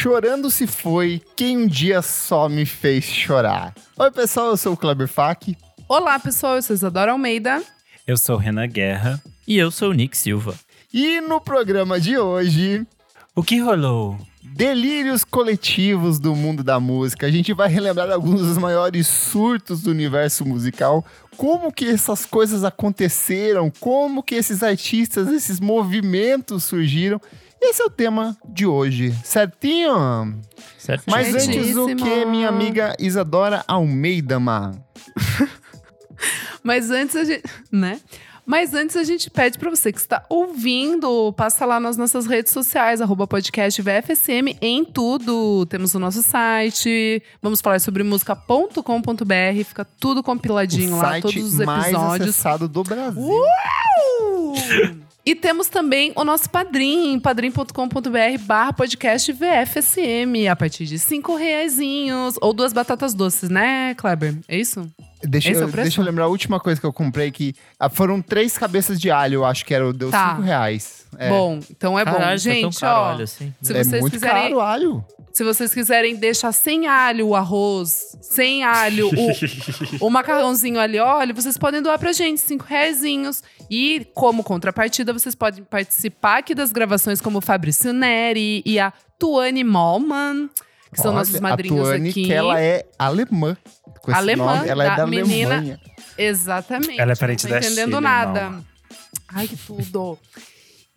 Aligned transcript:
Chorando 0.00 0.48
se 0.48 0.64
foi, 0.68 1.20
quem 1.34 1.58
um 1.58 1.66
dia 1.66 2.00
só 2.02 2.48
me 2.48 2.64
fez 2.64 3.04
chorar. 3.04 3.74
Oi, 3.96 4.10
pessoal, 4.12 4.50
eu 4.50 4.56
sou 4.56 4.74
o 4.74 4.76
Kleber 4.76 5.08
Fak. 5.08 5.56
Olá, 5.88 6.20
pessoal, 6.20 6.54
eu 6.54 6.62
sou 6.62 6.72
Isadora 6.72 7.10
Almeida. 7.10 7.60
Eu 8.06 8.16
sou 8.16 8.36
o 8.36 8.38
Renan 8.38 8.68
Guerra. 8.68 9.20
E 9.44 9.58
eu 9.58 9.72
sou 9.72 9.90
o 9.90 9.92
Nick 9.92 10.16
Silva. 10.16 10.54
E 10.94 11.20
no 11.20 11.40
programa 11.40 11.98
de 11.98 12.16
hoje, 12.16 12.86
O 13.34 13.42
que 13.42 13.58
rolou? 13.58 14.16
delírios 14.40 15.24
coletivos 15.24 16.18
do 16.18 16.34
mundo 16.34 16.62
da 16.62 16.80
música. 16.80 17.26
A 17.26 17.30
gente 17.30 17.52
vai 17.52 17.68
relembrar 17.68 18.10
alguns 18.10 18.40
dos 18.40 18.56
maiores 18.56 19.06
surtos 19.06 19.82
do 19.82 19.90
universo 19.90 20.44
musical, 20.44 21.04
como 21.36 21.72
que 21.72 21.86
essas 21.86 22.24
coisas 22.24 22.64
aconteceram, 22.64 23.70
como 23.78 24.22
que 24.22 24.34
esses 24.34 24.62
artistas, 24.62 25.28
esses 25.28 25.60
movimentos 25.60 26.64
surgiram. 26.64 27.20
Esse 27.60 27.82
é 27.82 27.84
o 27.84 27.90
tema 27.90 28.36
de 28.48 28.66
hoje, 28.66 29.12
certinho? 29.24 30.40
Certo? 30.78 31.04
Mas 31.08 31.34
antes 31.34 31.76
o 31.76 31.94
que, 31.94 32.24
minha 32.24 32.48
amiga 32.48 32.94
Isadora 32.98 33.64
Almeida? 33.66 34.38
Mas 36.62 36.90
antes 36.90 37.16
a 37.16 37.24
gente, 37.24 37.42
né? 37.70 38.00
Mas 38.48 38.72
antes 38.72 38.96
a 38.96 39.04
gente 39.04 39.28
pede 39.28 39.58
pra 39.58 39.68
você 39.68 39.92
que 39.92 39.98
está 39.98 40.24
ouvindo, 40.30 41.34
passa 41.34 41.66
lá 41.66 41.78
nas 41.78 41.98
nossas 41.98 42.26
redes 42.26 42.50
sociais, 42.50 43.02
arroba 43.02 43.26
podcast 43.26 43.82
VFSM 43.82 44.56
em 44.62 44.86
tudo. 44.86 45.66
Temos 45.66 45.94
o 45.94 45.98
nosso 45.98 46.22
site, 46.22 47.22
vamos 47.42 47.60
falar 47.60 47.78
sobre 47.78 48.02
música.com.br, 48.02 49.64
fica 49.66 49.84
tudo 49.84 50.22
compiladinho 50.22 50.94
o 50.94 50.96
lá, 50.96 51.08
site 51.10 51.22
todos 51.24 51.44
os 51.44 51.66
mais 51.66 51.88
episódios. 51.88 52.30
acessado 52.30 52.66
do 52.66 52.82
Brasil. 52.82 53.44
E 55.28 55.34
temos 55.34 55.68
também 55.68 56.10
o 56.16 56.24
nosso 56.24 56.48
padrim, 56.48 57.20
padrim.com.br 57.20 57.68
barra 58.46 58.72
podcast 58.72 59.30
VFSM, 59.30 60.48
a 60.50 60.56
partir 60.56 60.86
de 60.86 60.98
cinco 60.98 61.36
reaisinhos, 61.36 62.36
ou 62.40 62.54
duas 62.54 62.72
batatas 62.72 63.12
doces, 63.12 63.50
né, 63.50 63.94
Kleber? 63.94 64.36
É 64.48 64.56
isso? 64.56 64.90
Deixa, 65.22 65.50
Esse 65.50 65.60
é 65.60 65.64
o 65.64 65.68
eu, 65.68 65.70
preço? 65.70 65.84
deixa 65.88 66.00
eu 66.00 66.04
lembrar 66.06 66.24
a 66.24 66.28
última 66.28 66.58
coisa 66.58 66.80
que 66.80 66.86
eu 66.86 66.94
comprei 66.94 67.30
que 67.30 67.54
ah, 67.78 67.90
foram 67.90 68.22
três 68.22 68.56
cabeças 68.56 68.98
de 68.98 69.10
alho, 69.10 69.34
eu 69.34 69.44
acho 69.44 69.66
que 69.66 69.74
era, 69.74 69.92
deu 69.92 70.10
Tá. 70.10 70.30
cinco 70.30 70.40
reais. 70.40 71.06
É, 71.18 71.28
Bom, 71.28 71.60
então 71.70 71.98
é 71.98 72.06
bom. 72.06 72.12
Caralho, 72.12 72.40
tá 72.40 72.44
tão 72.50 72.54
Gente, 72.54 72.80
caro, 72.80 73.18
ó, 73.20 73.22
assim. 73.22 73.52
se 73.60 73.72
é 73.76 73.84
vocês 73.84 74.00
muito 74.00 74.12
quiserem 74.14 74.42
caro 74.44 74.56
o 74.56 74.60
alho. 74.60 75.04
Se 75.32 75.44
vocês 75.44 75.72
quiserem 75.72 76.16
deixar 76.16 76.52
sem 76.52 76.86
alho 76.86 77.28
o 77.28 77.36
arroz, 77.36 78.16
sem 78.20 78.64
alho 78.64 79.08
o, 80.00 80.06
o 80.06 80.10
macarrãozinho 80.10 80.80
ali, 80.80 80.98
óleo, 80.98 81.34
vocês 81.34 81.56
podem 81.56 81.80
doar 81.80 81.98
pra 81.98 82.12
gente, 82.12 82.40
cinco 82.40 82.64
reaisinhos. 82.64 83.42
E 83.70 84.06
como 84.14 84.42
contrapartida, 84.42 85.12
vocês 85.12 85.34
podem 85.34 85.62
participar 85.62 86.38
aqui 86.38 86.54
das 86.54 86.72
gravações 86.72 87.20
como 87.20 87.38
o 87.38 87.40
Fabrício 87.40 87.92
Neri 87.92 88.62
e 88.66 88.78
a 88.80 88.92
Tuane 89.18 89.62
Malman, 89.62 90.48
que 90.92 91.00
são 91.00 91.10
Olha, 91.10 91.18
nossos 91.20 91.38
madrinhos 91.40 91.80
a 91.86 91.90
Tuane, 91.92 92.10
aqui. 92.10 92.24
que 92.24 92.32
ela 92.32 92.60
é 92.60 92.84
alemã. 92.98 93.56
Com 94.02 94.10
esse 94.10 94.20
Alemã, 94.20 94.56
nome, 94.56 94.68
ela 94.68 94.84
é 94.84 94.88
da 94.88 94.96
da 94.96 95.06
menina- 95.06 95.56
Alemanha. 95.56 95.80
Exatamente. 96.16 97.00
Ela 97.00 97.12
é 97.12 97.16
parente 97.16 97.44
não 97.44 97.50
tô 97.50 97.60
da 97.60 97.66
entendendo 97.66 97.90
Chile, 97.90 98.00
nada. 98.00 98.64
Ai, 99.28 99.46
que 99.46 99.56
tudo. 99.56 100.18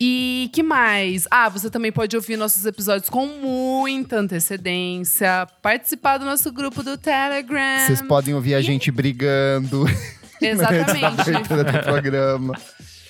E 0.04 0.50
que 0.52 0.64
mais? 0.64 1.28
Ah, 1.30 1.48
você 1.48 1.70
também 1.70 1.92
pode 1.92 2.16
ouvir 2.16 2.36
nossos 2.36 2.66
episódios 2.66 3.08
com 3.08 3.28
muita 3.28 4.18
antecedência, 4.18 5.48
participar 5.62 6.18
do 6.18 6.26
nosso 6.26 6.52
grupo 6.52 6.82
do 6.82 6.98
Telegram. 6.98 7.86
Vocês 7.86 8.02
podem 8.02 8.34
ouvir 8.34 8.56
a 8.56 8.62
gente 8.64 8.90
brigando 8.90 9.86
Exatamente. 10.42 11.06
abertura 11.06 11.64
do 11.64 11.84
programa. 11.84 12.56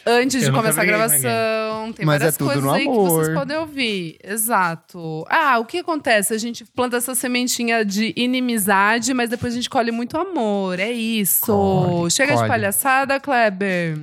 Antes 0.06 0.42
de 0.42 0.48
Eu 0.48 0.54
começar 0.54 0.82
a 0.82 0.86
gravação, 0.86 1.94
tem 1.94 2.06
Mas 2.06 2.20
várias 2.20 2.36
é 2.36 2.38
tudo 2.38 2.48
coisas 2.48 2.64
no 2.66 2.72
aí 2.72 2.84
que 2.84 2.90
amor. 2.90 3.10
vocês 3.10 3.38
podem 3.38 3.58
ouvir. 3.58 4.18
Exato. 4.22 5.26
Ah, 5.30 5.60
o 5.60 5.66
que 5.66 5.78
acontece? 5.78 6.34
A 6.34 6.38
gente 6.38 6.66
planta 6.66 6.98
essa 6.98 7.16
sementinha 7.16 7.86
de 7.86 8.12
inimizade, 8.18 9.14
mas 9.14 9.30
depois 9.30 9.54
a 9.54 9.56
gente 9.56 9.70
colhe 9.70 9.92
muito 9.94 10.18
amor. 10.18 10.78
É 10.78 10.92
isso. 10.92 11.46
Colhe, 11.46 12.12
Chega 12.12 12.34
colhe. 12.34 12.44
de 12.44 12.50
palhaçada, 12.50 13.18
Kleber. 13.18 13.98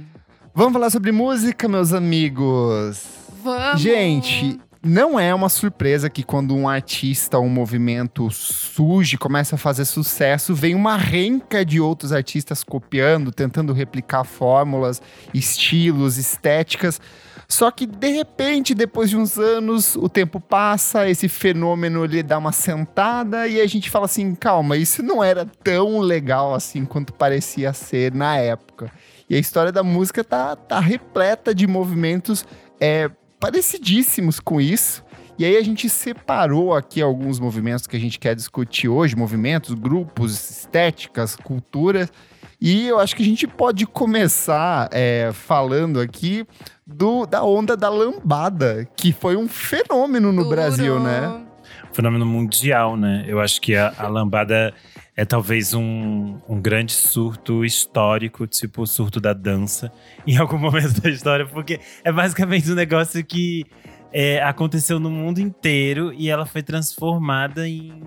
Vamos 0.58 0.72
falar 0.72 0.90
sobre 0.90 1.12
música, 1.12 1.68
meus 1.68 1.92
amigos. 1.92 3.04
Vamos. 3.44 3.80
Gente, 3.80 4.58
não 4.84 5.16
é 5.16 5.32
uma 5.32 5.48
surpresa 5.48 6.10
que 6.10 6.24
quando 6.24 6.52
um 6.52 6.68
artista 6.68 7.38
ou 7.38 7.44
um 7.44 7.48
movimento 7.48 8.28
surge, 8.28 9.16
começa 9.16 9.54
a 9.54 9.58
fazer 9.58 9.84
sucesso, 9.84 10.56
vem 10.56 10.74
uma 10.74 10.96
renca 10.96 11.64
de 11.64 11.80
outros 11.80 12.12
artistas 12.12 12.64
copiando, 12.64 13.30
tentando 13.30 13.72
replicar 13.72 14.24
fórmulas, 14.24 15.00
estilos, 15.32 16.18
estéticas. 16.18 17.00
Só 17.46 17.70
que 17.70 17.86
de 17.86 18.08
repente, 18.08 18.74
depois 18.74 19.08
de 19.10 19.16
uns 19.16 19.38
anos, 19.38 19.94
o 19.94 20.08
tempo 20.08 20.40
passa, 20.40 21.08
esse 21.08 21.28
fenômeno 21.28 22.04
ele 22.04 22.20
dá 22.20 22.36
uma 22.36 22.50
sentada 22.50 23.46
e 23.46 23.60
a 23.60 23.66
gente 23.68 23.88
fala 23.88 24.06
assim: 24.06 24.34
calma, 24.34 24.76
isso 24.76 25.04
não 25.04 25.22
era 25.22 25.46
tão 25.62 26.00
legal 26.00 26.52
assim 26.52 26.84
quanto 26.84 27.12
parecia 27.12 27.72
ser 27.72 28.12
na 28.12 28.36
época. 28.38 28.90
E 29.28 29.36
a 29.36 29.38
história 29.38 29.70
da 29.70 29.82
música 29.82 30.24
tá, 30.24 30.56
tá 30.56 30.80
repleta 30.80 31.54
de 31.54 31.66
movimentos 31.66 32.44
é, 32.80 33.10
parecidíssimos 33.38 34.40
com 34.40 34.60
isso. 34.60 35.04
E 35.38 35.44
aí 35.44 35.56
a 35.56 35.62
gente 35.62 35.88
separou 35.88 36.74
aqui 36.74 37.00
alguns 37.00 37.38
movimentos 37.38 37.86
que 37.86 37.96
a 37.96 38.00
gente 38.00 38.18
quer 38.18 38.34
discutir 38.34 38.88
hoje, 38.88 39.14
movimentos, 39.14 39.72
grupos, 39.72 40.32
estéticas, 40.50 41.36
culturas. 41.36 42.10
E 42.60 42.88
eu 42.88 42.98
acho 42.98 43.14
que 43.14 43.22
a 43.22 43.24
gente 43.26 43.46
pode 43.46 43.86
começar 43.86 44.88
é, 44.90 45.30
falando 45.32 46.00
aqui 46.00 46.44
do, 46.84 47.24
da 47.24 47.44
onda 47.44 47.76
da 47.76 47.88
lambada, 47.88 48.88
que 48.96 49.12
foi 49.12 49.36
um 49.36 49.46
fenômeno 49.46 50.32
no 50.32 50.42
Duro. 50.42 50.56
Brasil, 50.56 50.98
né? 50.98 51.44
Fenômeno 51.92 52.26
mundial, 52.26 52.96
né? 52.96 53.24
Eu 53.28 53.40
acho 53.40 53.60
que 53.60 53.76
a, 53.76 53.94
a 53.96 54.08
lambada 54.08 54.74
é 55.18 55.24
talvez 55.24 55.74
um, 55.74 56.38
um 56.48 56.60
grande 56.60 56.92
surto 56.92 57.64
histórico, 57.64 58.46
tipo 58.46 58.82
o 58.82 58.86
surto 58.86 59.18
da 59.20 59.32
dança, 59.32 59.90
em 60.24 60.36
algum 60.38 60.56
momento 60.56 61.00
da 61.00 61.10
história, 61.10 61.44
porque 61.44 61.80
é 62.04 62.12
basicamente 62.12 62.70
um 62.70 62.74
negócio 62.76 63.24
que 63.24 63.64
é, 64.12 64.40
aconteceu 64.40 65.00
no 65.00 65.10
mundo 65.10 65.40
inteiro 65.40 66.12
e 66.16 66.30
ela 66.30 66.46
foi 66.46 66.62
transformada 66.62 67.68
em, 67.68 68.00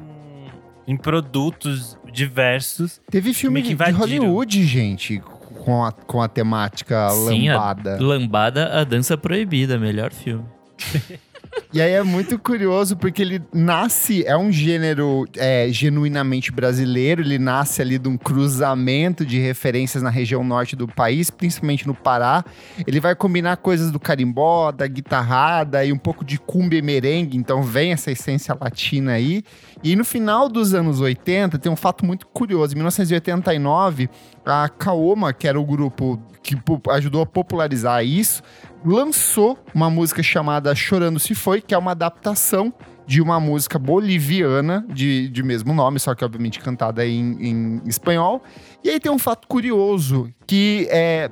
em 0.87 0.95
produtos 0.95 1.97
diversos. 2.13 3.01
Teve 3.11 3.33
filme 3.33 3.61
que 3.61 3.75
de. 3.75 3.91
Hollywood, 3.91 4.63
gente, 4.63 5.19
com 5.19 5.83
a, 5.83 5.91
com 5.91 6.21
a 6.21 6.29
temática 6.29 7.09
Sim, 7.09 7.49
a- 7.49 7.55
lambada. 7.57 7.97
Lambada, 7.99 8.79
a 8.79 8.85
dança 8.85 9.17
proibida, 9.17 9.77
melhor 9.77 10.13
filme. 10.13 10.45
E 11.73 11.81
aí 11.81 11.93
é 11.93 12.03
muito 12.03 12.37
curioso 12.37 12.97
porque 12.97 13.21
ele 13.21 13.41
nasce, 13.53 14.25
é 14.25 14.35
um 14.35 14.51
gênero 14.51 15.25
é, 15.37 15.67
genuinamente 15.69 16.51
brasileiro, 16.51 17.21
ele 17.21 17.39
nasce 17.39 17.81
ali 17.81 17.97
de 17.97 18.09
um 18.09 18.17
cruzamento 18.17 19.25
de 19.25 19.39
referências 19.39 20.03
na 20.03 20.09
região 20.09 20.43
norte 20.43 20.75
do 20.75 20.87
país, 20.87 21.29
principalmente 21.29 21.87
no 21.87 21.93
Pará. 21.93 22.43
Ele 22.85 22.99
vai 22.99 23.15
combinar 23.15 23.57
coisas 23.57 23.89
do 23.89 23.99
carimbó, 23.99 24.71
da 24.71 24.85
guitarrada 24.85 25.83
e 25.85 25.93
um 25.93 25.97
pouco 25.97 26.25
de 26.25 26.37
cumbia 26.37 26.79
e 26.79 26.81
merengue, 26.81 27.37
então 27.37 27.63
vem 27.63 27.93
essa 27.93 28.11
essência 28.11 28.57
latina 28.59 29.13
aí. 29.13 29.43
E 29.83 29.95
no 29.95 30.03
final 30.03 30.49
dos 30.49 30.73
anos 30.73 30.99
80, 30.99 31.57
tem 31.57 31.71
um 31.71 31.75
fato 31.75 32.05
muito 32.05 32.27
curioso. 32.27 32.73
Em 32.73 32.77
1989, 32.77 34.09
a 34.45 34.69
Kaoma, 34.69 35.33
que 35.33 35.47
era 35.47 35.59
o 35.59 35.65
grupo 35.65 36.21
que 36.41 36.57
ajudou 36.89 37.21
a 37.21 37.25
popularizar 37.25 38.03
isso, 38.03 38.41
lançou 38.83 39.57
uma 39.73 39.89
música 39.89 40.23
chamada 40.23 40.73
Chorando 40.73 41.19
Se 41.19 41.35
Foi, 41.35 41.61
que 41.61 41.73
é 41.73 41.77
uma 41.77 41.91
adaptação 41.91 42.73
de 43.05 43.21
uma 43.21 43.39
música 43.39 43.77
boliviana 43.77 44.85
de, 44.89 45.27
de 45.29 45.43
mesmo 45.43 45.73
nome, 45.73 45.99
só 45.99 46.15
que 46.15 46.23
obviamente 46.23 46.59
cantada 46.59 47.05
em, 47.05 47.37
em 47.41 47.81
espanhol. 47.85 48.41
E 48.83 48.89
aí 48.89 48.99
tem 48.99 49.11
um 49.11 49.19
fato 49.19 49.47
curioso, 49.47 50.31
que 50.47 50.87
é 50.89 51.29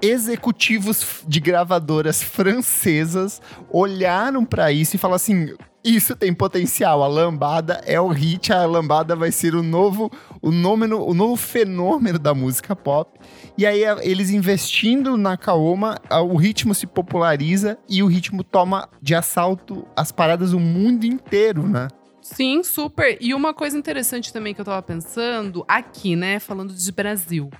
executivos 0.00 1.22
de 1.26 1.40
gravadoras 1.40 2.22
francesas 2.22 3.42
olharam 3.70 4.44
pra 4.44 4.70
isso 4.72 4.96
e 4.96 4.98
falaram 4.98 5.16
assim: 5.16 5.54
isso 5.84 6.16
tem 6.16 6.32
potencial, 6.34 7.02
a 7.02 7.06
lambada 7.06 7.80
é 7.86 8.00
o 8.00 8.08
hit, 8.08 8.52
a 8.52 8.66
lambada 8.66 9.14
vai 9.14 9.30
ser 9.30 9.54
o 9.54 9.62
novo, 9.62 10.10
o, 10.42 10.50
nômeno, 10.50 11.04
o 11.04 11.14
novo 11.14 11.36
fenômeno 11.36 12.18
da 12.18 12.34
música 12.34 12.74
pop. 12.74 13.18
E 13.58 13.66
aí 13.66 13.84
a- 13.84 13.98
eles 14.02 14.30
investindo 14.30 15.16
na 15.16 15.36
Kaoma, 15.36 15.98
o 16.10 16.36
ritmo 16.36 16.72
se 16.72 16.86
populariza 16.86 17.76
e 17.88 18.02
o 18.04 18.06
ritmo 18.06 18.44
toma 18.44 18.88
de 19.02 19.16
assalto 19.16 19.84
as 19.96 20.12
paradas 20.12 20.52
do 20.52 20.60
mundo 20.60 21.04
inteiro, 21.04 21.66
né? 21.66 21.88
Sim, 22.22 22.62
super. 22.62 23.18
E 23.20 23.34
uma 23.34 23.52
coisa 23.52 23.76
interessante 23.76 24.32
também 24.32 24.54
que 24.54 24.60
eu 24.60 24.64
tava 24.64 24.80
pensando, 24.82 25.64
aqui, 25.66 26.14
né, 26.14 26.38
falando 26.38 26.72
de 26.72 26.92
Brasil, 26.92 27.50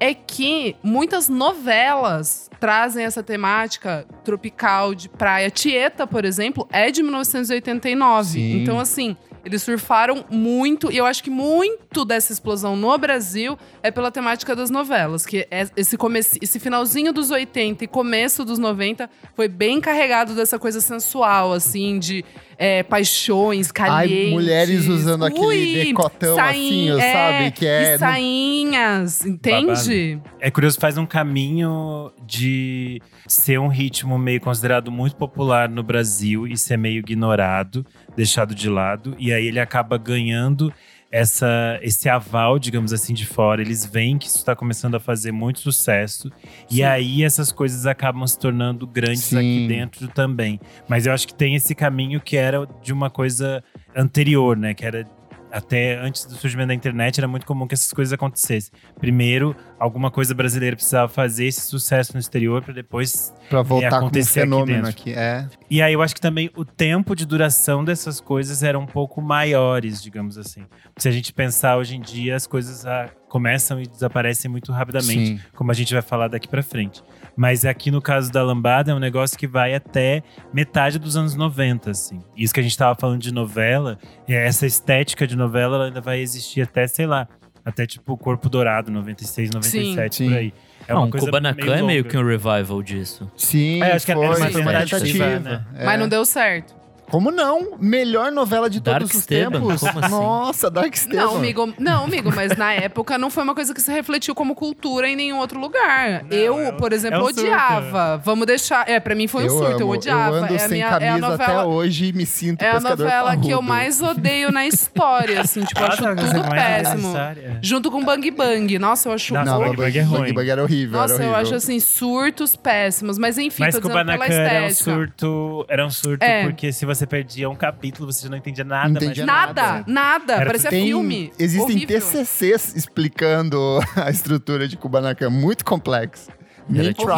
é 0.00 0.14
que 0.14 0.76
muitas 0.82 1.28
novelas 1.28 2.48
trazem 2.58 3.04
essa 3.04 3.22
temática 3.22 4.06
tropical 4.24 4.94
de 4.94 5.08
praia. 5.10 5.50
Tieta, 5.50 6.06
por 6.06 6.24
exemplo, 6.24 6.66
é 6.72 6.90
de 6.90 7.02
1989. 7.02 8.30
Sim. 8.30 8.62
Então, 8.62 8.78
assim, 8.80 9.16
eles 9.44 9.62
surfaram 9.62 10.24
muito, 10.30 10.90
e 10.90 10.96
eu 10.96 11.04
acho 11.06 11.22
que 11.22 11.30
muito 11.30 12.04
dessa 12.04 12.32
explosão 12.32 12.74
no 12.76 12.96
Brasil 12.96 13.58
é 13.82 13.90
pela 13.90 14.10
temática 14.10 14.54
das 14.56 14.70
novelas, 14.70 15.26
que 15.26 15.46
é 15.50 15.66
esse, 15.76 15.96
comece, 15.96 16.38
esse 16.40 16.58
finalzinho 16.58 17.12
dos 17.12 17.30
80 17.30 17.84
e 17.84 17.86
começo 17.86 18.44
dos 18.44 18.58
90 18.58 19.08
foi 19.34 19.48
bem 19.48 19.80
carregado 19.80 20.34
dessa 20.34 20.58
coisa 20.58 20.80
sensual, 20.80 21.52
assim, 21.52 21.98
de 21.98 22.24
é, 22.56 22.82
paixões, 22.84 23.68
Ai, 23.68 23.72
calientes. 23.72 24.32
mulheres 24.32 24.86
usando 24.86 25.24
aquele 25.24 25.44
Ui, 25.46 25.84
decotão 25.86 26.36
sain- 26.36 26.90
assim, 26.90 27.00
é, 27.00 27.12
sabe? 27.12 27.50
Que 27.50 27.66
é. 27.66 27.94
E 27.94 27.98
sainhas, 27.98 29.26
entende? 29.26 30.20
É 30.40 30.50
curioso, 30.50 30.78
faz 30.78 30.96
um 30.96 31.06
caminho 31.06 32.12
de 32.26 33.00
ser 33.26 33.58
um 33.58 33.68
ritmo 33.68 34.18
meio 34.18 34.40
considerado 34.40 34.90
muito 34.90 35.16
popular 35.16 35.68
no 35.68 35.82
Brasil 35.82 36.46
e 36.46 36.56
ser 36.56 36.76
meio 36.76 36.98
ignorado, 36.98 37.84
deixado 38.16 38.54
de 38.54 38.68
lado. 38.68 39.14
E 39.18 39.32
aí 39.32 39.46
ele 39.46 39.60
acaba 39.60 39.96
ganhando 39.98 40.72
essa, 41.14 41.78
esse 41.80 42.08
aval, 42.08 42.58
digamos 42.58 42.92
assim, 42.92 43.14
de 43.14 43.24
fora. 43.24 43.62
Eles 43.62 43.86
veem 43.86 44.18
que 44.18 44.26
isso 44.26 44.38
está 44.38 44.56
começando 44.56 44.96
a 44.96 45.00
fazer 45.00 45.30
muito 45.30 45.60
sucesso. 45.60 46.28
E 46.68 46.76
Sim. 46.76 46.82
aí 46.82 47.22
essas 47.22 47.52
coisas 47.52 47.86
acabam 47.86 48.26
se 48.26 48.36
tornando 48.36 48.84
grandes 48.84 49.22
Sim. 49.22 49.38
aqui 49.38 49.68
dentro 49.68 50.08
também. 50.08 50.58
Mas 50.88 51.06
eu 51.06 51.12
acho 51.12 51.28
que 51.28 51.34
tem 51.34 51.54
esse 51.54 51.72
caminho 51.72 52.20
que 52.20 52.36
era 52.36 52.66
de 52.82 52.92
uma 52.92 53.10
coisa 53.10 53.62
anterior, 53.94 54.56
né? 54.56 54.74
Que 54.74 54.84
era 54.84 55.06
até 55.54 55.96
antes 56.00 56.24
do 56.26 56.34
surgimento 56.34 56.68
da 56.68 56.74
internet, 56.74 57.18
era 57.18 57.28
muito 57.28 57.46
comum 57.46 57.64
que 57.64 57.74
essas 57.74 57.92
coisas 57.92 58.12
acontecessem. 58.12 58.72
Primeiro, 58.98 59.54
alguma 59.78 60.10
coisa 60.10 60.34
brasileira 60.34 60.74
precisava 60.74 61.08
fazer 61.08 61.46
esse 61.46 61.60
sucesso 61.60 62.14
no 62.14 62.18
exterior 62.18 62.60
para 62.60 62.74
depois. 62.74 63.32
Pra 63.48 63.62
voltar 63.62 63.94
um 63.94 63.96
acontecer 63.98 64.40
aqui 64.40 64.50
fenômeno 64.50 64.82
dentro. 64.82 64.90
aqui. 64.90 65.14
É. 65.14 65.46
E 65.70 65.80
aí 65.80 65.92
eu 65.92 66.02
acho 66.02 66.12
que 66.12 66.20
também 66.20 66.50
o 66.56 66.64
tempo 66.64 67.14
de 67.14 67.24
duração 67.24 67.84
dessas 67.84 68.20
coisas 68.20 68.64
eram 68.64 68.80
um 68.80 68.86
pouco 68.86 69.22
maiores, 69.22 70.02
digamos 70.02 70.36
assim. 70.36 70.64
Se 70.96 71.08
a 71.08 71.12
gente 71.12 71.32
pensar 71.32 71.76
hoje 71.76 71.94
em 71.94 72.00
dia, 72.00 72.34
as 72.34 72.48
coisas 72.48 72.84
ah, 72.84 73.08
começam 73.28 73.80
e 73.80 73.86
desaparecem 73.86 74.50
muito 74.50 74.72
rapidamente 74.72 75.26
Sim. 75.26 75.40
como 75.54 75.70
a 75.70 75.74
gente 75.74 75.92
vai 75.92 76.02
falar 76.02 76.26
daqui 76.26 76.48
pra 76.48 76.64
frente. 76.64 77.00
Mas 77.36 77.64
aqui 77.64 77.90
no 77.90 78.00
caso 78.00 78.30
da 78.30 78.42
lambada 78.42 78.92
é 78.92 78.94
um 78.94 78.98
negócio 78.98 79.36
que 79.36 79.46
vai 79.46 79.74
até 79.74 80.22
metade 80.52 80.98
dos 80.98 81.16
anos 81.16 81.34
90, 81.34 81.90
assim. 81.90 82.20
Isso 82.36 82.54
que 82.54 82.60
a 82.60 82.62
gente 82.62 82.76
tava 82.78 82.94
falando 82.98 83.20
de 83.20 83.32
novela, 83.32 83.98
é 84.28 84.46
essa 84.46 84.66
estética 84.66 85.26
de 85.26 85.36
novela 85.36 85.76
ela 85.76 85.84
ainda 85.86 86.00
vai 86.00 86.20
existir 86.20 86.62
até, 86.62 86.86
sei 86.86 87.06
lá, 87.06 87.26
até 87.64 87.86
tipo 87.86 88.12
o 88.12 88.16
Corpo 88.16 88.48
Dourado, 88.48 88.90
96, 88.92 89.50
97, 89.50 90.16
Sim. 90.16 90.28
por 90.28 90.36
aí. 90.38 90.52
É 90.86 90.92
Ah, 90.92 90.96
uma 90.96 91.06
um 91.06 91.10
coisa 91.10 91.26
Kubanacan 91.26 91.74
é 91.76 91.82
meio 91.82 92.04
que 92.04 92.16
um 92.16 92.24
revival 92.26 92.82
disso. 92.82 93.30
Sim, 93.36 93.82
É, 93.82 93.92
acho 93.92 94.04
que 94.04 94.12
foi, 94.12 94.24
era 94.26 94.36
uma 94.36 94.50
foi 94.50 94.60
uma 94.60 94.72
tentativa, 94.72 95.00
tentativa. 95.24 95.40
né? 95.40 95.64
É. 95.76 95.84
Mas 95.86 95.98
não 95.98 96.08
deu 96.08 96.24
certo. 96.26 96.83
Como 97.10 97.30
não? 97.30 97.76
Melhor 97.78 98.32
novela 98.32 98.68
de 98.68 98.80
Dark 98.80 99.00
todos 99.00 99.14
os 99.14 99.20
Esteban? 99.20 99.50
tempos. 99.52 99.80
Como 99.80 99.98
assim? 100.00 100.10
Nossa, 100.10 100.70
Dark 100.70 100.94
Esteban. 100.94 101.16
Não, 101.22 101.36
amigo, 101.36 101.74
não, 101.78 102.04
amigo, 102.04 102.32
mas 102.34 102.56
na 102.56 102.72
época 102.72 103.16
não 103.18 103.30
foi 103.30 103.42
uma 103.44 103.54
coisa 103.54 103.72
que 103.74 103.80
se 103.80 103.92
refletiu 103.92 104.34
como 104.34 104.54
cultura 104.54 105.08
em 105.08 105.14
nenhum 105.16 105.38
outro 105.38 105.60
lugar. 105.60 106.24
Não, 106.24 106.36
eu, 106.36 106.58
é 106.60 106.72
por 106.72 106.92
exemplo, 106.92 107.18
é 107.18 107.22
um 107.22 107.26
surto. 107.26 107.40
odiava. 107.42 108.20
Vamos 108.24 108.46
deixar. 108.46 108.88
É, 108.88 108.98
pra 108.98 109.14
mim 109.14 109.28
foi 109.28 109.44
um 109.46 109.48
surto, 109.50 109.70
eu 109.80 109.86
amo. 109.86 109.92
odiava. 109.92 110.36
Eu 110.36 110.44
ando 110.44 110.52
é 110.52 110.56
a 110.56 110.58
sem 110.60 110.68
minha, 110.70 110.88
camisa 110.88 111.06
é 111.10 111.12
a 111.12 111.18
novela. 111.18 111.44
até 111.60 111.64
hoje 111.64 112.06
e 112.06 112.12
me 112.12 112.26
sinto 112.26 112.62
É 112.62 112.70
a 112.70 112.80
novela 112.80 113.36
que 113.36 113.50
eu 113.50 113.58
parrudo. 113.58 113.62
mais 113.68 114.02
odeio 114.02 114.50
na 114.50 114.66
história, 114.66 115.40
assim, 115.40 115.62
tipo, 115.64 115.80
eu 115.80 115.86
acho 115.86 116.02
mas 116.02 116.18
é 116.18 116.32
tudo 116.32 116.50
péssimo. 116.50 116.96
necessário. 116.96 117.58
Junto 117.62 117.90
com 117.90 118.04
Bang 118.04 118.30
Bang. 118.30 118.78
Nossa, 118.78 119.08
eu 119.08 119.12
acho 119.12 119.34
Não, 119.34 119.44
Não, 119.44 119.58
Bang 119.58 119.76
Bang 119.76 119.82
Bang 119.82 119.98
é 119.98 120.02
ruim. 120.02 120.20
Bang 120.20 120.32
Bang 120.32 120.50
era 120.50 120.62
horrível, 120.62 120.98
Nossa, 121.00 121.14
era 121.14 121.22
eu 121.24 121.28
horrível. 121.30 121.42
acho 121.42 121.54
assim, 121.54 121.78
surtos 121.80 122.56
péssimos. 122.56 123.18
Mas 123.18 123.38
enfim, 123.38 123.62
Mas 123.62 123.74
tô 123.74 123.80
dizendo 123.80 123.92
pela 123.94 124.04
Kubanacan 124.14 124.34
era 124.34 124.62
um 124.64 124.66
estética. 124.66 124.90
surto, 124.96 125.66
era 125.68 125.86
um 125.86 125.90
surto 125.90 126.24
É. 126.24 126.44
porque 126.44 126.72
se 126.72 126.84
você 126.86 126.93
perdia 127.06 127.48
um 127.50 127.56
capítulo, 127.56 128.12
você 128.12 128.22
já 128.24 128.28
não 128.28 128.36
entendia 128.38 128.64
nada. 128.64 128.88
Não 128.88 128.96
entendia 128.96 129.26
mais 129.26 129.46
Nada, 129.48 129.62
Nada. 129.62 129.84
nada. 129.86 130.32
Era 130.34 130.46
Parecia 130.46 130.70
Tem- 130.70 130.86
filme. 130.86 131.32
Existem 131.38 131.76
Horrível. 131.76 132.00
TCCs 132.00 132.76
explicando 132.76 133.80
a 133.96 134.10
estrutura 134.10 134.68
de 134.68 134.76
Kubanacan, 134.76 135.30
muito 135.30 135.64
complexo. 135.64 136.30
Era 136.72 136.94
tipo 136.94 137.12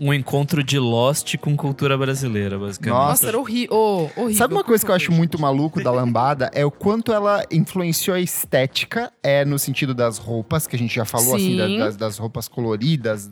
um 0.00 0.14
encontro 0.14 0.62
de 0.62 0.78
Lost 0.78 1.36
com 1.38 1.56
cultura 1.56 1.98
brasileira, 1.98 2.56
basicamente. 2.56 2.94
Nossa. 2.96 3.08
Nossa, 3.08 3.26
era 3.28 3.38
horri 3.38 3.66
oh, 3.68 4.08
horrível. 4.16 4.34
Sabe 4.34 4.54
uma 4.54 4.62
coisa 4.62 4.84
que 4.84 4.90
eu 4.90 4.94
acho 4.94 5.10
muito 5.10 5.40
maluco 5.40 5.82
da 5.82 5.90
lambada? 5.90 6.50
É 6.54 6.64
o 6.64 6.70
quanto 6.70 7.12
ela 7.12 7.44
influenciou 7.50 8.14
a 8.14 8.20
estética, 8.20 9.12
é 9.22 9.44
no 9.44 9.58
sentido 9.58 9.92
das 9.92 10.18
roupas, 10.18 10.68
que 10.68 10.76
a 10.76 10.78
gente 10.78 10.94
já 10.94 11.04
falou, 11.04 11.34
assim, 11.34 11.58
Sim. 11.58 11.78
das, 11.78 11.96
das 11.96 12.18
roupas 12.18 12.46
coloridas, 12.46 13.28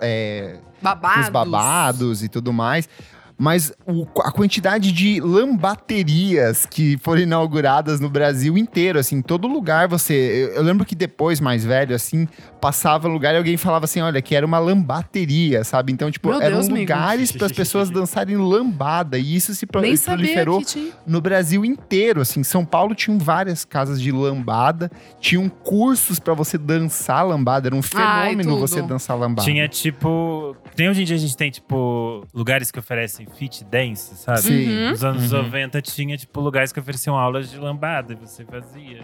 é, 0.00 0.58
Babados. 0.82 1.24
os 1.26 1.28
babados 1.28 2.22
e 2.24 2.28
tudo 2.28 2.52
mais. 2.52 2.88
Mas 3.38 3.72
o- 3.86 4.06
a 4.22 4.32
quantidade 4.32 4.90
de 4.92 5.20
lambaterias 5.20 6.64
que 6.66 6.96
foram 6.98 7.20
inauguradas 7.22 8.00
no 8.00 8.08
Brasil 8.08 8.56
inteiro, 8.56 8.98
assim, 8.98 9.16
em 9.16 9.22
todo 9.22 9.46
lugar 9.46 9.88
você. 9.88 10.14
Eu, 10.14 10.56
eu 10.56 10.62
lembro 10.62 10.84
que 10.86 10.94
depois, 10.94 11.40
mais 11.40 11.64
velho, 11.64 11.94
assim, 11.94 12.26
passava 12.60 13.08
lugar 13.08 13.34
e 13.34 13.36
alguém 13.38 13.56
falava 13.56 13.84
assim: 13.84 14.00
olha, 14.00 14.20
que 14.22 14.34
era 14.34 14.44
uma 14.46 14.58
lambateria, 14.58 15.64
sabe? 15.64 15.92
Então, 15.92 16.10
tipo, 16.10 16.28
Meu 16.28 16.40
eram 16.40 16.56
Deus, 16.60 16.68
lugares 16.68 17.32
para 17.32 17.46
as 17.46 17.52
pessoas 17.52 17.90
dançarem 17.90 18.36
lambada. 18.36 19.18
E 19.18 19.36
isso 19.36 19.54
se 19.54 19.66
pro- 19.66 19.82
proliferou 19.82 20.62
tinha. 20.62 20.92
no 21.06 21.20
Brasil 21.20 21.64
inteiro, 21.64 22.20
assim, 22.20 22.42
São 22.42 22.64
Paulo 22.64 22.94
tinham 22.94 23.18
várias 23.18 23.64
casas 23.64 24.00
de 24.00 24.10
lambada, 24.10 24.90
tinham 25.20 25.48
cursos 25.48 26.18
pra 26.18 26.34
você 26.34 26.56
dançar 26.58 27.26
lambada, 27.26 27.68
era 27.68 27.74
um 27.74 27.80
Ai, 27.94 28.28
fenômeno 28.30 28.50
tudo. 28.54 28.60
você 28.66 28.82
dançar 28.82 29.18
lambada. 29.18 29.42
Tinha 29.46 29.68
tipo. 29.68 30.56
Tem 30.74 30.88
hoje 30.88 31.02
em 31.02 31.04
dia 31.04 31.16
a 31.16 31.18
gente 31.18 31.36
tem, 31.36 31.50
tipo, 31.50 32.24
lugares 32.34 32.70
que 32.70 32.78
oferecem 32.78 33.25
fit 33.36 33.64
dance, 33.64 34.14
sabe? 34.16 34.40
Sim. 34.42 34.68
Uhum. 34.68 34.90
Nos 34.90 35.04
anos 35.04 35.32
Uhum. 35.32 35.42
90 35.42 35.82
tinha, 35.82 36.16
tipo, 36.16 36.40
lugares 36.40 36.72
que 36.72 36.80
ofereciam 36.80 37.16
aulas 37.16 37.50
de 37.50 37.58
lambada 37.58 38.12
e 38.12 38.16
você 38.16 38.44
fazia. 38.44 39.02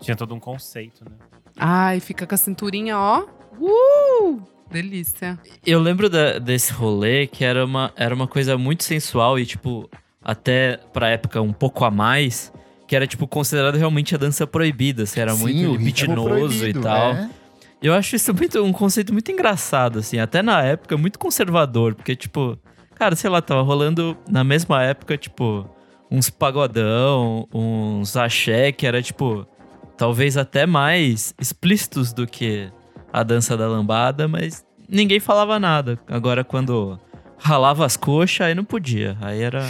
Tinha 0.00 0.16
todo 0.16 0.34
um 0.34 0.40
conceito, 0.40 1.04
né? 1.04 1.16
Ai, 1.58 2.00
fica 2.00 2.26
com 2.26 2.34
a 2.34 2.38
cinturinha, 2.38 2.98
ó. 2.98 3.24
Uh! 3.60 4.42
Delícia. 4.70 5.38
Eu 5.64 5.78
lembro 5.80 6.08
da- 6.10 6.38
desse 6.38 6.72
rolê 6.72 7.26
que 7.26 7.44
era 7.44 7.64
uma, 7.64 7.92
era 7.96 8.14
uma 8.14 8.26
coisa 8.26 8.58
muito 8.58 8.82
sensual 8.82 9.38
e, 9.38 9.46
tipo, 9.46 9.88
até 10.22 10.78
pra 10.92 11.08
época 11.10 11.40
um 11.40 11.52
pouco 11.52 11.84
a 11.84 11.90
mais, 11.90 12.52
que 12.88 12.96
era, 12.96 13.06
tipo, 13.06 13.26
considerado 13.28 13.76
realmente 13.76 14.14
a 14.14 14.18
dança 14.18 14.46
proibida. 14.46 15.04
Assim, 15.04 15.20
era 15.20 15.32
Sim, 15.34 15.42
muito 15.42 15.78
proibido, 16.24 16.66
e 16.80 16.82
tal. 16.82 17.12
é. 17.12 17.30
Eu 17.82 17.92
acho 17.92 18.16
isso 18.16 18.32
muito, 18.32 18.62
um 18.64 18.72
conceito 18.72 19.12
muito 19.12 19.30
engraçado, 19.30 19.98
assim, 19.98 20.18
até 20.18 20.40
na 20.42 20.62
época, 20.62 20.96
muito 20.96 21.18
conservador, 21.18 21.94
porque, 21.94 22.16
tipo, 22.16 22.58
cara, 23.04 23.16
sei 23.16 23.28
lá, 23.28 23.42
tava 23.42 23.60
rolando 23.60 24.16
na 24.26 24.42
mesma 24.42 24.82
época, 24.82 25.18
tipo, 25.18 25.68
uns 26.10 26.30
pagodão, 26.30 27.46
uns 27.52 28.16
axé, 28.16 28.72
que 28.72 28.86
era, 28.86 29.02
tipo, 29.02 29.46
talvez 29.94 30.38
até 30.38 30.64
mais 30.64 31.34
explícitos 31.38 32.14
do 32.14 32.26
que 32.26 32.72
a 33.12 33.22
dança 33.22 33.58
da 33.58 33.68
lambada, 33.68 34.26
mas 34.26 34.64
ninguém 34.88 35.20
falava 35.20 35.60
nada. 35.60 35.98
Agora, 36.08 36.42
quando 36.42 36.98
ralava 37.36 37.84
as 37.84 37.94
coxas, 37.94 38.46
aí 38.46 38.54
não 38.54 38.64
podia, 38.64 39.18
aí 39.20 39.42
era. 39.42 39.68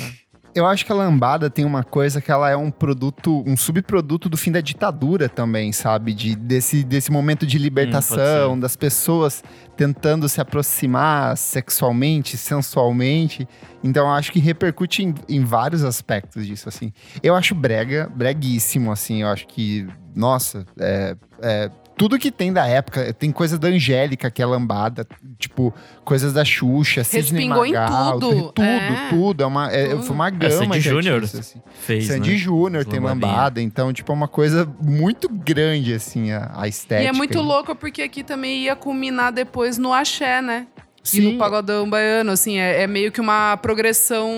Eu 0.54 0.66
acho 0.66 0.86
que 0.86 0.92
a 0.92 0.94
lambada 0.94 1.50
tem 1.50 1.64
uma 1.64 1.82
coisa 1.82 2.20
que 2.20 2.30
ela 2.30 2.48
é 2.48 2.56
um 2.56 2.70
produto, 2.70 3.42
um 3.44 3.56
subproduto 3.56 4.28
do 4.28 4.36
fim 4.36 4.52
da 4.52 4.60
ditadura 4.60 5.28
também, 5.28 5.72
sabe? 5.72 6.14
De, 6.14 6.36
desse, 6.36 6.84
desse 6.84 7.10
momento 7.10 7.44
de 7.44 7.58
libertação, 7.58 8.50
pode 8.50 8.60
das 8.60 8.76
pessoas 8.76 9.42
tentando 9.76 10.28
se 10.28 10.40
aproximar 10.40 11.36
sexualmente, 11.36 12.36
sensualmente. 12.36 13.48
Então 13.82 14.06
eu 14.06 14.12
acho 14.12 14.30
que 14.30 14.38
repercute 14.38 15.02
em, 15.02 15.14
em 15.28 15.44
vários 15.44 15.82
aspectos 15.82 16.46
disso, 16.46 16.68
assim. 16.68 16.92
Eu 17.20 17.34
acho 17.34 17.54
brega, 17.54 18.08
breguíssimo, 18.14 18.92
assim. 18.92 19.22
Eu 19.22 19.28
acho 19.28 19.48
que, 19.48 19.86
nossa, 20.14 20.64
é, 20.78 21.16
é, 21.42 21.70
tudo 21.96 22.18
que 22.18 22.30
tem 22.30 22.52
da 22.52 22.66
época, 22.66 23.12
tem 23.12 23.30
coisa 23.30 23.58
da 23.58 23.68
Angélica 23.68 24.30
que 24.30 24.42
é 24.42 24.46
lambada, 24.46 25.06
tipo, 25.38 25.72
coisas 26.04 26.32
da 26.32 26.44
Xuxa, 26.44 27.04
Sidney 27.04 27.48
Magal, 27.48 28.18
tudo, 28.18 28.52
tudo, 28.52 28.62
é. 28.62 29.08
tudo. 29.10 29.42
É 29.42 29.46
uma, 29.46 29.72
é, 29.72 29.88
Tudo. 29.88 30.02
foi 30.02 30.14
uma 30.14 30.28
É, 30.28 30.30
gama 30.32 30.50
Sandy 30.50 30.72
de 30.72 30.80
Júnior 30.80 31.22
assim. 31.22 31.62
Fez, 31.72 32.06
Sandy 32.06 32.30
né? 32.32 32.36
Júnior 32.36 32.84
tem 32.84 32.98
lambada, 33.00 33.60
então, 33.60 33.92
tipo, 33.92 34.10
é 34.10 34.14
uma 34.14 34.28
coisa 34.28 34.68
muito 34.80 35.28
grande, 35.28 35.94
assim, 35.94 36.32
a, 36.32 36.50
a 36.54 36.66
estética. 36.68 37.04
E 37.04 37.06
é 37.06 37.12
muito 37.12 37.38
e- 37.38 37.40
louco 37.40 37.74
porque 37.76 38.02
aqui 38.02 38.24
também 38.24 38.62
ia 38.64 38.74
culminar 38.74 39.32
depois 39.32 39.78
no 39.78 39.92
axé, 39.92 40.42
né? 40.42 40.66
E 41.04 41.08
Sim, 41.08 41.32
no 41.32 41.38
pagodão 41.38 41.88
baiano, 41.88 42.30
assim, 42.32 42.58
é, 42.58 42.82
é 42.82 42.86
meio 42.86 43.12
que 43.12 43.20
uma 43.20 43.56
progressão. 43.58 44.28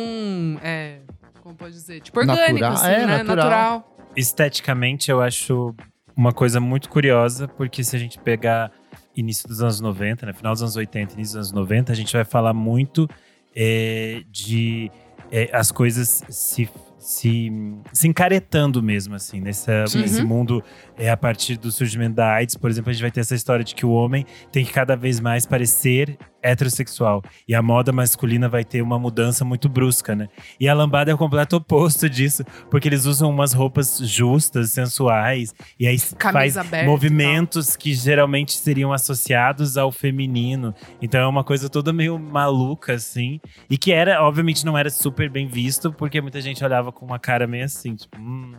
É, 0.63 0.97
como 1.43 1.55
pode 1.55 1.73
dizer? 1.75 2.01
Tipo, 2.01 2.19
orgânica, 2.21 2.53
Natural, 2.53 2.73
assim, 2.73 2.87
é, 2.87 3.07
né? 3.07 3.23
natural. 3.23 3.37
Natural. 3.37 3.97
Esteticamente, 4.17 5.11
eu 5.11 5.21
acho 5.21 5.75
uma 6.17 6.33
coisa 6.33 6.59
muito 6.61 6.89
curiosa, 6.89 7.47
porque 7.47 7.85
se 7.85 7.95
a 7.95 7.99
gente 7.99 8.19
pegar 8.19 8.73
início 9.17 9.47
dos 9.49 9.63
anos 9.63 9.81
90, 9.81 10.27
né? 10.27 10.33
Final 10.33 10.53
dos 10.53 10.63
anos 10.63 10.77
80, 10.77 11.15
início 11.15 11.39
dos 11.39 11.49
anos 11.49 11.53
90, 11.53 11.93
a 11.93 11.95
gente 11.95 12.13
vai 12.13 12.25
falar 12.25 12.53
muito 12.55 13.09
é, 13.55 14.23
de 14.31 14.91
é, 15.31 15.51
as 15.53 15.71
coisas 15.71 16.23
se, 16.29 16.69
se, 16.99 17.51
se 17.93 18.09
encaretando 18.09 18.83
mesmo, 18.83 19.15
assim, 19.15 19.41
nessa, 19.41 19.87
Sim. 19.87 20.01
nesse 20.01 20.21
Uhum. 20.21 20.27
mundo. 20.29 20.65
É, 20.99 21.11
a 21.11 21.17
partir 21.17 21.57
do 21.57 21.71
surgimento 21.71 22.17
da 22.17 22.33
AIDS, 22.33 22.57
por 22.57 22.71
exemplo, 22.71 22.91
a 22.91 22.93
gente 22.93 23.03
vai 23.03 23.11
ter 23.11 23.21
essa 23.21 23.35
história 23.35 23.65
de 23.65 23.75
que 23.75 23.85
o 23.85 23.91
homem 23.91 24.25
tem 24.51 24.65
que 24.65 24.73
cada 24.73 24.97
vez 24.97 25.21
mais 25.21 25.45
parecer 25.45 26.19
heterossexual. 26.43 27.23
E 27.47 27.55
a 27.55 27.63
moda 27.63 27.93
masculina 27.93 28.49
vai 28.49 28.65
ter 28.65 28.81
uma 28.81 28.99
mudança 28.99 29.45
muito 29.45 29.69
brusca, 29.69 30.15
né? 30.15 30.29
E 30.59 30.69
a 30.69 30.75
lambada 30.75 31.11
é 31.11 31.15
o 31.15 31.19
completo 31.19 31.57
oposto 31.57 32.09
disso, 32.09 32.45
porque 32.71 32.89
eles 32.89 33.05
usam 33.05 33.31
umas 33.31 33.53
roupas 33.53 33.99
justas, 33.99 34.71
sensuais, 34.71 35.55
e 35.79 35.87
aí 35.87 35.99
Camisa 35.99 36.33
faz 36.33 36.57
aberta 36.57 36.87
movimentos 36.87 37.77
que 37.77 37.93
geralmente 37.93 38.53
seriam 38.53 38.93
associados 38.93 39.77
ao 39.77 39.91
feminino. 39.91 40.75
Então 41.03 41.21
é 41.21 41.27
uma 41.27 41.45
coisa 41.45 41.69
toda 41.69 41.93
meio 41.93 42.19
maluca, 42.19 42.95
assim. 42.95 43.41
E 43.69 43.77
que 43.77 43.93
era, 43.93 44.23
obviamente, 44.23 44.65
não 44.65 44.79
era 44.79 44.91
super 44.91 45.29
bem 45.29 45.49
visto, 45.49 45.93
porque 45.93 46.21
muita 46.21 46.41
gente 46.41 46.65
olhava 46.65 46.93
com 46.93 47.05
uma 47.05 47.19
cara 47.19 47.47
meio 47.47 47.65
assim, 47.65 47.95
tipo, 47.95 48.17
hum, 48.19 48.55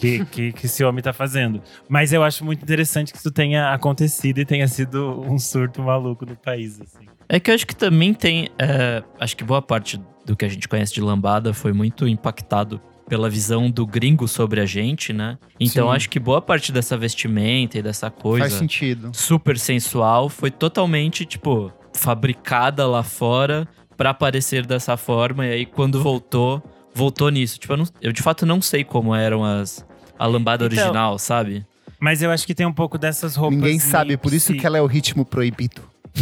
que, 0.00 0.24
que, 0.26 0.52
que 0.52 0.66
esse 0.66 0.82
homem 0.84 1.02
tá 1.02 1.12
fazendo. 1.12 1.62
Mas 1.88 2.12
eu 2.12 2.22
acho 2.22 2.44
muito 2.44 2.62
interessante 2.62 3.12
que 3.12 3.18
isso 3.18 3.30
tenha 3.30 3.72
acontecido 3.72 4.38
e 4.38 4.44
tenha 4.44 4.66
sido 4.66 5.20
um 5.20 5.38
surto 5.38 5.82
maluco 5.82 6.24
no 6.26 6.34
país, 6.36 6.80
assim. 6.80 7.06
É 7.28 7.38
que 7.38 7.50
eu 7.50 7.54
acho 7.54 7.66
que 7.66 7.76
também 7.76 8.12
tem. 8.14 8.48
é, 8.58 9.02
acho 9.20 9.36
que 9.36 9.44
boa 9.44 9.62
parte 9.62 10.00
do 10.26 10.34
que 10.36 10.44
a 10.44 10.48
gente 10.48 10.66
conhece 10.68 10.92
de 10.94 11.00
lambada 11.00 11.52
foi 11.54 11.72
muito 11.72 12.06
impactado 12.08 12.80
pela 13.08 13.28
visão 13.28 13.68
do 13.70 13.84
gringo 13.86 14.28
sobre 14.28 14.60
a 14.60 14.66
gente, 14.66 15.12
né? 15.12 15.36
Então 15.58 15.88
Sim. 15.90 15.96
acho 15.96 16.08
que 16.10 16.18
boa 16.20 16.40
parte 16.40 16.70
dessa 16.70 16.96
vestimenta 16.96 17.76
e 17.78 17.82
dessa 17.82 18.08
coisa 18.10 18.44
Faz 18.48 18.52
sentido. 18.54 19.10
super 19.12 19.58
sensual 19.58 20.28
foi 20.28 20.50
totalmente, 20.50 21.24
tipo, 21.24 21.72
fabricada 21.92 22.86
lá 22.86 23.02
fora 23.02 23.66
pra 23.96 24.14
parecer 24.14 24.64
dessa 24.64 24.96
forma. 24.96 25.46
E 25.46 25.52
aí, 25.52 25.66
quando 25.66 26.00
voltou, 26.02 26.62
voltou 26.94 27.30
nisso. 27.30 27.58
Tipo, 27.58 27.72
eu, 27.74 27.76
não- 27.78 27.86
eu 28.00 28.12
de 28.12 28.22
fato 28.22 28.46
não 28.46 28.60
sei 28.62 28.82
como 28.84 29.14
eram 29.14 29.44
as. 29.44 29.84
A 30.20 30.26
lambada 30.26 30.66
Então, 30.66 30.76
original, 30.78 31.18
sabe? 31.18 31.64
Mas 31.98 32.22
eu 32.22 32.30
acho 32.30 32.46
que 32.46 32.54
tem 32.54 32.66
um 32.66 32.72
pouco 32.72 32.96
dessas 32.98 33.34
roupas. 33.36 33.58
Ninguém 33.58 33.78
sabe, 33.78 34.16
por 34.16 34.32
isso 34.32 34.54
que 34.54 34.66
ela 34.66 34.78
é 34.78 34.80
o 34.82 34.86
ritmo 34.86 35.24
proibido. 35.24 35.82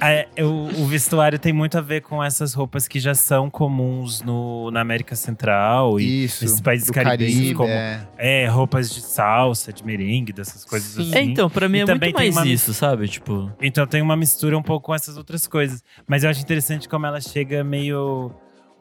É, 0.00 0.26
o, 0.42 0.82
o 0.82 0.86
vestuário 0.86 1.38
tem 1.38 1.52
muito 1.52 1.78
a 1.78 1.80
ver 1.80 2.00
com 2.02 2.22
essas 2.22 2.54
roupas 2.54 2.88
que 2.88 2.98
já 2.98 3.14
são 3.14 3.48
comuns 3.48 4.20
no, 4.22 4.68
na 4.72 4.80
América 4.80 5.14
Central 5.14 6.00
e 6.00 6.24
Isso. 6.24 6.42
nesses 6.44 6.60
países 6.60 6.90
caribenhos, 6.90 7.34
Caribe, 7.34 7.54
como 7.54 7.70
é. 7.70 8.06
é, 8.18 8.46
roupas 8.48 8.90
de 8.92 9.00
salsa, 9.00 9.72
de 9.72 9.84
merengue, 9.86 10.32
dessas 10.32 10.64
coisas 10.64 10.90
Sim. 10.92 11.02
assim. 11.10 11.14
É, 11.16 11.22
então, 11.22 11.48
pra 11.48 11.68
mim 11.68 11.78
E 11.78 11.80
é 11.82 11.84
também 11.86 12.08
muito 12.08 12.16
tem 12.18 12.32
mais 12.32 12.46
uma- 12.46 12.52
isso, 12.52 12.74
sabe? 12.74 13.06
Tipo. 13.06 13.50
Então 13.60 13.86
tem 13.86 14.02
uma 14.02 14.16
mistura 14.16 14.58
um 14.58 14.62
pouco 14.62 14.86
com 14.86 14.94
essas 14.94 15.16
outras 15.16 15.46
coisas. 15.46 15.84
Mas 16.06 16.24
eu 16.24 16.30
acho 16.30 16.40
interessante 16.40 16.88
como 16.88 17.06
ela 17.06 17.20
chega 17.20 17.62
meio 17.62 18.32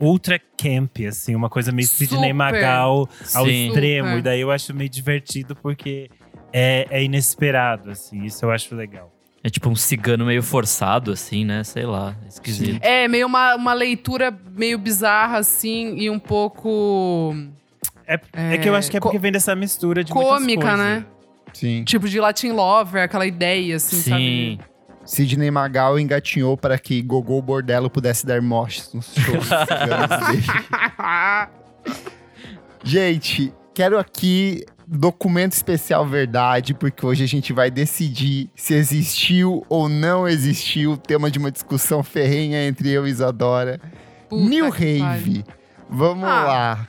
ultra 0.01 0.39
camp, 0.57 0.97
assim, 1.07 1.35
uma 1.35 1.49
coisa 1.49 1.71
meio 1.71 1.87
Sidney 1.87 2.17
Super. 2.19 2.33
Magal 2.33 3.09
ao 3.33 3.45
Sim. 3.45 3.67
extremo. 3.67 4.07
Super. 4.07 4.19
E 4.19 4.21
daí 4.21 4.41
eu 4.41 4.51
acho 4.51 4.73
meio 4.73 4.89
divertido 4.89 5.55
porque 5.55 6.09
é, 6.51 6.87
é 6.89 7.03
inesperado, 7.03 7.91
assim. 7.91 8.23
Isso 8.23 8.43
eu 8.43 8.51
acho 8.51 8.75
legal. 8.75 9.13
É 9.43 9.49
tipo 9.49 9.69
um 9.69 9.75
cigano 9.75 10.25
meio 10.25 10.43
forçado, 10.43 11.11
assim, 11.11 11.45
né? 11.45 11.63
Sei 11.63 11.85
lá, 11.85 12.15
esquisito. 12.27 12.83
É, 12.83 13.07
meio 13.07 13.25
uma, 13.25 13.55
uma 13.55 13.73
leitura 13.73 14.35
meio 14.55 14.77
bizarra, 14.77 15.37
assim, 15.39 15.95
e 15.97 16.09
um 16.09 16.19
pouco. 16.19 17.35
É, 18.05 18.19
é 18.33 18.57
que 18.57 18.69
eu 18.69 18.75
acho 18.75 18.91
que 18.91 18.97
é 18.97 18.99
porque 18.99 19.17
vem 19.17 19.31
dessa 19.31 19.55
mistura 19.55 20.03
de 20.03 20.13
muitas 20.13 20.31
cômica, 20.31 20.77
né? 20.77 21.05
Sim. 21.53 21.83
Tipo 21.83 22.07
de 22.07 22.19
Latin 22.19 22.51
Lover, 22.51 23.03
aquela 23.03 23.25
ideia, 23.25 23.77
assim, 23.77 23.95
Sim. 23.95 24.09
sabe? 24.09 24.70
Sidney 25.11 25.51
Magal 25.51 25.99
engatinhou 25.99 26.55
para 26.55 26.79
que 26.79 27.01
Gogol 27.01 27.41
Bordello 27.41 27.89
pudesse 27.89 28.25
dar 28.25 28.41
moches 28.41 28.93
nos 28.93 29.13
shows 29.13 29.49
dele. 30.29 30.41
Gente, 32.81 33.53
quero 33.73 33.99
aqui 33.99 34.63
documento 34.87 35.51
especial 35.51 36.05
verdade, 36.07 36.73
porque 36.73 37.05
hoje 37.05 37.25
a 37.25 37.27
gente 37.27 37.51
vai 37.51 37.69
decidir 37.69 38.49
se 38.55 38.73
existiu 38.73 39.65
ou 39.67 39.89
não 39.89 40.25
existiu 40.27 40.93
o 40.93 40.97
tema 40.97 41.29
de 41.29 41.39
uma 41.39 41.51
discussão 41.51 42.01
ferrenha 42.01 42.65
entre 42.65 42.89
eu 42.89 43.05
e 43.05 43.09
Isadora. 43.09 43.81
Puta 44.29 44.45
New. 44.49 44.69
Rave. 44.69 45.43
Vamos 45.89 46.23
Ah. 46.23 46.43
lá. 46.43 46.87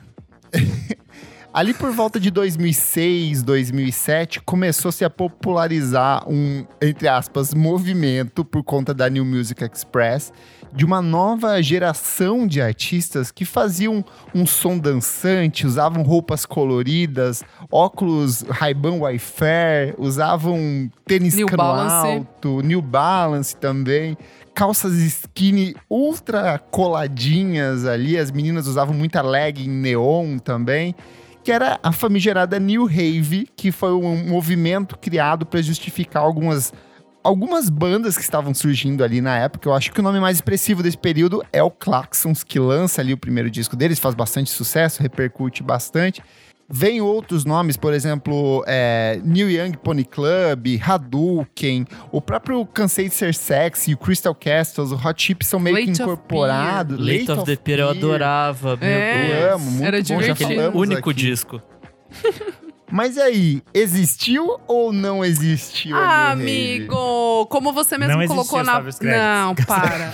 Ali 1.53 1.71
por 1.71 1.91
volta 1.91 2.19
de 2.19 2.31
2006, 2.31 3.43
2007, 3.43 4.41
começou-se 4.41 5.05
a 5.05 5.09
popularizar 5.09 6.27
um, 6.27 6.65
entre 6.81 7.07
aspas, 7.07 7.53
movimento 7.53 8.43
por 8.43 8.63
conta 8.63 8.91
da 8.91 9.07
New 9.07 9.23
Music 9.23 9.63
Express 9.63 10.33
de 10.73 10.83
uma 10.83 10.99
nova 10.99 11.61
geração 11.61 12.47
de 12.47 12.59
artistas 12.59 13.29
que 13.29 13.45
faziam 13.45 14.03
um 14.33 14.47
som 14.47 14.79
dançante, 14.79 15.67
usavam 15.67 16.01
roupas 16.01 16.43
coloridas, 16.43 17.43
óculos 17.71 18.41
Ray-Ban 18.49 18.97
Wayfair, 18.97 19.93
usavam 19.99 20.89
tênis 21.05 21.35
New 21.35 21.45
cano 21.45 21.57
Balance. 21.57 22.07
alto, 22.07 22.61
New 22.61 22.81
Balance 22.81 23.55
também 23.55 24.17
calças 24.53 24.93
skinny 24.93 25.75
ultra 25.89 26.59
coladinhas 26.59 27.85
ali. 27.85 28.17
As 28.17 28.31
meninas 28.31 28.67
usavam 28.67 28.93
muita 28.93 29.21
legging 29.21 29.69
neon 29.69 30.37
também. 30.37 30.95
Que 31.43 31.51
era 31.51 31.79
a 31.83 31.91
famigerada 31.91 32.57
New 32.59 32.85
Rave, 32.85 33.49
que 33.55 33.71
foi 33.71 33.91
um 33.91 34.29
movimento 34.29 34.97
criado 34.97 35.45
para 35.45 35.61
justificar 35.61 36.23
algumas, 36.23 36.73
algumas 37.21 37.69
bandas 37.69 38.15
que 38.15 38.23
estavam 38.23 38.53
surgindo 38.53 39.03
ali 39.03 39.19
na 39.19 39.37
época. 39.37 39.67
Eu 39.67 39.73
acho 39.73 39.91
que 39.91 39.99
o 39.99 40.03
nome 40.03 40.19
mais 40.19 40.37
expressivo 40.37 40.81
desse 40.81 40.97
período 40.97 41.43
é 41.51 41.61
o 41.61 41.69
Claxons, 41.69 42.43
que 42.43 42.57
lança 42.59 43.01
ali 43.01 43.11
o 43.11 43.17
primeiro 43.17 43.51
disco 43.51 43.75
deles, 43.75 43.99
faz 43.99 44.15
bastante 44.15 44.51
sucesso, 44.51 45.01
repercute 45.01 45.61
bastante. 45.61 46.23
Vem 46.69 47.01
outros 47.01 47.45
nomes, 47.45 47.77
por 47.77 47.93
exemplo, 47.93 48.63
é, 48.65 49.19
New 49.23 49.49
Young 49.51 49.73
Pony 49.73 50.03
Club, 50.05 50.79
Hadouken, 50.83 51.85
o 52.11 52.19
próprio 52.21 52.65
Cansei 52.65 53.09
de 53.09 53.13
Ser 53.13 53.35
Sexy, 53.35 53.93
o 53.93 53.97
Crystal 53.97 54.33
Castles, 54.33 54.91
o 54.91 54.95
Hot 54.95 55.21
Chip 55.21 55.45
são 55.45 55.59
meio 55.59 55.75
Late 55.75 55.85
que 55.87 55.91
of 55.91 56.01
incorporados. 56.03 56.97
Late 56.99 57.31
of 57.31 57.43
the 57.45 57.55
Pier 57.57 57.79
eu 57.79 57.89
adorava, 57.89 58.77
meu 58.77 58.89
É. 58.89 59.27
Deus. 59.27 59.39
Eu 59.43 59.53
amo, 59.55 59.71
muito 59.71 59.83
Era 59.85 59.97
bom, 59.97 60.03
já 60.03 60.15
divertido. 60.17 60.49
falamos 60.55 60.81
Único 60.81 61.09
aqui. 61.11 61.19
disco. 61.21 61.61
Mas 62.95 63.17
aí, 63.17 63.63
existiu 63.73 64.59
ou 64.67 64.93
não 64.93 65.25
existiu? 65.25 65.97
Ah, 65.97 66.29
amigo, 66.29 67.47
como 67.47 67.73
você 67.73 67.97
mesmo 67.97 68.13
Não 68.13 68.21
existiu, 68.21 68.45
colocou 68.45 68.63
na. 68.63 68.81
Não, 69.17 69.55
para. 69.65 70.13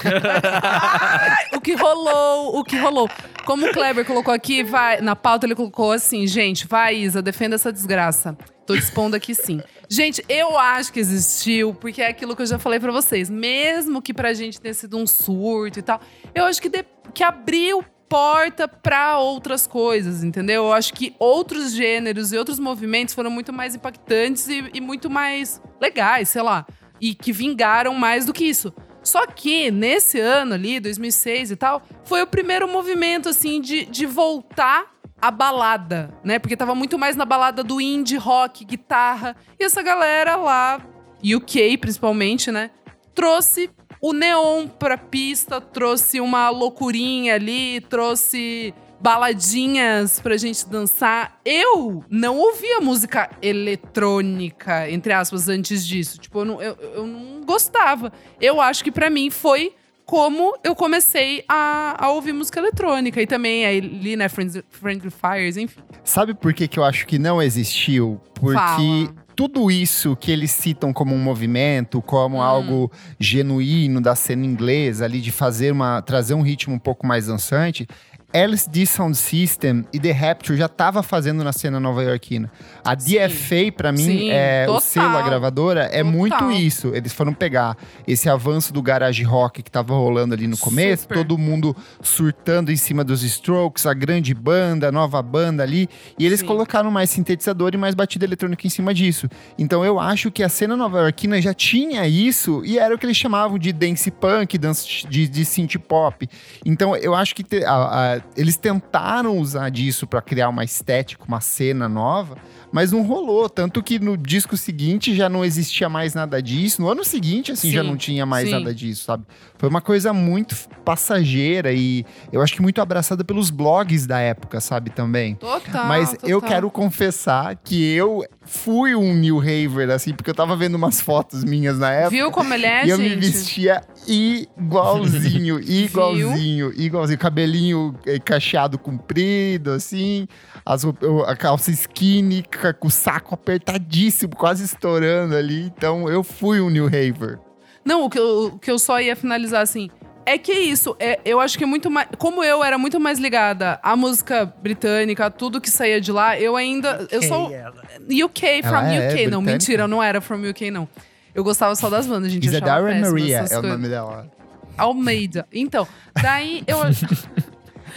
Ai, 0.62 1.45
o 1.53 1.59
que 1.59 1.74
rolou, 1.75 2.57
o 2.57 2.63
que 2.63 2.77
rolou. 2.77 3.09
Como 3.45 3.65
o 3.67 3.74
Kleber 3.74 4.05
colocou 4.05 4.33
aqui, 4.33 4.63
vai, 4.63 5.01
na 5.01 5.13
pauta 5.13 5.45
ele 5.45 5.55
colocou 5.55 5.91
assim, 5.91 6.25
gente, 6.25 6.65
vai, 6.67 6.95
Isa, 6.95 7.21
defenda 7.21 7.55
essa 7.55 7.69
desgraça. 7.71 8.38
Tô 8.65 8.75
dispondo 8.77 9.13
aqui 9.15 9.36
sim. 9.36 9.59
Gente, 9.89 10.24
eu 10.29 10.57
acho 10.57 10.93
que 10.93 11.01
existiu, 11.01 11.74
porque 11.74 12.01
é 12.01 12.07
aquilo 12.07 12.33
que 12.33 12.43
eu 12.43 12.45
já 12.45 12.59
falei 12.59 12.79
pra 12.79 12.93
vocês. 12.93 13.29
Mesmo 13.29 14.01
que 14.01 14.13
pra 14.13 14.33
gente 14.33 14.62
tenha 14.62 14.74
sido 14.74 14.95
um 14.98 15.05
surto 15.05 15.79
e 15.79 15.81
tal, 15.81 16.00
eu 16.33 16.45
acho 16.45 16.62
que, 16.62 16.69
de- 16.69 16.86
que 17.13 17.24
abriu 17.24 17.83
porta 18.10 18.68
pra 18.68 19.20
outras 19.20 19.68
coisas, 19.68 20.24
entendeu? 20.24 20.66
Eu 20.66 20.74
acho 20.74 20.94
que 20.94 21.16
outros 21.20 21.74
gêneros 21.74 22.34
e 22.34 22.38
outros 22.38 22.60
movimentos 22.60 23.13
foram 23.13 23.30
muito 23.30 23.54
mais 23.54 23.75
impactantes 23.75 24.48
e, 24.50 24.70
e 24.74 24.82
muito 24.82 25.10
mais 25.10 25.62
legais, 25.80 26.30
sei 26.30 26.42
lá. 26.42 26.66
E 27.00 27.13
que 27.13 27.32
vingaram 27.32 27.94
mais 27.94 28.25
do 28.25 28.34
que 28.34 28.44
isso. 28.44 28.74
Só 29.01 29.25
que 29.28 29.72
nesse 29.72 30.20
ano 30.20 30.56
ali, 30.56 30.80
2006 30.80 31.51
e 31.51 31.56
tal, 31.56 31.82
foi 32.04 32.22
o 32.22 32.28
primeiro 32.28 32.68
movimento, 32.68 33.30
assim, 33.30 33.62
de, 33.62 33.86
de 33.86 34.06
voltar 34.06 34.88
à 35.22 35.32
balada, 35.32 36.13
né? 36.24 36.39
Porque 36.39 36.58
tava 36.58 36.75
muito 36.75 36.98
mais 36.98 37.16
na 37.16 37.25
balada 37.25 37.63
do 37.63 37.80
indie, 37.80 38.18
rock, 38.18 38.66
guitarra. 38.66 39.36
E 39.60 39.63
essa 39.63 39.82
galera 39.82 40.36
lá, 40.36 40.82
UK 41.24 41.78
principalmente, 41.78 42.51
né? 42.51 42.72
Trouxe 43.13 43.70
o 44.01 44.13
neon 44.13 44.68
pra 44.68 44.98
pista, 44.98 45.60
trouxe 45.60 46.20
uma 46.22 46.50
loucurinha 46.50 47.36
ali, 47.36 47.82
trouxe 47.82 48.74
baladinhas 49.00 50.20
pra 50.20 50.38
gente 50.38 50.68
dançar. 50.68 51.39
Eu 51.46 52.03
não 52.10 52.38
ouvia 52.38 52.82
música 52.82 53.29
eletrônica, 53.41 54.89
entre 54.89 55.13
aspas, 55.13 55.48
antes 55.48 55.86
disso. 55.86 56.18
Tipo, 56.20 56.39
eu 56.39 56.46
não, 56.46 56.62
eu, 56.62 56.77
eu 56.94 57.08
não 57.08 57.41
gostava. 57.46 58.12
Eu 58.39 58.60
acho 58.62 58.84
que 58.84 58.91
pra 58.91 59.10
mim 59.10 59.29
foi 59.29 59.74
como 60.06 60.58
eu 60.63 60.75
comecei 60.75 61.44
a, 61.48 61.96
a 62.03 62.10
ouvir 62.10 62.34
música 62.34 62.60
eletrônica. 62.60 63.22
E 63.22 63.27
também 63.27 63.65
ali, 63.65 64.15
né, 64.15 64.27
Friendly 64.27 65.12
Fires, 65.12 65.56
enfim. 65.56 65.82
Sabe 66.03 66.34
por 66.34 66.53
que, 66.53 66.68
que 66.68 66.79
eu 66.79 66.84
acho 66.84 67.06
que 67.06 67.20
não 67.20 67.41
existiu? 67.41 68.20
Porque 68.34 68.56
Fala. 68.58 69.15
Tudo 69.39 69.72
isso 69.72 70.17
que 70.17 70.31
eles 70.34 70.51
citam 70.51 70.91
como 70.91 71.15
um 71.15 71.17
movimento, 71.17 72.01
como 72.01 72.39
Hum. 72.39 72.41
algo 72.41 72.91
genuíno 73.17 74.01
da 74.01 74.13
cena 74.13 74.46
inglesa 74.46 75.05
ali 75.05 75.22
de 75.22 75.31
fazer 75.31 75.72
uma 75.72 76.01
trazer 76.01 76.34
um 76.34 76.41
ritmo 76.41 76.75
um 76.75 76.77
pouco 76.79 77.08
mais 77.08 77.27
dançante, 77.27 77.88
LSD 78.31 78.86
Sound 78.86 79.17
System 79.17 79.86
e 79.91 80.00
The 80.00 80.12
Rapture 80.12 80.57
já 80.57 80.67
tava 80.67 81.01
fazendo 81.01 81.43
na 81.43 81.51
cena 81.51 81.79
nova-iorquina. 81.79 82.51
A. 82.86 82.93
DFA 82.95 83.71
pra 83.75 83.91
mim 83.91 83.98
Sim, 84.03 84.29
é 84.29 84.63
o 84.63 84.74
total. 84.74 84.81
selo 84.81 85.17
a 85.17 85.21
gravadora 85.21 85.86
é 85.86 86.03
Total. 86.03 86.05
muito 86.05 86.51
isso. 86.51 86.93
Eles 86.93 87.12
foram 87.12 87.33
pegar 87.33 87.75
esse 88.07 88.29
avanço 88.29 88.71
do 88.71 88.81
garage 88.81 89.24
rock 89.24 89.63
que 89.63 89.71
tava 89.71 89.93
rolando 89.93 90.33
ali 90.33 90.48
no 90.48 90.57
começo, 90.57 91.03
Super. 91.03 91.17
todo 91.17 91.38
mundo 91.38 91.75
surtando 92.01 92.71
em 92.71 92.75
cima 92.75 93.03
dos 93.03 93.24
Strokes, 93.24 93.86
a 93.86 93.93
grande 93.93 94.33
banda, 94.33 94.89
a 94.89 94.91
nova 94.91 95.21
banda 95.21 95.63
ali, 95.63 95.89
e 96.17 96.25
eles 96.25 96.41
Sim. 96.41 96.45
colocaram 96.45 96.91
mais 96.91 97.09
sintetizador 97.09 97.71
e 97.74 97.77
mais 97.77 97.95
batida 97.95 98.25
eletrônica 98.25 98.65
em 98.65 98.69
cima 98.69 98.93
disso. 98.93 99.27
Então 99.57 99.83
eu 99.83 100.00
acho 100.00 100.29
que 100.31 100.43
a 100.43 100.50
cena 100.50 100.77
nova-iorquina 100.77 101.41
já 101.41 101.53
tinha 101.53 102.07
isso 102.07 102.62
e 102.65 102.77
era 102.77 102.93
o 102.93 102.98
que 102.98 103.05
eles 103.05 103.17
chamavam 103.17 103.57
de 103.57 103.74
dance 103.74 104.12
punk, 104.12 104.57
dance 104.57 105.07
de, 105.07 105.27
de 105.27 105.45
synth 105.45 105.77
pop. 105.79 106.27
Então 106.65 106.95
eu 106.95 107.15
acho 107.15 107.36
que 107.36 107.43
te- 107.43 107.63
a- 107.63 108.15
a- 108.15 108.19
eles 108.36 108.58
tentaram 108.58 109.38
usar 109.38 109.70
disso 109.70 110.08
pra 110.08 110.22
criar 110.22 110.50
uma 110.50 110.64
estética, 110.64 111.24
uma 111.28 111.42
cena 111.42 111.88
nova, 111.90 112.38
mas 112.72 112.92
não 112.92 113.02
rolou. 113.04 113.50
Tanto 113.50 113.82
que 113.82 114.00
no 114.00 114.18
disco 114.18 114.56
seguinte 114.56 115.16
já 115.16 115.30
não 115.30 115.44
existia 115.44 115.90
mais 115.90 116.14
nada 116.14 116.42
disso. 116.42 116.82
No 116.82 116.90
ano 116.90 117.04
seguinte, 117.04 117.52
assim, 117.52 117.72
já 117.72 117.82
Sim, 117.82 117.88
não 117.88 117.98
tinha 117.98 118.26
mais 118.26 118.48
sim. 118.48 118.54
nada 118.54 118.74
disso, 118.74 119.06
sabe? 119.06 119.24
Foi 119.58 119.68
uma 119.70 119.82
coisa 119.82 120.14
muito 120.14 120.56
passageira 120.86 121.72
e 121.74 122.06
eu 122.32 122.42
acho 122.42 122.54
que 122.54 122.62
muito 122.62 122.82
abraçada 122.82 123.24
pelos 123.24 123.50
blogs 123.50 124.06
da 124.06 124.20
época, 124.20 124.60
sabe, 124.62 124.90
também. 124.90 125.36
Total. 125.36 125.86
Mas 125.88 126.16
eu 126.24 126.40
total. 126.40 126.50
quero 126.50 126.72
confessar 126.72 127.56
que 127.56 127.94
eu 127.94 128.24
fui 128.46 128.96
um 128.96 129.14
New 129.14 129.38
Raver, 129.38 129.90
assim, 129.92 130.14
porque 130.14 130.30
eu 130.30 130.34
tava 130.36 130.56
vendo 130.56 130.76
umas 130.76 131.02
fotos 131.02 131.44
minhas 131.44 131.78
na 131.78 131.92
época. 131.92 132.10
Viu 132.12 132.32
como 132.32 132.54
ele 132.54 132.66
é, 132.66 132.86
e 132.86 132.90
eu 132.90 132.98
me 132.98 133.10
gente? 133.10 133.20
vestia 133.20 133.82
igualzinho, 134.08 135.60
igualzinho, 135.62 136.74
igualzinho. 136.76 137.20
Cabelinho 137.20 137.96
cacheado 138.18 138.80
comprido, 138.80 139.72
assim. 139.72 140.28
As, 140.66 140.86
a 141.28 141.36
calça 141.36 141.70
skinny, 141.70 142.44
com 142.80 142.88
o 142.88 142.92
saco 142.92 143.36
apertadíssimo, 143.36 144.36
quase 144.36 144.63
estourando 144.63 145.36
ali. 145.36 145.63
Então, 145.66 146.10
eu 146.10 146.24
fui 146.24 146.62
um 146.62 146.70
New 146.70 146.86
Raver. 146.86 147.39
Não, 147.84 148.06
o 148.06 148.10
que, 148.10 148.18
eu, 148.20 148.46
o 148.46 148.60
que 148.60 148.72
eu 148.72 148.80
só 148.80 149.00
ia 149.00 149.16
finalizar 149.16 149.62
assim. 149.62 149.89
É 150.25 150.38
que 150.38 150.51
é 150.51 150.60
isso, 150.60 150.96
é, 151.00 151.20
eu 151.25 151.39
acho 151.39 151.58
que 151.58 151.63
é 151.63 151.68
muito 151.68 151.89
mais. 151.89 152.08
Como 152.20 152.44
eu 152.44 152.63
era 152.63 152.78
muito 152.78 153.00
mais 153.00 153.18
ligada 153.18 153.80
à 153.82 153.96
música 153.96 154.46
britânica, 154.46 155.25
a 155.25 155.32
tudo 155.32 155.60
que 155.60 155.72
saía 155.72 156.00
de 156.00 156.12
lá, 156.12 156.39
eu 156.39 156.56
ainda. 156.56 157.08
Eu 157.10 157.24
sou. 157.24 157.48
UK, 157.48 158.62
from 158.62 158.78
Ela 158.78 158.94
é 158.94 159.08
UK. 159.08 159.28
não, 159.28 159.42
britânica? 159.42 159.42
mentira, 159.42 159.84
eu 159.84 159.88
não 159.88 160.04
era 160.04 160.22
from 160.22 160.48
UK, 160.48 160.70
não. 160.70 160.88
Eu 161.34 161.44
gostava 161.44 161.75
só 161.75 161.89
das 161.89 162.06
bandas, 162.06 162.32
gente. 162.32 162.46
eu 162.46 162.54
Isadora 162.54 162.92
achava 162.92 163.12
Maria 163.12 163.46
é 163.50 163.58
o 163.58 163.62
nome 163.63 163.89
dela. 163.89 164.30
Almeida. 164.78 165.48
Então, 165.51 165.88
daí 166.22 166.63
eu. 166.68 166.78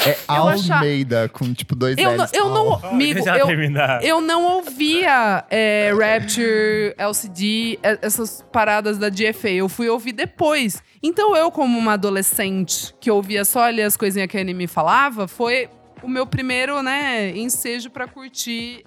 É 0.06 0.16
Eu 0.28 0.48
achava- 0.48 0.74
Almeida, 0.80 1.28
com 1.28 1.52
tipo 1.54 1.74
dois 1.74 1.96
eu, 1.98 2.16
não, 2.16 2.24
L's. 2.24 2.32
eu 2.32 2.48
não. 2.48 2.68
Oh, 2.82 2.86
Amigo, 2.86 3.20
eu, 3.28 3.46
eu 4.02 4.20
não 4.20 4.44
ouvia 4.56 5.44
é, 5.50 5.92
Rapture, 5.92 6.94
LCD, 6.96 7.78
é, 7.82 7.98
essas 8.02 8.44
paradas 8.52 8.98
da 8.98 9.08
DFA. 9.08 9.50
Eu 9.50 9.68
fui 9.68 9.88
ouvir 9.88 10.12
depois. 10.12 10.82
Então 11.02 11.36
eu, 11.36 11.50
como 11.50 11.78
uma 11.78 11.94
adolescente 11.94 12.94
que 13.00 13.10
ouvia 13.10 13.44
só 13.44 13.62
ali 13.64 13.82
as 13.82 13.96
coisinhas 13.96 14.28
que 14.28 14.36
a 14.38 14.40
Annie 14.40 14.54
me 14.54 14.66
falava, 14.66 15.26
foi 15.28 15.68
o 16.02 16.08
meu 16.08 16.26
primeiro, 16.26 16.82
né, 16.82 17.30
ensejo 17.36 17.88
pra 17.90 18.06
curtir 18.08 18.84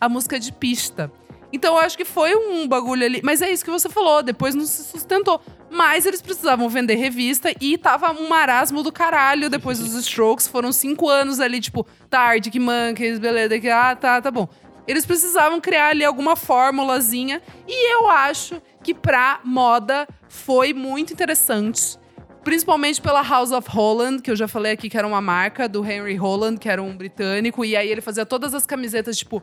a 0.00 0.08
música 0.08 0.38
de 0.38 0.52
pista. 0.52 1.10
Então 1.52 1.74
eu 1.74 1.80
acho 1.80 1.96
que 1.96 2.04
foi 2.04 2.34
um 2.34 2.66
bagulho 2.66 3.04
ali. 3.04 3.20
Mas 3.22 3.40
é 3.40 3.50
isso 3.50 3.64
que 3.64 3.70
você 3.70 3.88
falou, 3.88 4.22
depois 4.22 4.54
não 4.54 4.64
se 4.64 4.82
sustentou. 4.84 5.40
Mas 5.74 6.06
eles 6.06 6.22
precisavam 6.22 6.68
vender 6.68 6.94
revista 6.94 7.52
e 7.60 7.76
tava 7.76 8.12
um 8.12 8.28
marasmo 8.28 8.80
do 8.80 8.92
caralho 8.92 9.50
depois 9.50 9.80
dos 9.80 9.92
Strokes. 9.94 10.46
Foram 10.46 10.70
cinco 10.70 11.08
anos 11.08 11.40
ali, 11.40 11.60
tipo, 11.60 11.84
tarde, 12.08 12.48
que 12.48 12.60
Monkeys, 12.60 13.18
beleza, 13.18 13.58
que 13.58 13.68
ah, 13.68 13.96
tá, 13.96 14.22
tá 14.22 14.30
bom. 14.30 14.48
Eles 14.86 15.04
precisavam 15.04 15.60
criar 15.60 15.88
ali 15.88 16.04
alguma 16.04 16.36
formulazinha. 16.36 17.42
E 17.66 17.92
eu 17.92 18.08
acho 18.08 18.62
que 18.84 18.94
pra 18.94 19.40
moda 19.42 20.06
foi 20.28 20.72
muito 20.72 21.12
interessante. 21.12 21.98
Principalmente 22.44 23.00
pela 23.00 23.22
House 23.22 23.50
of 23.50 23.68
Holland, 23.68 24.22
que 24.22 24.30
eu 24.30 24.36
já 24.36 24.46
falei 24.46 24.70
aqui 24.70 24.88
que 24.88 24.96
era 24.96 25.08
uma 25.08 25.20
marca 25.20 25.68
do 25.68 25.84
Henry 25.84 26.14
Holland, 26.14 26.60
que 26.60 26.68
era 26.68 26.80
um 26.80 26.96
britânico. 26.96 27.64
E 27.64 27.74
aí 27.74 27.90
ele 27.90 28.00
fazia 28.00 28.24
todas 28.24 28.54
as 28.54 28.64
camisetas, 28.64 29.18
tipo, 29.18 29.42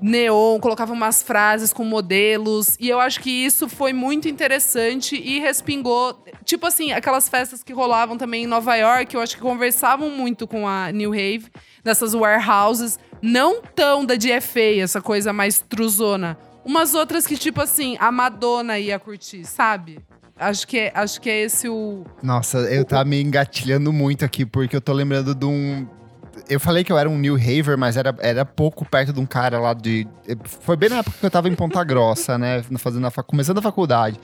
neon, 0.00 0.58
colocava 0.58 0.92
umas 0.92 1.22
frases 1.22 1.72
com 1.72 1.84
modelos. 1.84 2.76
E 2.80 2.88
eu 2.88 3.00
acho 3.00 3.20
que 3.20 3.30
isso 3.30 3.68
foi 3.68 3.92
muito 3.92 4.28
interessante 4.28 5.16
e 5.16 5.38
respingou. 5.40 6.24
Tipo 6.44 6.66
assim, 6.66 6.92
aquelas 6.92 7.28
festas 7.28 7.62
que 7.62 7.72
rolavam 7.72 8.16
também 8.16 8.44
em 8.44 8.46
Nova 8.46 8.74
York, 8.76 9.14
eu 9.14 9.20
acho 9.20 9.36
que 9.36 9.42
conversavam 9.42 10.10
muito 10.10 10.46
com 10.46 10.66
a 10.66 10.90
New 10.92 11.10
Rave, 11.10 11.46
nessas 11.84 12.14
warehouses. 12.14 12.98
Não 13.22 13.60
tão 13.62 14.04
da 14.04 14.14
DFA, 14.14 14.80
essa 14.80 15.00
coisa 15.00 15.32
mais 15.32 15.60
truzona. 15.60 16.38
Umas 16.64 16.94
outras 16.94 17.26
que, 17.26 17.36
tipo 17.36 17.60
assim, 17.60 17.96
a 17.98 18.10
Madonna 18.12 18.78
ia 18.78 18.98
curtir, 18.98 19.44
sabe? 19.44 19.98
Acho 20.40 20.66
que 20.66 20.78
é, 20.78 20.92
acho 20.94 21.20
que 21.20 21.28
é 21.28 21.42
esse 21.42 21.68
o. 21.68 22.04
Nossa, 22.22 22.58
eu 22.60 22.82
tava 22.82 23.04
me 23.04 23.20
engatilhando 23.20 23.92
muito 23.92 24.24
aqui, 24.24 24.46
porque 24.46 24.74
eu 24.74 24.80
tô 24.80 24.92
lembrando 24.94 25.34
de 25.34 25.44
um. 25.44 25.86
Eu 26.48 26.58
falei 26.60 26.82
que 26.84 26.90
eu 26.92 26.98
era 26.98 27.08
um 27.08 27.18
New 27.18 27.34
Haver, 27.34 27.76
mas 27.76 27.96
era, 27.96 28.14
era 28.20 28.44
pouco 28.44 28.84
perto 28.84 29.12
de 29.12 29.20
um 29.20 29.26
cara 29.26 29.58
lá 29.60 29.74
de. 29.74 30.06
Foi 30.44 30.76
bem 30.76 30.88
na 30.88 30.98
época 30.98 31.16
que 31.18 31.26
eu 31.26 31.30
tava 31.30 31.48
em 31.48 31.54
Ponta 31.54 31.82
Grossa, 31.84 32.36
né? 32.38 32.62
Fazendo 32.78 33.06
a 33.06 33.10
fac- 33.10 33.26
Começando 33.26 33.58
a 33.58 33.62
faculdade. 33.62 34.18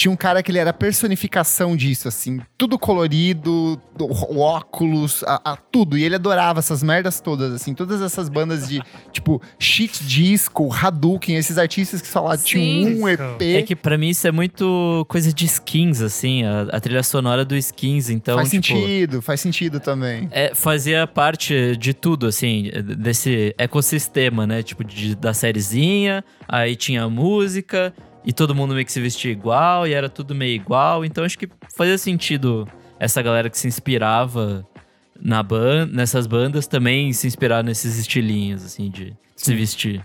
Tinha 0.00 0.10
um 0.10 0.16
cara 0.16 0.42
que 0.42 0.50
ele 0.50 0.56
era 0.58 0.72
personificação 0.72 1.76
disso, 1.76 2.08
assim, 2.08 2.40
tudo 2.56 2.78
colorido, 2.78 3.78
do- 3.94 4.06
o 4.06 4.38
óculos, 4.38 5.22
a, 5.26 5.52
a 5.52 5.56
tudo. 5.56 5.98
E 5.98 6.02
ele 6.02 6.14
adorava 6.14 6.60
essas 6.60 6.82
merdas 6.82 7.20
todas, 7.20 7.52
assim, 7.52 7.74
todas 7.74 8.00
essas 8.00 8.30
bandas 8.30 8.66
de, 8.66 8.80
tipo, 9.12 9.42
shit 9.58 10.02
disco, 10.06 10.72
Hadouken, 10.72 11.36
esses 11.36 11.58
artistas 11.58 12.00
que 12.00 12.08
só 12.08 12.22
lá 12.22 12.38
tinham 12.38 12.98
um 13.02 13.06
EP. 13.06 13.42
É 13.42 13.60
que 13.62 13.76
pra 13.76 13.98
mim 13.98 14.08
isso 14.08 14.26
é 14.26 14.32
muito 14.32 15.04
coisa 15.06 15.30
de 15.34 15.44
skins, 15.44 16.00
assim, 16.00 16.44
a, 16.44 16.62
a 16.72 16.80
trilha 16.80 17.02
sonora 17.02 17.44
do 17.44 17.54
skins. 17.56 18.08
Então, 18.08 18.36
faz 18.36 18.48
tipo, 18.50 18.66
sentido, 18.68 19.20
faz 19.20 19.38
sentido 19.42 19.80
também. 19.80 20.28
é, 20.32 20.54
fazia 20.54 21.06
parte 21.06 21.76
de 21.76 21.92
tudo, 21.92 22.26
assim, 22.26 22.70
desse 22.96 23.54
ecossistema, 23.58 24.46
né? 24.46 24.62
Tipo, 24.62 24.82
de, 24.82 25.14
da 25.14 25.34
sériezinha, 25.34 26.24
aí 26.48 26.74
tinha 26.74 27.02
a 27.02 27.10
música, 27.10 27.92
e 28.24 28.32
todo 28.32 28.54
mundo 28.54 28.74
meio 28.74 28.84
que 28.86 28.92
se 28.92 29.00
vestia 29.00 29.30
igual, 29.30 29.86
e 29.86 29.92
era 29.92 30.08
tudo 30.08 30.34
meio 30.34 30.54
igual. 30.54 31.04
Então 31.04 31.24
acho 31.24 31.38
que 31.38 31.48
fazia 31.76 31.96
sentido 31.98 32.68
essa 32.98 33.20
galera 33.22 33.48
que 33.48 33.58
se 33.58 33.66
inspirava 33.68 34.66
na 35.22 35.42
ban 35.42 35.86
nessas 35.86 36.26
bandas 36.26 36.66
também 36.66 37.12
se 37.12 37.26
inspirar 37.26 37.62
nesses 37.62 37.98
estilinhos, 37.98 38.64
assim, 38.64 38.90
de 38.90 39.14
se 39.36 39.54
vestir. 39.54 40.04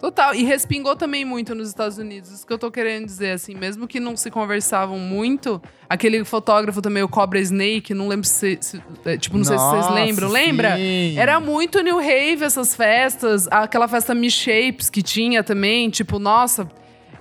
Total. 0.00 0.34
E 0.34 0.44
respingou 0.44 0.96
também 0.96 1.26
muito 1.26 1.54
nos 1.54 1.68
Estados 1.68 1.98
Unidos. 1.98 2.30
Isso 2.30 2.46
que 2.46 2.52
eu 2.52 2.56
tô 2.58 2.70
querendo 2.70 3.04
dizer, 3.04 3.32
assim, 3.32 3.54
mesmo 3.54 3.86
que 3.86 4.00
não 4.00 4.16
se 4.16 4.30
conversavam 4.30 4.98
muito, 4.98 5.60
aquele 5.86 6.24
fotógrafo 6.24 6.80
também, 6.80 7.02
o 7.02 7.08
Cobra 7.08 7.38
Snake, 7.38 7.92
não 7.92 8.08
lembro 8.08 8.26
se. 8.26 8.56
se- 8.62 8.82
é, 9.04 9.18
tipo, 9.18 9.36
não 9.36 9.44
sei 9.44 9.58
se 9.58 9.64
vocês 9.64 9.82
Nossa, 9.82 9.94
lembram. 9.94 10.30
Lembra? 10.30 10.76
sim. 10.76 11.18
Era 11.18 11.38
muito 11.38 11.82
New 11.82 11.98
Rave 11.98 12.42
essas 12.44 12.74
festas, 12.74 13.46
aquela 13.50 13.86
festa 13.86 14.14
Shapes 14.30 14.88
que 14.88 15.02
tinha 15.02 15.42
também, 15.44 15.90
tipo, 15.90 16.18
nossa. 16.18 16.66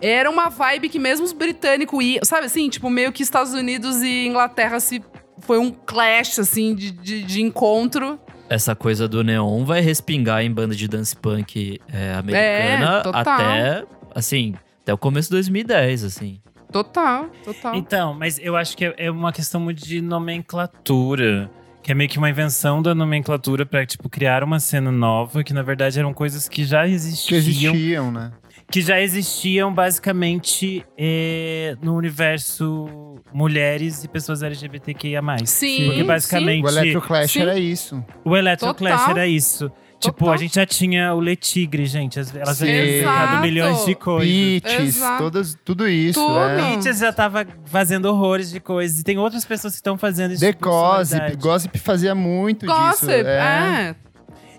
Era 0.01 0.29
uma 0.29 0.49
vibe 0.49 0.89
que 0.89 0.99
mesmo 0.99 1.25
os 1.25 1.33
britânicos 1.33 2.03
iam, 2.03 2.21
sabe 2.23 2.45
assim, 2.45 2.69
tipo, 2.69 2.89
meio 2.89 3.11
que 3.11 3.21
Estados 3.23 3.53
Unidos 3.53 4.01
e 4.01 4.27
Inglaterra 4.27 4.79
se. 4.79 5.03
Foi 5.41 5.57
um 5.57 5.71
clash, 5.71 6.37
assim, 6.39 6.75
de, 6.75 6.91
de, 6.91 7.23
de 7.23 7.41
encontro. 7.41 8.19
Essa 8.49 8.75
coisa 8.75 9.07
do 9.07 9.23
neon 9.23 9.63
vai 9.63 9.79
respingar 9.79 10.43
em 10.43 10.51
banda 10.51 10.75
de 10.75 10.87
dance 10.87 11.15
punk 11.15 11.79
é, 11.91 12.13
americana 12.13 12.97
É, 12.99 13.01
total. 13.03 13.21
até, 13.21 13.85
assim, 14.13 14.53
até 14.81 14.93
o 14.93 14.97
começo 14.97 15.29
de 15.29 15.35
2010, 15.35 16.03
assim. 16.03 16.41
Total, 16.71 17.27
total. 17.43 17.75
Então, 17.75 18.13
mas 18.13 18.37
eu 18.39 18.55
acho 18.55 18.75
que 18.75 18.85
é- 18.85 18.95
é 18.97 19.11
uma 19.11 19.31
questão 19.31 19.59
muito 19.61 19.83
de 19.85 20.01
nomenclatura. 20.01 21.49
Que 21.81 21.93
é 21.93 21.95
meio 21.95 22.09
que 22.09 22.17
uma 22.17 22.29
invenção 22.29 22.81
da 22.81 22.93
nomenclatura 22.93 23.65
pra, 23.65 23.85
tipo, 23.85 24.09
criar 24.09 24.43
uma 24.43 24.59
cena 24.59 24.91
nova, 24.91 25.43
que 25.43 25.53
na 25.53 25.61
verdade 25.63 25.97
eram 25.97 26.13
coisas 26.13 26.47
que 26.49 26.65
já 26.65 26.85
Que 26.85 26.91
existiam. 26.91 27.37
existiam, 27.37 28.11
né? 28.11 28.31
Que 28.71 28.81
já 28.81 29.01
existiam 29.01 29.73
basicamente 29.73 30.85
eh, 30.97 31.75
no 31.81 31.95
universo 31.95 33.15
mulheres 33.33 34.03
e 34.03 34.07
pessoas 34.07 34.41
LGBTQIA+. 34.43 35.21
Sim, 35.45 35.85
Porque 35.85 35.99
sim. 36.01 36.05
basicamente 36.05 36.65
O 36.65 36.69
Electroclash 36.69 37.31
Sim. 37.31 37.41
era 37.41 37.59
isso. 37.59 38.03
o 38.23 38.35
Electroclash 38.37 38.97
Total. 38.99 39.11
era 39.11 39.27
isso. 39.27 39.71
Tipo, 39.99 40.19
Total. 40.19 40.33
a 40.33 40.37
gente 40.37 40.55
já 40.55 40.65
tinha 40.65 41.13
o 41.13 41.19
Le 41.19 41.35
Tigre, 41.35 41.85
gente. 41.85 42.19
as- 42.21 42.33
Elas 42.33 42.57
Sim. 42.57 42.67
Exato. 42.69 43.41
milhões 43.41 43.85
de 43.85 43.95
coisas. 43.95 44.31
Beats, 44.31 44.99
todas, 45.17 45.57
tudo 45.65 45.87
isso, 45.89 46.19
Tudo. 46.25 46.35
né? 46.39 46.55
Beatles 46.55 46.99
já 46.99 47.11
tava 47.11 47.45
fazendo 47.65 48.05
horrores 48.05 48.49
de 48.49 48.61
coisas. 48.61 48.99
E 49.01 49.03
tem 49.03 49.17
outras 49.17 49.43
pessoas 49.43 49.73
que 49.73 49.79
estão 49.79 49.97
fazendo 49.97 50.31
isso. 50.31 50.39
The 50.39 50.53
Gossip, 50.53 51.35
Gossip 51.37 51.77
fazia 51.79 52.15
muito 52.15 52.65
Gossip, 52.65 53.07
disso. 53.07 53.11
é. 53.27 53.93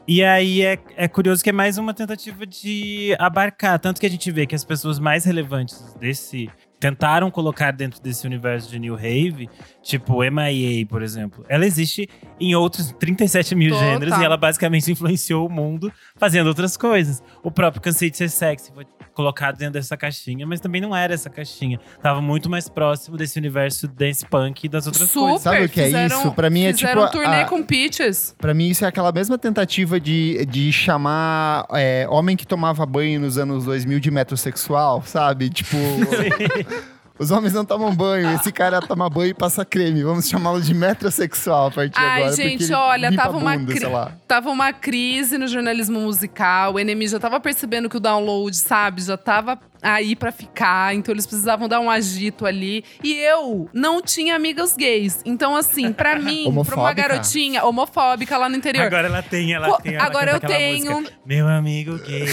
E 0.06 0.24
aí 0.24 0.62
é, 0.62 0.78
é 0.96 1.08
curioso 1.08 1.42
que 1.42 1.50
é 1.50 1.52
mais 1.52 1.78
uma 1.78 1.94
tentativa 1.94 2.46
de 2.46 3.14
abarcar. 3.18 3.78
Tanto 3.78 4.00
que 4.00 4.06
a 4.06 4.10
gente 4.10 4.30
vê 4.30 4.46
que 4.46 4.54
as 4.54 4.64
pessoas 4.64 4.98
mais 4.98 5.24
relevantes 5.24 5.94
desse. 6.00 6.50
Tentaram 6.78 7.30
colocar 7.30 7.72
dentro 7.72 8.00
desse 8.00 8.26
universo 8.26 8.70
de 8.70 8.78
New 8.78 8.94
Rave, 8.94 9.50
tipo 9.82 10.22
MIA, 10.22 10.86
por 10.86 11.02
exemplo. 11.02 11.44
Ela 11.46 11.66
existe 11.66 12.08
em 12.40 12.54
outros 12.54 12.90
37 12.98 13.54
mil 13.54 13.74
Total. 13.74 13.86
gêneros 13.86 14.18
e 14.18 14.24
ela 14.24 14.38
basicamente 14.38 14.88
influenciou 14.90 15.46
o 15.46 15.50
mundo 15.50 15.92
fazendo 16.16 16.46
outras 16.46 16.78
coisas. 16.78 17.22
O 17.42 17.50
próprio 17.50 17.82
Cansei 17.82 18.10
de 18.10 18.16
Ser 18.16 18.30
Sexy 18.30 18.72
foi 18.72 18.86
colocado 19.20 19.56
dentro 19.59 19.74
dessa 19.74 19.96
caixinha, 19.96 20.46
mas 20.46 20.61
também 20.61 20.80
não 20.80 20.96
era 20.96 21.12
essa 21.12 21.28
caixinha. 21.28 21.78
Tava 22.02 22.20
muito 22.22 22.48
mais 22.48 22.68
próximo 22.68 23.16
desse 23.16 23.38
universo 23.38 23.87
dance 23.87 24.24
punk 24.24 24.64
e 24.64 24.68
das 24.68 24.87
outras 24.87 25.09
Super. 25.11 25.20
coisas. 25.20 25.42
Sabe 25.42 25.64
o 25.64 25.68
que 25.68 25.80
é 25.80 25.85
fizeram- 25.87 26.18
isso? 26.20 26.33
Pra 26.33 26.48
mim 26.50 26.64
é 26.64 26.72
fizeram 26.72 27.06
tipo 27.06 27.18
um 27.18 27.22
turnê 27.22 27.42
a- 27.42 27.44
com 27.46 27.62
Peaches. 27.62 28.35
Pra 28.38 28.54
mim, 28.54 28.68
isso 28.68 28.85
é 28.85 28.88
aquela 28.88 29.12
mesma 29.12 29.37
tentativa 29.37 30.00
de, 30.00 30.44
de 30.46 30.72
chamar 30.72 31.66
é, 31.72 32.06
homem 32.09 32.37
que 32.37 32.46
tomava 32.46 32.85
banho 32.87 33.20
nos 33.20 33.37
anos 33.37 33.64
2000 33.66 34.00
de 34.00 34.11
metrosexual, 34.11 35.02
sabe? 35.04 35.50
Tipo. 35.50 35.76
Os 37.20 37.30
homens 37.30 37.52
não 37.52 37.66
tomam 37.66 37.94
banho. 37.94 38.33
Esse 38.35 38.50
cara 38.50 38.80
toma 38.80 39.11
banho 39.11 39.30
e 39.30 39.35
passa 39.35 39.62
creme. 39.62 40.02
Vamos 40.02 40.26
chamá-lo 40.26 40.59
de 40.59 40.72
metrosexual 40.72 41.66
a 41.66 41.70
partir 41.70 41.98
Ai, 41.98 42.22
agora. 42.22 42.35
gente, 42.37 42.50
porque 42.52 42.64
ele 42.64 42.74
olha, 42.74 43.14
tava 43.14 43.35
a 43.35 43.37
uma, 43.37 43.59
bunda, 43.59 43.72
cri- 43.74 43.87
tava 44.26 44.48
uma 44.50 44.72
crise 44.72 45.37
no 45.37 45.46
jornalismo 45.46 46.00
musical. 46.00 46.74
O 46.74 46.78
NME 46.78 47.09
já 47.09 47.20
tava 47.20 47.38
percebendo 47.38 47.90
que 47.90 47.98
o 47.98 48.00
download, 48.00 48.56
sabe, 48.56 49.02
já 49.02 49.18
tava 49.18 49.59
aí 49.83 50.16
pra 50.16 50.33
ficar. 50.33 50.94
Então 50.94 51.12
eles 51.14 51.26
precisavam 51.26 51.68
dar 51.68 51.78
um 51.80 51.90
agito 51.90 52.46
ali. 52.46 52.83
E 53.04 53.12
eu 53.16 53.68
não 53.74 54.00
tinha 54.00 54.35
amigas 54.35 54.74
gays. 54.74 55.20
Então, 55.26 55.54
assim, 55.54 55.92
pra 55.92 56.16
mim, 56.18 56.50
pra 56.64 56.74
uma 56.76 56.92
garotinha 56.94 57.62
homofóbica 57.66 58.38
lá 58.38 58.48
no 58.48 58.56
interior. 58.56 58.87
Agora 58.87 59.09
ela 59.09 59.22
tem, 59.22 59.52
ela 59.52 59.68
Co- 59.68 59.83
tem. 59.83 59.94
Ela 59.94 60.04
agora 60.06 60.30
eu 60.33 60.40
tenho- 60.40 60.94
música, 61.00 61.12
Meu 61.26 61.46
amigo 61.46 61.98
gay, 61.98 62.24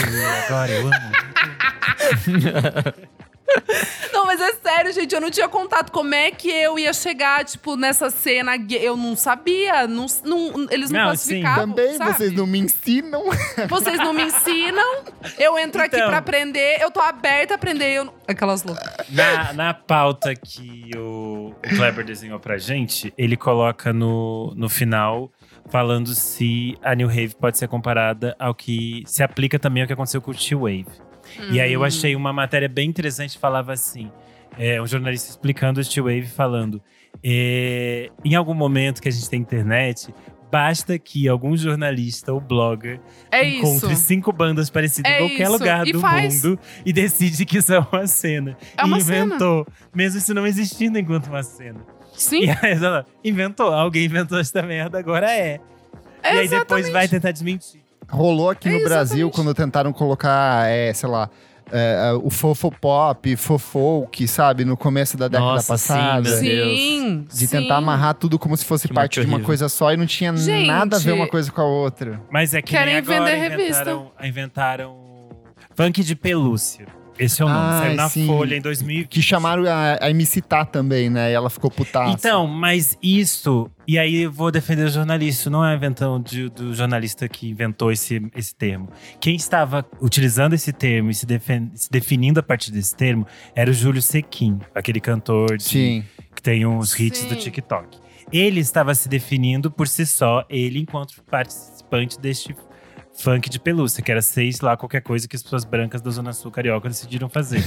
agora 0.47 0.71
eu 0.71 0.87
amo. 0.87 1.11
Mas 4.27 4.41
é 4.41 4.51
sério, 4.53 4.91
gente, 4.91 5.15
eu 5.15 5.21
não 5.21 5.31
tinha 5.31 5.47
contato. 5.47 5.89
Como 5.91 6.13
é 6.13 6.29
que 6.31 6.49
eu 6.49 6.77
ia 6.77 6.91
chegar, 6.91 7.45
tipo, 7.45 7.77
nessa 7.77 8.09
cena? 8.09 8.51
Eu 8.69 8.97
não 8.97 9.15
sabia. 9.15 9.87
Não, 9.87 10.05
não- 10.25 10.67
eles 10.69 10.89
não, 10.91 10.99
Não, 10.99 11.05
classificavam. 11.07 11.69
Também 11.69 11.93
sabe? 11.97 12.13
vocês 12.13 12.33
não 12.33 12.45
me 12.45 12.59
ensinam. 12.59 13.23
Vocês 13.69 13.97
não 13.97 14.13
me 14.13 14.23
ensinam. 14.23 15.03
Eu 15.39 15.57
entro 15.57 15.81
aqui 15.81 15.95
Então. 15.95 16.09
pra 16.09 16.17
aprender. 16.17 16.77
Eu 16.81 16.91
tô 16.91 16.99
aberta 16.99 17.53
a 17.53 17.55
aprender. 17.55 17.93
Eu... 17.95 18.13
Aquelas 18.27 18.63
loucas. 18.63 18.85
Na, 19.09 19.53
na 19.53 19.73
pauta 19.73 20.35
que 20.35 20.91
o, 20.97 21.53
o 21.55 21.75
Kleber 21.77 22.03
desenhou 22.05 22.39
pra 22.39 22.57
gente, 22.57 23.13
ele 23.17 23.37
coloca 23.37 23.93
no, 23.93 24.53
no 24.57 24.67
final 24.69 25.31
falando 25.69 26.13
se 26.13 26.77
a 26.83 26.93
New 26.95 27.07
Wave 27.07 27.35
pode 27.39 27.57
ser 27.57 27.67
comparada 27.67 28.35
ao 28.37 28.53
que 28.53 29.03
se 29.05 29.23
aplica 29.23 29.57
também 29.57 29.83
ao 29.83 29.87
que 29.87 29.93
aconteceu 29.93 30.21
com 30.21 30.31
o 30.31 30.35
T-Wave. 30.35 30.85
E 31.51 31.59
aí 31.59 31.71
eu 31.73 31.83
achei 31.83 32.15
uma 32.15 32.31
matéria 32.33 32.67
bem 32.69 32.89
interessante, 32.89 33.37
falava 33.37 33.73
assim, 33.73 34.11
é, 34.57 34.81
um 34.81 34.87
jornalista 34.87 35.29
explicando 35.29 35.79
o 35.79 35.85
T-Wave 35.85 36.27
falando, 36.27 36.81
é, 37.23 38.09
em 38.23 38.35
algum 38.35 38.53
momento 38.53 39.01
que 39.01 39.07
a 39.07 39.11
gente 39.11 39.29
tem 39.29 39.39
internet, 39.41 40.13
basta 40.51 40.97
que 40.97 41.27
algum 41.27 41.55
jornalista 41.57 42.31
ou 42.33 42.39
blogger 42.39 42.99
É 43.31 43.43
encontre 43.47 43.91
isso. 43.93 44.03
cinco 44.03 44.31
bandas 44.31 44.69
parecidas 44.69 45.11
É 45.11 45.15
em 45.15 45.27
qualquer 45.27 45.43
isso. 45.43 45.51
lugar 45.51 45.87
E 45.87 45.91
do 45.91 45.99
faz. 45.99 46.43
mundo 46.43 46.59
e 46.85 46.93
decide 46.93 47.45
que 47.45 47.57
isso 47.57 47.73
é 47.73 47.79
uma 47.79 48.07
cena. 48.07 48.57
É 48.77 48.85
uma 48.85 48.97
e 48.97 49.01
inventou, 49.01 49.67
mesmo 49.93 50.19
isso 50.19 50.33
não 50.33 50.47
existindo 50.47 50.97
enquanto 50.97 51.27
uma 51.27 51.43
cena. 51.43 51.79
Sim. 52.13 52.45
E 52.45 52.49
aí 52.49 52.71
ela 52.73 53.05
inventou, 53.23 53.73
alguém 53.73 54.05
inventou 54.05 54.39
essa 54.39 54.61
merda, 54.61 54.97
agora 54.97 55.29
é. 55.31 55.59
e 56.23 56.27
aí 56.27 56.47
depois 56.47 56.85
Exatamente. 56.87 56.91
vai 56.91 57.07
tentar 57.07 57.31
desmentir. 57.31 57.81
Rolou 58.09 58.49
aqui 58.49 58.69
É, 58.69 58.71
no 58.77 58.83
Brasil 58.83 59.29
quando 59.31 59.53
tentaram 59.53 59.91
colocar, 59.91 60.67
é, 60.69 60.93
sei 60.93 61.09
lá, 61.09 61.29
é, 61.71 62.13
o 62.23 62.29
fofo 62.29 62.71
pop, 62.71 63.35
fofolk, 63.35 64.25
sabe? 64.27 64.63
No 64.63 64.77
começo 64.77 65.17
da 65.17 65.27
década 65.27 65.45
Nossa, 65.53 65.77
sim, 65.77 65.93
passada. 65.93 66.21
Deus. 66.39 66.39
Sim. 66.79 67.25
De 67.29 67.35
sim. 67.35 67.47
tentar 67.47 67.77
amarrar 67.77 68.13
tudo 68.13 68.39
como 68.39 68.55
se 68.55 68.63
fosse 68.63 68.87
Que 68.87 68.93
parte 68.93 69.19
de 69.19 69.25
uma 69.25 69.33
horrível. 69.33 69.45
coisa 69.45 69.67
só 69.67 69.91
e 69.91 69.97
não 69.97 70.05
tinha 70.05 70.35
Gente. 70.37 70.67
nada 70.67 70.95
a 70.95 70.99
ver 70.99 71.11
uma 71.11 71.27
coisa 71.27 71.51
com 71.51 71.59
a 71.61 71.65
outra. 71.65 72.21
Mas 72.31 72.53
é 72.53 72.61
que 72.61 72.71
Querem 72.71 72.93
nem 72.93 72.97
agora 72.97 73.25
vender 73.25 73.35
revista. 73.49 73.81
inventaram, 73.81 74.11
inventaram 74.23 74.97
funk 75.75 76.01
de 76.03 76.15
pelúcia. 76.15 76.87
Esse 77.19 77.41
é 77.41 77.45
o 77.45 77.49
nome, 77.49 77.59
Ah, 77.59 77.79
saiu 77.81 77.95
na 77.95 78.09
sim. 78.09 78.27
Folha 78.27 78.55
em 78.55 78.61
2020. 78.61 79.07
Que 79.07 79.21
chamaram 79.21 79.63
a, 79.65 79.97
a 80.05 80.09
MC 80.11 80.41
Tá 80.41 80.63
também, 80.65 81.09
né? 81.09 81.31
E 81.31 81.33
ela 81.33 81.49
ficou 81.49 81.69
putaça. 81.71 82.13
Então, 82.13 82.45
mas 82.47 82.97
isso, 83.01 83.69
e 83.87 83.97
aí 83.97 84.23
eu 84.23 84.31
vou 84.31 84.51
defender 84.51 84.83
o 84.85 84.89
jornalista, 84.89 85.41
isso 85.41 85.49
não 85.49 85.65
é 85.65 85.73
a 85.73 85.75
invenção 85.75 86.21
de- 86.21 86.49
do 86.49 86.73
jornalista 86.73 87.27
que 87.27 87.49
inventou 87.49 87.91
esse, 87.91 88.21
esse 88.35 88.53
termo. 88.55 88.89
Quem 89.19 89.35
estava 89.35 89.85
utilizando 90.01 90.53
esse 90.53 90.71
termo 90.71 91.09
e 91.09 91.13
se, 91.13 91.25
defen- 91.25 91.71
se 91.73 91.89
definindo 91.91 92.39
a 92.39 92.43
partir 92.43 92.71
desse 92.71 92.95
termo 92.95 93.25
era 93.55 93.69
o 93.69 93.73
Júlio 93.73 94.01
Sequin, 94.01 94.59
aquele 94.75 94.99
cantor 94.99 95.57
de- 95.57 95.63
Sim. 95.63 96.03
que 96.35 96.41
tem 96.41 96.65
uns 96.65 96.97
hits 96.99 97.19
Sim. 97.21 97.29
do 97.29 97.35
TikTok. 97.35 97.97
Ele 98.31 98.59
estava 98.59 98.93
se 98.93 99.07
definindo 99.07 99.71
por 99.71 99.87
si 99.87 100.05
só, 100.05 100.43
ele 100.49 100.79
enquanto 100.79 101.15
participante 101.31 102.19
deste 102.19 102.53
funk 103.17 103.49
de 103.49 103.59
pelúcia, 103.59 104.03
que 104.03 104.11
era 104.11 104.21
seis 104.21 104.61
lá 104.61 104.77
qualquer 104.77 105.01
coisa 105.01 105.27
que 105.27 105.35
as 105.35 105.43
pessoas 105.43 105.65
brancas 105.65 106.01
da 106.01 106.09
Zona 106.11 106.33
Sul 106.33 106.51
Carioca 106.51 106.87
decidiram 106.87 107.27
fazer. 107.27 107.63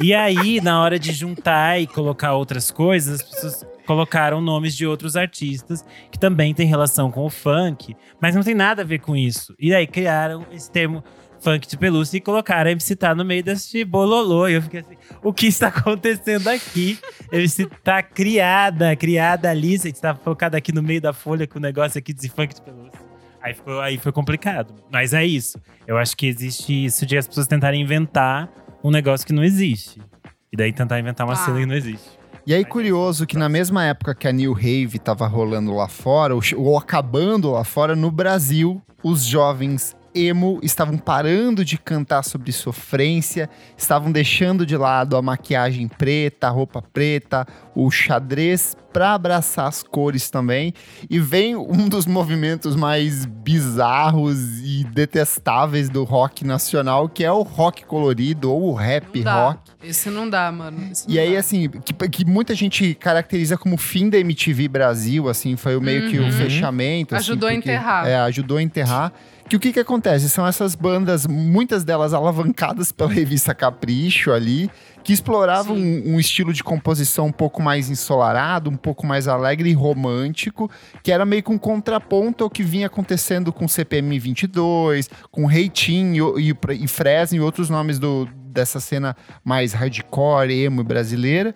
e 0.00 0.14
aí, 0.14 0.60
na 0.60 0.80
hora 0.80 0.98
de 0.98 1.12
juntar 1.12 1.80
e 1.80 1.86
colocar 1.86 2.34
outras 2.34 2.70
coisas, 2.70 3.20
as 3.20 3.22
pessoas 3.22 3.66
colocaram 3.86 4.40
nomes 4.40 4.74
de 4.74 4.86
outros 4.86 5.16
artistas 5.16 5.84
que 6.10 6.18
também 6.18 6.54
têm 6.54 6.66
relação 6.66 7.10
com 7.10 7.24
o 7.24 7.30
funk, 7.30 7.94
mas 8.20 8.34
não 8.34 8.42
tem 8.42 8.54
nada 8.54 8.82
a 8.82 8.84
ver 8.84 9.00
com 9.00 9.16
isso. 9.16 9.54
E 9.58 9.74
aí 9.74 9.86
criaram 9.86 10.46
esse 10.52 10.70
termo 10.70 11.02
funk 11.40 11.68
de 11.68 11.76
pelúcia 11.76 12.16
e 12.16 12.20
colocaram 12.20 12.68
a 12.68 12.72
MC 12.72 12.96
Tá 12.96 13.14
no 13.14 13.24
meio 13.24 13.42
desse 13.42 13.84
bololô. 13.84 14.48
E 14.48 14.54
eu 14.54 14.62
fiquei 14.62 14.80
assim, 14.80 14.96
o 15.22 15.32
que 15.32 15.46
está 15.46 15.68
acontecendo 15.68 16.48
aqui? 16.48 16.98
MC 17.30 17.66
Tá 17.82 18.02
criada, 18.02 18.96
criada 18.96 19.50
ali, 19.50 19.78
você 19.78 19.90
está 19.90 20.14
colocada 20.14 20.56
aqui 20.56 20.72
no 20.72 20.82
meio 20.82 21.02
da 21.02 21.12
folha 21.12 21.46
com 21.46 21.58
o 21.58 21.62
negócio 21.62 21.98
aqui 21.98 22.14
de 22.14 22.28
funk 22.30 22.54
de 22.54 22.62
pelúcia. 22.62 22.93
Aí, 23.44 23.52
ficou, 23.52 23.78
aí 23.80 23.98
foi 23.98 24.10
complicado. 24.10 24.74
Mas 24.90 25.12
é 25.12 25.24
isso. 25.24 25.60
Eu 25.86 25.98
acho 25.98 26.16
que 26.16 26.26
existe 26.26 26.86
isso 26.86 27.04
de 27.04 27.18
as 27.18 27.28
pessoas 27.28 27.46
tentarem 27.46 27.82
inventar 27.82 28.48
um 28.82 28.90
negócio 28.90 29.26
que 29.26 29.34
não 29.34 29.44
existe. 29.44 30.00
E 30.50 30.56
daí 30.56 30.72
tentar 30.72 30.98
inventar 30.98 31.26
uma 31.26 31.34
Ah. 31.34 31.36
cena 31.36 31.60
que 31.60 31.66
não 31.66 31.74
existe. 31.74 32.08
E 32.46 32.54
aí, 32.54 32.64
curioso 32.64 33.26
que 33.26 33.36
na 33.36 33.48
mesma 33.48 33.84
época 33.84 34.14
que 34.14 34.26
a 34.26 34.32
New 34.32 34.52
Rave 34.54 34.98
tava 34.98 35.26
rolando 35.26 35.74
lá 35.74 35.88
fora, 35.88 36.34
ou 36.56 36.78
acabando 36.78 37.50
lá 37.50 37.64
fora, 37.64 37.94
no 37.94 38.10
Brasil, 38.10 38.82
os 39.02 39.24
jovens 39.24 39.94
emo 40.14 40.60
estavam 40.62 40.96
parando 40.96 41.64
de 41.64 41.76
cantar 41.76 42.22
sobre 42.22 42.52
sofrência, 42.52 43.48
estavam 43.76 44.12
deixando 44.12 44.64
de 44.64 44.76
lado 44.76 45.16
a 45.16 45.22
maquiagem 45.22 45.88
preta, 45.88 46.46
a 46.46 46.50
roupa 46.50 46.80
preta, 46.80 47.46
o 47.74 47.90
xadrez 47.90 48.76
para 48.92 49.12
abraçar 49.14 49.66
as 49.66 49.82
cores 49.82 50.30
também. 50.30 50.72
E 51.10 51.18
vem 51.18 51.56
um 51.56 51.88
dos 51.88 52.06
movimentos 52.06 52.76
mais 52.76 53.26
bizarros 53.26 54.38
e 54.62 54.84
detestáveis 54.84 55.88
do 55.88 56.04
rock 56.04 56.44
nacional, 56.44 57.08
que 57.08 57.24
é 57.24 57.32
o 57.32 57.42
rock 57.42 57.84
colorido 57.84 58.52
ou 58.52 58.70
o 58.70 58.74
rap 58.74 59.20
rock. 59.22 59.58
Esse 59.82 60.08
não 60.10 60.30
dá, 60.30 60.50
mano. 60.52 60.90
Esse 60.92 61.10
E 61.10 61.18
aí, 61.18 61.32
dá. 61.34 61.40
assim, 61.40 61.68
que, 61.68 61.92
que 62.08 62.24
muita 62.24 62.54
gente 62.54 62.94
caracteriza 62.94 63.56
como 63.58 63.76
fim 63.76 64.08
da 64.08 64.18
MTV 64.18 64.68
Brasil, 64.68 65.28
assim, 65.28 65.56
foi 65.56 65.76
o 65.76 65.80
meio 65.80 66.08
que 66.08 66.18
o 66.18 66.22
Uhum. 66.24 66.32
fechamento. 66.32 67.14
assim, 67.16 67.32
Ajudou 67.32 67.48
a 67.48 67.52
porque- 67.52 67.70
enterrar. 67.70 68.06
É, 68.06 68.16
ajudou 68.20 68.56
a 68.58 68.62
enterrar. 68.62 69.12
Que 69.48 69.56
o 69.56 69.60
que 69.60 69.72
que 69.74 69.80
acontece? 69.80 70.28
São 70.30 70.46
essas 70.46 70.74
bandas, 70.74 71.26
muitas 71.26 71.84
delas 71.84 72.14
alavancadas 72.14 72.90
pela 72.90 73.10
revista 73.12 73.54
Capricho 73.54 74.32
ali, 74.32 74.70
que 75.04 75.12
exploravam 75.12 75.76
um, 75.76 76.14
um 76.14 76.20
estilo 76.20 76.50
de 76.50 76.64
composição 76.64 77.26
um 77.26 77.32
pouco 77.32 77.62
mais 77.62 77.90
ensolarado, 77.90 78.70
um 78.70 78.76
pouco 78.76 79.06
mais 79.06 79.28
alegre 79.28 79.68
e 79.68 79.74
romântico, 79.74 80.70
que 81.02 81.12
era 81.12 81.26
meio 81.26 81.42
que 81.42 81.52
um 81.52 81.58
contraponto 81.58 82.42
ao 82.42 82.48
que 82.48 82.62
vinha 82.62 82.86
acontecendo 82.86 83.52
com 83.52 83.68
CPM 83.68 84.18
22, 84.18 85.10
com 85.30 85.44
Reitinho 85.44 86.38
e, 86.40 86.50
o- 86.52 86.58
e 86.72 86.88
Fresno 86.88 87.36
e 87.36 87.40
outros 87.40 87.68
nomes 87.68 87.98
do, 87.98 88.26
dessa 88.46 88.80
cena 88.80 89.14
mais 89.44 89.74
hardcore, 89.74 90.54
emo 90.64 90.82
brasileira. 90.82 91.54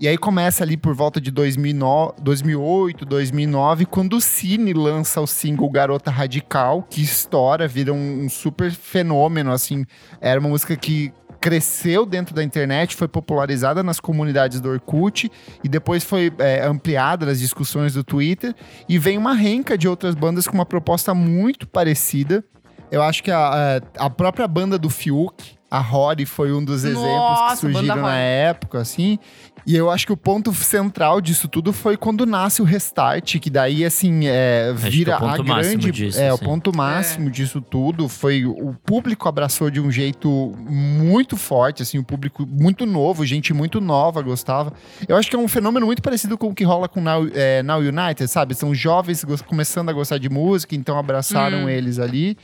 E 0.00 0.08
aí 0.08 0.18
começa 0.18 0.64
ali 0.64 0.76
por 0.76 0.94
volta 0.94 1.20
de 1.20 1.30
2009, 1.30 2.14
2008, 2.20 3.04
2009, 3.04 3.86
quando 3.86 4.16
o 4.16 4.20
Cine 4.20 4.72
lança 4.72 5.20
o 5.20 5.26
single 5.26 5.70
Garota 5.70 6.10
Radical, 6.10 6.82
que 6.82 7.00
estoura, 7.00 7.68
vira 7.68 7.92
um, 7.92 8.24
um 8.24 8.28
super 8.28 8.72
fenômeno, 8.72 9.52
assim. 9.52 9.86
Era 10.20 10.40
uma 10.40 10.48
música 10.48 10.76
que 10.76 11.12
cresceu 11.44 12.06
dentro 12.06 12.34
da 12.34 12.42
internet, 12.42 12.96
foi 12.96 13.06
popularizada 13.06 13.82
nas 13.82 14.00
comunidades 14.00 14.62
do 14.62 14.70
Orkut 14.70 15.30
e 15.62 15.68
depois 15.68 16.02
foi 16.02 16.32
é, 16.38 16.64
ampliada 16.64 17.26
nas 17.26 17.38
discussões 17.38 17.92
do 17.92 18.02
Twitter. 18.02 18.54
E 18.88 18.98
vem 18.98 19.18
uma 19.18 19.34
renca 19.34 19.76
de 19.76 19.86
outras 19.86 20.14
bandas 20.14 20.48
com 20.48 20.54
uma 20.54 20.64
proposta 20.64 21.12
muito 21.12 21.68
parecida. 21.68 22.42
Eu 22.90 23.02
acho 23.02 23.22
que 23.22 23.30
a, 23.30 23.80
a, 23.98 24.06
a 24.06 24.08
própria 24.08 24.48
banda 24.48 24.78
do 24.78 24.88
Fiuk, 24.88 25.58
a 25.70 25.80
Rory, 25.80 26.24
foi 26.24 26.50
um 26.50 26.64
dos 26.64 26.82
exemplos 26.82 27.02
Nossa, 27.02 27.54
que 27.54 27.60
surgiram 27.60 27.96
na 27.96 28.16
época, 28.16 28.78
assim. 28.78 29.18
E 29.66 29.74
eu 29.74 29.90
acho 29.90 30.06
que 30.06 30.12
o 30.12 30.16
ponto 30.16 30.52
central 30.52 31.20
disso 31.20 31.48
tudo 31.48 31.72
foi 31.72 31.96
quando 31.96 32.26
nasce 32.26 32.60
o 32.60 32.64
Restart, 32.64 33.38
que 33.38 33.48
daí, 33.48 33.84
assim, 33.84 34.26
é, 34.26 34.68
é 34.68 34.72
o 34.72 34.74
vira 34.74 35.18
ponto 35.18 35.40
a 35.40 35.44
grande... 35.44 35.90
disso, 35.90 36.20
é, 36.20 36.30
o 36.30 36.34
assim. 36.34 36.44
ponto 36.44 36.76
máximo 36.76 37.30
disso 37.30 37.60
tudo. 37.60 38.08
Foi... 38.08 38.44
O 38.44 38.74
público 38.84 39.28
abraçou 39.28 39.70
de 39.70 39.80
um 39.80 39.90
jeito 39.90 40.52
muito 40.68 41.36
forte, 41.36 41.82
assim, 41.82 41.98
um 41.98 42.04
público 42.04 42.46
muito 42.46 42.84
novo, 42.84 43.24
gente 43.24 43.54
muito 43.54 43.80
nova 43.80 44.20
gostava. 44.22 44.72
Eu 45.08 45.16
acho 45.16 45.30
que 45.30 45.36
é 45.36 45.38
um 45.38 45.48
fenômeno 45.48 45.86
muito 45.86 46.02
parecido 46.02 46.36
com 46.36 46.48
o 46.48 46.54
que 46.54 46.64
rola 46.64 46.88
com 46.88 47.00
Now, 47.00 47.28
é, 47.32 47.62
Now 47.62 47.80
United, 47.80 48.28
sabe? 48.28 48.54
São 48.54 48.74
jovens 48.74 49.24
começando 49.46 49.88
a 49.88 49.92
gostar 49.92 50.18
de 50.18 50.28
música, 50.28 50.74
então 50.74 50.98
abraçaram 50.98 51.64
Hum. 51.64 51.68
eles 51.68 51.98
ali. 51.98 52.36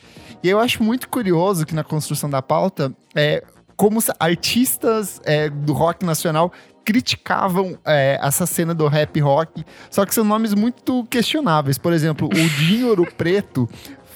E 0.43 0.49
eu 0.49 0.59
acho 0.59 0.83
muito 0.83 1.09
curioso 1.09 1.67
que 1.67 1.75
na 1.75 1.85
construção 1.85 2.29
da 2.31 2.41
pauta, 2.41 2.93
é, 3.15 3.43
como 3.77 3.99
os 3.99 4.11
artistas 4.19 5.21
é, 5.25 5.49
do 5.49 5.73
rock 5.73 6.05
nacional 6.05 6.53
criticavam 6.85 7.79
é, 7.85 8.19
essa 8.23 8.47
cena 8.47 8.75
do 8.75 8.87
rap 8.89 9.19
rock, 9.21 9.65
só 9.91 10.05
que 10.05 10.15
são 10.15 10.25
nomes 10.25 10.55
muito 10.55 11.05
questionáveis. 11.05 11.79
Por 11.79 11.93
exemplo, 11.93 12.29
o 12.29 12.49
Dinho 12.65 12.89
Ouro 12.89 13.07
Preto 13.17 13.69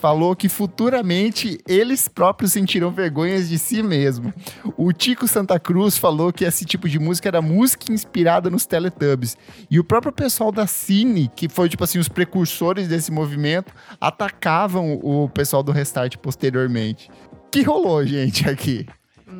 falou 0.05 0.37
que 0.37 0.51
futuramente 0.51 1.59
eles 1.67 2.09
próprios 2.09 2.53
sentiram 2.53 2.91
vergonhas 2.91 3.49
de 3.49 3.59
si 3.59 3.83
mesmo. 3.83 4.35
O 4.77 4.93
Tico 4.93 5.27
Santa 5.27 5.59
Cruz 5.59 5.97
falou 5.97 6.31
que 6.31 6.45
esse 6.45 6.67
tipo 6.67 6.87
de 6.91 6.99
música 6.99 7.31
era 7.31 7.41
música 7.41 7.91
inspirada 7.91 8.51
nos 8.51 8.67
Teletubbies. 8.67 9.35
E 9.71 9.81
o 9.81 9.85
próprio 9.85 10.13
pessoal 10.13 10.53
da 10.53 10.67
Cine, 10.67 11.31
que 11.35 11.49
foi 11.49 11.71
tipo 11.71 11.83
assim 11.85 11.99
os 11.99 12.11
precursores 12.11 12.87
desse 12.87 13.11
movimento, 13.11 13.73
atacavam 13.99 15.01
o 15.03 15.27
pessoal 15.27 15.63
do 15.63 15.73
Restart 15.73 16.19
posteriormente. 16.19 17.11
Que 17.51 17.63
rolou, 17.63 18.05
gente, 18.05 18.47
aqui? 18.47 18.87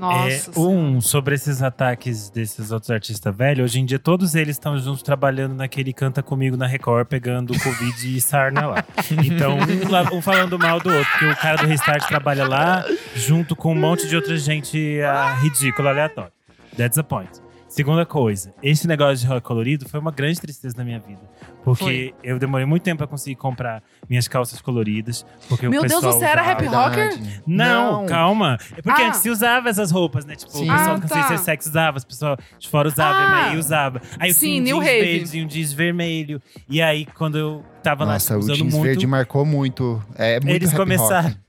Nossa. 0.05 0.51
É, 0.51 0.59
um, 0.61 1.01
sobre 1.01 1.35
esses 1.35 1.63
ataques 1.63 2.31
desses 2.31 2.71
outros 2.71 2.91
artistas 2.91 3.35
velhos, 3.35 3.71
hoje 3.71 3.81
em 3.81 3.85
dia 3.85 3.99
todos 3.99 4.35
eles 4.35 4.57
estão 4.57 4.79
juntos 4.79 5.03
trabalhando 5.03 5.55
naquele 5.55 5.93
Canta 5.93 6.23
Comigo 6.23 6.57
na 6.57 6.67
Record, 6.67 7.07
pegando 7.07 7.59
Covid 7.59 8.17
e 8.17 8.21
sarna 8.21 8.67
lá. 8.67 8.85
Então, 9.25 9.57
um, 9.59 9.91
lá- 9.91 10.11
um 10.13 10.21
falando 10.21 10.59
mal 10.59 10.81
do 10.81 10.91
outro, 10.93 11.11
porque 11.13 11.27
o 11.27 11.37
cara 11.37 11.57
do 11.57 11.67
Restart 11.67 12.07
trabalha 12.07 12.47
lá, 12.47 12.85
junto 13.15 13.55
com 13.57 13.73
um 13.73 13.79
monte 13.79 14.09
de 14.09 14.17
outra 14.17 14.37
gente 14.37 15.01
ah, 15.03 15.35
ridícula, 15.41 15.91
aleatória. 15.91 16.33
That's 16.77 16.99
a 16.99 17.03
point. 17.05 17.31
Segunda 17.75 18.07
coisa, 18.07 18.55
esse 18.63 18.87
negócio 18.87 19.17
de 19.19 19.27
rock 19.27 19.41
colorido 19.43 19.89
foi 19.89 19.99
uma 19.99 20.13
grande 20.13 20.41
tristeza 20.41 20.77
na 20.79 20.85
minha 20.85 21.01
vida. 21.01 21.21
Porque 21.65 21.85
Foi. 21.85 22.15
eu 22.23 22.39
demorei 22.39 22.65
muito 22.65 22.83
tempo 22.85 22.99
pra 22.99 23.07
conseguir 23.09 23.35
comprar 23.37 23.83
minhas 24.09 24.29
calças 24.29 24.61
coloridas. 24.61 25.27
Porque 25.49 25.69
Meu 25.69 25.81
o 25.81 25.83
Deus, 25.87 25.95
pessoal 25.95 26.13
você 26.13 26.25
era 26.25 26.43
usava- 26.43 26.61
rap 26.61 26.67
rocker? 26.69 27.11
Verdade. 27.19 27.43
não, 27.47 28.07
calma. 28.07 28.59
É 28.77 28.81
porque 28.83 29.03
Ah. 29.03 29.09
antes 29.09 29.21
se 29.21 29.29
usava 29.31 29.69
essas 29.69 29.91
roupas, 29.91 30.25
né? 30.25 30.37
Tipo, 30.37 30.53
Sim. 30.53 30.71
o 30.71 30.73
pessoal 30.73 30.97
Ah, 30.97 31.01
tá. 31.01 31.09
Consciência 31.09 31.39
Sex 31.39 31.67
usava, 31.67 31.97
as 31.97 32.05
pessoas 32.05 32.39
de 32.61 32.69
fora 32.69 32.87
usavam, 32.87 33.21
Ah. 33.23 33.51
a 33.51 33.55
usava. 33.57 34.01
Aí 34.21 34.31
eu 34.31 34.35
Sim, 34.35 34.63
tinha 34.63 34.77
um 34.77 34.79
New 34.79 34.83
jeans 34.85 34.87
Rave. 34.95 35.19
verde 35.19 35.39
e 35.39 35.45
um 35.45 35.47
jeans 35.49 35.73
vermelho. 35.73 36.43
E 36.69 36.81
aí, 36.81 37.07
quando 37.07 37.37
eu 37.39 37.65
tava 37.83 38.07
Nossa, 38.07 38.35
lá 38.35 38.39
o 38.39 38.41
usando 38.41 38.57
jeans 38.57 38.73
muito, 38.73 38.85
verde 38.85 39.07
marcou 39.07 39.45
muito. 39.45 40.01
É 40.15 40.35
muito 40.39 40.49
eles 40.55 40.71
rap 40.71 40.79
começaram. 40.81 41.29
rock. 41.31 41.44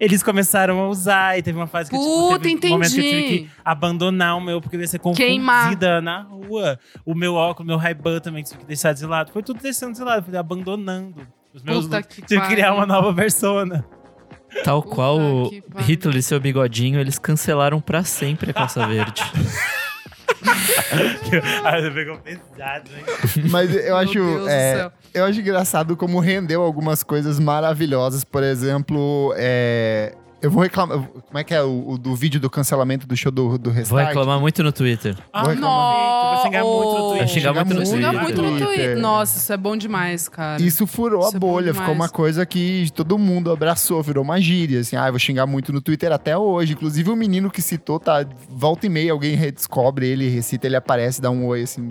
Eles 0.00 0.22
começaram 0.22 0.80
a 0.80 0.88
usar 0.88 1.38
e 1.38 1.42
teve 1.42 1.58
uma 1.58 1.66
fase 1.66 1.90
que 1.90 1.96
Puta, 1.96 2.48
tipo, 2.48 2.60
teve 2.60 2.72
um 2.72 2.76
momento 2.76 2.90
que 2.94 2.98
eu 2.98 3.02
tive 3.02 3.38
que 3.40 3.50
abandonar 3.62 4.36
o 4.38 4.40
meu 4.40 4.58
porque 4.60 4.76
eu 4.76 4.80
ia 4.80 4.86
ser 4.86 4.98
Queimar. 4.98 5.64
confundida 5.64 6.00
na 6.00 6.22
rua. 6.22 6.78
O 7.04 7.14
meu 7.14 7.34
óculos, 7.34 7.66
meu 7.68 7.76
Ray-Ban 7.76 8.18
também 8.20 8.42
tive 8.42 8.60
que 8.60 8.64
deixar 8.66 8.94
de 8.94 9.04
lado. 9.04 9.30
Foi 9.30 9.42
tudo 9.42 9.60
deixando 9.60 9.94
de 9.94 10.02
lado, 10.02 10.24
foi 10.24 10.36
abandonando 10.38 11.26
os 11.52 11.62
meus 11.62 11.84
Puta 11.84 11.98
looks. 11.98 12.16
que 12.16 12.22
Tive 12.22 12.40
que 12.40 12.48
criar 12.48 12.72
uma 12.74 12.86
nova 12.86 13.12
persona. 13.12 13.84
Tal 14.64 14.82
Puta 14.82 14.94
qual 14.94 15.18
o. 15.20 15.50
Hitler 15.80 16.16
e 16.16 16.22
seu 16.22 16.40
bigodinho, 16.40 16.98
eles 16.98 17.18
cancelaram 17.18 17.80
pra 17.80 18.02
sempre 18.02 18.50
a 18.50 18.54
calça 18.54 18.86
verde. 18.86 19.22
Aí 21.64 21.82
você 21.82 21.90
pegou 21.90 22.18
pesado, 22.18 22.90
hein? 22.96 23.04
Mas 23.50 23.74
eu 23.74 23.96
acho, 23.96 24.18
é, 24.48 24.90
eu 25.12 25.24
acho 25.24 25.40
engraçado 25.40 25.96
como 25.96 26.18
rendeu 26.18 26.62
algumas 26.62 27.02
coisas 27.02 27.38
maravilhosas. 27.38 28.24
Por 28.24 28.42
exemplo, 28.42 29.32
é, 29.36 30.14
eu 30.42 30.50
vou 30.50 30.62
reclamar. 30.62 30.98
Como 30.98 31.38
é 31.38 31.44
que 31.44 31.54
é 31.54 31.62
o, 31.62 31.90
o 31.90 31.98
do 31.98 32.14
vídeo 32.14 32.40
do 32.40 32.48
cancelamento 32.48 33.06
do 33.06 33.16
show 33.16 33.30
do, 33.30 33.58
do 33.58 33.70
Vou 33.70 33.78
Restart? 33.78 34.08
reclamar 34.08 34.40
muito 34.40 34.62
no 34.62 34.72
Twitter. 34.72 35.16
Ah, 35.32 35.44
Vou 35.44 35.54
não, 35.54 36.34
vou 36.34 36.42
xingar 36.44 36.62
muito 36.64 36.84
no 36.84 37.00
Twitter. 37.08 37.18
Vai 37.18 37.28
xingar 37.28 37.54
muito 37.54 37.74
no 37.74 37.82
Twitter. 37.84 38.22
muito 38.22 38.42
no 38.42 38.66
Twitter. 38.66 38.98
Nossa, 38.98 39.38
isso 39.38 39.52
é 39.52 39.56
bom 39.56 39.76
demais, 39.76 40.28
cara. 40.28 40.62
Isso 40.62 40.86
furou 40.86 41.20
Isso 41.20 41.34
a 41.34 41.36
é 41.36 41.40
bolha, 41.40 41.72
ficou 41.74 41.92
demais. 41.92 42.00
uma 42.00 42.08
coisa 42.08 42.44
que 42.46 42.88
todo 42.94 43.18
mundo 43.18 43.50
abraçou, 43.50 44.02
virou 44.02 44.24
uma 44.24 44.40
gíria, 44.40 44.80
assim, 44.80 44.96
ah, 44.96 45.06
eu 45.08 45.12
vou 45.12 45.18
xingar 45.18 45.46
muito 45.46 45.72
no 45.72 45.80
Twitter 45.80 46.10
até 46.12 46.36
hoje. 46.36 46.72
Inclusive 46.72 47.10
o 47.10 47.16
menino 47.16 47.50
que 47.50 47.60
citou, 47.62 47.98
tá, 48.00 48.24
volta 48.48 48.86
e 48.86 48.88
meia, 48.88 49.12
alguém 49.12 49.34
redescobre 49.34 50.06
ele, 50.06 50.28
recita, 50.28 50.66
ele 50.66 50.76
aparece, 50.76 51.20
dá 51.20 51.30
um 51.30 51.46
oi, 51.46 51.62
assim. 51.62 51.90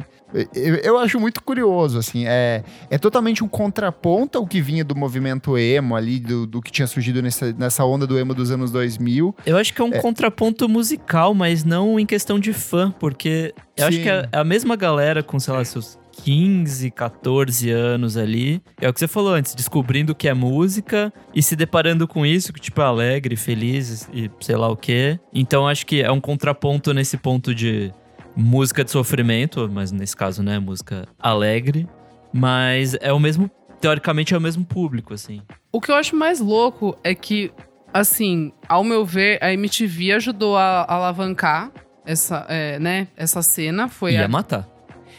Eu, 0.54 0.76
eu 0.76 0.98
acho 1.00 1.20
muito 1.20 1.42
curioso, 1.44 1.98
assim, 1.98 2.28
é, 2.28 2.64
é 2.92 2.98
totalmente 3.00 3.44
um 3.44 3.48
contraponto 3.48 4.38
ao 4.38 4.46
que 4.46 4.62
vinha 4.62 4.84
do 4.84 4.96
movimento 4.96 5.58
emo 5.58 5.96
ali, 5.96 6.20
do, 6.20 6.46
do 6.46 6.62
que 6.62 6.72
tinha 6.72 6.86
surgido 6.86 7.20
nessa, 7.20 7.52
nessa 7.54 7.84
onda 7.84 8.06
do 8.06 8.18
emo 8.20 8.36
dos 8.40 8.52
anos 8.52 8.72
2000. 8.72 9.36
Eu 9.46 9.58
acho 9.58 9.74
que 9.74 9.82
é 9.82 9.86
um 9.86 9.92
contraponto 9.92 10.68
musical, 10.68 11.34
mas 11.34 11.64
não 11.64 12.00
em 12.00 12.06
questão 12.06 12.40
de 12.40 12.54
fã, 12.54 12.92
porque 12.92 13.54
eu 13.78 13.88
acho 13.88 13.98
Sim. 13.98 14.04
que 14.04 14.10
é 14.10 14.28
a 14.32 14.44
mesma 14.44 14.76
galera 14.76 15.22
com, 15.22 15.40
sei 15.40 15.54
lá, 15.54 15.64
seus 15.64 16.00
15, 16.24 16.92
14 16.92 17.70
anos 17.70 18.18
ali. 18.18 18.62
É 18.80 18.90
o 18.90 18.94
que 18.94 19.00
você 19.00 19.08
falou 19.08 19.34
antes, 19.34 19.54
descobrindo 19.54 20.12
o 20.14 20.16
que 20.16 20.28
é 20.28 20.34
música 20.34 21.14
e 21.34 21.42
se 21.42 21.56
deparando 21.56 22.08
com 22.08 22.26
isso, 22.26 22.52
que 22.52 22.60
tipo 22.60 22.82
é 22.82 22.86
alegre, 22.86 23.36
feliz 23.36 24.10
e 24.14 24.30
sei 24.40 24.56
lá 24.56 24.68
o 24.70 24.76
quê. 24.76 25.20
Então 25.34 25.68
acho 25.68 25.86
que 25.86 26.02
é 26.02 26.12
um 26.12 26.20
contraponto 26.20 26.94
nesse 26.94 27.18
ponto 27.18 27.54
de 27.54 27.94
música 28.36 28.84
de 28.84 28.92
sofrimento, 28.92 29.70
mas 29.72 29.92
nesse 29.92 30.16
caso, 30.16 30.42
né, 30.42 30.60
música 30.60 31.06
alegre, 31.20 31.88
mas 32.34 32.96
é 33.02 33.12
o 33.12 33.20
mesmo 33.20 33.50
teoricamente 33.80 34.34
é 34.34 34.38
o 34.38 34.42
mesmo 34.42 34.66
público 34.66 35.14
assim. 35.14 35.42
O 35.72 35.80
que 35.80 35.92
eu 35.92 35.96
acho 35.96 36.16
mais 36.16 36.40
louco 36.40 36.98
é 37.04 37.16
que, 37.16 37.52
assim, 37.94 38.52
ao 38.68 38.84
meu 38.84 39.06
ver, 39.06 39.38
a 39.44 39.52
MTV 39.54 40.14
ajudou 40.14 40.58
a, 40.58 40.82
a 40.82 40.94
alavancar 40.96 41.72
essa, 42.06 42.46
é, 42.50 42.80
né, 42.80 43.08
essa 43.16 43.42
cena. 43.42 43.88
Foi 43.88 44.14
Ia 44.14 44.26
a- 44.26 44.28
matar. 44.28 44.68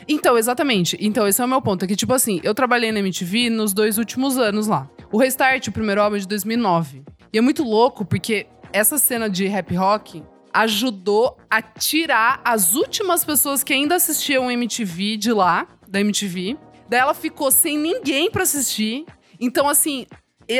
Então, 0.09 0.37
exatamente. 0.37 0.96
Então, 1.00 1.26
esse 1.28 1.40
é 1.40 1.44
o 1.44 1.48
meu 1.48 1.62
ponto. 1.62 1.85
É 1.85 1.88
que, 1.88 1.94
tipo 1.94 2.12
assim, 2.12 2.40
eu 2.42 2.54
trabalhei 2.54 2.90
na 2.90 2.98
MTV 3.00 3.48
nos 3.50 3.72
dois 3.72 3.96
últimos 3.98 4.38
anos 4.38 4.66
lá. 4.66 4.88
O 5.12 5.18
Restart, 5.18 5.68
o 5.68 5.72
primeiro 5.72 6.02
álbum 6.02 6.16
é 6.16 6.18
de 6.20 6.26
2009. 6.26 7.04
E 7.33 7.38
é 7.38 7.40
muito 7.40 7.62
louco 7.62 8.04
porque 8.04 8.46
essa 8.72 8.98
cena 8.98 9.28
de 9.30 9.46
rap 9.46 9.74
rock 9.76 10.22
ajudou 10.52 11.37
a 11.48 11.62
tirar 11.62 12.40
as 12.44 12.74
últimas 12.74 13.24
pessoas 13.24 13.62
que 13.62 13.72
ainda 13.72 13.94
assistiam 13.96 14.50
MTV 14.50 15.16
de 15.16 15.33
lá, 15.33 15.66
da 15.87 16.00
MTV. 16.00 16.56
Daí 16.88 16.98
ela 17.00 17.14
ficou 17.14 17.50
sem 17.52 17.78
ninguém 17.78 18.30
pra 18.30 18.42
assistir. 18.42 19.04
Então, 19.38 19.68
assim, 19.68 20.06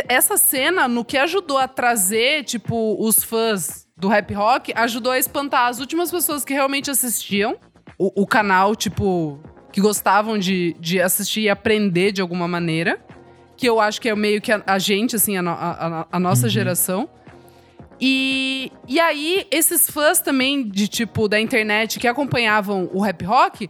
essa 0.09 0.37
cena, 0.37 0.87
no 0.88 1.05
que 1.05 1.16
ajudou 1.18 1.59
a 1.59 1.66
trazer, 1.68 2.44
tipo, 2.44 2.96
os 2.98 3.22
fãs 3.24 3.87
do 3.96 4.09
rap 4.09 4.33
rock, 4.33 4.72
ajudou 4.74 5.12
a 5.12 5.18
espantar 5.18 5.66
as 5.68 5.79
últimas 5.81 6.11
pessoas 6.11 6.44
que 6.44 6.53
realmente 6.55 6.90
assistiam 6.90 7.57
o, 7.98 8.22
o 8.22 8.26
canal, 8.26 8.74
tipo, 8.74 9.38
que 9.72 9.81
gostavam 9.81 10.38
de, 10.38 10.74
de 10.81 11.00
assistir 11.00 11.42
e 11.42 11.48
aprender 11.50 12.12
de 12.12 12.20
alguma 12.22 12.46
maneira. 12.48 12.98
Que 13.57 13.68
eu 13.68 13.79
acho 13.79 14.00
que 14.00 14.09
é 14.09 14.14
meio 14.16 14.40
que 14.40 14.50
a, 14.53 14.62
a 14.66 14.79
gente, 14.79 15.16
assim, 15.16 15.37
a, 15.37 15.42
a- 15.50 16.07
a- 16.11 16.18
nossa 16.20 16.48
geração. 16.48 17.09
E, 18.00 18.72
e 18.88 18.98
aí, 18.98 19.46
esses 19.50 19.90
fãs 19.90 20.20
também 20.20 20.66
de 20.66 20.88
tipo 20.88 21.29
da 21.29 21.38
internet 21.38 21.98
que 22.00 22.09
acompanhavam 22.09 22.88
o 22.92 23.00
rap 23.03 23.22
rock, 23.24 23.68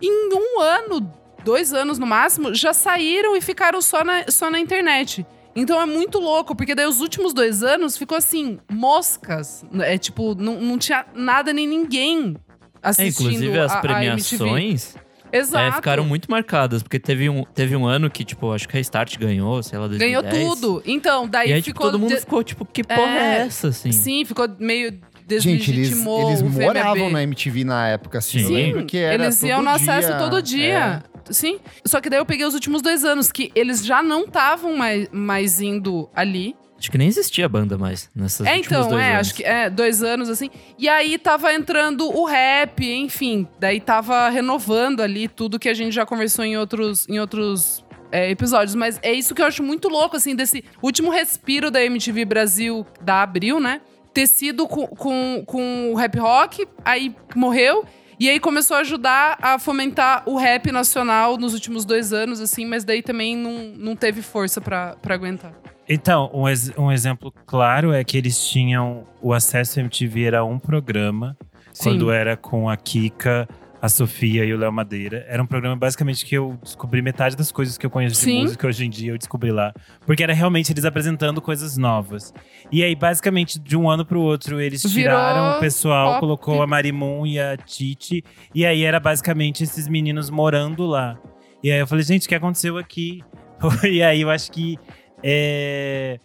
em 0.00 0.30
um 0.34 0.60
ano, 0.60 1.12
dois 1.44 1.74
anos 1.74 1.98
no 1.98 2.06
máximo, 2.06 2.54
já 2.54 2.72
saíram 2.72 3.36
e 3.36 3.40
ficaram 3.42 3.82
só 3.82 4.02
na, 4.02 4.24
só 4.30 4.50
na 4.50 4.58
internet. 4.58 5.26
Então 5.56 5.80
é 5.80 5.86
muito 5.86 6.18
louco, 6.20 6.54
porque 6.54 6.74
daí 6.74 6.86
os 6.86 7.00
últimos 7.00 7.32
dois 7.32 7.62
anos 7.62 7.96
ficou 7.96 8.16
assim, 8.16 8.58
moscas. 8.70 9.64
É 9.80 9.96
tipo, 9.96 10.34
não, 10.34 10.60
não 10.60 10.78
tinha 10.78 11.06
nada 11.14 11.52
nem 11.52 11.66
ninguém 11.66 12.36
É, 12.82 12.90
assistindo 12.90 13.28
inclusive 13.28 13.58
as 13.58 13.72
a- 13.72 13.78
a 13.78 13.80
premiações 13.80 14.94
Exato. 15.32 15.64
É, 15.64 15.72
ficaram 15.72 16.04
muito 16.04 16.30
marcadas, 16.30 16.82
porque 16.84 17.00
teve 17.00 17.28
um, 17.28 17.42
teve 17.42 17.74
um 17.74 17.84
ano 17.84 18.08
que, 18.08 18.24
tipo, 18.24 18.52
acho 18.52 18.68
que 18.68 18.76
a 18.76 18.78
Restart 18.78 19.18
ganhou, 19.18 19.60
sei 19.62 19.76
lá, 19.78 19.88
2010. 19.88 20.22
Ganhou 20.32 20.54
tudo. 20.56 20.82
Então, 20.86 21.26
daí 21.28 21.50
E 21.50 21.52
aí, 21.54 21.60
tipo, 21.62 21.74
ficou. 21.78 21.90
todo 21.90 21.98
mundo 21.98 22.14
de- 22.14 22.20
ficou, 22.20 22.44
tipo, 22.44 22.64
que 22.64 22.84
porra 22.84 23.10
é, 23.10 23.38
É, 23.38 23.46
essa, 23.46 23.68
assim? 23.68 23.90
Sim, 23.90 24.24
ficou 24.24 24.46
meio 24.60 24.92
Gente, 25.28 25.48
eles, 25.48 25.66
deslegitimou 25.66 26.28
eles 26.30 26.42
moravam 26.42 27.10
na 27.10 27.22
MTV 27.24 27.64
na 27.64 27.88
época, 27.88 28.18
assim. 28.18 28.40
eu 28.40 28.46
Sim. 28.46 28.54
lembro 28.54 28.86
que 28.86 28.96
era 28.98 29.24
eles 29.24 29.42
iam 29.42 29.56
todo 29.58 29.64
no 29.64 29.70
acesso 29.72 30.08
dia, 30.08 30.16
todo 30.18 30.42
dia. 30.42 31.02
é. 31.12 31.15
Sim. 31.30 31.58
Só 31.84 32.00
que 32.00 32.08
daí 32.08 32.18
eu 32.18 32.26
peguei 32.26 32.46
os 32.46 32.54
últimos 32.54 32.82
dois 32.82 33.04
anos, 33.04 33.30
que 33.30 33.50
eles 33.54 33.84
já 33.84 34.02
não 34.02 34.24
estavam 34.24 34.76
mais, 34.76 35.08
mais 35.10 35.60
indo 35.60 36.08
ali. 36.14 36.54
Acho 36.78 36.90
que 36.90 36.98
nem 36.98 37.08
existia 37.08 37.48
banda 37.48 37.78
mais 37.78 38.10
nessas 38.14 38.46
é, 38.46 38.58
então, 38.58 38.88
dois 38.88 39.02
é, 39.02 39.14
anos. 39.14 39.20
acho 39.20 39.34
que 39.34 39.42
é, 39.42 39.70
dois 39.70 40.02
anos, 40.02 40.28
assim. 40.28 40.50
E 40.78 40.88
aí 40.88 41.16
tava 41.16 41.52
entrando 41.54 42.06
o 42.06 42.26
rap, 42.26 42.84
enfim. 42.84 43.48
Daí 43.58 43.80
tava 43.80 44.28
renovando 44.28 45.00
ali 45.00 45.26
tudo 45.26 45.58
que 45.58 45.68
a 45.68 45.74
gente 45.74 45.94
já 45.94 46.04
conversou 46.04 46.44
em 46.44 46.56
outros, 46.56 47.08
em 47.08 47.18
outros 47.18 47.82
é, 48.12 48.30
episódios. 48.30 48.74
Mas 48.74 48.98
é 49.02 49.12
isso 49.12 49.34
que 49.34 49.40
eu 49.40 49.46
acho 49.46 49.62
muito 49.62 49.88
louco, 49.88 50.16
assim, 50.16 50.36
desse 50.36 50.62
último 50.82 51.10
respiro 51.10 51.70
da 51.70 51.82
MTV 51.82 52.24
Brasil, 52.26 52.86
da 53.00 53.22
Abril, 53.22 53.58
né? 53.58 53.80
Ter 54.12 54.26
sido 54.26 54.66
com, 54.68 54.86
com, 54.86 55.44
com 55.46 55.92
o 55.92 55.94
rap 55.94 56.18
rock, 56.18 56.66
aí 56.84 57.14
morreu. 57.34 57.86
E 58.18 58.28
aí 58.30 58.40
começou 58.40 58.76
a 58.76 58.80
ajudar 58.80 59.38
a 59.42 59.58
fomentar 59.58 60.22
o 60.26 60.36
rap 60.38 60.72
nacional 60.72 61.36
nos 61.36 61.52
últimos 61.52 61.84
dois 61.84 62.12
anos, 62.12 62.40
assim, 62.40 62.64
mas 62.64 62.82
daí 62.84 63.02
também 63.02 63.36
não, 63.36 63.72
não 63.76 63.94
teve 63.96 64.22
força 64.22 64.60
pra 64.60 64.96
aguentar. 65.08 65.52
Então, 65.88 66.30
um, 66.34 66.48
ex- 66.48 66.72
um 66.78 66.90
exemplo 66.90 67.32
claro 67.46 67.92
é 67.92 68.02
que 68.02 68.16
eles 68.16 68.44
tinham. 68.48 69.06
O 69.20 69.32
acesso 69.32 69.78
MTV 69.80 70.24
era 70.24 70.44
um 70.44 70.58
programa, 70.58 71.36
Sim. 71.72 71.90
quando 71.90 72.10
era 72.10 72.36
com 72.36 72.68
a 72.70 72.76
Kika, 72.76 73.46
a 73.80 73.88
Sofia 73.88 74.44
e 74.44 74.52
o 74.52 74.58
Léo 74.58 74.72
Madeira. 74.72 75.24
Era 75.28 75.42
um 75.42 75.46
programa 75.46 75.76
basicamente 75.76 76.24
que 76.24 76.34
eu 76.34 76.58
descobri 76.62 77.02
metade 77.02 77.36
das 77.36 77.52
coisas 77.52 77.76
que 77.76 77.84
eu 77.84 77.90
conheço 77.90 78.16
de 78.16 78.22
Sim. 78.22 78.42
música 78.42 78.66
hoje 78.66 78.86
em 78.86 78.90
dia, 78.90 79.12
eu 79.12 79.18
descobri 79.18 79.50
lá. 79.50 79.72
Porque 80.04 80.22
era 80.22 80.32
realmente 80.32 80.72
eles 80.72 80.84
apresentando 80.84 81.40
coisas 81.40 81.76
novas. 81.76 82.32
E 82.70 82.82
aí, 82.82 82.94
basicamente, 82.94 83.58
de 83.58 83.76
um 83.76 83.88
ano 83.88 84.04
pro 84.04 84.20
outro, 84.20 84.60
eles 84.60 84.82
Virou 84.82 84.94
tiraram 84.94 85.56
o 85.56 85.60
pessoal, 85.60 86.12
pop. 86.12 86.20
colocou 86.20 86.62
a 86.62 86.66
Marimun 86.66 87.26
e 87.26 87.38
a 87.38 87.56
Titi. 87.56 88.24
E 88.54 88.64
aí 88.64 88.82
era 88.82 88.98
basicamente 88.98 89.62
esses 89.62 89.88
meninos 89.88 90.30
morando 90.30 90.86
lá. 90.86 91.18
E 91.62 91.70
aí 91.70 91.78
eu 91.78 91.86
falei, 91.86 92.04
gente, 92.04 92.26
o 92.26 92.28
que 92.28 92.34
aconteceu 92.34 92.78
aqui? 92.78 93.22
e 93.84 94.02
aí 94.02 94.20
eu 94.20 94.30
acho 94.30 94.50
que 94.52 94.78
é, 95.22 96.18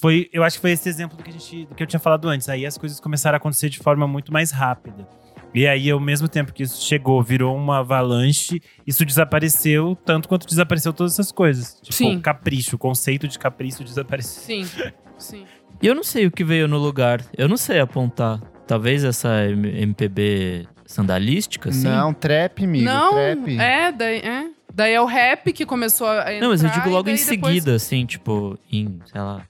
foi, 0.00 0.28
eu 0.32 0.42
acho 0.42 0.56
que 0.56 0.60
foi 0.62 0.72
esse 0.72 0.88
exemplo 0.88 1.16
do 1.16 1.22
que, 1.22 1.30
a 1.30 1.32
gente, 1.32 1.66
do 1.66 1.74
que 1.74 1.82
eu 1.82 1.86
tinha 1.86 2.00
falado 2.00 2.28
antes. 2.28 2.48
Aí 2.48 2.66
as 2.66 2.76
coisas 2.76 2.98
começaram 2.98 3.36
a 3.36 3.38
acontecer 3.38 3.68
de 3.68 3.78
forma 3.78 4.06
muito 4.06 4.32
mais 4.32 4.50
rápida. 4.50 5.06
E 5.54 5.66
aí, 5.66 5.90
ao 5.90 6.00
mesmo 6.00 6.28
tempo 6.28 6.52
que 6.52 6.62
isso 6.62 6.80
chegou, 6.86 7.22
virou 7.22 7.54
uma 7.56 7.78
avalanche, 7.80 8.62
isso 8.86 9.04
desapareceu 9.04 9.96
tanto 10.04 10.28
quanto 10.28 10.46
desapareceu 10.46 10.92
todas 10.92 11.12
essas 11.12 11.30
coisas. 11.30 11.74
Tipo, 11.82 11.92
Sim. 11.94 12.20
capricho, 12.20 12.76
o 12.76 12.78
conceito 12.78 13.28
de 13.28 13.38
capricho 13.38 13.84
desapareceu. 13.84 14.42
Sim, 14.42 14.66
sim. 15.18 15.44
E 15.82 15.86
eu 15.86 15.94
não 15.94 16.02
sei 16.04 16.26
o 16.26 16.30
que 16.30 16.42
veio 16.44 16.66
no 16.66 16.78
lugar. 16.78 17.22
Eu 17.36 17.48
não 17.48 17.56
sei 17.56 17.80
apontar. 17.80 18.40
Talvez 18.66 19.04
essa 19.04 19.44
MPB 19.50 20.66
sandalística, 20.86 21.68
assim? 21.70 21.88
Não, 21.88 22.14
trap, 22.14 22.64
amigo. 22.64 22.84
não, 22.84 23.12
trap. 23.12 23.58
é 23.58 23.92
daí, 23.92 24.18
é. 24.18 24.46
Daí 24.74 24.94
é 24.94 25.00
o 25.02 25.04
rap 25.04 25.52
que 25.52 25.66
começou 25.66 26.06
a 26.06 26.32
entrar. 26.32 26.40
Não, 26.40 26.48
mas 26.48 26.62
eu 26.64 26.70
digo 26.70 26.88
logo 26.88 27.10
em 27.10 27.14
depois- 27.14 27.20
seguida, 27.20 27.74
assim, 27.74 28.06
tipo, 28.06 28.58
em, 28.72 28.98
sei 29.04 29.20
lá, 29.20 29.42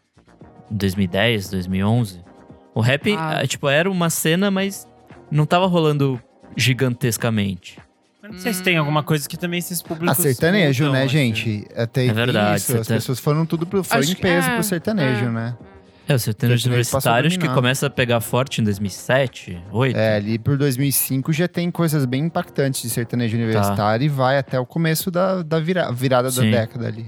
2010, 0.70 1.48
2011. 1.50 2.20
O 2.74 2.80
rap, 2.80 3.14
Ah. 3.16 3.40
eh, 3.42 3.46
tipo, 3.46 3.68
era 3.68 3.88
uma 3.90 4.10
cena, 4.10 4.50
mas 4.50 4.88
não 5.32 5.46
tava 5.46 5.66
rolando 5.66 6.20
gigantescamente. 6.56 7.78
Eu 8.22 8.32
Não 8.32 8.38
sei 8.38 8.52
se 8.54 8.62
tem 8.62 8.76
alguma 8.76 9.02
coisa 9.02 9.28
que 9.28 9.36
também 9.36 9.58
esses 9.58 9.82
públicos. 9.82 10.08
A 10.18 10.22
sertanejo, 10.22 10.84
mudam, 10.84 10.92
né, 11.00 11.04
assim. 11.06 11.12
gente? 11.12 11.66
Até 11.76 12.06
É 12.06 12.12
verdade, 12.12 12.60
Isso, 12.60 12.72
as 12.72 12.76
sertane- 12.78 13.00
pessoas 13.00 13.18
foram 13.18 13.44
tudo 13.44 13.66
pro, 13.66 13.82
foram 13.82 14.00
Acho 14.00 14.12
em 14.12 14.14
que- 14.14 14.22
peso 14.22 14.48
é, 14.48 14.54
pro 14.54 14.62
sertanejo, 14.62 15.24
é. 15.24 15.28
né? 15.30 15.56
É, 16.08 16.14
o 16.14 16.18
sertanejo 16.18 16.62
Sertanejo 16.62 16.90
passou 16.90 17.12
universitários 17.12 17.36
que 17.36 17.48
começa 17.48 17.86
a 17.86 17.90
pegar 17.90 18.20
forte 18.20 18.60
em 18.60 18.64
2007, 18.64 19.52
2008. 19.72 19.96
É, 19.96 20.16
ali 20.16 20.38
por 20.38 20.56
2005 20.56 21.32
já 21.32 21.48
tem 21.48 21.70
coisas 21.70 22.04
bem 22.04 22.24
impactantes 22.24 22.82
de 22.82 22.90
sertanejo 22.90 23.36
Tá. 23.36 23.42
universitário 23.42 24.04
e 24.04 24.08
vai 24.08 24.38
até 24.38 24.58
o 24.58 24.66
começo 24.66 25.10
da, 25.10 25.42
da 25.42 25.58
vira- 25.58 25.90
virada 25.92 26.28
da 26.30 26.42
Sim. 26.42 26.50
década 26.50 26.86
ali. 26.86 27.06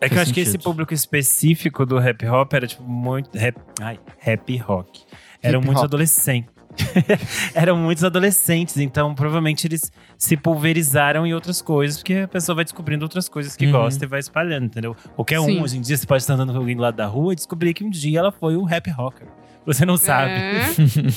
É 0.00 0.08
que 0.08 0.14
eu 0.14 0.16
Faz 0.16 0.22
acho 0.28 0.34
que 0.34 0.40
esse 0.40 0.58
público 0.58 0.92
específico 0.92 1.86
do 1.86 1.98
hip 2.06 2.26
hop 2.26 2.52
era, 2.54 2.66
tipo, 2.66 2.82
muito. 2.82 3.30
Rap, 3.38 3.56
ai, 3.80 3.98
rap 4.18 4.56
rock. 4.58 5.02
Eram 5.42 5.60
Hip 5.60 5.66
muitos 5.66 5.82
hop. 5.82 5.88
adolescentes. 5.88 6.50
Eram 7.54 7.76
muitos 7.76 8.02
adolescentes, 8.04 8.76
então 8.76 9.14
provavelmente 9.14 9.66
eles 9.66 9.90
se 10.16 10.36
pulverizaram 10.36 11.26
em 11.26 11.34
outras 11.34 11.60
coisas, 11.62 11.98
porque 11.98 12.14
a 12.14 12.28
pessoa 12.28 12.56
vai 12.56 12.64
descobrindo 12.64 13.04
outras 13.04 13.28
coisas 13.28 13.54
que 13.56 13.66
Uhum. 13.66 13.72
gosta 13.72 14.04
e 14.04 14.08
vai 14.08 14.20
espalhando, 14.20 14.64
entendeu? 14.66 14.96
Qualquer 15.14 15.40
Sim. 15.40 15.58
um, 15.58 15.62
hoje 15.62 15.78
em 15.78 15.80
dia, 15.80 15.96
você 15.96 16.06
pode 16.06 16.22
estar 16.22 16.34
andando 16.34 16.52
com 16.52 16.58
alguém 16.58 16.76
do 16.76 16.82
lado 16.82 16.96
da 16.96 17.06
rua 17.06 17.32
e 17.32 17.36
descobrir 17.36 17.74
que 17.74 17.84
um 17.84 17.90
dia 17.90 18.18
ela 18.20 18.32
foi 18.32 18.56
um 18.56 18.64
rap 18.64 18.90
rocker. 18.90 19.26
Você 19.66 19.84
não 19.84 19.96
sabe. 19.96 20.30
É, 20.32 20.62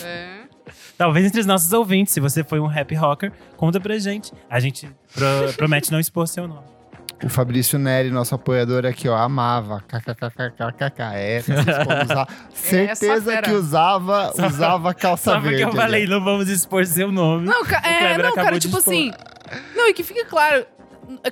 é. 0.03 0.35
Talvez 0.97 1.25
entre 1.25 1.41
os 1.41 1.45
nossos 1.45 1.71
ouvintes, 1.73 2.13
se 2.13 2.19
você 2.19 2.43
foi 2.43 2.59
um 2.59 2.67
rap 2.67 2.93
rocker, 2.95 3.31
conta 3.57 3.79
pra 3.79 3.97
gente. 3.97 4.31
A 4.49 4.59
gente 4.59 4.87
pro- 5.13 5.53
promete 5.57 5.91
não 5.91 5.99
expor 5.99 6.27
seu 6.27 6.47
nome. 6.47 6.74
O 7.25 7.29
Fabrício 7.29 7.79
Neri, 7.79 8.11
nosso 8.11 8.35
apoiador 8.35 8.85
aqui, 8.85 9.09
ó, 9.09 9.15
amava. 9.17 9.83
KKKKKK. 9.87 11.01
É, 11.15 11.41
vocês 11.41 11.65
podem 11.65 12.03
usar. 12.03 12.27
Certeza 12.53 13.31
fera. 13.31 13.41
que 13.41 13.51
usava, 13.51 14.31
usava 14.47 14.93
calça 14.93 15.31
Só 15.31 15.39
porque 15.41 15.49
verde. 15.55 15.63
eu 15.63 15.71
falei, 15.73 16.03
ali. 16.03 16.11
não 16.11 16.23
vamos 16.23 16.47
expor 16.49 16.85
seu 16.85 17.11
nome. 17.11 17.47
Não, 17.47 17.65
ca- 17.65 17.81
é, 17.83 18.15
não, 18.19 18.33
cara, 18.33 18.59
tipo 18.59 18.77
expor. 18.77 18.93
assim. 18.93 19.11
Não, 19.75 19.87
e 19.89 19.93
que 19.93 20.03
fique 20.03 20.23
claro, 20.25 20.67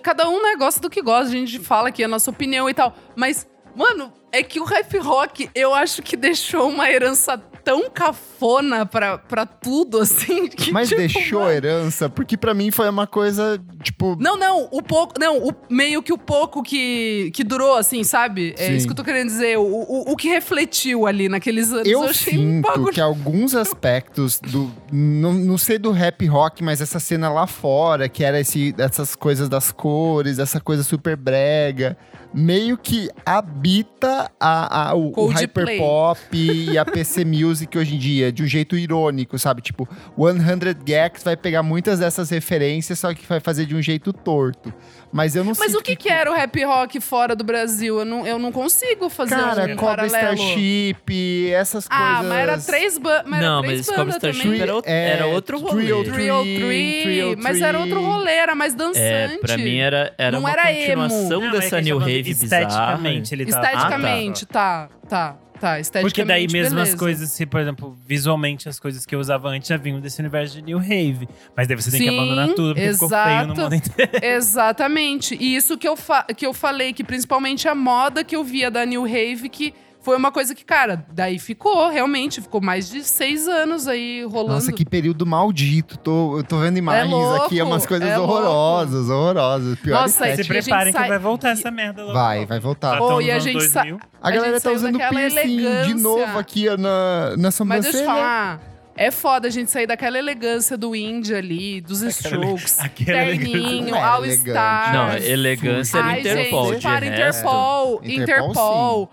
cada 0.01 0.27
um 0.27 0.41
né, 0.41 0.56
gosta 0.58 0.79
do 0.82 0.89
que 0.89 0.99
gosta, 1.01 1.27
a 1.27 1.32
gente 1.38 1.60
fala 1.60 1.89
aqui 1.89 2.03
a 2.03 2.08
nossa 2.08 2.32
opinião 2.32 2.67
e 2.67 2.73
tal. 2.73 2.95
Mas, 3.15 3.47
mano, 3.75 4.12
é 4.32 4.41
que 4.41 4.60
o 4.60 4.63
rap 4.63 4.97
rock, 4.97 5.47
eu 5.53 5.75
acho 5.75 6.01
que 6.01 6.17
deixou 6.17 6.69
uma 6.69 6.89
herança 6.89 7.39
tão 7.63 7.89
cafona 7.89 8.86
pra, 8.86 9.17
pra 9.17 9.45
tudo, 9.45 9.99
assim. 9.99 10.47
Que, 10.54 10.71
Mas 10.71 10.89
tipo, 10.89 11.02
deixou 11.02 11.39
mano, 11.41 11.52
herança, 11.52 12.10
porque 12.10 12.38
pra 12.38 12.54
mim 12.54 12.69
foi 12.69 12.88
uma 12.88 13.08
coisa, 13.08 13.60
tipo. 13.82 14.15
Não, 14.19 14.38
não, 14.38 14.67
o 14.71 14.82
pouco. 14.82 15.19
Não, 15.19 15.38
o, 15.38 15.54
meio 15.69 16.02
que 16.04 16.13
o 16.13 16.17
pouco 16.17 16.62
que, 16.62 17.32
que 17.34 17.43
durou, 17.43 17.76
assim, 17.76 18.04
sabe? 18.04 18.54
É 18.58 18.67
Sim. 18.67 18.76
isso 18.76 18.86
que 18.86 18.91
eu 18.91 18.95
tô 18.95 19.04
querendo 19.04 19.28
dizer. 19.28 19.58
O, 19.58 19.63
o, 19.63 20.12
o 20.12 20.15
que 20.15 20.28
refletiu 20.30 21.08
ali 21.08 21.28
naqueles 21.28 21.71
anos. 21.71 21.88
Eu 21.88 22.04
achei 22.04 22.38
um 22.38 22.58
sinto 22.58 22.67
bagulho. 22.67 22.93
que 22.93 23.02
alguns 23.02 23.56
aspectos 23.56 24.39
do. 24.39 24.71
Não, 24.91 25.34
não 25.34 25.58
sei 25.58 25.78
do 25.78 25.91
rap 25.91 26.26
rock, 26.28 26.63
mas 26.63 26.82
essa 26.82 26.99
cena 26.99 27.30
lá 27.30 27.47
fora, 27.47 28.08
que 28.08 28.23
era 28.23 28.39
esse, 28.39 28.76
essas 28.78 29.15
coisas 29.15 29.49
das 29.49 29.71
cores, 29.71 30.39
essa 30.39 30.60
coisa 30.60 30.84
super 30.84 31.15
brega, 31.15 31.97
meio 32.33 32.77
que 32.77 33.09
habita 33.25 34.31
a, 34.39 34.89
a- 34.89 34.95
o, 34.95 35.09
o 35.09 35.11
hyperpop 35.41 36.19
e 36.37 36.77
a 36.77 36.83
PC 36.85 37.23
Music 37.25 37.77
hoje 37.77 37.95
em 37.95 37.99
dia, 37.99 38.31
de 38.31 38.43
um 38.43 38.47
jeito 38.47 38.75
irônico, 38.75 39.37
sabe? 39.37 39.61
Tipo, 39.61 39.87
100 40.17 40.37
Gex 40.85 41.23
vai 41.23 41.37
pegar 41.37 41.61
muitas 41.63 41.99
dessas 41.99 42.29
referências, 42.29 42.99
só 42.99 43.13
que 43.13 43.25
vai 43.27 43.39
fazer 43.39 43.65
de 43.65 43.75
um 43.75 43.81
jeito 43.81 44.11
torto. 44.11 44.73
Mas 45.13 45.36
eu 45.36 45.43
não 45.43 45.54
sei. 45.54 45.67
Mas 45.67 45.76
o 45.76 45.82
que, 45.82 45.95
que 45.95 46.10
era 46.10 46.32
o 46.32 46.34
rap 46.34 46.63
rock 46.65 46.99
fora 46.99 47.36
do 47.36 47.43
Brasil? 47.43 47.99
Eu 47.99 48.06
não, 48.06 48.26
eu 48.26 48.39
não 48.39 48.52
consigo 48.52 49.10
fazer 49.10 49.36
Cara, 49.36 49.65
um 49.71 49.76
Cobra 49.76 50.08
paralelo. 50.08 50.34
Starship, 50.34 51.52
essas 51.54 51.86
Ah, 51.88 52.15
coisas. 52.15 52.26
mas 52.30 52.39
era 52.39 52.58
três, 52.58 52.97
ba 52.97 53.23
mas 53.26 53.39
era 53.39 53.49
Não, 53.49 53.62
três 53.62 53.78
mas 53.78 53.86
Cobra 53.88 54.04
bandas 54.06 54.15
Starship 54.15 54.43
também. 54.43 54.62
era, 54.62 54.73
outro- 54.76 54.91
É, 54.91 55.10
era 55.12 55.26
outro 55.28 55.60
rolê. 55.60 55.84
Trio, 55.84 56.04
Trio 56.04 56.13
Three, 56.41 56.56
Three, 56.58 57.02
Trio 57.04 57.36
mas 57.38 57.62
era 57.62 57.80
outro 57.80 58.02
rolê, 58.04 58.32
era 58.34 58.56
mais 58.56 58.73
dançante. 58.73 58.99
É, 58.99 59.38
pra 59.39 59.56
mim 59.56 59.78
era, 59.78 60.13
era 60.17 60.32
Não 60.32 60.39
uma 60.39 60.52
era 60.52 60.71
emo. 60.73 61.04
continuação 61.04 61.39
Não, 61.41 61.47
é 61.47 61.52
dessa 61.52 61.69
que 61.69 61.76
gente 61.76 61.86
New 61.86 61.99
tá 61.99 62.06
Rave 62.06 62.23
bizarra. 62.23 62.63
Esteticamente, 62.63 63.36
ele 63.36 63.45
tá... 63.45 63.62
Esteticamente, 63.62 64.45
tá, 64.47 64.89
tá, 65.08 65.36
tá. 65.63 66.02
Porque 66.02 66.26
daí 66.26 66.47
mesmo 66.52 66.76
beleza. 66.76 66.93
as 66.93 66.99
coisas, 66.99 67.30
se, 67.30 67.45
por 67.45 67.62
exemplo, 67.62 67.97
visualmente 68.06 68.67
as 68.67 68.80
coisas 68.80 69.06
que 69.06 69.15
eu 69.15 69.19
usava 69.19 69.49
antes 69.49 69.69
já 69.69 69.78
vinham 69.78 69.99
desse 69.99 70.19
universo 70.19 70.56
de 70.56 70.62
New 70.62 70.78
Rave. 70.78 71.28
Mas 71.56 71.67
daí 71.67 71.76
você 71.78 71.91
tem 71.91 72.02
que 72.02 72.10
Sim, 72.10 72.17
abandonar 72.17 72.49
tudo, 72.49 72.76
porque 72.76 72.93
ficou 72.93 73.10
feio 73.10 73.23
no 73.23 73.54
exato. 73.54 73.62
mundo 73.62 73.76
inteiro. 73.76 74.12
Exatamente. 74.21 75.38
E 75.39 75.56
isso 75.56 75.78
que 75.78 75.88
eu, 75.88 75.95
que 76.36 76.45
eu 76.45 76.54
falei, 76.54 76.91
que 76.91 77.04
principalmente 77.04 77.67
a 77.67 77.76
moda 77.76 78.23
que 78.23 78.36
eu 78.36 78.43
via 78.43 78.69
da 78.69 78.86
New 78.86 79.04
Rave, 79.04 79.49
que 79.49 79.73
foi 80.03 80.17
uma 80.17 80.31
coisa 80.31 80.53
que, 80.53 80.65
cara, 80.65 81.05
daí 81.11 81.39
ficou, 81.39 81.89
realmente, 81.89 82.41
ficou 82.41 82.59
mais 82.61 82.89
de 82.89 83.03
seis 83.03 83.47
anos 83.47 83.87
aí 83.87 84.23
rolando. 84.25 84.55
Nossa, 84.55 84.71
que 84.73 84.83
período 84.85 85.25
maldito. 85.25 85.97
Tô, 85.97 86.37
eu 86.37 86.43
tô 86.43 86.57
vendo 86.59 86.77
imagens 86.77 87.09
louco, 87.09 87.45
aqui, 87.45 87.61
umas 87.61 87.85
coisas 87.85 88.09
é 88.09 88.19
horrorosas, 88.19 89.09
horrorosas. 89.09 89.79
Pior 89.79 90.01
Nossa, 90.01 90.11
Se 90.13 90.17
que 90.19 90.23
a 90.25 90.35
gente 90.35 90.47
preparem 90.47 90.91
que, 90.93 90.99
sai- 90.99 91.07
vai 91.09 91.19
voltar 91.19 91.49
essa 91.51 91.71
merda 91.71 92.01
logo. 92.03 92.13
Vai, 92.13 92.45
vai 92.45 92.59
voltar. 92.59 92.97
Pô, 92.97 93.21
e 93.21 93.31
a 93.31 93.39
gente 93.39 93.63
sa- 93.69 93.81
2000. 93.81 93.99
A 94.21 94.29
galera 94.31 94.53
gente 94.53 94.63
tá 94.63 94.71
usando 94.71 94.99
piercing 94.99 95.57
de 95.57 95.63
elegância. 95.65 95.95
novo 95.95 96.37
aqui 96.37 96.65
na, 96.77 97.29
na 97.37 97.37
Mas 97.43 97.55
sobrancelha. 97.55 97.91
deixa 97.93 97.99
eu 98.03 98.05
falar. 98.05 98.61
É 98.95 99.09
foda 99.09 99.47
a 99.47 99.51
gente 99.51 99.71
sair 99.71 99.87
daquela 99.87 100.19
elegância 100.19 100.77
do 100.77 100.95
indie 100.95 101.33
ali, 101.33 101.81
dos 101.81 102.03
Strokes, 102.03 102.79
aquela 102.79 103.25
terninho, 103.25 103.89
não 103.89 103.97
é 103.97 104.01
All 104.03 104.23
elegante. 104.23 104.47
Stars. 104.49 104.93
Não, 104.93 105.17
elegância 105.17 105.97
era 105.97 106.19
Interpol. 106.19 106.65
gente, 106.67 106.75
de 106.77 106.83
para 106.83 106.99
resto. 107.05 107.39
Interpol, 107.39 108.01
Interpol, 108.03 108.11
Interpol. 108.51 109.11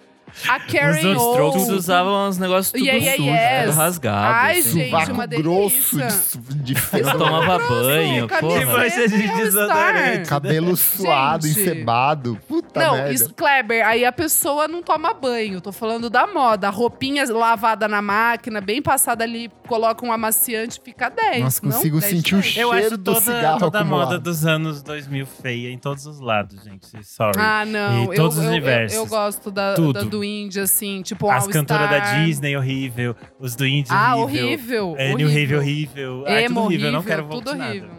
A 0.48 0.60
Karen 0.60 1.16
outros 1.16 1.16
O. 1.16 1.30
Strokes 1.32 1.68
usavam 1.68 2.28
uns 2.28 2.38
negócios 2.38 2.72
tudo 2.72 2.84
Yeah, 2.84 3.04
yeah, 3.04 3.62
sujo, 3.64 3.66
yes. 3.70 3.76
rasgado. 3.76 4.34
Ai, 4.34 4.58
assim. 4.60 4.70
gente, 4.70 5.10
uma 5.12 5.26
grosso 5.26 5.96
de, 5.96 6.54
de 6.62 6.72
Eu 6.74 6.78
fedor. 6.78 7.12
tomava 7.18 7.58
banho, 7.58 8.28
porra. 8.28 8.90
Você 8.90 9.08
de 9.08 9.28
desodorante. 9.28 10.28
Cabelo 10.28 10.76
suado, 10.76 11.46
Gente. 11.46 11.60
encebado. 11.60 12.38
Puta 12.48 12.80
Não, 12.80 12.94
merda. 12.94 13.12
isso, 13.12 13.32
Kleber, 13.34 13.86
aí 13.86 14.04
a 14.04 14.12
pessoa 14.12 14.66
não 14.68 14.82
toma 14.82 15.12
banho. 15.14 15.60
Tô 15.60 15.72
falando 15.72 16.08
da 16.08 16.26
moda. 16.26 16.68
A 16.68 16.70
roupinha 16.70 17.24
lavada 17.30 17.86
na 17.88 18.00
máquina, 18.02 18.60
bem 18.60 18.80
passada 18.82 19.24
ali, 19.24 19.50
coloca 19.66 20.04
um 20.04 20.12
amaciante, 20.12 20.80
fica 20.82 21.08
10. 21.08 21.42
Nossa, 21.42 21.60
não? 21.64 21.72
consigo 21.72 22.00
10 22.00 22.12
sentir 22.12 22.34
o 22.34 22.40
10. 22.40 22.56
Eu 22.56 22.70
cheiro 22.70 22.86
acho 22.86 22.96
do 22.96 23.04
toda, 23.14 23.20
cigarro 23.20 23.58
toda 23.58 23.80
a 23.80 23.84
moda 23.84 24.18
dos 24.18 24.46
anos 24.46 24.82
2000 24.82 25.26
feia 25.26 25.70
em 25.70 25.78
todos 25.78 26.06
os 26.06 26.20
lados, 26.20 26.62
gente. 26.64 26.86
Sorry. 27.04 27.32
Ah, 27.38 27.64
não. 27.64 28.04
E 28.04 28.06
eu, 28.06 28.14
todos 28.14 28.36
os 28.38 28.44
eu, 28.44 28.44
eu- 28.44 28.50
universos. 28.56 28.96
Eu, 28.96 29.06
gosto 29.06 29.50
da, 29.50 29.74
Tudo. 29.74 29.92
da 29.92 30.00
do 30.02 30.19
indie, 30.24 30.60
assim, 30.60 31.02
tipo 31.02 31.26
um 31.26 31.30
As 31.30 31.46
cantoras 31.46 31.88
da. 31.90 32.24
Disney, 32.24 32.56
horrível. 32.56 33.14
Os 33.38 33.54
do 33.56 33.66
Indie, 33.66 33.90
Ah, 33.92 34.16
horrível. 34.16 34.88
horrível. 34.90 34.94
É, 34.98 35.14
New 35.14 35.28
Rave, 35.28 35.56
horrível. 35.56 36.24
Ah, 36.26 36.32
é 36.32 36.46
tudo 36.48 36.60
horrível, 36.60 36.86
eu 36.86 36.92
não 36.92 36.98
horrível, 37.00 37.16
quero 37.16 37.28
voltar 37.28 37.50
tudo 37.50 37.58
nada. 37.58 37.70
horrível. 37.70 37.90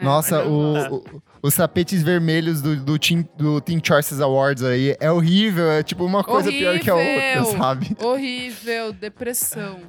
É. 0.00 0.04
Nossa, 0.04 0.44
o, 0.44 0.94
o- 0.96 1.22
os 1.42 1.54
tapetes 1.56 2.02
vermelhos 2.02 2.62
do, 2.62 2.76
do, 2.76 2.98
Teen, 2.98 3.28
do 3.36 3.60
Teen 3.60 3.80
Choices 3.84 4.20
Awards 4.20 4.62
aí 4.62 4.96
é 5.00 5.10
horrível. 5.10 5.70
É 5.70 5.82
tipo 5.82 6.04
uma 6.04 6.22
coisa 6.22 6.50
pior 6.50 6.78
que 6.78 6.88
a 6.88 6.94
outra, 6.94 7.10
Horrível. 7.10 7.44
sabe? 7.58 7.96
Horrível, 8.00 8.92
depressão. 8.92 9.80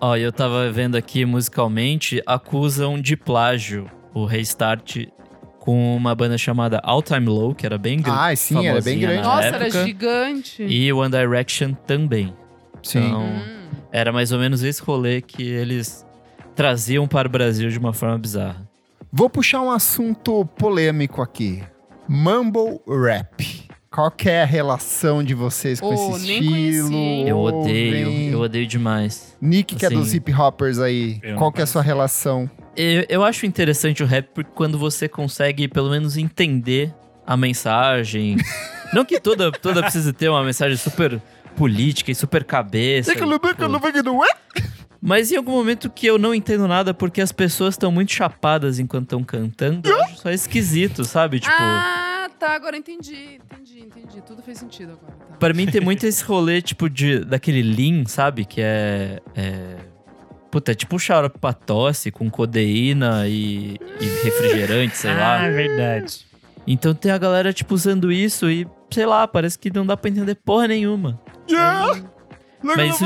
Ó, 0.00 0.16
eu 0.16 0.32
tava 0.32 0.70
vendo 0.72 0.96
aqui 0.96 1.26
musicalmente, 1.26 2.22
acusam 2.26 2.98
de 2.98 3.14
plágio 3.16 3.90
o 4.14 4.24
Restart 4.24 5.06
com 5.60 5.94
uma 5.96 6.14
banda 6.14 6.36
chamada 6.36 6.80
All 6.82 7.02
Time 7.02 7.26
Low, 7.26 7.54
que 7.54 7.64
era 7.64 7.78
bem 7.78 8.00
grande. 8.00 8.18
Ah, 8.18 8.34
sim, 8.34 8.66
era 8.66 8.80
bem 8.80 8.98
grande. 8.98 9.22
Nossa, 9.22 9.46
era 9.46 9.66
época, 9.66 9.84
gigante. 9.84 10.62
E 10.64 10.92
One 10.92 11.10
Direction 11.10 11.74
também. 11.86 12.34
Sim. 12.82 13.06
Então, 13.06 13.22
Hum. 13.26 13.68
era 13.92 14.10
mais 14.10 14.32
ou 14.32 14.38
menos 14.38 14.62
esse 14.64 14.82
rolê 14.82 15.20
que 15.20 15.42
eles 15.42 16.04
traziam 16.56 17.06
para 17.06 17.28
o 17.28 17.30
Brasil 17.30 17.68
de 17.70 17.78
uma 17.78 17.92
forma 17.92 18.18
bizarra. 18.18 18.66
Vou 19.12 19.28
puxar 19.28 19.60
um 19.60 19.70
assunto 19.70 20.44
polêmico 20.56 21.20
aqui. 21.22 21.62
Mumble 22.08 22.80
Rap. 22.88 23.68
Qual 23.90 24.08
que 24.08 24.30
é 24.30 24.42
a 24.42 24.46
relação 24.46 25.22
de 25.24 25.34
vocês 25.34 25.80
com 25.80 25.88
Oh, 25.88 26.16
esse 26.16 26.30
estilo? 26.32 26.50
conheci. 26.52 27.28
Eu 27.28 27.38
odeio, 27.38 28.32
eu 28.34 28.40
odeio 28.40 28.64
demais. 28.66 29.36
Nick, 29.40 29.74
que 29.74 29.84
é 29.84 29.88
Assim, 29.88 29.96
dos 29.96 30.14
hip 30.14 30.32
hoppers 30.32 30.78
aí, 30.78 31.20
qual 31.36 31.50
que 31.50 31.60
é 31.60 31.64
a 31.64 31.66
sua 31.66 31.82
relação? 31.82 32.48
Eu, 32.76 33.04
eu 33.08 33.24
acho 33.24 33.46
interessante 33.46 34.00
o 34.00 34.06
rap 34.06 34.28
porque 34.32 34.52
quando 34.54 34.78
você 34.78 35.08
consegue 35.08 35.66
pelo 35.66 35.90
menos 35.90 36.16
entender 36.16 36.94
a 37.26 37.36
mensagem. 37.36 38.36
Não 38.94 39.04
que 39.04 39.18
toda, 39.20 39.50
toda 39.50 39.82
precisa 39.82 40.12
ter 40.12 40.28
uma 40.28 40.44
mensagem 40.44 40.76
super 40.76 41.20
política 41.56 42.12
e 42.12 42.14
super 42.14 42.44
cabeça. 42.44 43.12
Bico, 43.12 43.26
tipo, 43.28 44.16
ué? 44.18 44.28
Mas 45.02 45.32
em 45.32 45.36
algum 45.36 45.52
momento 45.52 45.88
que 45.90 46.06
eu 46.06 46.18
não 46.18 46.34
entendo 46.34 46.68
nada 46.68 46.92
porque 46.92 47.20
as 47.22 47.32
pessoas 47.32 47.74
estão 47.74 47.90
muito 47.90 48.12
chapadas 48.12 48.78
enquanto 48.78 49.04
estão 49.04 49.24
cantando, 49.24 49.88
eu 49.88 50.02
acho 50.02 50.16
só 50.18 50.30
esquisito, 50.30 51.04
sabe? 51.04 51.40
Tipo, 51.40 51.54
Ah, 51.58 52.09
tá, 52.40 52.54
agora 52.54 52.76
entendi. 52.76 53.38
Entendi, 53.52 53.80
entendi. 53.80 54.22
Tudo 54.22 54.42
fez 54.42 54.58
sentido 54.58 54.92
agora. 54.92 55.12
Tá. 55.12 55.36
pra 55.36 55.52
mim 55.54 55.66
tem 55.66 55.80
muito 55.80 56.04
esse 56.06 56.24
rolê, 56.24 56.60
tipo, 56.62 56.88
de, 56.88 57.20
daquele 57.24 57.62
lean, 57.62 58.04
sabe? 58.06 58.44
Que 58.44 58.60
é. 58.62 59.20
é... 59.36 59.76
Puta, 60.50 60.72
é 60.72 60.74
tipo 60.74 60.96
um 60.96 60.98
xarope 60.98 61.38
pra 61.38 61.52
tosse 61.52 62.10
com 62.10 62.28
codeína 62.28 63.28
e, 63.28 63.76
e 64.00 64.04
refrigerante, 64.24 64.96
sei 64.96 65.14
lá. 65.14 65.40
Ah, 65.42 65.46
é 65.46 65.50
verdade. 65.50 66.26
Então 66.66 66.92
tem 66.92 67.12
a 67.12 67.18
galera, 67.18 67.52
tipo, 67.52 67.72
usando 67.74 68.10
isso 68.10 68.50
e, 68.50 68.66
sei 68.90 69.06
lá, 69.06 69.28
parece 69.28 69.56
que 69.56 69.70
não 69.72 69.86
dá 69.86 69.96
pra 69.96 70.10
entender 70.10 70.34
porra 70.34 70.66
nenhuma. 70.66 71.20
Yeah! 71.48 72.02
Mas 72.62 72.94
isso- 73.00 73.04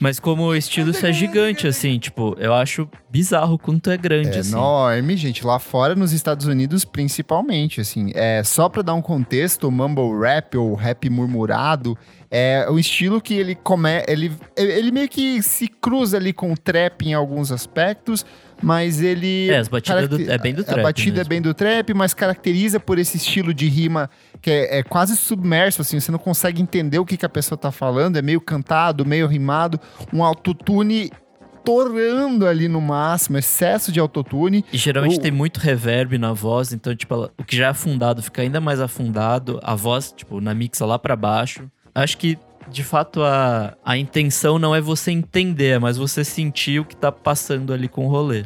Mas 0.00 0.18
como 0.18 0.44
o 0.44 0.56
estilo 0.56 0.92
isso 0.92 1.04
é 1.06 1.12
gigante, 1.12 1.66
assim, 1.66 1.98
tipo, 1.98 2.34
eu 2.38 2.54
acho 2.54 2.88
bizarro 3.10 3.58
quanto 3.58 3.90
é 3.90 3.98
grande, 3.98 4.30
É 4.30 4.38
assim. 4.38 4.52
enorme, 4.52 5.14
gente. 5.14 5.44
Lá 5.44 5.58
fora, 5.58 5.94
nos 5.94 6.12
Estados 6.12 6.46
Unidos, 6.46 6.86
principalmente, 6.86 7.82
assim. 7.82 8.10
É, 8.14 8.42
só 8.42 8.68
pra 8.70 8.80
dar 8.80 8.94
um 8.94 9.02
contexto, 9.02 9.68
o 9.68 9.70
mumble 9.70 10.18
rap, 10.18 10.56
ou 10.56 10.74
rap 10.74 11.10
murmurado, 11.10 11.98
é 12.30 12.66
o 12.70 12.78
estilo 12.78 13.20
que 13.20 13.34
ele 13.34 13.54
come... 13.54 14.02
Ele, 14.08 14.32
ele 14.56 14.90
meio 14.90 15.08
que 15.08 15.42
se 15.42 15.68
cruza 15.68 16.16
ali 16.16 16.32
com 16.32 16.50
o 16.50 16.56
trap 16.56 17.02
em 17.06 17.12
alguns 17.12 17.52
aspectos, 17.52 18.24
mas 18.62 19.02
ele... 19.02 19.50
É, 19.50 19.58
as 19.58 19.68
batidas 19.68 20.08
do- 20.08 20.30
é 20.30 20.38
bem 20.38 20.54
do 20.54 20.62
A 20.62 20.64
trap 20.64 20.82
batida 20.82 21.16
é 21.16 21.18
mesmo. 21.18 21.28
bem 21.28 21.42
do 21.42 21.52
trap, 21.52 21.92
mas 21.92 22.14
caracteriza 22.14 22.80
por 22.80 22.98
esse 22.98 23.18
estilo 23.18 23.52
de 23.52 23.68
rima 23.68 24.08
que 24.42 24.50
é, 24.50 24.78
é 24.78 24.82
quase 24.82 25.16
submerso, 25.16 25.82
assim. 25.82 25.98
Você 26.00 26.10
não 26.12 26.18
consegue 26.18 26.60
entender 26.62 26.98
o 26.98 27.04
que, 27.04 27.16
que 27.16 27.26
a 27.26 27.28
pessoa 27.28 27.58
tá 27.58 27.70
falando. 27.70 28.16
É 28.16 28.22
meio 28.22 28.40
cantado, 28.40 29.04
meio 29.04 29.26
rimado. 29.26 29.78
Um 30.12 30.24
autotune 30.24 31.10
torando 31.64 32.46
ali 32.46 32.68
no 32.68 32.80
máximo, 32.80 33.36
excesso 33.38 33.92
de 33.92 34.00
autotune. 34.00 34.64
E 34.72 34.78
geralmente 34.78 35.18
O- 35.18 35.20
tem 35.20 35.30
muito 35.30 35.58
reverb 35.58 36.16
na 36.18 36.32
voz, 36.32 36.72
então, 36.72 36.94
tipo, 36.96 37.12
ela- 37.14 37.30
o 37.38 37.44
que 37.44 37.56
já 37.56 37.66
é 37.66 37.68
afundado 37.68 38.22
fica 38.22 38.42
ainda 38.42 38.60
mais 38.60 38.80
afundado. 38.80 39.60
A 39.62 39.74
voz, 39.74 40.12
tipo, 40.16 40.40
na 40.40 40.54
mixa 40.54 40.86
lá 40.86 40.98
pra 40.98 41.14
baixo. 41.14 41.70
Acho 41.94 42.16
que, 42.16 42.38
de 42.70 42.82
fato, 42.82 43.22
a, 43.22 43.76
a 43.84 43.96
intenção 43.98 44.58
não 44.58 44.74
é 44.74 44.80
você 44.80 45.10
entender, 45.10 45.78
mas 45.78 45.96
você 45.98 46.24
sentir 46.24 46.80
o 46.80 46.84
que 46.84 46.96
tá 46.96 47.12
passando 47.12 47.72
ali 47.72 47.88
com 47.88 48.06
o 48.06 48.08
rolê. 48.08 48.44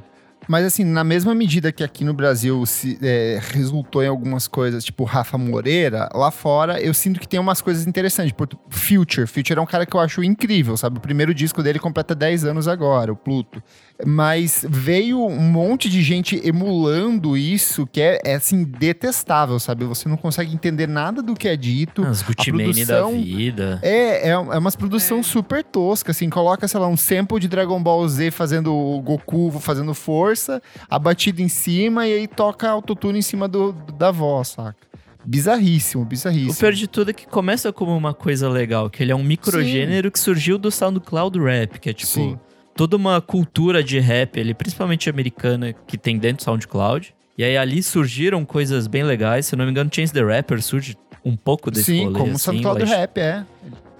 Mas 0.48 0.64
assim, 0.64 0.84
na 0.84 1.04
mesma 1.04 1.34
medida 1.34 1.72
que 1.72 1.82
aqui 1.82 2.04
no 2.04 2.14
Brasil 2.14 2.64
se, 2.66 2.98
é, 3.02 3.40
resultou 3.52 4.02
em 4.02 4.06
algumas 4.06 4.46
coisas, 4.46 4.84
tipo 4.84 5.04
Rafa 5.04 5.38
Moreira, 5.38 6.08
lá 6.14 6.30
fora 6.30 6.80
eu 6.80 6.92
sinto 6.92 7.20
que 7.20 7.28
tem 7.28 7.40
umas 7.40 7.60
coisas 7.60 7.86
interessantes. 7.86 8.32
Por, 8.32 8.48
Future. 8.68 9.26
Future 9.26 9.58
é 9.58 9.62
um 9.62 9.66
cara 9.66 9.86
que 9.86 9.96
eu 9.96 10.00
acho 10.00 10.22
incrível, 10.22 10.76
sabe? 10.76 10.98
O 10.98 11.00
primeiro 11.00 11.34
disco 11.34 11.62
dele 11.62 11.78
completa 11.78 12.14
10 12.14 12.44
anos 12.44 12.68
agora, 12.68 13.12
o 13.12 13.16
Pluto. 13.16 13.62
Mas 14.04 14.66
veio 14.68 15.24
um 15.24 15.38
monte 15.38 15.88
de 15.88 16.02
gente 16.02 16.40
emulando 16.44 17.36
isso, 17.36 17.86
que 17.86 18.00
é, 18.00 18.20
é, 18.24 18.34
assim, 18.34 18.64
detestável, 18.64 19.58
sabe? 19.60 19.84
Você 19.84 20.08
não 20.08 20.16
consegue 20.16 20.52
entender 20.52 20.88
nada 20.88 21.22
do 21.22 21.34
que 21.34 21.46
é 21.46 21.56
dito. 21.56 22.04
As 22.04 22.20
Gucci 22.20 22.50
Mane 22.50 22.64
produção- 22.64 23.12
da 23.12 23.18
vida. 23.18 23.78
É, 23.82 24.28
é, 24.28 24.30
é 24.30 24.36
uma 24.36 24.72
produção 24.72 25.22
super 25.22 25.62
tosca, 25.62 26.10
assim, 26.10 26.28
coloca, 26.28 26.66
sei 26.66 26.80
lá, 26.80 26.88
um 26.88 26.96
sample 26.96 27.38
de 27.38 27.46
Dragon 27.46 27.80
Ball 27.80 28.08
Z 28.08 28.32
fazendo 28.32 28.74
o 28.74 29.00
Goku 29.00 29.52
fazendo 29.60 29.94
força, 29.94 30.60
a 30.90 30.98
batida 30.98 31.40
em 31.40 31.48
cima 31.48 32.06
e 32.08 32.14
aí 32.14 32.26
toca 32.26 32.68
autotune 32.68 33.20
em 33.20 33.22
cima 33.22 33.46
do, 33.46 33.72
da 33.96 34.10
voz, 34.10 34.48
saca? 34.48 34.76
Bizarríssimo, 35.24 36.02
O 36.02 36.06
bizarríssimo. 36.06 36.54
pior 36.56 36.72
de 36.72 36.86
tudo 36.86 37.10
é 37.10 37.14
que 37.14 37.26
começa 37.26 37.72
como 37.72 37.96
uma 37.96 38.12
coisa 38.12 38.48
legal, 38.48 38.90
que 38.90 39.02
ele 39.02 39.12
é 39.12 39.16
um 39.16 39.22
microgênero 39.24 40.10
que 40.10 40.18
surgiu 40.18 40.58
do 40.58 40.70
SoundCloud 40.70 41.38
Rap, 41.40 41.78
que 41.78 41.88
é 41.88 41.92
tipo 41.94 42.10
Sim. 42.12 42.38
Toda 42.76 42.96
uma 42.96 43.20
cultura 43.20 43.82
de 43.82 43.98
rap, 43.98 44.36
ele 44.38 44.54
principalmente 44.54 45.08
americana, 45.08 45.72
que 45.86 45.96
tem 45.96 46.18
dentro 46.18 46.38
do 46.38 46.42
SoundCloud. 46.44 47.14
E 47.36 47.42
aí 47.44 47.56
ali 47.56 47.82
surgiram 47.82 48.44
coisas 48.44 48.86
bem 48.86 49.02
legais, 49.02 49.46
se 49.46 49.54
eu 49.54 49.58
não 49.58 49.64
me 49.64 49.70
engano, 49.70 49.90
Chance 49.92 50.12
the 50.12 50.22
Rapper 50.22 50.62
surge 50.62 50.96
um 51.24 51.36
pouco 51.36 51.70
desse 51.70 51.86
Sim, 51.86 52.04
rolê, 52.04 52.18
como 52.18 52.32
o 52.32 52.34
assim, 52.36 52.44
SoundCloud 52.44 52.80
mas- 52.82 52.90
Rap, 52.90 53.18
é. 53.18 53.44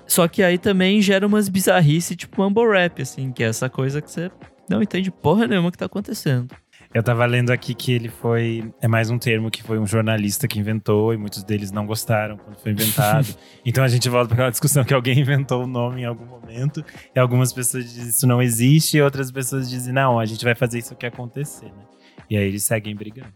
Só 0.07 0.29
que 0.29 0.43
aí 0.43 0.59
também 0.59 1.01
gera 1.01 1.27
umas 1.27 1.49
bizarrices, 1.49 2.17
tipo 2.17 2.43
mumble 2.43 2.71
rap, 2.71 3.01
assim, 3.01 3.33
que 3.33 3.43
é 3.43 3.47
essa 3.47 3.71
coisa 3.71 4.03
que 4.03 4.11
você 4.11 4.31
não 4.69 4.83
entende 4.83 5.11
porra 5.11 5.47
nenhuma 5.47 5.73
que 5.73 5.79
tá 5.79 5.87
acontecendo. 5.87 6.55
Eu 6.95 7.03
tava 7.03 7.27
lendo 7.27 7.51
aqui 7.51 7.75
que 7.75 7.93
ele 7.93 8.09
foi. 8.09 8.73
É 8.81 8.87
mais 8.87 9.11
um 9.11 9.19
termo 9.19 9.51
que 9.51 9.65
foi 9.65 9.81
um 9.81 9.87
jornalista 9.87 10.47
que 10.47 10.61
inventou 10.61 11.13
e 11.13 11.17
muitos 11.17 11.43
deles 11.43 11.73
não 11.73 11.85
gostaram 11.85 12.37
quando 12.37 12.57
foi 12.57 12.71
inventado. 12.71 13.27
então 13.67 13.83
a 13.83 13.89
gente 13.89 14.09
volta 14.09 14.29
para 14.29 14.37
aquela 14.37 14.51
discussão 14.51 14.85
que 14.85 14.95
alguém 14.95 15.19
inventou 15.19 15.65
o 15.65 15.67
nome 15.67 16.03
em 16.03 16.05
algum 16.05 16.25
momento 16.25 16.85
e 17.13 17.19
algumas 17.19 17.53
pessoas 17.53 17.85
dizem 17.93 18.11
isso 18.11 18.29
não 18.29 18.41
existe 18.41 18.97
e 18.97 19.03
outras 19.03 19.33
pessoas 19.33 19.69
dizem 19.69 19.93
não, 19.93 20.21
a 20.21 20.25
gente 20.25 20.45
vai 20.45 20.55
fazer 20.55 20.79
isso 20.79 20.93
aqui 20.93 21.05
acontecer, 21.05 21.67
né? 21.67 21.85
E 22.31 22.37
aí 22.37 22.47
eles 22.47 22.63
seguem 22.63 22.95
brigando. 22.95 23.35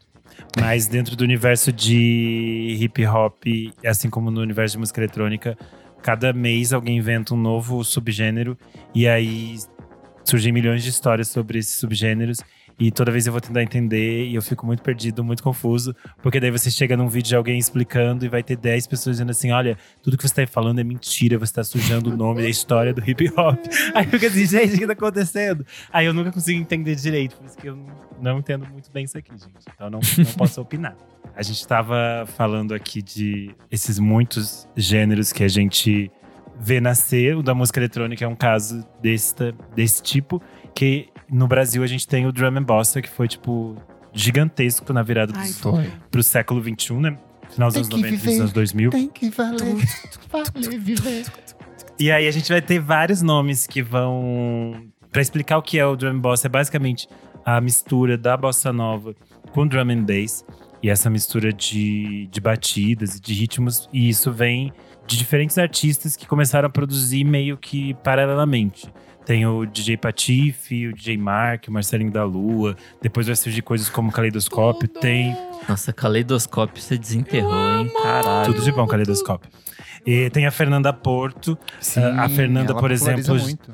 Mas 0.61 0.86
dentro 0.86 1.16
do 1.16 1.24
universo 1.24 1.72
de 1.72 2.76
hip 2.80 3.04
hop, 3.06 3.42
assim 3.84 4.09
como 4.09 4.30
no 4.30 4.40
universo 4.40 4.74
de 4.74 4.78
música 4.78 5.00
eletrônica, 5.00 5.59
cada 6.00 6.32
mês 6.32 6.72
alguém 6.72 6.96
inventa 6.96 7.34
um 7.34 7.36
novo 7.36 7.82
subgênero 7.82 8.56
e 8.94 9.09
aí 9.09 9.56
surgem 10.24 10.52
milhões 10.52 10.84
de 10.84 10.90
histórias 10.90 11.26
sobre 11.28 11.59
esses 11.59 11.76
subgêneros. 11.76 12.38
E 12.79 12.93
toda 12.93 13.11
vez 13.11 13.26
eu 13.26 13.33
vou 13.33 13.41
tentar 13.41 13.62
entender 13.62 14.26
e 14.26 14.37
eu 14.37 14.43
fico 14.43 14.64
muito 14.64 14.83
perdido, 14.83 15.24
muito 15.24 15.43
confuso, 15.43 15.97
porque 16.22 16.39
daí 16.39 16.51
você 16.51 16.70
chega 16.70 16.97
num 16.97 17.09
vídeo 17.09 17.31
de 17.31 17.37
alguém 17.37 17.59
explicando 17.59 18.24
e 18.24 18.29
vai 18.29 18.41
ter 18.43 18.57
10 18.57 18.87
pessoas 18.87 19.16
dizendo 19.16 19.31
assim: 19.31 19.51
olha, 19.51 19.76
tudo 20.01 20.16
que 20.16 20.22
você 20.22 20.43
está 20.43 20.47
falando 20.47 20.79
é 20.79 20.85
mentira, 20.85 21.37
você 21.37 21.51
está 21.51 21.64
sujando 21.64 22.12
o 22.12 22.16
nome 22.16 22.43
da 22.43 22.49
história 22.49 22.95
do 22.95 23.03
hip 23.09 23.33
hop. 23.37 23.59
Aí 23.95 24.07
fica 24.07 24.29
assim, 24.29 24.47
gente, 24.47 24.76
o 24.76 24.79
que 24.79 24.87
tá 24.87 24.93
acontecendo? 24.93 25.66
Aí 25.93 26.07
eu 26.07 26.14
nunca 26.14 26.31
consigo 26.31 26.61
entender 26.61 26.95
direito, 26.95 27.37
por 27.37 27.47
isso 27.47 27.59
que 27.59 27.66
eu 27.66 27.76
não, 28.20 28.39
entendo 28.39 28.64
muito 28.70 28.91
bem 28.93 29.05
isso 29.05 29.18
aqui, 29.18 29.33
gente. 29.33 29.66
Então 29.74 29.89
eu 29.89 29.91
não, 29.91 30.01
não 30.18 30.33
posso 30.35 30.61
opinar. 30.61 30.97
A 31.35 31.43
gente 31.43 31.61
estava 31.61 32.26
falando 32.37 32.74
aqui 32.74 33.03
de 33.03 33.51
esses 33.70 33.99
muitos 33.99 34.68
gêneros 34.76 35.33
que 35.33 35.43
a 35.43 35.49
gente 35.49 36.11
vê 36.61 36.81
nascer. 36.81 37.37
O 37.37 37.43
da 37.43 37.55
música 37.55 37.81
eletrônica 37.81 38.24
é 38.24 38.29
um 38.29 38.37
caso 38.37 38.85
desse, 39.01 39.35
desse 39.74 40.03
tipo, 40.03 40.43
que 40.74 41.09
no 41.31 41.47
Brasil 41.47 41.83
a 41.83 41.87
gente 41.87 42.07
tem 42.07 42.26
o 42.26 42.33
drum 42.33 42.57
and 42.57 42.62
bossa, 42.62 43.01
que 43.03 43.09
foi, 43.09 43.29
tipo, 43.29 43.76
gigantesco 44.12 44.93
na 44.93 45.03
virada 45.03 45.33
Ai, 45.37 45.49
dos, 45.49 45.59
tô. 45.59 45.72
pro 46.11 46.22
século 46.22 46.62
XXI, 46.62 46.95
né? 46.95 47.18
Final 47.51 47.68
dos 47.68 47.76
anos 47.76 47.89
que 47.89 47.97
90 47.97 48.09
e 48.09 48.16
viver. 48.16 48.31
dos 48.31 48.41
anos 48.41 48.53
2000. 48.53 48.91
Tem 48.91 49.09
que 49.09 49.31
valer, 49.31 49.76
valer 50.31 50.79
viver. 50.81 51.26
E 51.99 52.11
aí 52.11 52.29
a 52.29 52.31
gente 52.31 52.49
vai 52.51 52.62
ter 52.62 52.79
vários 52.79 53.22
nomes 53.22 53.66
que 53.66 53.83
vão. 53.83 54.85
Pra 55.11 55.22
explicar 55.22 55.57
o 55.59 55.62
que 55.62 55.79
é 55.79 55.87
o 55.87 55.97
drum 55.97 56.11
and 56.11 56.18
bossa, 56.20 56.47
é 56.47 56.51
basicamente 56.51 57.09
a 57.45 57.61
mistura 57.61 58.18
da 58.18 58.37
bossa 58.37 58.72
nova 58.72 59.14
com 59.53 59.66
drum 59.66 59.91
and 59.91 60.05
bass. 60.05 60.45
E 60.83 60.91
essa 60.91 61.11
mistura 61.11 61.53
de, 61.53 62.29
de 62.31 62.41
batidas 62.41 63.16
e 63.16 63.20
de 63.20 63.35
ritmos. 63.35 63.89
E 63.93 64.09
isso 64.09 64.31
vem 64.31 64.72
de 65.07 65.16
diferentes 65.16 65.59
artistas 65.59 66.16
que 66.16 66.26
começaram 66.26 66.66
a 66.66 66.70
produzir 66.70 67.24
meio 67.24 67.57
que 67.57 67.95
paralelamente. 67.95 68.87
Tem 69.29 69.45
o 69.45 69.66
DJ 69.66 69.99
Patife, 69.99 70.87
o 70.87 70.95
DJ 70.95 71.18
Mark, 71.18 71.68
o 71.68 71.70
Marcelinho 71.70 72.11
da 72.11 72.24
Lua. 72.24 72.74
Depois 73.03 73.26
vai 73.26 73.37
surgir 73.37 73.61
coisas 73.61 73.91
como 73.91 74.11
Caleidoscópio. 74.11 74.89
Tem 74.89 75.37
Nossa, 75.68 75.93
caleidoscópio 75.93 76.81
você 76.81 76.97
desenterrou, 76.97 77.53
hein? 77.53 77.93
Caralho. 78.03 78.51
tudo 78.51 78.64
de 78.64 78.72
bom, 78.72 78.87
Caleidoscópio. 78.87 79.51
E 80.07 80.31
tem 80.31 80.47
a 80.47 80.51
Fernanda 80.51 80.95
Porto, 80.95 81.59
Sim, 81.79 82.03
a 82.05 82.26
Fernanda, 82.31 82.70
ela 82.72 82.81
por 82.81 82.91
exemplo, 82.91 83.35
muito. 83.39 83.70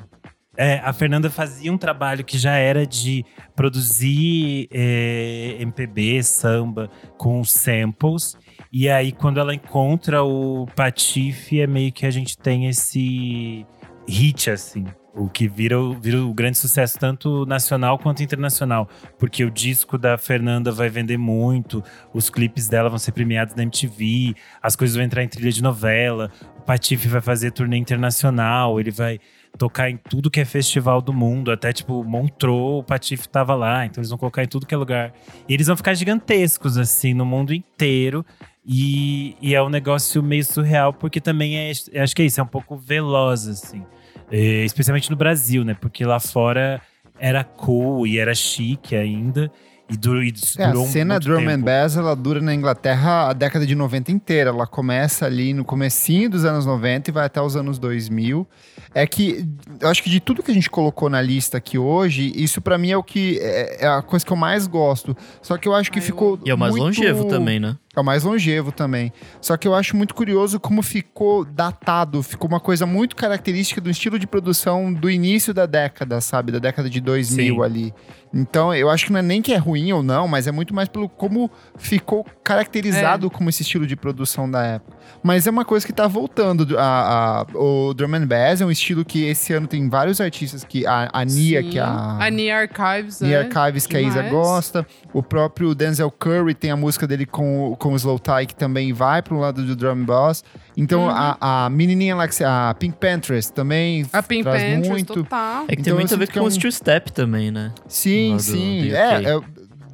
É, 0.57 0.79
a 0.79 0.91
Fernanda 0.91 1.29
fazia 1.29 1.71
um 1.71 1.77
trabalho 1.77 2.25
que 2.25 2.37
já 2.37 2.57
era 2.57 2.85
de 2.85 3.23
produzir 3.55 4.67
é, 4.73 5.55
MPB, 5.61 6.21
samba, 6.21 6.89
com 7.17 7.41
samples. 7.45 8.35
E 8.73 8.89
aí, 8.89 9.13
quando 9.13 9.39
ela 9.39 9.55
encontra 9.55 10.21
o 10.21 10.67
Patife, 10.75 11.61
é 11.61 11.67
meio 11.67 11.93
que 11.93 12.05
a 12.05 12.11
gente 12.11 12.37
tem 12.37 12.67
esse 12.67 13.65
hit, 14.05 14.49
assim. 14.49 14.83
O 15.15 15.29
que 15.29 15.47
vira, 15.47 15.77
vira 16.01 16.21
o 16.21 16.33
grande 16.33 16.57
sucesso, 16.57 16.99
tanto 16.99 17.45
nacional 17.45 17.97
quanto 17.97 18.21
internacional. 18.21 18.89
Porque 19.17 19.45
o 19.45 19.49
disco 19.49 19.97
da 19.97 20.17
Fernanda 20.17 20.73
vai 20.73 20.89
vender 20.89 21.17
muito, 21.17 21.81
os 22.13 22.29
clipes 22.29 22.67
dela 22.67 22.89
vão 22.89 22.99
ser 22.99 23.13
premiados 23.13 23.55
na 23.55 23.63
MTV, 23.63 24.35
as 24.61 24.75
coisas 24.75 24.95
vão 24.95 25.05
entrar 25.05 25.23
em 25.23 25.29
trilha 25.29 25.51
de 25.51 25.63
novela. 25.63 26.29
O 26.57 26.61
Patife 26.63 27.07
vai 27.07 27.21
fazer 27.21 27.51
turnê 27.51 27.77
internacional, 27.77 28.77
ele 28.77 28.91
vai 28.91 29.19
tocar 29.57 29.89
em 29.89 29.95
tudo 29.95 30.29
que 30.29 30.41
é 30.41 30.45
festival 30.45 31.01
do 31.01 31.13
mundo, 31.13 31.49
até 31.49 31.71
tipo 31.71 32.03
Montreux, 32.03 32.79
o 32.79 32.83
Patife 32.83 33.29
tava 33.29 33.55
lá, 33.55 33.85
então 33.85 34.01
eles 34.01 34.09
vão 34.09 34.17
colocar 34.17 34.43
em 34.43 34.47
tudo 34.47 34.65
que 34.65 34.73
é 34.73 34.77
lugar. 34.77 35.13
E 35.47 35.53
eles 35.53 35.67
vão 35.67 35.77
ficar 35.77 35.93
gigantescos 35.93 36.77
assim 36.77 37.13
no 37.13 37.25
mundo 37.25 37.53
inteiro. 37.53 38.25
E, 38.67 39.37
e 39.41 39.53
é 39.53 39.61
um 39.61 39.69
negócio 39.69 40.21
meio 40.23 40.43
surreal, 40.43 40.91
porque 40.91 41.21
também 41.21 41.57
é, 41.57 41.71
eu 41.91 42.03
acho 42.03 42.15
que 42.15 42.23
é 42.23 42.25
isso, 42.25 42.41
é 42.41 42.43
um 42.43 42.47
pouco 42.47 42.75
veloz 42.75 43.47
assim. 43.47 43.85
Especialmente 44.31 45.09
no 45.09 45.15
Brasil, 45.15 45.63
né? 45.63 45.75
Porque 45.79 46.05
lá 46.05 46.19
fora 46.19 46.81
era 47.19 47.43
cool 47.43 48.05
e 48.07 48.17
era 48.19 48.33
chique 48.33 48.95
ainda. 48.95 49.51
E, 49.87 49.95
durou, 49.95 50.23
e 50.23 50.33
É, 50.57 50.65
durou 50.67 50.83
a 50.83 50.87
cena 50.87 51.13
muito 51.13 51.25
drum 51.25 51.37
tempo. 51.37 51.51
and 51.51 51.61
bass, 51.61 51.95
ela 51.95 52.15
dura 52.15 52.41
na 52.41 52.55
Inglaterra 52.55 53.29
a 53.29 53.33
década 53.33 53.67
de 53.67 53.75
90 53.75 54.11
inteira. 54.11 54.49
Ela 54.49 54.65
começa 54.65 55.27
ali 55.27 55.53
no 55.53 55.63
comecinho 55.63 56.27
dos 56.27 56.43
anos 56.43 56.65
90 56.65 57.11
e 57.11 57.13
vai 57.13 57.25
até 57.27 57.39
os 57.39 57.55
anos 57.55 57.77
2000. 57.77 58.47
É 58.95 59.05
que, 59.05 59.47
eu 59.79 59.87
acho 59.87 60.01
que 60.01 60.09
de 60.09 60.19
tudo 60.19 60.41
que 60.41 60.49
a 60.49 60.53
gente 60.55 60.71
colocou 60.71 61.07
na 61.07 61.21
lista 61.21 61.57
aqui 61.57 61.77
hoje, 61.77 62.33
isso 62.35 62.61
pra 62.61 62.79
mim 62.79 62.89
é 62.89 62.97
o 62.97 63.03
que, 63.03 63.37
é, 63.39 63.85
é 63.85 63.87
a 63.87 64.01
coisa 64.01 64.25
que 64.25 64.33
eu 64.33 64.37
mais 64.37 64.65
gosto. 64.65 65.15
Só 65.39 65.55
que 65.55 65.67
eu 65.67 65.75
acho 65.75 65.91
que 65.91 65.99
Ah, 65.99 66.01
eu 66.01 66.05
ficou 66.05 66.39
E 66.43 66.49
é 66.49 66.55
o 66.55 66.57
mais 66.57 66.71
muito- 66.71 66.85
longevo 66.85 67.25
também, 67.25 67.59
né? 67.59 67.77
É 67.95 67.99
o 67.99 68.03
mais 68.03 68.23
longevo 68.23 68.71
também. 68.71 69.13
Só 69.39 69.55
que 69.55 69.67
eu 69.67 69.73
acho 69.73 69.95
muito 69.95 70.13
curioso 70.13 70.59
como 70.59 70.81
ficou 70.81 71.45
datado. 71.45 72.21
Ficou 72.21 72.47
uma 72.49 72.59
coisa 72.59 72.85
muito 72.85 73.15
característica 73.15 73.79
do 73.79 73.89
estilo 73.89 74.19
de 74.19 74.27
produção 74.27 74.91
do 74.93 75.09
início 75.09 75.53
da 75.53 75.65
década, 75.65 76.19
sabe? 76.19 76.51
Da 76.51 76.59
década 76.59 76.89
de 76.89 76.99
2000 76.99 77.55
Sim. 77.55 77.61
ali. 77.63 77.93
Então, 78.33 78.73
eu 78.73 78.89
acho 78.89 79.05
que 79.05 79.13
não 79.13 79.19
é 79.19 79.23
nem 79.23 79.41
que 79.41 79.53
é 79.53 79.57
ruim 79.57 79.93
ou 79.93 80.03
não, 80.03 80.27
mas 80.27 80.45
é 80.45 80.51
muito 80.51 80.75
mais 80.75 80.89
pelo 80.89 81.07
como 81.07 81.49
ficou 81.77 82.25
caracterizado 82.43 83.29
como 83.29 83.49
esse 83.49 83.61
estilo 83.61 83.87
de 83.87 83.95
produção 83.95 84.49
da 84.49 84.61
época. 84.65 84.97
Mas 85.23 85.47
é 85.47 85.49
uma 85.51 85.63
coisa 85.63 85.85
que 85.85 85.93
tá 85.93 86.05
voltando. 86.05 86.77
A, 86.77 87.41
a- 87.41 87.45
o 87.57 87.93
Drum 87.93 88.13
and 88.15 88.27
Bass 88.27 88.59
é 88.59 88.65
um 88.65 88.71
estilo 88.71 89.05
que 89.05 89.23
esse 89.23 89.53
ano 89.53 89.67
tem 89.67 89.87
vários 89.87 90.19
artistas 90.19 90.65
que... 90.65 90.85
A, 90.85 91.09
a 91.13 91.23
Nia, 91.23 91.61
Sim. 91.63 91.69
que 91.69 91.79
é 91.79 91.81
a... 91.81 92.17
A 92.19 92.29
Nia 92.29 92.57
Archives, 92.57 93.21
Nia 93.21 93.43
né? 93.43 93.49
Archives, 93.53 93.87
que 93.87 93.95
a 93.95 94.01
Isa 94.01 94.23
gosta. 94.23 94.85
O 95.13 95.23
próprio 95.23 95.73
Denzel 95.73 96.11
Curry 96.11 96.53
tem 96.53 96.71
a 96.71 96.75
música 96.75 97.07
dele 97.07 97.25
com, 97.25 97.71
o- 97.71 97.77
com 97.85 97.93
o 97.93 97.95
Slow 97.95 98.17
Tie, 98.17 98.47
que 98.47 98.55
também 98.55 98.91
vai 98.93 99.21
pro 99.21 99.37
lado 99.37 99.63
do 99.63 99.75
drum 99.75 99.91
and 99.91 100.05
bass. 100.05 100.43
Então, 100.75 101.03
Uhum. 101.03 101.09
a, 101.11 101.65
a 101.65 101.69
menininha 101.69 102.15
lá, 102.15 102.25
a 102.69 102.73
Pink 102.73 102.97
Panthers, 102.97 103.51
também 103.51 104.03
A 104.11 104.23
Pink 104.23 104.41
traz 104.43 104.63
Panthers, 104.63 104.87
muito. 104.89 105.13
total. 105.13 105.65
É 105.67 105.75
que 105.75 105.81
Então 105.81 105.83
tem 105.83 105.93
muito 105.93 106.13
a 106.13 106.17
ver 106.17 106.25
sinto 106.25 106.33
que 106.33 106.39
com 106.39 106.45
é 106.45 106.47
o 106.47 106.47
um- 106.47 106.51
Steel 106.51 106.71
Step 106.71 107.11
também, 107.11 107.51
né? 107.51 107.71
Sim, 107.87 108.39
sim. 108.39 108.87
UK. 108.87 108.91
é, 108.95 109.23
é, 109.35 109.39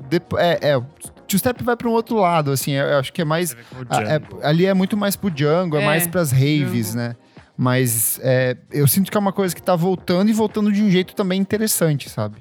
depo- 0.09 0.37
é, 0.37 0.57
é, 0.61 0.77
o 0.77 0.85
two-step 1.27 1.61
vai 1.65 1.75
para 1.75 1.89
um 1.89 1.91
outro 1.91 2.15
lado, 2.15 2.51
assim. 2.51 2.71
Eu 2.71 2.97
acho 2.97 3.11
que 3.11 3.21
é 3.21 3.25
mais... 3.25 3.51
A 3.89 3.99
ver 3.99 4.05
o 4.05 4.09
é- 4.09 4.47
ali 4.47 4.65
é 4.65 4.73
muito 4.73 4.95
mais 4.95 5.17
pro 5.17 5.29
Django, 5.29 5.75
é, 5.75 5.81
É, 5.81 5.85
mais 5.85 6.07
pras 6.07 6.31
raves, 6.31 6.87
jungle. 6.91 6.95
né? 6.95 7.15
Mas 7.57 8.19
é, 8.23 8.55
eu 8.71 8.87
sinto 8.87 9.11
que 9.11 9.17
é 9.17 9.19
uma 9.19 9.33
coisa 9.33 9.53
que 9.53 9.61
tá 9.61 9.75
voltando 9.75 10.29
e 10.29 10.33
voltando 10.33 10.71
de 10.71 10.81
um 10.81 10.89
jeito 10.89 11.13
também 11.13 11.39
interessante, 11.39 12.09
sabe? 12.09 12.37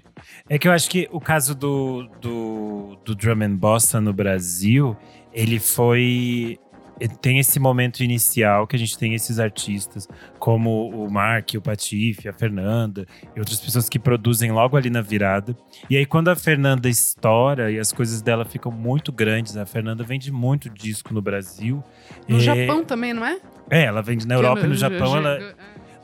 É 0.48 0.58
que 0.58 0.66
eu 0.66 0.72
acho 0.72 0.88
que 0.88 1.08
o 1.12 1.20
caso 1.20 1.54
do, 1.54 2.08
do, 2.20 2.96
do 3.04 3.14
drum 3.14 3.42
and 3.42 3.56
bossa 3.56 4.00
no 4.00 4.12
Brasil, 4.12 4.96
ele 5.32 5.58
foi. 5.58 6.58
ele 7.00 7.14
Tem 7.20 7.38
esse 7.38 7.58
momento 7.58 8.02
inicial 8.02 8.66
que 8.66 8.76
a 8.76 8.78
gente 8.78 8.96
tem 8.98 9.14
esses 9.14 9.38
artistas, 9.38 10.06
como 10.38 10.90
o 10.90 11.10
Mark, 11.10 11.50
o 11.56 11.60
Patife, 11.60 12.28
a 12.28 12.32
Fernanda 12.32 13.06
e 13.34 13.38
outras 13.38 13.58
pessoas 13.58 13.88
que 13.88 13.98
produzem 13.98 14.52
logo 14.52 14.76
ali 14.76 14.90
na 14.90 15.00
virada. 15.00 15.56
E 15.88 15.96
aí, 15.96 16.04
quando 16.04 16.28
a 16.28 16.36
Fernanda 16.36 16.88
estoura 16.88 17.70
e 17.70 17.78
as 17.78 17.92
coisas 17.92 18.20
dela 18.20 18.44
ficam 18.44 18.70
muito 18.70 19.10
grandes, 19.12 19.56
a 19.56 19.64
Fernanda 19.64 20.04
vende 20.04 20.30
muito 20.30 20.68
disco 20.68 21.14
no 21.14 21.22
Brasil. 21.22 21.82
No 22.28 22.36
É, 22.36 22.40
Japão 22.40 22.84
também, 22.84 23.12
não 23.14 23.24
é? 23.24 23.38
É, 23.70 23.84
ela 23.84 24.02
vende 24.02 24.26
na 24.26 24.34
Europa 24.34 24.60
e 24.60 24.66
no 24.68 24.74
Japão. 24.74 25.16
Ela. 25.16 25.54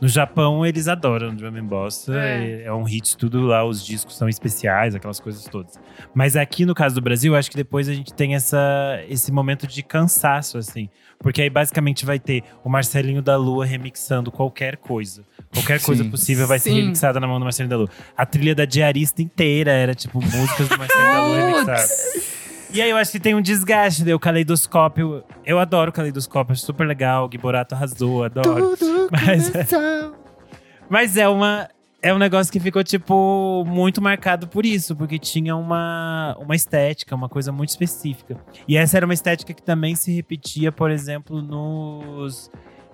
No 0.00 0.08
Japão, 0.08 0.64
eles 0.64 0.88
adoram 0.88 1.34
drum 1.34 1.56
and 1.56 1.64
bossa. 1.64 2.18
É. 2.18 2.62
É. 2.62 2.62
é 2.64 2.72
um 2.72 2.82
hit, 2.82 3.16
tudo 3.16 3.42
lá, 3.42 3.64
os 3.64 3.84
discos 3.84 4.16
são 4.16 4.28
especiais, 4.28 4.94
aquelas 4.94 5.18
coisas 5.18 5.44
todas. 5.44 5.78
Mas 6.14 6.36
aqui, 6.36 6.66
no 6.66 6.74
caso 6.74 6.94
do 6.94 7.00
Brasil, 7.00 7.32
eu 7.32 7.38
acho 7.38 7.50
que 7.50 7.56
depois 7.56 7.88
a 7.88 7.94
gente 7.94 8.12
tem 8.12 8.34
essa, 8.34 9.02
esse 9.08 9.32
momento 9.32 9.66
de 9.66 9.82
cansaço, 9.82 10.58
assim. 10.58 10.88
Porque 11.18 11.40
aí, 11.40 11.50
basicamente, 11.50 12.04
vai 12.04 12.18
ter 12.18 12.44
o 12.62 12.68
Marcelinho 12.68 13.22
da 13.22 13.36
Lua 13.36 13.64
remixando 13.64 14.30
qualquer 14.30 14.76
coisa. 14.76 15.24
Qualquer 15.52 15.80
coisa 15.80 16.04
Sim. 16.04 16.10
possível 16.10 16.46
vai 16.46 16.58
ser 16.58 16.70
Sim. 16.70 16.82
remixada 16.82 17.18
na 17.18 17.26
mão 17.26 17.38
do 17.38 17.44
Marcelinho 17.44 17.70
da 17.70 17.76
Lua. 17.76 17.88
A 18.16 18.26
trilha 18.26 18.54
da 18.54 18.66
Diarista 18.66 19.22
inteira 19.22 19.70
era, 19.70 19.94
tipo, 19.94 20.20
músicas 20.20 20.68
do 20.68 20.78
Marcelinho 20.78 21.12
da 21.12 21.26
Lua 21.26 21.36
remixadas. 21.36 22.36
E 22.72 22.82
aí 22.82 22.90
eu 22.90 22.96
acho 22.96 23.12
que 23.12 23.20
tem 23.20 23.34
um 23.34 23.40
desgaste, 23.40 24.04
né? 24.04 24.14
O 24.14 24.18
caleidoscópio. 24.18 25.22
Eu 25.44 25.58
adoro 25.58 25.90
o 25.90 25.92
caleidoscópio, 25.92 26.52
acho 26.52 26.62
super 26.62 26.86
legal. 26.86 27.24
O 27.24 27.28
Gui 27.28 27.38
Borato 27.38 27.74
arrasou, 27.74 28.24
adoro. 28.24 28.76
Tudo 28.76 29.08
Mas- 29.12 29.50
começou. 29.50 30.16
Mas 30.88 31.16
é 31.16 31.28
uma. 31.28 31.68
É 32.02 32.14
um 32.14 32.18
negócio 32.18 32.52
que 32.52 32.60
ficou, 32.60 32.84
tipo, 32.84 33.64
muito 33.66 34.00
marcado 34.00 34.46
por 34.46 34.64
isso, 34.64 34.94
porque 34.94 35.18
tinha 35.18 35.56
uma, 35.56 36.36
uma 36.38 36.54
estética, 36.54 37.16
uma 37.16 37.28
coisa 37.28 37.50
muito 37.50 37.70
específica. 37.70 38.36
E 38.68 38.76
essa 38.76 38.96
era 38.96 39.04
uma 39.06 39.14
estética 39.14 39.52
que 39.52 39.62
também 39.62 39.96
se 39.96 40.14
repetia, 40.14 40.70
por 40.70 40.90
exemplo, 40.90 41.42
nos, 41.42 42.48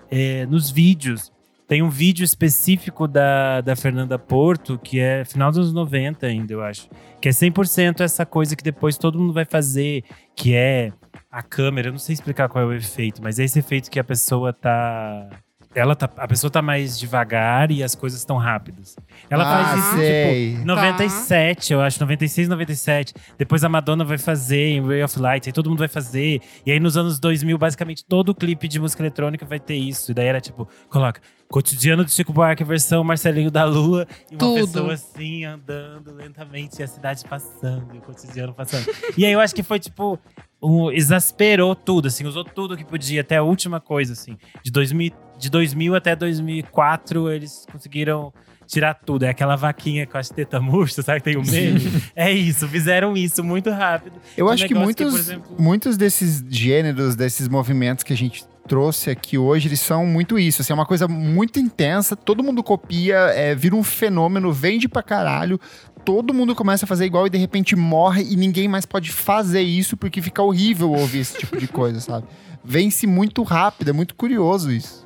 é, 0.09 0.45
nos 0.47 0.71
vídeos. 0.71 1.31
Tem 1.67 1.81
um 1.81 1.89
vídeo 1.89 2.23
específico 2.23 3.07
da, 3.07 3.61
da 3.61 3.75
Fernanda 3.75 4.19
Porto, 4.19 4.77
que 4.77 4.99
é 4.99 5.23
final 5.23 5.49
dos 5.49 5.59
anos 5.59 5.73
90 5.73 6.25
ainda, 6.27 6.53
eu 6.53 6.61
acho. 6.61 6.89
Que 7.21 7.29
é 7.29 7.31
100% 7.31 8.01
essa 8.01 8.25
coisa 8.25 8.55
que 8.55 8.63
depois 8.63 8.97
todo 8.97 9.17
mundo 9.17 9.33
vai 9.33 9.45
fazer, 9.45 10.03
que 10.35 10.53
é 10.53 10.91
a 11.31 11.41
câmera. 11.41 11.87
Eu 11.87 11.93
não 11.93 11.99
sei 11.99 12.13
explicar 12.13 12.49
qual 12.49 12.63
é 12.63 12.67
o 12.67 12.73
efeito, 12.73 13.21
mas 13.23 13.39
é 13.39 13.45
esse 13.45 13.59
efeito 13.59 13.89
que 13.89 13.99
a 13.99 14.03
pessoa 14.03 14.51
tá. 14.51 15.29
Ela 15.75 15.95
tá, 15.95 16.09
a 16.17 16.27
pessoa 16.27 16.51
tá 16.51 16.61
mais 16.61 16.99
devagar 16.99 17.71
e 17.71 17.81
as 17.83 17.95
coisas 17.95 18.19
estão 18.19 18.37
rápidas. 18.37 18.95
Ela 19.29 19.43
Ah, 19.43 19.65
faz 19.65 19.79
isso, 19.85 19.97
sei. 19.97 20.51
tipo, 20.53 20.65
97, 20.65 21.73
eu 21.73 21.81
acho, 21.81 21.99
96, 21.99 22.47
97. 22.47 23.13
Depois 23.37 23.63
a 23.63 23.69
Madonna 23.69 24.03
vai 24.05 24.17
fazer 24.17 24.67
em 24.69 24.85
Ray 24.87 25.03
of 25.03 25.19
Light, 25.19 25.47
aí 25.47 25.53
todo 25.53 25.69
mundo 25.69 25.79
vai 25.79 25.87
fazer. 25.87 26.41
E 26.65 26.71
aí 26.71 26.79
nos 26.79 26.95
anos 26.95 27.19
2000, 27.19 27.57
basicamente 27.57 28.05
todo 28.05 28.35
clipe 28.35 28.67
de 28.67 28.79
música 28.79 29.01
eletrônica 29.01 29.45
vai 29.45 29.59
ter 29.59 29.75
isso. 29.75 30.11
E 30.11 30.13
daí 30.13 30.27
era 30.27 30.39
tipo, 30.39 30.67
coloca 30.89 31.19
Cotidiano 31.49 32.03
do 32.03 32.09
Chico 32.09 32.33
Buarque, 32.33 32.63
versão 32.63 33.03
Marcelinho 33.03 33.51
da 33.51 33.63
Lua. 33.63 34.07
E 34.31 34.33
uma 34.33 34.39
Tudo. 34.39 34.55
pessoa 34.65 34.93
assim, 34.93 35.45
andando 35.45 36.11
lentamente, 36.13 36.79
e 36.79 36.83
a 36.83 36.87
cidade 36.87 37.23
passando, 37.29 37.93
e 37.93 37.97
o 37.99 38.01
cotidiano 38.01 38.53
passando. 38.53 38.87
e 39.17 39.23
aí 39.25 39.31
eu 39.31 39.39
acho 39.39 39.53
que 39.53 39.61
foi 39.61 39.79
tipo, 39.79 40.17
um- 40.59 40.89
exasperou 40.91 41.75
tudo, 41.75 42.07
assim, 42.07 42.25
usou 42.25 42.43
tudo 42.43 42.75
que 42.75 42.83
podia, 42.83 43.21
até 43.21 43.37
a 43.37 43.43
última 43.43 43.79
coisa, 43.79 44.13
assim. 44.13 44.35
De 44.63 44.71
2000, 44.71 45.11
de 45.43 45.49
2000 45.49 45.93
até 45.95 46.15
2004, 46.15 47.29
eles 47.31 47.65
conseguiram 47.71 48.33
tirar 48.65 48.93
tudo. 48.93 49.23
É 49.23 49.29
aquela 49.29 49.55
vaquinha 49.57 50.07
com 50.07 50.17
as 50.17 50.29
tetas 50.29 50.61
murchas, 50.61 51.03
sabe 51.05 51.19
que 51.19 51.25
tem 51.25 51.37
o 51.37 51.45
meme? 51.45 51.81
é 52.15 52.31
isso, 52.31 52.67
fizeram 52.67 53.15
isso 53.17 53.43
muito 53.43 53.69
rápido. 53.69 54.15
Eu 54.37 54.45
Um 54.45 54.49
acho 54.49 54.63
que 54.63 54.73
que, 54.73 54.79
muitos, 54.79 55.11
por 55.11 55.19
exemplo- 55.19 55.55
muitos 55.59 55.97
desses 55.97 56.43
gêneros, 56.49 57.15
desses 57.15 57.47
movimentos 57.49 58.03
que 58.03 58.13
a 58.13 58.17
gente 58.17 58.45
trouxe 58.67 59.09
aqui 59.09 59.37
hoje, 59.37 59.67
eles 59.67 59.81
são 59.81 60.05
muito 60.05 60.39
isso. 60.39 60.61
Assim, 60.61 60.71
é 60.71 60.75
uma 60.75 60.85
coisa 60.85 61.07
muito 61.09 61.59
intensa, 61.59 62.15
todo 62.15 62.41
mundo 62.41 62.63
copia, 62.63 63.17
é, 63.35 63.53
vira 63.53 63.75
um 63.75 63.83
fenômeno, 63.83 64.51
vende 64.53 64.87
pra 64.87 65.03
caralho. 65.03 65.59
Todo 66.05 66.33
mundo 66.33 66.55
começa 66.55 66.85
a 66.85 66.87
fazer 66.87 67.05
igual 67.05 67.27
e 67.27 67.29
de 67.29 67.37
repente 67.37 67.75
morre 67.75 68.23
e 68.23 68.35
ninguém 68.37 68.67
mais 68.69 68.85
pode 68.85 69.11
fazer 69.11 69.61
isso 69.61 69.97
porque 69.97 70.21
fica 70.21 70.41
horrível 70.41 70.91
ouvir 70.91 71.19
esse 71.19 71.37
tipo 71.37 71.57
de 71.57 71.67
coisa, 71.67 71.99
sabe? 71.99 72.25
Vence 72.63 73.05
muito 73.05 73.43
rápido, 73.43 73.89
é 73.89 73.93
muito 73.93 74.15
curioso 74.15 74.71
isso. 74.71 75.02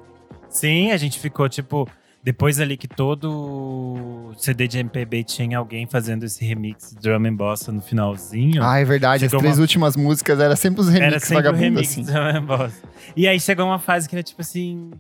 Sim, 0.60 0.92
a 0.92 0.98
gente 0.98 1.20
ficou 1.20 1.48
tipo. 1.50 1.88
Depois 2.24 2.60
ali 2.60 2.76
que 2.76 2.88
todo 2.90 4.34
CD 4.38 4.68
de 4.68 4.80
MPB 4.80 5.24
tinha 5.24 5.58
alguém 5.58 5.88
fazendo 5.88 6.24
esse 6.26 6.44
remix 6.44 6.90
de 6.92 7.00
drum 7.00 7.26
and 7.26 7.36
bossa 7.36 7.72
no 7.72 7.82
finalzinho. 7.82 8.62
Ah, 8.64 8.80
é 8.80 8.84
verdade, 8.84 9.26
as 9.26 9.32
três 9.32 9.56
uma- 9.56 9.62
últimas 9.62 9.96
músicas 9.96 10.40
era 10.40 10.56
sempre 10.56 10.82
os 10.82 10.90
remix 10.90 11.06
era 11.14 11.20
sempre 11.20 11.36
o 11.36 11.38
vagabundos 11.38 11.64
remix 11.64 11.92
assim. 11.92 12.04
drum 12.04 12.22
and 12.38 12.44
bossa. 12.46 12.82
E 13.16 13.28
aí 13.28 13.40
chegou 13.40 13.66
uma 13.66 13.80
fase 13.80 14.10
que 14.10 14.16
era 14.16 14.24
tipo 14.24 14.42
assim. 14.42 14.92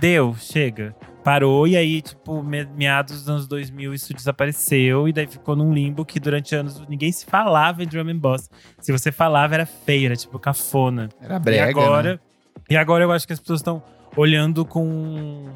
Deu, 0.00 0.34
chega. 0.38 0.94
Parou 1.22 1.66
e 1.68 1.76
aí, 1.76 2.00
tipo, 2.00 2.42
me- 2.42 2.64
meados 2.64 3.16
dos 3.18 3.28
anos 3.28 3.46
2000 3.46 3.92
isso 3.92 4.14
desapareceu. 4.14 5.06
E 5.06 5.12
daí 5.12 5.26
ficou 5.26 5.54
num 5.54 5.74
limbo 5.74 6.04
que 6.06 6.18
durante 6.18 6.54
anos 6.54 6.80
ninguém 6.88 7.12
se 7.12 7.26
falava 7.26 7.82
em 7.82 7.86
drum 7.86 8.08
and 8.08 8.16
bossa. 8.16 8.48
Se 8.80 8.90
você 8.92 9.12
falava 9.12 9.52
era 9.54 9.66
feio, 9.66 10.06
era 10.06 10.16
tipo 10.16 10.38
cafona. 10.38 11.10
Era 11.20 11.38
brega, 11.38 11.66
e 11.66 11.70
agora, 11.70 12.12
né? 12.14 12.20
e 12.70 12.76
agora 12.76 13.04
eu 13.04 13.12
acho 13.12 13.26
que 13.26 13.34
as 13.34 13.40
pessoas 13.40 13.60
estão 13.60 13.82
olhando 14.16 14.64
com 14.64 15.46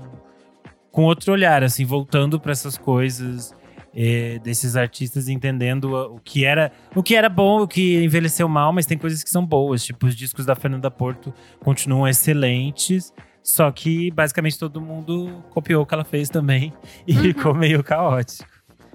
com 0.91 1.03
outro 1.03 1.33
olhar, 1.33 1.65
assim, 1.65 1.85
voltando 1.85 2.39
para 2.39 2.53
essas 2.53 2.79
coisas 2.79 3.53
eh, 3.93 4.39
desses 4.45 4.77
artistas, 4.77 5.29
entendendo 5.29 5.93
o 5.93 6.21
que 6.21 6.45
era 6.45 6.71
o 6.95 7.03
que 7.03 7.17
era 7.17 7.29
bom, 7.29 7.63
o 7.63 7.69
que 7.69 8.03
envelheceu 8.05 8.49
mal, 8.49 8.73
mas 8.73 8.87
tem 8.87 8.97
coisas 8.97 9.23
que 9.25 9.31
são 9.31 9.45
boas, 9.45 9.85
tipo 9.85 10.07
os 10.07 10.15
discos 10.15 10.47
da 10.47 10.55
Fernanda 10.55 10.91
Porto 10.91 11.35
continuam 11.61 12.07
excelentes. 12.07 13.13
Só 13.43 13.71
que 13.71 14.11
basicamente 14.11 14.59
todo 14.59 14.81
mundo 14.81 15.45
copiou 15.51 15.83
o 15.83 15.87
que 15.87 15.93
ela 15.93 16.05
fez 16.05 16.31
também 16.31 16.73
e 17.07 17.15
ficou 17.15 17.55
meio 17.55 17.85
caótico. 17.85 18.49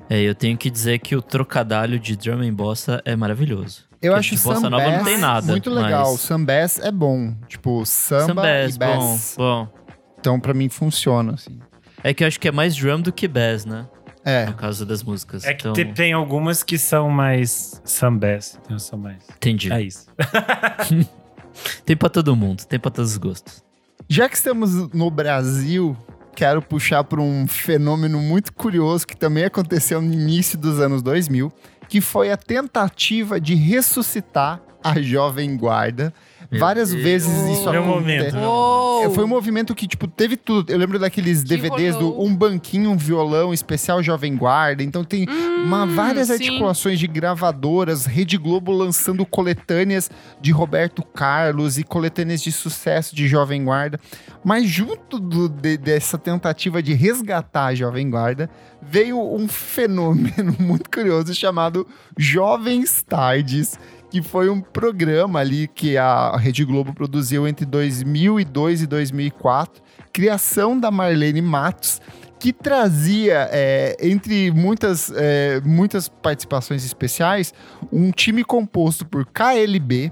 É, 0.09 0.19
eu 0.19 0.33
tenho 0.33 0.57
que 0.57 0.71
dizer 0.71 0.97
que 0.99 1.15
o 1.15 1.21
trocadalho 1.21 1.99
de 1.99 2.15
drum 2.15 2.41
and 2.41 2.55
bossa 2.55 2.99
é 3.05 3.15
maravilhoso. 3.15 3.88
Eu 4.01 4.15
acho 4.15 4.35
de 4.35 4.41
bossa 4.41 4.61
Sam 4.61 4.69
nova 4.69 4.91
não 4.97 5.03
tem 5.03 5.17
nada. 5.17 5.45
muito 5.51 5.69
legal. 5.69 6.11
mas- 6.11 6.21
Sam 6.21 6.43
Bass 6.45 6.79
é 6.79 6.91
bom. 6.91 7.33
Tipo, 7.47 7.85
samba 7.85 8.25
Sam 8.25 8.35
bass, 8.35 8.75
e 8.75 8.79
bom, 8.79 8.85
bass. 9.11 9.35
bom. 9.37 9.67
Então, 10.19 10.39
pra 10.39 10.53
mim, 10.53 10.69
funciona, 10.69 11.33
assim. 11.33 11.59
É 12.03 12.13
que 12.13 12.23
eu 12.23 12.27
acho 12.27 12.39
que 12.39 12.47
é 12.47 12.51
mais 12.51 12.75
drum 12.75 13.01
do 13.01 13.11
que 13.11 13.27
bass, 13.27 13.65
né? 13.65 13.87
É. 14.23 14.45
No 14.47 14.53
caso 14.53 14.85
das 14.85 15.01
músicas. 15.03 15.43
É 15.45 15.53
que 15.53 15.61
então, 15.61 15.73
te- 15.73 15.85
tem 15.93 16.13
algumas 16.13 16.61
que 16.63 16.77
são 16.77 17.09
mais 17.09 17.81
sambés, 17.85 18.59
que 18.67 18.79
são 18.79 18.99
mais. 18.99 19.17
entendi. 19.35 19.71
É 19.71 19.81
isso. 19.81 20.05
Tem 21.85 21.95
pra 21.97 22.09
todo 22.09 22.35
mundo, 22.35 22.63
tem 22.65 22.79
pra 22.79 22.91
todos 22.91 23.11
os 23.11 23.17
gostos. 23.17 23.63
Já 24.07 24.29
que 24.29 24.35
estamos 24.35 24.73
no 24.93 25.09
Brasil, 25.11 25.95
quero 26.35 26.61
puxar 26.61 27.03
para 27.03 27.21
um 27.21 27.47
fenômeno 27.47 28.19
muito 28.19 28.53
curioso 28.53 29.05
que 29.05 29.15
também 29.15 29.43
aconteceu 29.45 30.01
no 30.01 30.13
início 30.13 30.57
dos 30.57 30.79
anos 30.79 31.01
2000, 31.01 31.51
que 31.89 31.99
foi 31.99 32.31
a 32.31 32.37
tentativa 32.37 33.41
de 33.41 33.55
ressuscitar 33.55 34.61
a 34.83 35.01
Jovem 35.01 35.57
Guarda. 35.57 36.13
Meu 36.51 36.59
Várias 36.59 36.89
Deus. 36.89 37.03
vezes 37.03 37.29
isso 37.49 37.69
Meu 37.71 37.83
acontece. 37.83 38.35
momento. 38.35 39.03
É, 39.05 39.09
Foi 39.13 39.23
um 39.23 39.27
movimento 39.27 39.75
que, 39.75 39.87
tipo, 39.87 40.07
teve 40.07 40.35
tudo. 40.35 40.71
Eu 40.71 40.77
lembro 40.79 40.97
daqueles 40.97 41.43
DVDs 41.43 41.95
rolou. 41.95 42.13
do 42.17 42.23
Um 42.23 42.35
Banquinho, 42.35 42.89
um 42.89 42.97
Violão, 42.97 43.53
especial 43.53 44.01
Jovem 44.01 44.35
Guarda. 44.35 44.81
Então 44.83 45.03
tem 45.03 45.27
uma, 45.63 45.85
várias 45.85 46.27
sim. 46.27 46.33
articulações 46.33 46.99
de 46.99 47.07
gravadoras, 47.07 48.05
Rede 48.05 48.35
Globo 48.37 48.71
lançando 48.71 49.25
coletâneas 49.25 50.09
de 50.41 50.51
Roberto 50.51 51.03
Carlos 51.03 51.77
e 51.77 51.83
coletâneas 51.83 52.41
de 52.41 52.51
sucesso 52.51 53.15
de 53.15 53.27
Jovem 53.27 53.63
Guarda. 53.63 53.99
Mas 54.43 54.67
junto 54.67 55.19
do- 55.19 55.47
de- 55.49 55.77
dessa 55.77 56.17
tentativa 56.17 56.81
de 56.81 56.93
resgatar 56.93 57.67
a 57.67 57.75
Jovem 57.75 58.09
Guarda, 58.09 58.49
veio 58.81 59.19
um 59.21 59.47
fenômeno 59.47 60.55
muito 60.59 60.89
curioso 60.89 61.33
chamado 61.35 61.85
Jovens 62.17 63.01
Tardes, 63.03 63.79
que 64.09 64.21
foi 64.21 64.49
um 64.49 64.59
programa 64.59 65.39
ali 65.39 65.67
que 65.67 65.97
a 65.97 66.35
Rede 66.37 66.65
Globo 66.65 66.93
produziu 66.93 67.47
entre 67.47 67.65
2002 67.65 68.81
e 68.81 68.87
2004, 68.87 69.81
criação 70.11 70.79
da 70.79 70.89
Marlene 70.89 71.41
Matos, 71.41 72.01
que 72.39 72.53
trazia, 72.53 73.49
é, 73.51 73.97
entre 74.01 74.49
muitas, 74.51 75.11
é, 75.15 75.59
muitas 75.61 76.07
participações 76.07 76.85
especiais, 76.85 77.53
um 77.91 78.11
time 78.11 78.43
composto 78.43 79.05
por 79.05 79.25
KLB, 79.25 80.11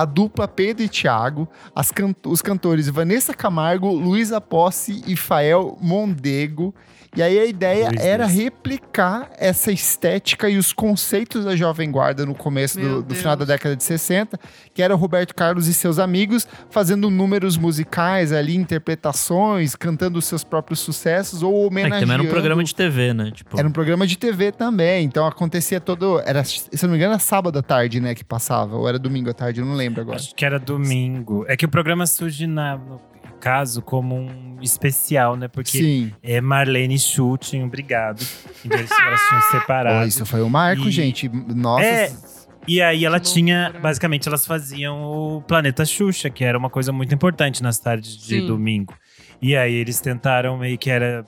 a 0.00 0.04
dupla 0.04 0.46
Pedro 0.46 0.82
e 0.84 0.88
Thiago, 0.88 1.48
as 1.74 1.90
can- 1.90 2.14
os 2.26 2.40
cantores 2.42 2.88
Vanessa 2.88 3.32
Camargo, 3.34 3.90
Luísa 3.90 4.40
Posse 4.40 5.02
e 5.06 5.16
Fael 5.16 5.76
Mondego. 5.80 6.74
E 7.16 7.22
aí 7.22 7.38
a 7.38 7.46
ideia 7.46 7.88
Luiz 7.88 8.00
era 8.04 8.26
Deus. 8.26 8.38
replicar 8.38 9.30
essa 9.38 9.72
estética 9.72 10.48
e 10.50 10.58
os 10.58 10.74
conceitos 10.74 11.42
da 11.46 11.56
Jovem 11.56 11.90
Guarda 11.90 12.26
no 12.26 12.34
começo 12.34 12.78
do, 12.78 13.02
do 13.02 13.14
final 13.14 13.34
da 13.34 13.46
década 13.46 13.74
de 13.74 13.82
60, 13.82 14.38
que 14.74 14.82
era 14.82 14.94
o 14.94 14.98
Roberto 14.98 15.34
Carlos 15.34 15.66
e 15.68 15.74
seus 15.74 15.98
amigos 15.98 16.46
fazendo 16.68 17.08
números 17.10 17.56
musicais 17.56 18.30
ali, 18.30 18.54
interpretações, 18.56 19.74
cantando 19.74 20.18
os 20.18 20.26
seus 20.26 20.44
próprios 20.44 20.80
sucessos 20.80 21.42
ou 21.42 21.50
É, 21.50 21.60
que 21.60 21.66
homenageando. 21.68 22.00
também 22.00 22.14
era 22.14 22.22
um 22.22 22.28
programa 22.30 22.62
de 22.62 22.74
TV, 22.74 23.14
né? 23.14 23.30
Tipo, 23.32 23.58
Era 23.58 23.66
um 23.66 23.72
programa 23.72 24.06
de 24.06 24.18
TV 24.18 24.52
também, 24.52 25.04
então 25.06 25.26
acontecia 25.26 25.80
todo. 25.80 26.20
Era, 26.26 26.44
se 26.44 26.68
eu 26.72 26.78
não 26.82 26.90
me 26.90 26.96
engano, 26.96 27.12
era 27.14 27.18
sábado 27.20 27.58
à 27.58 27.62
tarde, 27.62 28.00
né, 28.00 28.14
que 28.14 28.22
passava, 28.24 28.76
ou 28.76 28.86
era 28.86 28.98
domingo 28.98 29.30
à 29.30 29.32
tarde, 29.34 29.60
eu 29.60 29.66
não 29.66 29.74
lembro 29.74 29.87
agora. 30.00 30.16
Acho 30.16 30.34
que 30.34 30.44
era 30.44 30.58
domingo. 30.58 31.44
É 31.48 31.56
que 31.56 31.64
o 31.64 31.68
programa 31.68 32.06
surge, 32.06 32.46
na, 32.46 32.76
no 32.76 33.00
caso, 33.40 33.80
como 33.82 34.14
um 34.16 34.56
especial, 34.60 35.36
né? 35.36 35.48
Porque 35.48 35.78
Sim. 35.78 36.12
é 36.22 36.40
Marlene 36.40 36.94
e 36.94 36.98
Chu 36.98 37.36
tinham 37.38 37.68
brigado. 37.68 38.22
Então 38.64 38.78
eles, 38.78 38.90
elas 38.90 39.20
tinham 39.28 39.42
separado. 39.60 40.08
isso 40.08 40.26
foi 40.26 40.42
um 40.42 40.48
marco, 40.48 40.88
E- 40.88 40.90
gente. 40.90 41.28
Nossa. 41.28 41.84
É, 41.84 42.12
E 42.66 42.82
aí 42.82 43.04
ela 43.04 43.18
tinha, 43.20 43.72
basicamente, 43.80 44.28
elas 44.28 44.44
faziam 44.46 45.00
o 45.02 45.42
Planeta 45.42 45.84
Xuxa, 45.84 46.28
que 46.28 46.44
era 46.44 46.58
uma 46.58 46.68
coisa 46.68 46.92
muito 46.92 47.14
importante 47.14 47.62
nas 47.62 47.78
tardes 47.78 48.16
de 48.16 48.40
Sim. 48.40 48.46
domingo. 48.46 48.92
E 49.40 49.56
aí 49.56 49.72
eles 49.72 50.00
tentaram 50.00 50.58
meio 50.58 50.76
que 50.76 50.90
era 50.90 51.24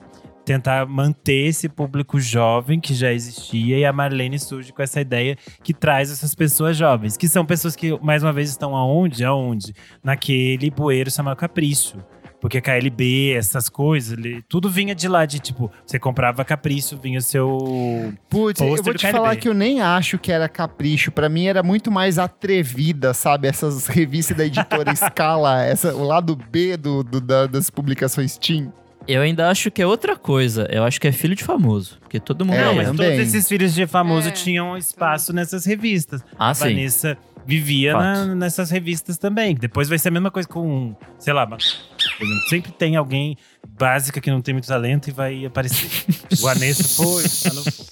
tentar 0.51 0.85
manter 0.85 1.47
esse 1.47 1.69
público 1.69 2.19
jovem 2.19 2.79
que 2.79 2.93
já 2.93 3.11
existia 3.13 3.77
e 3.77 3.85
a 3.85 3.93
Marlene 3.93 4.37
surge 4.37 4.73
com 4.73 4.81
essa 4.81 4.99
ideia 4.99 5.37
que 5.63 5.73
traz 5.73 6.11
essas 6.11 6.35
pessoas 6.35 6.75
jovens, 6.75 7.15
que 7.15 7.27
são 7.27 7.45
pessoas 7.45 7.75
que 7.75 7.97
mais 8.01 8.21
uma 8.21 8.33
vez 8.33 8.49
estão 8.49 8.75
aonde? 8.75 9.23
Aonde? 9.23 9.73
Naquele 10.03 10.69
bueiro 10.69 11.09
chamado 11.09 11.37
Capricho. 11.37 11.97
Porque 12.41 12.59
KLB, 12.59 13.33
essas 13.37 13.69
coisas, 13.69 14.17
tudo 14.49 14.67
vinha 14.67 14.95
de 14.95 15.07
lá 15.07 15.27
de 15.27 15.37
tipo, 15.39 15.71
você 15.85 15.99
comprava 15.99 16.43
Capricho, 16.43 16.97
vinha 16.97 17.19
o 17.19 17.21
seu 17.21 18.11
Putz, 18.27 18.59
eu 18.59 18.83
vou 18.83 18.93
te 18.95 19.05
falar 19.11 19.35
que 19.35 19.47
eu 19.47 19.53
nem 19.53 19.79
acho 19.79 20.17
que 20.17 20.31
era 20.31 20.49
capricho. 20.49 21.11
Pra 21.11 21.29
mim 21.29 21.45
era 21.45 21.61
muito 21.61 21.91
mais 21.91 22.17
atrevida, 22.17 23.13
sabe? 23.13 23.47
Essas 23.47 23.85
revistas 23.85 24.35
da 24.35 24.43
editora 24.45 24.93
Scala, 24.97 25.63
essa, 25.63 25.93
o 25.95 26.03
lado 26.03 26.35
B 26.35 26.75
do, 26.77 27.03
do- 27.03 27.21
da- 27.21 27.45
das 27.45 27.69
publicações 27.69 28.37
Teen. 28.39 28.73
Eu 29.07 29.21
ainda 29.21 29.49
acho 29.49 29.69
que 29.71 29.81
é 29.81 29.85
outra 29.87 30.15
coisa. 30.15 30.67
Eu 30.71 30.83
acho 30.83 30.99
que 30.99 31.07
é 31.07 31.11
filho 31.11 31.35
de 31.35 31.43
famoso. 31.43 31.97
Porque 31.99 32.19
todo 32.19 32.45
mundo 32.45 32.55
É, 32.57 32.63
Não, 32.65 32.71
é. 32.71 32.75
mas 32.75 32.87
também. 32.87 33.11
todos 33.17 33.19
esses 33.33 33.47
filhos 33.47 33.73
de 33.73 33.85
famoso 33.87 34.27
É. 34.29 34.31
tinham 34.31 34.77
espaço 34.77 35.33
nessas 35.33 35.65
revistas. 35.65 36.21
Ah, 36.37 36.49
a 36.49 36.53
sim. 36.53 36.65
Vanessa 36.65 37.17
vivia 37.45 37.93
na- 37.93 38.35
nessas 38.35 38.69
revistas 38.69 39.17
também. 39.17 39.55
Depois 39.55 39.89
vai 39.89 39.97
ser 39.97 40.09
a 40.09 40.11
mesma 40.11 40.29
coisa 40.29 40.47
com, 40.47 40.95
sei 41.17 41.33
lá, 41.33 41.47
sempre 42.49 42.71
tem 42.71 42.95
alguém 42.95 43.35
básica 43.67 44.21
que 44.21 44.29
não 44.29 44.41
tem 44.41 44.53
muito 44.53 44.67
talento 44.67 45.07
e 45.07 45.11
vai 45.11 45.45
aparecer. 45.45 45.89
Vanessa 46.41 46.83
foi, 46.83 47.23
ela 47.51 47.63
foi. 47.63 47.85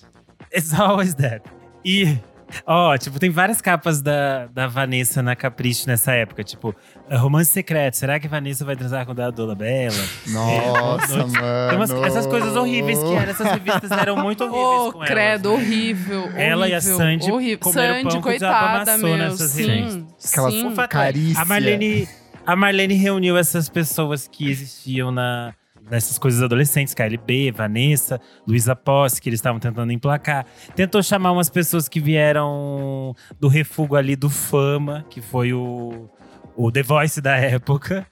It's 0.55 0.73
always 0.73 1.13
that. 1.15 1.41
E, 1.83 2.17
ó, 2.65 2.97
tipo, 2.97 3.19
tem 3.19 3.29
várias 3.29 3.61
capas 3.61 4.01
da, 4.01 4.47
da 4.47 4.67
Vanessa 4.67 5.21
na 5.21 5.35
Capricho 5.35 5.87
nessa 5.87 6.11
época. 6.13 6.43
Tipo, 6.43 6.75
eh, 7.09 7.15
Romance 7.15 7.51
Secreto. 7.51 7.95
Será 7.97 8.19
que 8.19 8.27
Vanessa 8.27 8.63
vai 8.65 8.75
transar 8.75 9.05
com 9.05 9.11
a 9.11 9.29
Dona 9.31 9.55
Bela? 9.55 9.95
Nossa, 10.27 11.17
noite. 11.17 11.33
Tem 11.69 11.77
umas- 11.77 11.91
mano. 11.91 12.05
essas 12.05 12.27
coisas 12.27 12.55
horríveis 12.55 12.99
que 12.99 13.13
eram. 13.13 13.31
Essas 13.31 13.51
revistas 13.51 13.91
eram 13.91 14.17
muito 14.17 14.43
horríveis 14.43 14.59
Oh, 14.87 14.91
com 14.93 14.97
elas, 14.99 15.09
credo, 15.09 15.49
né? 15.49 15.55
horrível. 15.55 16.29
Ela 16.35 16.67
e 16.69 16.73
a 16.73 16.77
horrível, 16.77 16.97
Sandy 16.97 17.31
horrível. 17.31 17.59
comeram 17.59 17.93
Sandy, 17.95 18.09
pão 18.13 18.21
coitada, 18.21 18.91
amassou 18.93 19.17
nessas 19.17 19.51
sim, 19.51 19.65
revistas. 19.67 20.31
Aquelas. 20.31 20.53
O 20.53 20.81
é, 20.81 20.87
Carícia. 20.87 21.41
A 21.41 21.45
Marlene, 21.45 22.07
a 22.45 22.55
Marlene 22.55 22.93
reuniu 22.95 23.37
essas 23.37 23.69
pessoas 23.69 24.27
que 24.27 24.49
existiam 24.49 25.11
na, 25.11 25.53
nessas 25.89 26.17
coisas 26.17 26.41
adolescentes, 26.41 26.93
KLB, 26.93 27.51
Vanessa, 27.51 28.19
Luísa 28.47 28.75
Posse, 28.75 29.21
que 29.21 29.29
eles 29.29 29.39
estavam 29.39 29.59
tentando 29.59 29.91
emplacar. 29.91 30.45
Tentou 30.75 31.01
chamar 31.01 31.31
umas 31.31 31.49
pessoas 31.49 31.87
que 31.87 31.99
vieram 31.99 33.15
do 33.39 33.47
refúgio 33.47 33.95
ali 33.95 34.15
do 34.15 34.29
Fama, 34.29 35.05
que 35.09 35.21
foi 35.21 35.53
o, 35.53 36.09
o 36.55 36.71
The 36.71 36.83
Voice 36.83 37.21
da 37.21 37.35
época. 37.35 38.05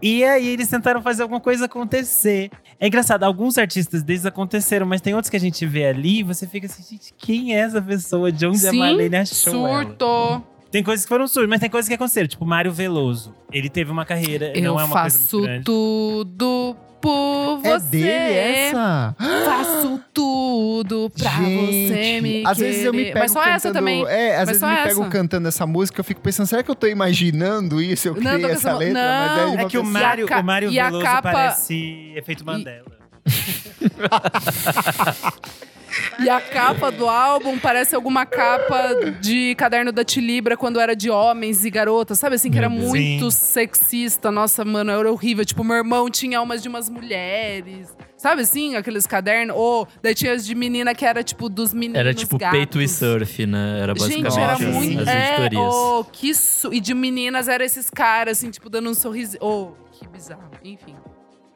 E 0.00 0.22
aí 0.24 0.48
eles 0.48 0.68
tentaram 0.68 1.02
fazer 1.02 1.22
alguma 1.22 1.40
coisa 1.40 1.64
acontecer. 1.64 2.50
É 2.78 2.86
engraçado, 2.86 3.24
alguns 3.24 3.58
artistas 3.58 4.02
desses 4.02 4.26
aconteceram, 4.26 4.86
mas 4.86 5.00
tem 5.00 5.14
outros 5.14 5.28
que 5.28 5.36
a 5.36 5.40
gente 5.40 5.66
vê 5.66 5.86
ali 5.86 6.20
e 6.20 6.22
você 6.22 6.46
fica 6.46 6.66
assim, 6.66 6.82
gente, 6.82 7.12
quem 7.16 7.56
é 7.56 7.60
essa 7.60 7.82
pessoa? 7.82 8.30
De 8.30 8.46
onde 8.46 8.66
a 8.66 8.70
Sim, 8.70 8.78
Marlene 8.78 9.16
achou 9.16 9.66
ela? 9.66 10.57
Tem 10.70 10.82
coisas 10.82 11.04
que 11.04 11.08
foram 11.08 11.26
surdos, 11.26 11.48
mas 11.48 11.60
tem 11.60 11.70
coisas 11.70 11.88
que 11.88 11.94
aconteceram. 11.94 12.28
Tipo, 12.28 12.44
Mário 12.44 12.70
Veloso. 12.72 13.34
Ele 13.52 13.68
teve 13.70 13.90
uma 13.90 14.04
carreira, 14.04 14.52
Eu 14.54 14.62
não 14.74 14.80
é 14.80 14.84
uma 14.84 15.00
coisa 15.00 15.18
faço 15.18 15.36
muito 15.38 15.46
grande. 15.48 15.64
tudo 15.64 16.76
por 17.00 17.58
você. 17.58 17.68
É 17.68 17.78
dele 17.78 18.08
essa? 18.68 19.16
Faço 19.46 20.00
tudo 20.12 21.10
pra 21.16 21.30
você 21.30 22.20
me 22.20 22.42
às 22.44 22.58
vezes 22.58 22.84
eu 22.84 22.92
me 22.92 22.98
querer. 22.98 23.12
pego 23.14 23.20
Mas 23.20 23.30
só 23.32 23.38
cantando, 23.38 23.56
essa 23.56 23.72
também. 23.72 24.04
É, 24.06 24.32
às 24.32 24.38
Mas 24.40 24.46
vezes 24.48 24.60
só 24.60 24.66
eu 24.66 24.72
me 24.76 24.82
pego 24.82 25.00
essa. 25.02 25.10
cantando 25.10 25.48
essa 25.48 25.66
música, 25.66 26.00
eu 26.00 26.04
fico 26.04 26.20
pensando, 26.20 26.46
será 26.46 26.62
que 26.62 26.70
eu 26.70 26.74
tô 26.74 26.86
imaginando 26.86 27.80
isso? 27.80 28.08
Eu 28.08 28.14
Não, 28.14 28.20
criei 28.20 28.40
tô 28.40 28.46
essa 28.48 28.54
pensando- 28.56 28.78
letra, 28.78 29.00
mas 29.00 29.30
não, 29.30 29.38
É 29.38 29.46
uma 29.46 29.68
que 29.70 29.78
o 29.78 29.84
pessoa- 29.84 30.02
Mário, 30.02 30.22
E 30.22 30.26
a 30.26 30.28
ca- 30.28 30.40
o 30.40 30.44
Mário 30.44 30.70
e 30.70 30.80
a 30.80 30.84
Veloso 30.86 31.04
capa- 31.04 31.32
parece 31.32 32.12
efeito 32.16 32.44
Mandela. 32.44 32.98
E 36.20 36.28
a 36.28 36.40
capa 36.40 36.90
do 36.90 37.08
álbum 37.08 37.58
parece 37.58 37.94
alguma 37.94 38.26
capa 38.26 39.12
de 39.20 39.54
caderno 39.54 39.92
da 39.92 40.04
Tilibra 40.04 40.56
quando 40.56 40.80
era 40.80 40.96
de 40.96 41.08
homens 41.10 41.64
e 41.64 41.70
garotas, 41.70 42.18
sabe 42.18 42.34
assim? 42.34 42.50
Que 42.50 42.58
era 42.58 42.68
muito 42.68 43.30
Sim. 43.30 43.38
sexista. 43.38 44.30
Nossa, 44.30 44.64
mano, 44.64 44.90
era 44.90 45.10
horrível. 45.10 45.44
Tipo, 45.44 45.62
meu 45.62 45.76
irmão 45.76 46.10
tinha 46.10 46.42
umas 46.42 46.62
de 46.62 46.68
umas 46.68 46.88
mulheres. 46.88 47.96
Sabe 48.16 48.42
assim? 48.42 48.74
Aqueles 48.74 49.06
cadernos. 49.06 49.56
Ou 49.56 49.86
daí 50.02 50.12
tinha 50.14 50.32
as 50.32 50.44
de 50.44 50.54
menina 50.54 50.92
que 50.92 51.06
era 51.06 51.22
tipo 51.22 51.48
dos 51.48 51.72
meninos. 51.72 51.98
Era 51.98 52.12
tipo 52.12 52.36
gatos. 52.36 52.58
peito 52.58 52.80
e 52.82 52.88
surf, 52.88 53.46
né? 53.46 53.78
Era 53.80 53.94
basicamente 53.94 54.34
Gente, 54.34 54.42
era 54.42 54.58
muito. 54.58 55.00
as 55.02 55.08
é, 55.08 55.28
editorias. 55.28 55.74
oh, 55.74 56.04
que 56.12 56.34
su... 56.34 56.74
E 56.74 56.80
de 56.80 56.94
meninas 56.94 57.46
eram 57.46 57.64
esses 57.64 57.88
caras, 57.88 58.38
assim, 58.38 58.50
tipo, 58.50 58.68
dando 58.68 58.90
um 58.90 58.94
sorriso. 58.94 59.38
Oh, 59.40 59.70
que 59.92 60.06
bizarro. 60.08 60.50
Enfim. 60.64 60.96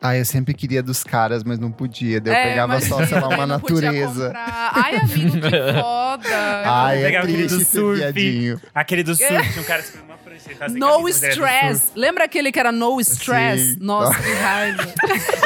Ah, 0.03 0.17
eu 0.17 0.25
sempre 0.25 0.53
queria 0.53 0.83
dos 0.83 1.05
caras, 1.05 1.45
mas 1.45 1.59
não 1.59 1.71
podia. 1.71 2.21
Daí 2.21 2.33
eu 2.35 2.37
É, 2.37 2.49
pegava 2.49 2.75
mas 2.75 2.85
só, 2.85 3.07
sei 3.07 3.21
lá, 3.21 3.29
uma 3.31 3.47
natureza. 3.47 4.33
Ai, 4.35 4.97
amigo, 4.97 5.41
que 5.41 5.73
foda. 5.81 6.63
Ai, 6.65 7.05
é 7.05 7.17
aquele 7.19 7.47
do 7.47 7.65
surf. 7.65 8.61
Aquele 8.75 9.03
do 9.05 9.15
surf, 9.15 9.53
tinha 9.53 9.63
um 9.63 9.65
cara 9.65 9.85
uma 10.05 10.17
tá 10.59 10.69
sem 10.69 10.79
No 10.79 11.09
stress. 11.09 11.93
Lembra 11.95 12.25
aquele 12.25 12.51
que 12.51 12.59
era 12.59 12.73
no 12.73 13.01
stress? 13.01 13.75
Sim. 13.75 13.79
Nossa, 13.81 14.19
que 14.21 14.33
raiva. 14.33 14.83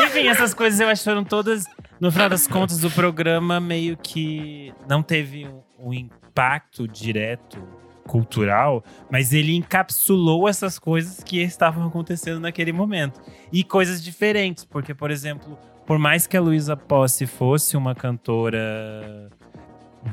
Enfim, 0.04 0.28
essas 0.28 0.54
coisas 0.54 0.80
eu 0.80 0.88
acho 0.88 1.02
que 1.02 1.11
foram 1.11 1.24
todas. 1.24 1.64
No 2.00 2.11
final 2.12 2.28
das 2.28 2.46
contas, 2.46 2.84
o 2.84 2.90
programa 2.90 3.59
meio 3.61 3.96
que 3.96 4.72
não 4.88 5.02
teve 5.02 5.46
um, 5.46 5.88
um 5.88 5.94
impacto 5.94 6.86
direto 6.86 7.59
cultural, 8.07 8.84
mas 9.11 9.32
ele 9.32 9.54
encapsulou 9.54 10.48
essas 10.48 10.78
coisas 10.78 11.22
que 11.22 11.42
estavam 11.42 11.86
acontecendo 11.86 12.40
naquele 12.40 12.72
momento. 12.72 13.20
E 13.52 13.62
coisas 13.64 14.02
diferentes, 14.02 14.64
porque, 14.64 14.94
por 14.94 15.11
exemplo, 15.11 15.59
por 15.86 15.98
mais 15.98 16.26
que 16.26 16.36
a 16.36 16.40
Luísa 16.40 16.76
Posse 16.76 17.26
fosse 17.26 17.76
uma 17.76 17.94
cantora 17.94 19.30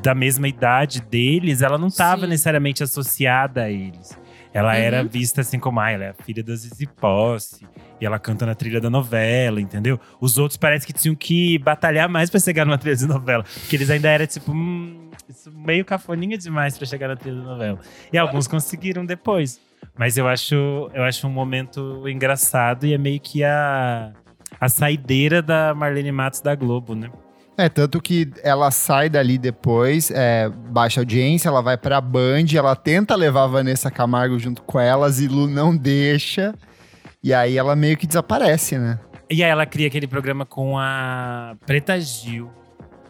da 0.01 0.15
mesma 0.15 0.47
idade 0.47 1.01
deles, 1.01 1.61
ela 1.61 1.77
não 1.77 1.87
estava 1.87 2.25
necessariamente 2.25 2.83
associada 2.83 3.63
a 3.63 3.71
eles. 3.71 4.17
Ela 4.53 4.69
Uhum. 4.73 4.77
era 4.77 5.03
vista 5.03 5.41
assim 5.41 5.57
como, 5.59 5.79
ah, 5.79 5.89
ela 5.89 6.03
é 6.05 6.09
a 6.09 6.13
filha 6.13 6.43
da 6.43 6.55
Zizi 6.55 6.85
Posse. 6.85 7.65
E 7.99 8.05
ela 8.05 8.19
canta 8.19 8.45
na 8.45 8.53
trilha 8.53 8.79
da 8.79 8.89
novela, 8.89 9.59
entendeu? 9.59 9.99
Os 10.21 10.37
outros 10.37 10.57
parece 10.57 10.85
que 10.85 10.93
tinham 10.93 11.15
que 11.15 11.57
batalhar 11.57 12.07
mais 12.07 12.29
pra 12.29 12.39
chegar 12.39 12.63
numa 12.65 12.77
trilha 12.77 12.95
de 12.95 13.07
novela. 13.07 13.43
Porque 13.43 13.75
eles 13.75 13.89
ainda 13.89 14.09
eram 14.09 14.27
tipo, 14.27 14.51
hum, 14.51 15.09
isso 15.27 15.51
meio 15.51 15.83
cafoninha 15.83 16.37
demais 16.37 16.77
pra 16.77 16.85
chegar 16.85 17.07
na 17.07 17.15
trilha 17.15 17.37
da 17.37 17.43
novela. 17.43 17.79
E 18.11 18.17
alguns 18.17 18.47
conseguiram 18.47 19.05
depois. 19.05 19.59
Mas 19.97 20.17
eu 20.17 20.27
acho, 20.27 20.55
eu 20.93 21.03
acho 21.03 21.25
um 21.27 21.31
momento 21.31 22.07
engraçado 22.07 22.85
e 22.85 22.93
é 22.93 22.97
meio 22.97 23.19
que 23.19 23.43
a, 23.43 24.11
a 24.59 24.69
saideira 24.69 25.41
da 25.41 25.73
Marlene 25.73 26.11
Matos 26.11 26.41
da 26.41 26.53
Globo, 26.55 26.93
né? 26.95 27.09
É, 27.57 27.69
tanto 27.69 28.01
que 28.01 28.31
ela 28.43 28.71
sai 28.71 29.09
dali 29.09 29.37
depois, 29.37 30.09
é, 30.09 30.49
baixa 30.49 31.01
audiência, 31.01 31.49
ela 31.49 31.61
vai 31.61 31.77
pra 31.77 32.01
Band, 32.01 32.45
ela 32.55 32.75
tenta 32.75 33.15
levar 33.15 33.43
a 33.43 33.47
Vanessa 33.47 33.91
Camargo 33.91 34.39
junto 34.39 34.63
com 34.63 34.79
ela, 34.79 35.07
Zilu 35.09 35.47
não 35.47 35.75
deixa. 35.75 36.55
E 37.23 37.31
aí 37.33 37.55
ela 37.57 37.75
meio 37.75 37.95
que 37.95 38.07
desaparece, 38.07 38.77
né? 38.79 38.99
E 39.29 39.43
aí 39.43 39.49
ela 39.51 39.65
cria 39.67 39.87
aquele 39.87 40.07
programa 40.07 40.45
com 40.47 40.77
a 40.79 41.55
Preta 41.65 41.99
Gil 42.01 42.49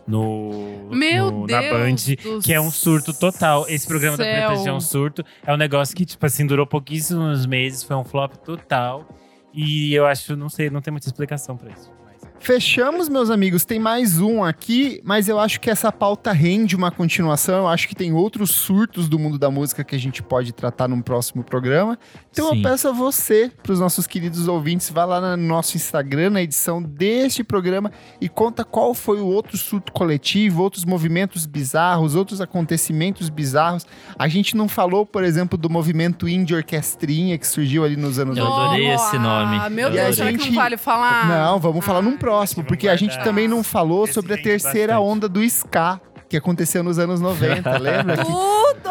no, 0.06 0.90
Meu 0.92 1.32
no- 1.32 1.48
na 1.48 1.62
Band, 1.62 1.96
que 2.44 2.54
é 2.54 2.60
um 2.60 2.70
surto 2.70 3.14
total. 3.14 3.66
Esse 3.70 3.88
programa 3.88 4.18
da 4.18 4.24
Preta 4.26 4.48
céu. 4.50 4.58
Gil 4.58 4.74
é 4.74 4.76
um 4.76 4.82
surto. 4.82 5.24
É 5.48 5.54
um 5.54 5.58
negócio 5.58 5.96
que, 5.96 6.06
tipo 6.06 6.26
assim, 6.26 6.46
durou 6.46 6.68
pouquíssimos 6.68 7.46
meses, 7.46 7.82
foi 7.82 7.96
um 7.96 8.04
flop 8.04 8.34
total. 8.44 9.08
E 9.54 9.94
eu 9.94 10.06
acho, 10.06 10.36
não 10.36 10.50
sei, 10.50 10.70
não 10.70 10.82
tem 10.82 10.92
muita 10.92 11.08
explicação 11.08 11.56
pra 11.56 11.70
isso. 11.72 11.90
Fechamos, 12.44 13.08
meus 13.08 13.30
amigos. 13.30 13.64
Tem 13.64 13.80
mais 13.80 14.20
um 14.20 14.44
aqui, 14.44 15.00
mas 15.06 15.30
eu 15.30 15.40
acho 15.40 15.62
que 15.62 15.70
essa 15.70 15.90
pauta 15.94 16.34
rende 16.34 16.76
uma 16.76 16.92
continuação. 16.92 17.60
Eu 17.60 17.68
acho 17.70 17.88
que 17.88 17.96
tem 17.96 18.12
outros 18.12 18.52
surtos 18.52 19.08
do 19.08 19.18
mundo 19.18 19.40
da 19.40 19.50
música 19.50 19.82
que 19.82 19.96
a 19.96 19.98
gente 19.98 20.22
pode 20.22 20.52
tratar 20.52 20.90
num 20.90 21.02
próximo 21.02 21.42
programa. 21.42 21.98
Então 22.32 22.50
Sim. 22.50 22.58
eu 22.58 22.62
peço 22.70 22.90
a 22.90 22.92
você, 22.92 23.50
para 23.64 23.72
os 23.72 23.80
nossos 23.80 24.06
queridos 24.06 24.50
ouvintes, 24.50 24.90
vá 24.90 25.06
lá 25.06 25.38
no 25.38 25.42
nosso 25.48 25.78
Instagram, 25.78 26.32
na 26.32 26.42
edição 26.42 26.84
deste 26.84 27.46
programa, 27.46 27.90
e 28.20 28.28
conta 28.28 28.66
qual 28.66 28.94
foi 28.94 29.22
o 29.22 29.26
outro 29.26 29.56
surto 29.56 29.94
coletivo, 29.94 30.64
outros 30.64 30.84
movimentos 30.84 31.46
bizarros, 31.46 32.14
outros 32.14 32.42
acontecimentos 32.42 33.30
bizarros. 33.30 33.86
A 34.20 34.28
gente 34.28 34.58
não 34.58 34.68
falou, 34.68 35.06
por 35.06 35.24
exemplo, 35.24 35.58
do 35.58 35.70
movimento 35.70 36.28
indie 36.28 36.54
orquestrinha 36.56 37.38
que 37.38 37.48
surgiu 37.48 37.86
ali 37.86 37.96
nos 37.96 38.20
anos 38.20 38.38
Eu 38.38 38.46
adorei 38.54 38.92
esse 38.94 39.18
nome. 39.18 39.70
Meu 39.70 39.88
Eu 39.88 39.94
Deus, 39.94 40.16
será 40.18 40.28
que 40.28 40.34
E 40.34 40.36
a 40.36 40.38
não 40.40 40.44
gente- 40.44 40.56
vale 40.56 40.76
falar? 40.76 41.30
Não, 41.30 41.58
vamos 41.58 41.86
falar 41.86 42.02
num 42.02 42.12
Ai. 42.12 42.18
Próximo, 42.34 42.64
porque 42.64 42.88
a 42.88 42.96
gente 42.96 43.18
também 43.24 43.48
não 43.48 43.64
falou 43.64 44.06
Esse 44.06 44.14
sobre 44.14 44.34
a 44.34 44.38
terceira 44.42 44.94
bastante. 44.94 45.12
onda 45.12 45.30
do 45.30 45.42
ska, 45.44 46.00
que 46.28 46.36
aconteceu 46.38 46.84
nos 46.84 46.98
anos 46.98 47.22
90, 47.22 47.70
lembra? 47.78 48.18
Tudo! 48.26 48.90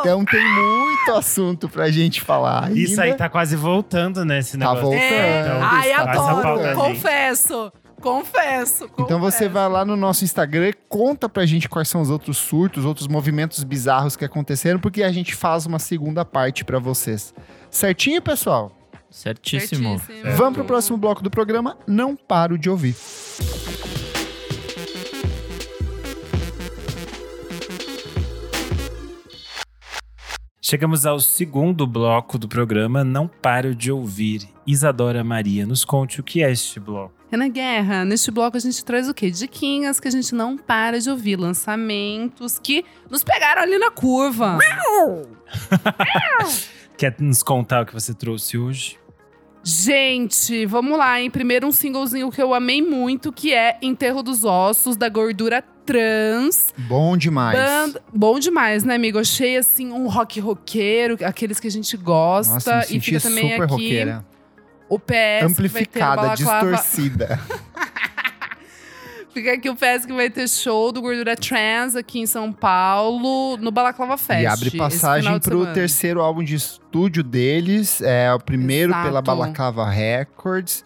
Então 0.00 0.24
tem 0.24 0.40
muito 0.54 1.12
assunto 1.12 1.68
pra 1.68 1.90
gente 1.90 2.20
falar. 2.22 2.64
ainda. 2.68 2.78
Isso 2.78 3.00
aí 3.00 3.14
tá 3.14 3.28
quase 3.28 3.54
voltando, 3.56 4.24
né? 4.24 4.38
Esse 4.38 4.52
Tá 4.56 4.58
negócio. 4.58 4.82
voltando. 4.82 5.02
É. 5.02 5.40
Então, 5.42 5.58
Ai, 5.62 5.92
adoro. 5.92 6.62
gente. 6.62 6.74
confesso. 6.74 7.72
Confesso. 8.00 8.84
Então 8.98 9.20
você 9.20 9.44
confesso. 9.44 9.50
vai 9.50 9.68
lá 9.68 9.84
no 9.84 9.94
nosso 9.94 10.24
Instagram 10.24 10.68
e 10.68 10.72
conta 10.88 11.28
pra 11.28 11.44
gente 11.44 11.68
quais 11.68 11.86
são 11.86 12.00
os 12.00 12.08
outros 12.08 12.38
surtos, 12.38 12.86
outros 12.86 13.06
movimentos 13.06 13.62
bizarros 13.62 14.16
que 14.16 14.24
aconteceram, 14.24 14.80
porque 14.80 15.02
a 15.02 15.12
gente 15.12 15.34
faz 15.34 15.66
uma 15.66 15.78
segunda 15.78 16.24
parte 16.24 16.64
pra 16.64 16.78
vocês. 16.78 17.34
Certinho, 17.70 18.22
pessoal? 18.22 18.72
Certíssimo. 19.10 19.98
Certíssimo. 19.98 20.36
Vamos 20.36 20.54
pro 20.54 20.64
próximo 20.64 20.96
bloco 20.96 21.22
do 21.22 21.30
programa. 21.30 21.76
Não 21.86 22.14
paro 22.14 22.56
de 22.56 22.70
ouvir. 22.70 22.94
Chegamos 30.62 31.04
ao 31.04 31.18
segundo 31.18 31.84
bloco 31.84 32.38
do 32.38 32.46
programa. 32.46 33.02
Não 33.02 33.26
paro 33.26 33.74
de 33.74 33.90
ouvir. 33.90 34.48
Isadora 34.64 35.24
Maria, 35.24 35.66
nos 35.66 35.84
conte 35.84 36.20
o 36.20 36.22
que 36.22 36.44
é 36.44 36.52
este 36.52 36.78
bloco. 36.78 37.12
Renan 37.28 37.50
Guerra, 37.50 38.04
neste 38.04 38.30
bloco 38.30 38.56
a 38.56 38.60
gente 38.60 38.84
traz 38.84 39.08
o 39.08 39.14
quê? 39.14 39.32
Diquinhas 39.32 39.98
que 39.98 40.06
a 40.06 40.10
gente 40.12 40.32
não 40.32 40.56
para 40.56 41.00
de 41.00 41.10
ouvir, 41.10 41.34
lançamentos 41.34 42.56
que 42.60 42.84
nos 43.10 43.24
pegaram 43.24 43.62
ali 43.62 43.78
na 43.78 43.90
curva. 43.90 44.58
Quer 46.96 47.16
nos 47.18 47.42
contar 47.42 47.82
o 47.82 47.86
que 47.86 47.92
você 47.92 48.14
trouxe 48.14 48.56
hoje? 48.56 48.99
Gente, 49.62 50.64
vamos 50.66 50.96
lá, 50.98 51.20
hein? 51.20 51.30
Primeiro 51.30 51.66
um 51.66 51.72
singlezinho 51.72 52.30
que 52.30 52.40
eu 52.42 52.54
amei 52.54 52.80
muito, 52.80 53.30
que 53.32 53.52
é 53.52 53.76
Enterro 53.82 54.22
dos 54.22 54.44
Ossos, 54.44 54.96
da 54.96 55.08
Gordura 55.08 55.62
Trans. 55.84 56.72
Bom 56.78 57.16
demais. 57.16 57.58
Banda- 57.58 58.02
Bom 58.12 58.38
demais, 58.38 58.84
né, 58.84 58.94
amigo? 58.94 59.18
Achei, 59.18 59.56
assim, 59.56 59.90
um 59.92 60.08
rock 60.08 60.40
roqueiro, 60.40 61.18
aqueles 61.24 61.60
que 61.60 61.66
a 61.66 61.70
gente 61.70 61.96
gosta. 61.96 62.54
Nossa, 62.54 62.76
me 62.90 62.96
e 62.98 63.00
fica 63.00 63.20
também 63.20 63.50
super 63.50 63.64
aqui 63.64 63.72
roqueira. 63.72 64.24
o 64.88 64.98
PS 64.98 65.44
Amplificada, 65.44 66.34
distorcida. 66.34 67.40
Fica 69.32 69.52
aqui 69.52 69.70
o 69.70 69.76
PS 69.76 70.04
que 70.06 70.12
vai 70.12 70.28
ter 70.28 70.48
show 70.48 70.90
do 70.90 71.00
Gordura 71.00 71.36
Trans 71.36 71.94
aqui 71.94 72.18
em 72.18 72.26
São 72.26 72.52
Paulo, 72.52 73.56
no 73.56 73.70
Balaclava 73.70 74.16
Fest. 74.16 74.42
E 74.42 74.46
abre 74.46 74.70
passagem 74.72 75.38
pro 75.38 75.72
terceiro 75.72 76.20
álbum 76.20 76.42
de 76.42 76.56
estúdio 76.56 77.22
deles. 77.22 78.00
É 78.00 78.32
o 78.34 78.40
primeiro 78.40 78.90
Exato. 78.90 79.06
pela 79.06 79.22
Balaclava 79.22 79.88
Records. 79.88 80.84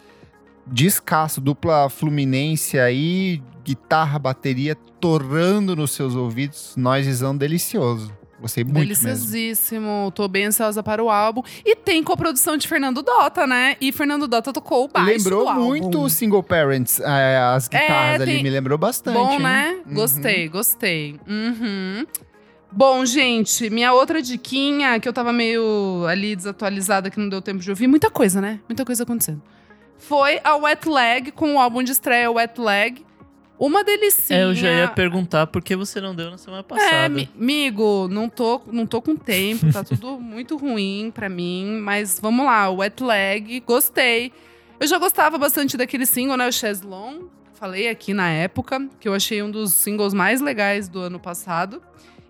Descasso, 0.67 1.41
dupla 1.41 1.89
fluminense 1.89 2.79
aí, 2.79 3.43
guitarra, 3.65 4.19
bateria 4.19 4.75
torrando 5.01 5.75
nos 5.75 5.93
seus 5.93 6.15
ouvidos. 6.15 6.75
Noisezão 6.77 7.37
delicioso. 7.37 8.13
Gostei 8.41 8.65
muito 8.65 8.77
mesmo. 8.79 9.05
Deliciosíssimo. 9.05 10.13
Tô 10.15 10.29
bem 10.29 10.47
ansiosa 10.47 10.83
para 10.83 11.03
o 11.03 11.09
álbum. 11.11 11.43
E 11.65 11.75
tem 11.77 12.03
coprodução 12.03 12.57
de 12.57 12.67
Fernando 12.69 13.03
Dota, 13.03 13.47
né? 13.47 13.77
E 13.81 13.93
Fernando 13.93 14.27
Dota 14.27 14.53
tocou 14.53 14.85
o 14.85 14.89
baixo 14.89 15.09
Lembrou 15.11 15.55
muito 15.55 16.01
o 16.03 16.11
Single 16.11 16.43
Parents, 16.43 17.01
é, 17.01 17.39
as 17.39 17.69
guitarras 17.69 18.21
ali, 18.21 18.33
tem- 18.35 18.43
me 18.43 18.51
lembrou 18.51 18.77
bastante. 18.77 19.15
Bom, 19.15 19.33
hein? 19.35 19.41
né? 19.41 19.83
Uhum. 19.87 19.95
Gostei, 19.95 20.49
gostei. 20.49 21.19
Uhum. 21.27 22.07
Bom, 22.71 23.07
gente, 23.07 23.71
minha 23.71 23.93
outra 23.93 24.21
diquinha, 24.21 24.99
que 24.99 25.09
eu 25.09 25.13
tava 25.13 25.33
meio 25.33 26.05
ali 26.09 26.35
desatualizada, 26.35 27.09
que 27.09 27.21
não 27.21 27.29
deu 27.29 27.41
tempo 27.41 27.61
de 27.61 27.71
ouvir. 27.71 27.87
Muita 27.87 28.11
coisa, 28.11 28.41
né? 28.41 28.59
Muita 28.69 28.85
coisa 28.85 29.05
acontecendo. 29.05 29.41
Foi 29.97 30.41
a 30.43 30.57
Wet 30.57 30.89
Leg, 30.89 31.31
com 31.31 31.55
o 31.55 31.59
álbum 31.61 31.83
de 31.85 31.93
estreia 31.93 32.31
Wet 32.31 32.61
Leg. 32.61 33.07
Uma 33.67 33.83
delicinha. 33.85 34.41
É, 34.41 34.45
eu 34.45 34.55
já 34.55 34.71
ia 34.71 34.89
perguntar 34.89 35.47
por 35.47 35.63
que 35.63 35.75
você 35.75 36.01
não 36.01 36.15
deu 36.15 36.31
na 36.31 36.37
semana 36.39 36.61
É, 36.61 36.63
passada. 36.63 37.09
mi- 37.09 37.29
amigo, 37.39 38.09
não 38.11 38.29
tô, 38.29 38.61
não 38.71 38.87
tô 38.87 39.01
com 39.01 39.17
tempo, 39.17 39.73
tá 39.73 39.83
tudo 39.83 40.19
muito 40.21 40.57
ruim 40.57 41.11
pra 41.15 41.29
mim, 41.29 41.79
mas 41.83 42.19
vamos 42.21 42.45
lá, 42.45 42.69
Wet 42.71 43.03
Leg, 43.03 43.61
gostei. 43.67 44.33
Eu 44.79 44.87
já 44.87 44.99
gostava 44.99 45.39
bastante 45.39 45.77
daquele 45.77 46.05
single, 46.05 46.37
né, 46.37 46.47
o 46.49 46.53
Cheslon, 46.53 47.23
falei 47.55 47.89
aqui 47.89 48.13
na 48.13 48.29
época, 48.29 48.87
que 49.01 49.09
eu 49.09 49.15
achei 49.15 49.43
um 49.43 49.51
dos 49.51 49.73
singles 49.73 50.13
mais 50.13 50.41
legais 50.43 50.89
do 50.89 50.99
ano 51.01 51.19
passado. 51.19 51.81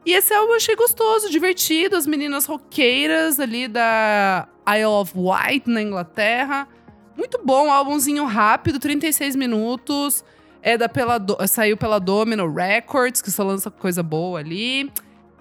E 0.06 0.12
esse 0.12 0.32
álbum 0.34 0.50
eu 0.52 0.56
achei 0.56 0.76
gostoso, 0.76 1.30
divertido, 1.30 1.96
as 1.96 2.06
meninas 2.06 2.44
roqueiras 2.46 3.40
ali 3.40 3.66
da 3.66 4.46
Isle 4.68 4.84
of 4.84 5.12
Wight, 5.16 5.68
na 5.68 5.80
Inglaterra. 5.82 6.68
Muito 7.16 7.40
bom, 7.42 7.72
álbumzinho 7.72 8.24
rápido, 8.26 8.78
36 8.78 9.34
minutos. 9.34 10.22
É 10.66 10.78
da 10.78 10.88
pela, 10.88 11.18
Do- 11.18 11.36
saiu 11.46 11.76
pela 11.76 11.98
Domino 12.00 12.50
Records, 12.50 13.20
que 13.20 13.30
só 13.30 13.44
lança 13.44 13.70
coisa 13.70 14.02
boa 14.02 14.38
ali. 14.40 14.90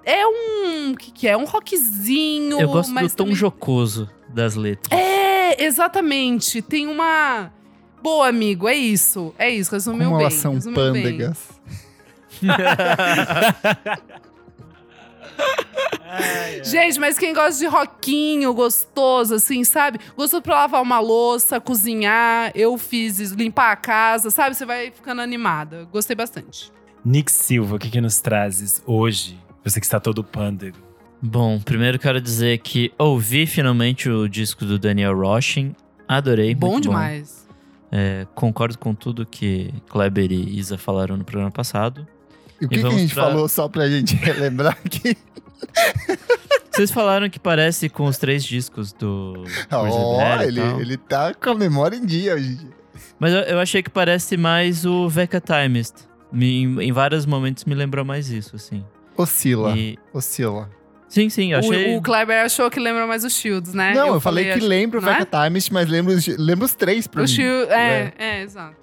É 0.04 0.28
um. 0.28 0.92
O 0.92 0.98
que, 0.98 1.12
que 1.12 1.28
é? 1.30 1.38
Um 1.38 1.46
rockzinho. 1.46 2.60
eu 2.60 2.68
gosto 2.68 2.90
do 2.94 3.00
tom 3.10 3.24
também- 3.24 3.36
jocoso 3.36 4.10
das 4.28 4.56
letras. 4.56 4.92
É, 4.92 5.64
exatamente. 5.64 6.62
Tem 6.62 6.88
uma. 6.88 7.50
Boa, 8.02 8.28
amigo, 8.28 8.68
é 8.68 8.76
isso. 8.76 9.34
É 9.40 9.50
isso, 9.50 9.72
resumiu 9.72 10.08
Como 10.10 10.18
bem. 10.18 10.26
elas 10.26 10.34
são 10.34 10.56
resumiu 10.56 10.76
pândegas. 15.34 16.70
Gente, 16.70 17.00
mas 17.00 17.18
quem 17.18 17.34
gosta 17.34 17.60
de 17.60 17.66
rockinho, 17.66 18.54
gostoso, 18.54 19.36
assim, 19.36 19.64
sabe? 19.64 20.00
Gostoso 20.16 20.42
pra 20.42 20.56
lavar 20.56 20.82
uma 20.82 21.00
louça, 21.00 21.60
cozinhar. 21.60 22.52
Eu 22.56 22.78
fiz 22.78 23.20
isso, 23.20 23.36
limpar 23.36 23.72
a 23.72 23.76
casa, 23.76 24.30
sabe? 24.30 24.56
Você 24.56 24.66
vai 24.66 24.92
ficando 24.92 25.22
animada. 25.22 25.88
Gostei 25.92 26.16
bastante. 26.16 26.72
Nick 27.04 27.32
Silva, 27.32 27.76
o 27.76 27.80
que, 27.80 27.90
que 27.90 28.00
nos 28.00 28.22
trazes 28.22 28.82
hoje? 28.86 29.38
Você 29.64 29.80
que 29.80 29.86
está 29.86 30.00
todo 30.00 30.24
pândego. 30.24 30.78
Bom, 31.22 31.60
primeiro 31.60 31.98
quero 31.98 32.20
dizer 32.20 32.58
que 32.60 32.92
ouvi 32.98 33.46
finalmente 33.46 34.10
o 34.10 34.28
disco 34.28 34.66
do 34.66 34.78
Daniel 34.78 35.18
Roshin. 35.18 35.74
Adorei. 36.08 36.54
bom 36.54 36.72
muito 36.72 36.84
demais. 36.84 37.48
É, 37.92 38.26
concordo 38.34 38.78
com 38.78 38.94
tudo 38.94 39.26
que 39.26 39.74
Kleber 39.88 40.32
e 40.32 40.58
Isa 40.58 40.78
falaram 40.78 41.16
no 41.16 41.24
programa 41.24 41.52
passado. 41.52 42.08
E 42.64 42.66
o 42.66 42.70
que, 42.70 42.80
que 42.82 42.86
a 42.88 42.89
gente 42.89 43.14
pra- 43.14 43.24
falou 43.26 43.47
só 43.47 43.68
pra 43.68 43.88
gente 43.89 44.16
relembrar 44.18 44.78
aqui? 44.86 45.18
Vocês 46.72 46.91
falaram 46.91 47.30
que 47.30 47.39
parece 47.39 47.88
com 47.89 48.05
os 48.05 48.18
três 48.18 48.43
discos 48.43 48.91
do 48.93 49.43
e 50.41 50.47
ele, 50.47 50.61
ele 50.82 50.97
tá 50.97 51.34
com 51.34 51.51
a 51.51 51.55
memória 51.55 51.95
em 51.95 52.05
dia 52.05 52.34
hoje. 52.36 52.57
Mas 53.20 53.32
eu, 53.34 53.39
eu 53.41 53.59
achei 53.59 53.84
que 53.84 53.89
parece 53.89 54.36
mais 54.38 54.86
o 54.86 55.07
Vecca 55.07 55.39
Timist. 55.39 55.93
Me- 56.32 56.64
em, 56.64 56.82
em 56.82 56.91
vários 56.91 57.26
momentos 57.28 57.64
me 57.66 57.76
lembrou 57.76 58.03
mais 58.03 58.30
isso, 58.30 58.55
assim. 58.55 58.84
Oscila, 59.16 59.78
E 59.78 59.97
oscila. 60.11 60.70
Sim, 61.07 61.30
sim, 61.30 61.53
achei. 61.53 61.93
O, 61.93 61.99
o 61.99 62.01
Kleber 62.01 62.43
achou 62.43 62.72
que 62.72 62.80
lembra 62.80 63.05
mais 63.05 63.24
os 63.24 63.34
Shields, 63.34 63.72
né? 63.76 63.93
Não, 63.93 64.16
eu, 64.16 64.20
falei, 64.20 64.45
que 64.45 64.51
acho- 64.53 64.66
lembro 64.66 64.99
o 64.99 65.01
não 65.03 65.11
é? 65.11 65.24
Times, 65.26 65.70
mas 65.70 65.88
lembro, 65.88 66.11
os- 66.11 66.26
lembro 66.26 66.66
os 66.66 66.74
três 66.74 67.05
pra 67.05 67.20
O 67.22 67.24
mim. 67.26 67.28
Shield, 67.28 67.72
é, 67.72 68.14
é, 68.18 68.41
exato. 68.41 68.76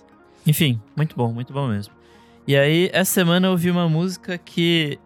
Enfim, 0.47 0.81
muito 0.97 1.17
bom, 1.17 1.33
muito 1.33 1.53
bom 1.53 1.67
mesmo. 1.67 1.93
E 2.51 2.57
aí, 2.57 2.91
essa 2.93 3.13
semana 3.13 3.47
eu 3.47 3.53
ouvi 3.53 3.71
uma 3.71 3.89
música 3.89 4.37
que 4.37 4.99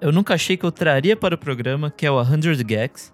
eu 0.00 0.12
nunca 0.12 0.34
achei 0.34 0.56
que 0.56 0.64
eu 0.64 0.70
traria 0.70 1.16
para 1.16 1.34
o 1.34 1.38
programa, 1.38 1.90
que 1.90 2.06
é 2.06 2.10
o 2.12 2.24
100 2.24 2.64
Gags, 2.64 3.12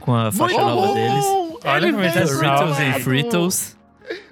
com 0.00 0.12
a 0.12 0.32
faixa 0.32 0.56
Muito 0.56 0.74
nova 0.74 0.86
bom! 0.88 0.94
deles. 0.94 1.24
Olha 1.64 1.92
como. 1.92 2.02
Rittles 2.02 2.32
and 2.32 2.36
salvo. 2.36 3.00
Frittles. 3.04 3.78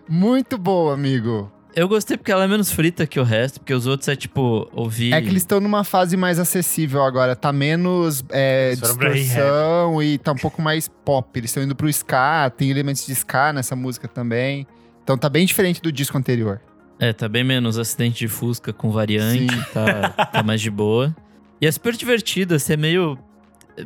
Muito 0.09 0.59
bom, 0.59 0.91
amigo. 0.91 1.53
Eu 1.73 1.87
gostei 1.87 2.17
porque 2.17 2.33
ela 2.33 2.43
é 2.43 2.49
menos 2.49 2.73
frita 2.73 3.07
que 3.07 3.21
o 3.21 3.23
resto, 3.23 3.61
porque 3.61 3.73
os 3.73 3.87
outros 3.87 4.09
é 4.09 4.17
tipo, 4.17 4.69
ouvir. 4.73 5.13
É 5.13 5.21
que 5.23 5.29
eles 5.29 5.43
estão 5.43 5.61
numa 5.61 5.85
fase 5.85 6.17
mais 6.17 6.41
acessível 6.41 7.05
agora. 7.05 7.37
Tá 7.37 7.53
menos 7.53 8.25
é, 8.31 8.75
distorção 8.75 10.03
e 10.03 10.19
tá 10.19 10.33
um 10.33 10.37
pouco 10.37 10.61
mais 10.61 10.89
pop. 10.89 11.29
Eles 11.39 11.51
estão 11.51 11.63
indo 11.63 11.77
pro 11.77 11.89
ska, 11.89 12.51
tem 12.51 12.73
elementos 12.73 13.07
de 13.07 13.13
ska 13.13 13.53
nessa 13.53 13.77
música 13.77 14.09
também. 14.09 14.67
Então 15.05 15.17
tá 15.17 15.29
bem 15.29 15.47
diferente 15.47 15.81
do 15.81 15.93
disco 15.93 16.19
anterior. 16.19 16.61
É, 16.99 17.13
tá 17.13 17.29
bem 17.29 17.45
menos 17.45 17.79
acidente 17.79 18.19
de 18.21 18.29
Fusca 18.29 18.73
com 18.73 18.91
variante, 18.91 19.47
tá, 19.73 20.09
tá 20.27 20.43
mais 20.43 20.61
de 20.61 20.71
boa. 20.71 21.15
E 21.61 21.67
é 21.67 21.71
super 21.73 21.95
divertido, 21.95 22.55
assim, 22.55 22.73
é 22.73 22.77
meio, 22.77 23.19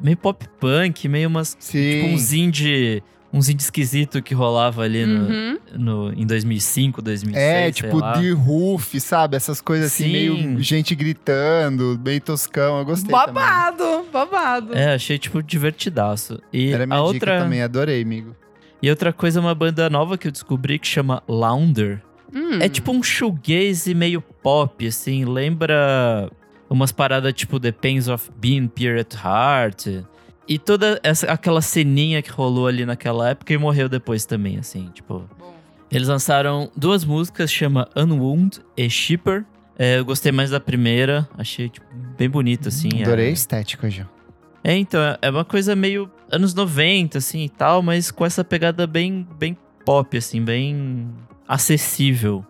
meio 0.03 0.17
pop 0.17 0.47
punk, 0.61 1.09
meio 1.09 1.29
umas. 1.29 1.57
Sim. 1.59 2.03
Tipo 2.03 2.07
uns 2.15 2.33
indie. 2.33 3.03
Uns 3.33 3.49
indie 3.49 3.63
esquisito 3.63 4.21
que 4.21 4.35
rolava 4.35 4.83
ali 4.83 5.07
no, 5.07 5.29
Uhum. 5.29 5.59
no, 5.79 6.13
em 6.15 6.27
2005, 6.27 7.01
2006. 7.01 7.37
É, 7.47 7.63
sei 7.63 7.73
tipo 7.73 7.99
lá. 7.99 8.13
de 8.15 8.33
roof, 8.33 8.99
sabe? 9.01 9.37
Essas 9.37 9.61
coisas 9.61 9.87
assim, 9.93 10.05
Sim. 10.07 10.11
meio 10.13 10.61
gente 10.61 10.97
gritando, 10.97 12.01
meio 12.05 12.21
toscão. 12.21 12.81
Eu 12.81 12.85
gostei 12.85 13.09
também. 13.15 13.35
Babado, 13.35 14.05
babado. 14.13 14.75
É, 14.77 14.95
achei, 14.95 15.17
tipo, 15.17 15.41
divertidaço. 15.45 16.41
E 16.53 16.73
Era 16.73 16.87
minha 16.87 16.99
a 16.99 17.03
dica 17.03 17.13
outra. 17.15 17.39
também, 17.45 17.63
adorei, 17.63 18.03
amigo. 18.03 18.35
E 18.83 18.91
outra 18.91 19.13
coisa, 19.13 19.39
uma 19.41 19.55
banda 19.55 19.89
nova 19.89 20.19
que 20.19 20.27
eu 20.27 20.33
descobri 20.33 20.77
que 20.79 20.89
chama 20.89 21.23
Lounder. 21.29 22.03
Hum. 22.35 22.59
É 22.61 22.69
tipo 22.69 22.93
um 22.93 23.03
shoegaze 23.03 23.95
meio 23.95 24.21
pop, 24.21 24.87
assim. 24.87 25.25
Lembra 25.25 26.31
umas 26.69 26.93
paradas 26.93 27.33
tipo 27.35 27.59
The 27.59 27.73
Pains 27.73 28.09
of 28.09 28.31
Being 28.37 28.69
Pure 28.69 29.01
at 29.01 29.15
Heart. 29.15 30.05
E 30.49 30.59
toda 30.59 30.99
essa, 31.03 31.27
aquela 31.31 31.61
ceninha 31.63 32.21
que 32.23 32.31
rolou 32.31 32.67
ali 32.67 32.85
naquela 32.85 33.31
época 33.31 33.53
e 33.53 33.59
morreu 33.59 33.89
depois 33.89 34.25
também, 34.25 34.59
assim. 34.59 34.91
Tipo, 34.93 35.29
Bom. 35.39 35.55
eles 35.91 36.09
lançaram 36.09 36.71
duas 36.77 37.05
músicas, 37.05 37.53
chama 37.53 37.89
Unwound 37.97 38.61
e 38.77 38.89
Shipper. 38.91 39.45
É, 39.79 39.99
eu 39.99 40.05
gostei 40.05 40.31
mais 40.33 40.51
da 40.51 40.61
primeira, 40.61 41.27
achei 41.39 41.69
tipo, 41.69 41.87
bem 42.19 42.29
bonito, 42.29 42.69
assim. 42.69 42.89
Adorei 43.03 43.27
a 43.27 43.31
É, 43.31 43.33
estética, 43.33 43.89
já. 43.89 44.07
é, 44.63 44.77
então, 44.77 45.01
é 45.23 45.31
uma 45.31 45.45
coisa 45.45 45.75
meio 45.75 46.11
anos 46.31 46.53
90, 46.53 47.17
assim, 47.19 47.45
e 47.45 47.49
tal, 47.49 47.81
mas 47.81 48.11
com 48.11 48.27
essa 48.27 48.45
pegada 48.45 48.87
bem, 48.87 49.27
bem 49.39 49.57
pop, 49.85 50.17
assim, 50.19 50.43
bem 50.43 51.09
acessível. 51.51 52.47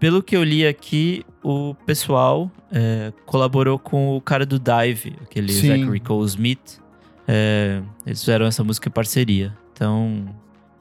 Pelo 0.00 0.22
que 0.22 0.36
eu 0.36 0.42
li 0.42 0.66
aqui, 0.66 1.24
o 1.42 1.74
pessoal 1.86 2.50
é, 2.72 3.12
colaborou 3.24 3.78
com 3.78 4.16
o 4.16 4.20
cara 4.20 4.44
do 4.44 4.58
Dive, 4.58 5.14
aquele 5.22 5.52
Sim. 5.52 5.68
Zachary 5.68 6.00
Cole 6.00 6.26
Smith. 6.26 6.80
É, 7.28 7.80
eles 8.04 8.18
fizeram 8.18 8.46
essa 8.46 8.64
música 8.64 8.88
em 8.88 8.92
parceria. 8.92 9.56
Então, 9.72 10.34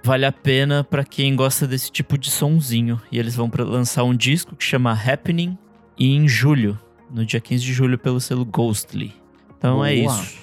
vale 0.04 0.26
a 0.26 0.32
pena 0.32 0.84
pra 0.84 1.04
quem 1.04 1.36
gosta 1.36 1.68
desse 1.68 1.92
tipo 1.92 2.18
de 2.18 2.32
sonzinho. 2.32 3.00
E 3.12 3.20
eles 3.20 3.36
vão 3.36 3.52
lançar 3.60 4.04
um 4.04 4.16
disco 4.16 4.56
que 4.56 4.64
chama 4.64 4.92
Happening 4.92 5.56
e 5.98 6.16
em 6.16 6.28
julho, 6.28 6.80
no 7.12 7.24
dia 7.24 7.40
15 7.40 7.64
de 7.64 7.74
julho, 7.74 8.00
pelo 8.00 8.20
selo 8.20 8.46
Ghostly. 8.46 9.14
Então 9.56 9.86
é 9.86 9.96
Boa. 9.96 10.16
isso. 10.16 10.40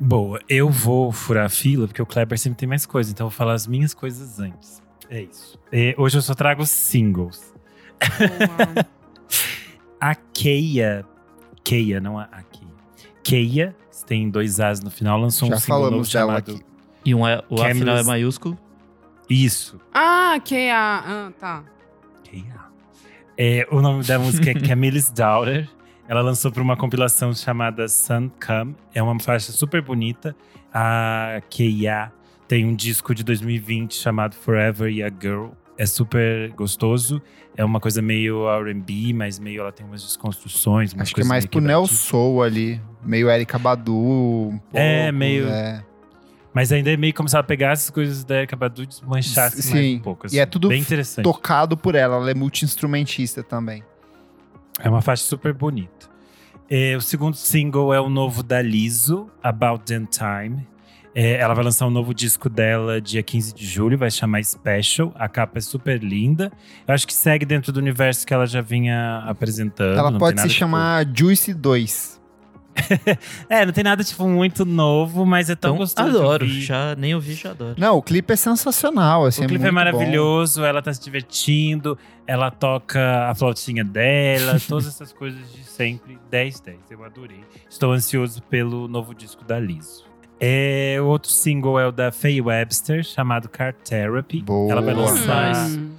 Boa, 0.00 0.40
eu 0.48 0.70
vou 0.70 1.12
furar 1.12 1.46
a 1.46 1.48
fila, 1.48 1.86
porque 1.86 2.02
o 2.02 2.06
Kleber 2.06 2.36
sempre 2.36 2.58
tem 2.58 2.68
mais 2.68 2.84
coisas, 2.84 3.12
então 3.12 3.26
eu 3.26 3.30
vou 3.30 3.36
falar 3.36 3.52
as 3.52 3.66
minhas 3.66 3.94
coisas 3.94 4.40
antes. 4.40 4.82
É 5.14 5.22
isso. 5.22 5.56
É, 5.70 5.94
hoje 5.96 6.18
eu 6.18 6.22
só 6.22 6.34
trago 6.34 6.66
singles. 6.66 7.54
A 10.00 10.14
Keia, 10.16 11.06
Keia, 11.62 12.00
não 12.00 12.18
a 12.18 12.24
a 12.24 12.42
Keia. 12.42 12.74
Keia, 13.22 13.76
tem 14.06 14.28
dois 14.28 14.58
As 14.58 14.80
no 14.80 14.90
final, 14.90 15.18
lançou 15.18 15.48
Já 15.48 15.54
um 15.54 15.58
single 15.58 15.90
novo 15.90 16.04
chamado... 16.04 16.52
aqui. 16.52 16.64
E 17.04 17.14
um 17.14 17.26
é, 17.26 17.42
o 17.48 17.62
A 17.62 17.72
final 17.72 17.96
é 17.96 18.02
maiúsculo. 18.02 18.58
Isso, 19.30 19.80
ah, 19.94 20.38
que 20.44 20.68
a. 20.68 21.04
Ah, 21.06 21.32
tá. 21.40 21.64
Keia. 22.24 22.60
É, 23.38 23.66
o 23.70 23.80
nome 23.80 24.04
da 24.04 24.18
música 24.18 24.50
é 24.50 24.54
Camille's 24.68 25.10
Daughter. 25.10 25.70
Ela 26.08 26.22
lançou 26.22 26.50
para 26.50 26.62
uma 26.62 26.76
compilação 26.76 27.32
chamada 27.32 27.88
Sun 27.88 28.30
Come. 28.44 28.74
É 28.92 29.02
uma 29.02 29.18
faixa 29.20 29.52
super 29.52 29.80
bonita. 29.80 30.36
A 30.72 31.40
Keia 31.48 32.12
tem 32.48 32.64
um 32.66 32.74
disco 32.74 33.14
de 33.14 33.22
2020 33.24 33.94
chamado 33.94 34.34
Forever 34.34 34.90
e 34.90 35.02
a 35.02 35.08
Girl. 35.08 35.48
É 35.76 35.86
super 35.86 36.50
gostoso. 36.52 37.20
É 37.56 37.64
uma 37.64 37.80
coisa 37.80 38.00
meio 38.02 38.48
R&B, 38.48 39.12
mas 39.12 39.38
meio 39.38 39.60
ela 39.62 39.72
tem 39.72 39.84
umas 39.86 40.02
desconstruções. 40.02 40.92
umas 40.92 41.02
Acho 41.08 41.14
que 41.14 41.20
é 41.20 41.24
mais 41.24 41.46
pro 41.46 41.60
Neo 41.60 41.82
quebradiças. 41.82 41.98
Soul 42.06 42.42
ali. 42.42 42.80
Meio 43.04 43.28
Erika 43.30 43.58
Badu. 43.58 43.94
Um 43.96 44.58
pouco, 44.58 44.76
É, 44.76 45.10
meio- 45.12 45.48
é. 45.48 45.84
Mas 46.52 46.70
ainda 46.70 46.92
é 46.92 46.96
meio 46.96 47.12
como 47.12 47.28
se 47.28 47.34
ela 47.34 47.42
pegasse 47.42 47.84
as 47.86 47.90
coisas 47.90 48.22
da 48.24 48.36
Erika 48.38 48.54
Badu 48.54 48.84
e 48.84 48.86
desmanchasse 48.86 49.56
mais 49.56 49.64
Sim. 49.84 49.96
um 49.96 50.00
pouco. 50.00 50.26
E 50.32 50.38
é 50.38 50.42
assim. 50.42 50.50
tudo 50.50 50.68
bem 50.68 50.80
interessante. 50.80 51.24
Tocado 51.24 51.76
por 51.76 51.96
ela. 51.96 52.14
Ela 52.16 52.30
é 52.30 52.34
multi-instrumentista 52.34 53.42
também. 53.42 53.82
É 54.80 54.88
uma 54.88 55.02
faixa 55.02 55.24
super 55.24 55.52
bonita. 55.52 56.08
É, 56.70 56.96
o 56.96 57.00
segundo 57.00 57.34
single 57.36 57.92
é 57.92 58.00
o 58.00 58.08
novo 58.08 58.42
da 58.44 58.62
Lizzo, 58.62 59.28
About 59.42 59.84
Them 59.84 60.06
Time. 60.06 60.66
É, 61.14 61.34
ela 61.40 61.54
vai 61.54 61.62
lançar 61.64 61.86
um 61.86 61.90
novo 61.90 62.12
disco 62.12 62.48
dela 62.48 63.00
dia 63.00 63.22
15 63.22 63.54
de 63.54 63.64
julho, 63.64 63.96
vai 63.96 64.10
chamar 64.10 64.42
Special. 64.44 65.12
A 65.14 65.28
capa 65.28 65.58
é 65.58 65.60
super 65.60 66.02
linda. 66.02 66.50
Eu 66.88 66.92
acho 66.94 67.06
que 67.06 67.14
segue 67.14 67.46
dentro 67.46 67.70
do 67.72 67.78
universo 67.78 68.26
que 68.26 68.34
ela 68.34 68.46
já 68.46 68.60
vinha 68.60 69.22
apresentando. 69.26 69.96
ela 69.96 70.10
não 70.10 70.18
pode 70.18 70.36
tem 70.42 70.48
se 70.50 70.54
chamar 70.56 71.06
Juice 71.16 71.54
2. 71.54 72.14
Tipo... 72.14 72.24
É, 73.48 73.64
não 73.64 73.72
tem 73.72 73.84
nada 73.84 74.02
tipo 74.02 74.26
muito 74.26 74.64
novo, 74.64 75.24
mas 75.24 75.48
é 75.48 75.54
tão 75.54 75.70
Então, 75.74 75.78
gostoso. 75.78 76.10
de 76.10 76.16
adoro. 76.16 76.44
ouvir. 76.44 76.60
Já 76.62 76.96
nem 76.96 77.14
ouvi, 77.14 77.34
já 77.34 77.52
adoro. 77.52 77.76
Não, 77.78 77.96
o 77.98 78.02
clipe 78.02 78.32
é 78.32 78.36
sensacional. 78.36 79.24
Assim, 79.26 79.44
O 79.44 79.46
clipe 79.46 79.62
é, 79.62 79.70
muito 79.70 79.74
maravilhoso, 79.74 80.64
ela 80.64 80.82
tá 80.82 80.92
se 80.92 81.00
divertindo, 81.00 81.96
ela 82.26 82.50
toca 82.50 83.28
a 83.28 83.34
flautinha 83.36 83.84
dela, 83.84 84.58
todas 84.68 84.88
essas 84.88 85.12
coisas 85.12 85.40
de 85.52 85.62
sempre. 85.62 86.18
10, 86.28 86.60
10. 86.60 86.78
Eu 86.90 87.04
adorei. 87.04 87.40
Estou 87.70 87.92
ansioso 87.92 88.42
pelo 88.42 88.88
novo 88.88 89.14
disco 89.14 89.44
da 89.44 89.60
Lizzo. 89.60 90.03
É, 90.40 90.96
o 91.00 91.06
outro 91.06 91.30
single 91.30 91.78
é 91.78 91.86
o 91.86 91.92
da 91.92 92.10
Faye 92.12 92.40
Webster, 92.40 93.02
chamado 93.04 93.48
Car 93.48 93.72
Therapy. 93.72 94.42
Boa. 94.42 94.70
Ela 94.72 94.82
vai 94.82 94.94
lançar 94.94 95.54
Hum. 95.70 95.90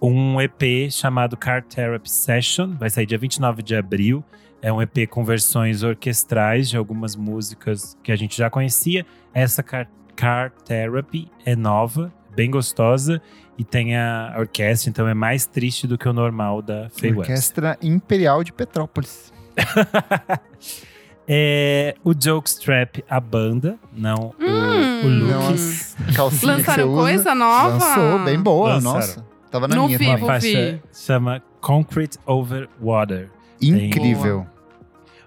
um 0.00 0.40
EP 0.40 0.90
chamado 0.90 1.36
Car 1.36 1.62
Therapy 1.64 2.10
Session. 2.10 2.74
Vai 2.78 2.90
sair 2.90 3.06
dia 3.06 3.18
29 3.18 3.62
de 3.62 3.74
abril. 3.74 4.22
É 4.62 4.72
um 4.72 4.80
EP 4.80 5.06
com 5.08 5.24
versões 5.24 5.82
orquestrais 5.82 6.68
de 6.70 6.76
algumas 6.76 7.16
músicas 7.16 7.96
que 8.02 8.10
a 8.12 8.16
gente 8.16 8.36
já 8.36 8.48
conhecia. 8.48 9.04
Essa 9.32 9.62
Car, 9.62 9.88
Car 10.16 10.50
Therapy 10.64 11.30
é 11.44 11.54
nova, 11.56 12.12
bem 12.34 12.50
gostosa. 12.50 13.20
E 13.56 13.62
tem 13.62 13.96
a 13.96 14.34
orquestra, 14.36 14.90
então 14.90 15.06
é 15.06 15.14
mais 15.14 15.46
triste 15.46 15.86
do 15.86 15.96
que 15.96 16.08
o 16.08 16.12
normal 16.12 16.60
da 16.60 16.88
Faye. 16.90 17.12
Webster. 17.12 17.18
Orquestra 17.18 17.78
Imperial 17.82 18.42
de 18.42 18.52
Petrópolis. 18.52 19.32
é, 21.26 21.94
o 22.04 22.12
Jokestrap, 22.12 23.02
a 23.08 23.18
banda, 23.20 23.78
não 23.96 24.34
o, 24.38 24.44
o 24.44 24.46
Hum. 25.06 25.08
Não 25.28 25.40
look. 25.48 25.54
as 25.54 25.96
calcinhas 26.14 26.30
que 26.30 26.40
você 26.40 26.46
Lançaram 26.46 26.94
coisa 26.94 27.34
nova? 27.34 27.68
Lançou, 27.84 28.24
bem 28.24 28.40
boa, 28.40 28.74
Lançaram. 28.74 28.94
nossa. 28.96 29.26
Tava 29.50 29.68
na 29.68 29.76
Não 29.76 29.86
minha 29.86 29.98
vi, 29.98 30.04
também. 30.06 30.22
Uma 30.22 30.26
faixa 30.26 30.82
chama 30.92 31.42
Concrete 31.60 32.18
Over 32.26 32.68
Water. 32.82 33.30
Incrível. 33.60 34.46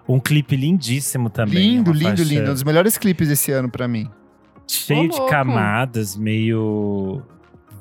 Um 0.08 0.20
clipe 0.20 0.56
lindíssimo 0.56 1.30
também. 1.30 1.56
Lindo, 1.56 1.91
lindo, 1.91 2.24
lindo. 2.24 2.52
Um 2.52 2.54
dos 2.54 2.64
melhores 2.64 2.98
clipes 2.98 3.28
desse 3.28 3.52
ano 3.52 3.70
pra 3.70 3.88
mim. 3.88 4.10
Cheio 4.68 5.02
Ô, 5.06 5.08
de 5.08 5.16
louco. 5.18 5.30
camadas, 5.32 6.16
meio. 6.16 7.22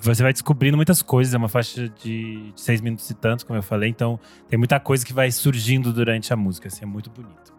Você 0.00 0.22
vai 0.22 0.32
descobrindo 0.32 0.76
muitas 0.76 1.02
coisas. 1.02 1.34
É 1.34 1.36
uma 1.36 1.48
faixa 1.48 1.88
de 1.88 2.52
seis 2.54 2.80
minutos 2.80 3.08
e 3.10 3.14
tantos, 3.14 3.44
como 3.44 3.58
eu 3.58 3.62
falei. 3.62 3.88
Então, 3.90 4.18
tem 4.48 4.58
muita 4.58 4.78
coisa 4.78 5.04
que 5.04 5.12
vai 5.12 5.30
surgindo 5.32 5.92
durante 5.92 6.32
a 6.32 6.36
música. 6.36 6.68
Assim, 6.68 6.84
é 6.84 6.86
muito 6.86 7.10
bonito. 7.10 7.52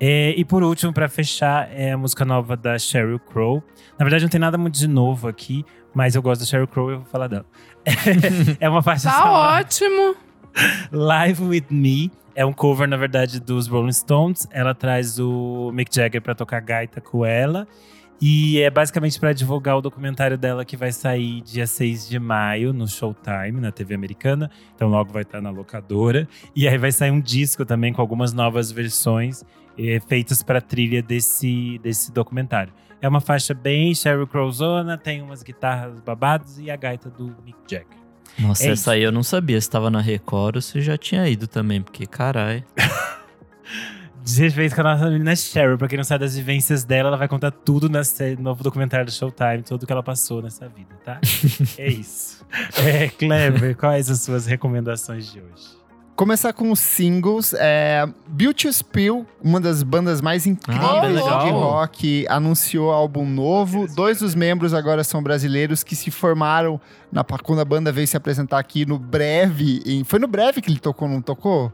É, 0.00 0.34
e 0.36 0.44
por 0.44 0.62
último, 0.62 0.92
pra 0.92 1.08
fechar, 1.08 1.68
é 1.72 1.92
a 1.92 1.98
música 1.98 2.24
nova 2.24 2.56
da 2.56 2.78
Sheryl 2.78 3.18
Crow. 3.18 3.62
Na 3.98 4.04
verdade, 4.04 4.24
não 4.24 4.30
tem 4.30 4.40
nada 4.40 4.58
muito 4.58 4.78
de 4.78 4.88
novo 4.88 5.28
aqui, 5.28 5.64
mas 5.94 6.14
eu 6.14 6.22
gosto 6.22 6.40
da 6.40 6.46
Sheryl 6.46 6.66
Crow 6.66 6.90
e 6.90 6.94
eu 6.94 6.98
vou 6.98 7.06
falar 7.06 7.28
dela. 7.28 7.46
é 8.60 8.68
uma 8.68 8.82
faixa 8.82 9.10
Tá 9.10 9.30
ótimo. 9.58 10.16
Live 10.92 11.42
With 11.42 11.66
Me. 11.70 12.10
É 12.36 12.44
um 12.44 12.52
cover, 12.52 12.88
na 12.88 12.96
verdade, 12.96 13.40
dos 13.40 13.68
Rolling 13.68 13.92
Stones. 13.92 14.46
Ela 14.50 14.74
traz 14.74 15.18
o 15.20 15.70
Mick 15.72 15.94
Jagger 15.94 16.20
pra 16.20 16.34
tocar 16.34 16.60
gaita 16.60 17.00
com 17.00 17.24
ela. 17.24 17.66
E 18.20 18.60
é 18.60 18.70
basicamente 18.70 19.18
pra 19.18 19.32
divulgar 19.32 19.76
o 19.76 19.82
documentário 19.82 20.38
dela 20.38 20.64
que 20.64 20.76
vai 20.76 20.92
sair 20.92 21.40
dia 21.42 21.66
6 21.66 22.08
de 22.08 22.18
maio 22.18 22.72
no 22.72 22.88
Showtime, 22.88 23.60
na 23.60 23.70
TV 23.70 23.94
americana. 23.94 24.50
Então 24.74 24.88
logo 24.88 25.12
vai 25.12 25.22
estar 25.22 25.40
na 25.40 25.50
locadora. 25.50 26.28
E 26.54 26.66
aí 26.66 26.78
vai 26.78 26.90
sair 26.90 27.10
um 27.10 27.20
disco 27.20 27.64
também 27.64 27.92
com 27.92 28.00
algumas 28.00 28.32
novas 28.32 28.72
versões. 28.72 29.44
Eh, 29.78 30.00
feitas 30.06 30.42
para 30.42 30.60
trilha 30.60 31.02
desse, 31.02 31.78
desse 31.82 32.12
documentário. 32.12 32.72
É 33.00 33.08
uma 33.08 33.20
faixa 33.20 33.52
bem 33.52 33.94
Sheryl 33.94 34.26
Crowzona, 34.26 34.96
tem 34.96 35.20
umas 35.20 35.42
guitarras 35.42 36.00
babadas 36.00 36.58
e 36.58 36.70
a 36.70 36.76
gaita 36.76 37.10
do 37.10 37.36
Mick 37.44 37.58
Jagger. 37.68 37.98
Nossa, 38.38 38.64
É 38.64 38.70
essa 38.70 38.92
aí 38.92 39.02
eu 39.02 39.12
não 39.12 39.22
sabia 39.22 39.60
se 39.60 39.68
tava 39.68 39.90
na 39.90 40.00
Record 40.00 40.56
ou 40.56 40.62
se 40.62 40.80
já 40.80 40.96
tinha 40.96 41.28
ido 41.28 41.46
também, 41.46 41.82
porque 41.82 42.06
caralho. 42.06 42.64
De 44.24 44.40
respeito 44.40 44.74
com 44.74 44.80
a 44.80 44.84
nossa 44.84 45.10
menina 45.10 45.36
Sheryl, 45.36 45.76
pra 45.76 45.86
quem 45.86 45.98
não 45.98 46.04
sabe 46.04 46.24
das 46.24 46.34
vivências 46.34 46.82
dela, 46.82 47.08
ela 47.10 47.16
vai 47.18 47.28
contar 47.28 47.50
tudo 47.50 47.90
nesse 47.90 48.36
novo 48.36 48.64
documentário 48.64 49.04
do 49.04 49.12
Showtime, 49.12 49.62
tudo 49.62 49.84
que 49.86 49.92
ela 49.92 50.02
passou 50.02 50.40
nessa 50.40 50.66
vida, 50.66 50.94
tá? 51.04 51.20
é 51.76 51.88
isso. 51.88 52.42
É, 52.82 53.08
Clever, 53.08 53.76
quais 53.76 54.08
as 54.08 54.22
suas 54.22 54.46
recomendações 54.46 55.30
de 55.30 55.40
hoje? 55.40 55.76
Começar 56.16 56.52
com 56.52 56.70
os 56.70 56.78
singles. 56.78 57.54
É, 57.58 58.06
Beauty 58.28 58.72
Spill, 58.72 59.26
uma 59.42 59.60
das 59.60 59.82
bandas 59.82 60.20
mais 60.20 60.46
Ah, 60.46 60.50
incríveis 60.50 61.20
bem 61.24 61.44
de 61.44 61.50
rock, 61.50 62.26
anunciou 62.28 62.92
álbum 62.92 63.26
novo. 63.26 63.88
Dois 63.94 64.20
dos 64.20 64.32
membros 64.34 64.72
agora 64.72 65.02
são 65.02 65.20
brasileiros 65.20 65.82
que 65.82 65.96
se 65.96 66.12
formaram 66.12 66.80
na, 67.10 67.24
quando 67.24 67.60
a 67.60 67.64
banda 67.64 67.90
veio 67.90 68.06
se 68.06 68.16
apresentar 68.16 68.58
aqui 68.60 68.86
no 68.86 68.96
Breve. 68.96 69.82
em- 69.84 70.04
foi 70.04 70.20
no 70.20 70.28
Breve 70.28 70.60
que 70.60 70.70
ele 70.70 70.78
tocou, 70.78 71.08
não 71.08 71.20
tocou? 71.20 71.72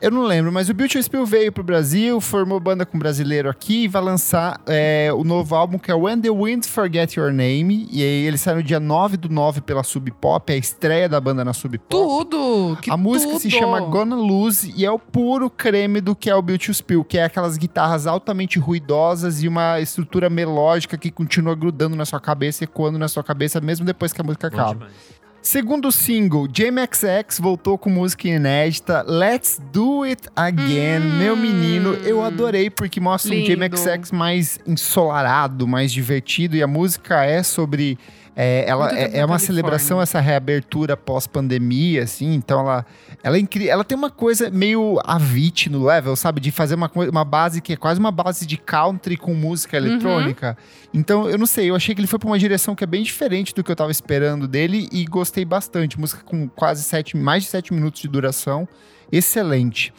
Eu 0.00 0.10
não 0.10 0.24
lembro, 0.24 0.52
mas 0.52 0.68
o 0.68 0.74
Beauty 0.74 1.02
Spill 1.02 1.24
veio 1.24 1.50
pro 1.50 1.62
Brasil, 1.64 2.20
formou 2.20 2.60
banda 2.60 2.84
com 2.84 2.98
brasileiro 2.98 3.48
aqui 3.48 3.84
e 3.84 3.88
vai 3.88 4.02
lançar 4.02 4.60
é, 4.66 5.10
o 5.14 5.24
novo 5.24 5.54
álbum 5.54 5.78
que 5.78 5.90
é 5.90 5.94
When 5.94 6.20
the 6.20 6.30
Wind 6.30 6.66
Forget 6.66 7.16
Your 7.16 7.32
Name. 7.32 7.88
E 7.90 8.02
aí 8.02 8.26
ele 8.26 8.36
sai 8.36 8.54
no 8.54 8.62
dia 8.62 8.78
9 8.78 9.16
do 9.16 9.28
9 9.30 9.62
pela 9.62 9.82
Sub 9.82 10.10
Pop, 10.10 10.52
é 10.52 10.56
a 10.56 10.58
estreia 10.58 11.08
da 11.08 11.18
banda 11.20 11.44
na 11.44 11.54
Sub 11.54 11.78
Pop. 11.78 11.88
Tudo! 11.88 12.76
Que 12.82 12.90
a 12.90 12.96
música 12.96 13.38
se 13.38 13.48
tudo. 13.48 13.58
chama 13.58 13.80
Gonna 13.80 14.16
Lose 14.16 14.74
e 14.76 14.84
é 14.84 14.90
o 14.90 14.98
puro 14.98 15.48
creme 15.48 16.00
do 16.00 16.14
que 16.14 16.28
é 16.28 16.34
o 16.34 16.42
Beauty 16.42 16.74
Spill, 16.74 17.02
que 17.04 17.16
é 17.16 17.24
aquelas 17.24 17.56
guitarras 17.56 18.06
altamente 18.06 18.58
ruidosas 18.58 19.42
e 19.42 19.48
uma 19.48 19.80
estrutura 19.80 20.28
melódica 20.28 20.98
que 20.98 21.10
continua 21.10 21.54
grudando 21.54 21.96
na 21.96 22.04
sua 22.04 22.20
cabeça, 22.20 22.64
ecoando 22.64 22.98
na 22.98 23.08
sua 23.08 23.24
cabeça, 23.24 23.60
mesmo 23.60 23.86
depois 23.86 24.12
que 24.12 24.20
a 24.20 24.24
música 24.24 24.50
Bom 24.50 24.56
acaba. 24.56 24.74
demais. 24.74 25.13
Segundo 25.44 25.92
single, 25.92 26.48
JMXX 26.48 27.38
voltou 27.38 27.76
com 27.76 27.90
música 27.90 28.26
inédita, 28.26 29.04
Let's 29.06 29.60
Do 29.70 30.02
It 30.02 30.22
Again. 30.34 31.00
Hum. 31.00 31.18
Meu 31.18 31.36
menino, 31.36 31.92
eu 31.96 32.22
adorei 32.22 32.70
porque 32.70 32.98
mostra 32.98 33.30
um 33.30 33.34
Lindo. 33.34 33.54
JMXX 33.54 34.10
mais 34.10 34.58
ensolarado, 34.66 35.68
mais 35.68 35.92
divertido 35.92 36.56
e 36.56 36.62
a 36.62 36.66
música 36.66 37.26
é 37.26 37.42
sobre. 37.42 37.98
É, 38.36 38.64
ela 38.68 38.90
é, 38.98 39.18
é 39.18 39.24
uma 39.24 39.38
celebração, 39.38 40.02
essa 40.02 40.18
reabertura 40.20 40.96
pós-pandemia, 40.96 42.02
assim. 42.02 42.34
Então 42.34 42.60
ela, 42.60 42.86
ela 43.22 43.36
é 43.36 43.40
incrível. 43.40 43.72
Ela 43.72 43.84
tem 43.84 43.96
uma 43.96 44.10
coisa 44.10 44.50
meio 44.50 45.00
Avicii 45.04 45.70
no 45.70 45.84
level, 45.84 46.16
sabe? 46.16 46.40
De 46.40 46.50
fazer 46.50 46.74
uma, 46.74 46.90
uma 46.94 47.24
base 47.24 47.60
que 47.60 47.72
é 47.72 47.76
quase 47.76 48.00
uma 48.00 48.10
base 48.10 48.44
de 48.46 48.56
country 48.56 49.16
com 49.16 49.34
música 49.34 49.78
Uhum. 49.78 49.86
eletrônica. 49.86 50.58
Então, 50.92 51.28
eu 51.28 51.38
não 51.38 51.46
sei, 51.46 51.70
eu 51.70 51.74
achei 51.76 51.94
que 51.94 52.00
ele 52.00 52.08
foi 52.08 52.18
pra 52.18 52.28
uma 52.28 52.38
direção 52.38 52.74
que 52.74 52.82
é 52.84 52.86
bem 52.86 53.02
diferente 53.02 53.54
do 53.54 53.62
que 53.64 53.70
eu 53.70 53.76
tava 53.76 53.90
esperando 53.90 54.46
dele 54.48 54.88
e 54.92 55.04
gostei 55.04 55.44
bastante. 55.44 55.98
Música 55.98 56.22
com 56.24 56.48
quase 56.48 56.82
sete, 56.82 57.16
mais 57.16 57.44
de 57.44 57.48
sete 57.50 57.72
minutos 57.72 58.00
de 58.00 58.08
duração. 58.08 58.68
Excelente. 59.10 59.92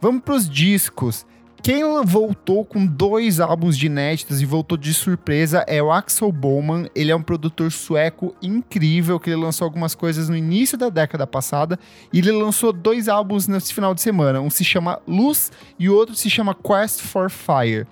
Vamos 0.00 0.22
pros 0.22 0.48
discos. 0.48 1.26
Quem 1.62 1.82
voltou 2.04 2.64
com 2.64 2.86
dois 2.86 3.40
álbuns 3.40 3.76
de 3.76 3.86
inéditas 3.86 4.40
e 4.40 4.46
voltou 4.46 4.78
de 4.78 4.94
surpresa 4.94 5.64
é 5.66 5.82
o 5.82 5.90
Axel 5.90 6.30
Bowman. 6.30 6.88
Ele 6.94 7.10
é 7.10 7.16
um 7.16 7.22
produtor 7.22 7.70
sueco 7.72 8.34
incrível, 8.40 9.18
que 9.18 9.30
ele 9.30 9.42
lançou 9.42 9.64
algumas 9.64 9.94
coisas 9.94 10.28
no 10.28 10.36
início 10.36 10.78
da 10.78 10.88
década 10.88 11.26
passada. 11.26 11.78
E 12.12 12.18
ele 12.18 12.32
lançou 12.32 12.72
dois 12.72 13.08
álbuns 13.08 13.48
nesse 13.48 13.74
final 13.74 13.92
de 13.92 14.00
semana. 14.00 14.40
Um 14.40 14.50
se 14.50 14.64
chama 14.64 15.00
Luz 15.06 15.50
e 15.78 15.90
o 15.90 15.94
outro 15.94 16.14
se 16.14 16.30
chama 16.30 16.54
Quest 16.54 17.00
for 17.00 17.28
Fire. 17.28 17.86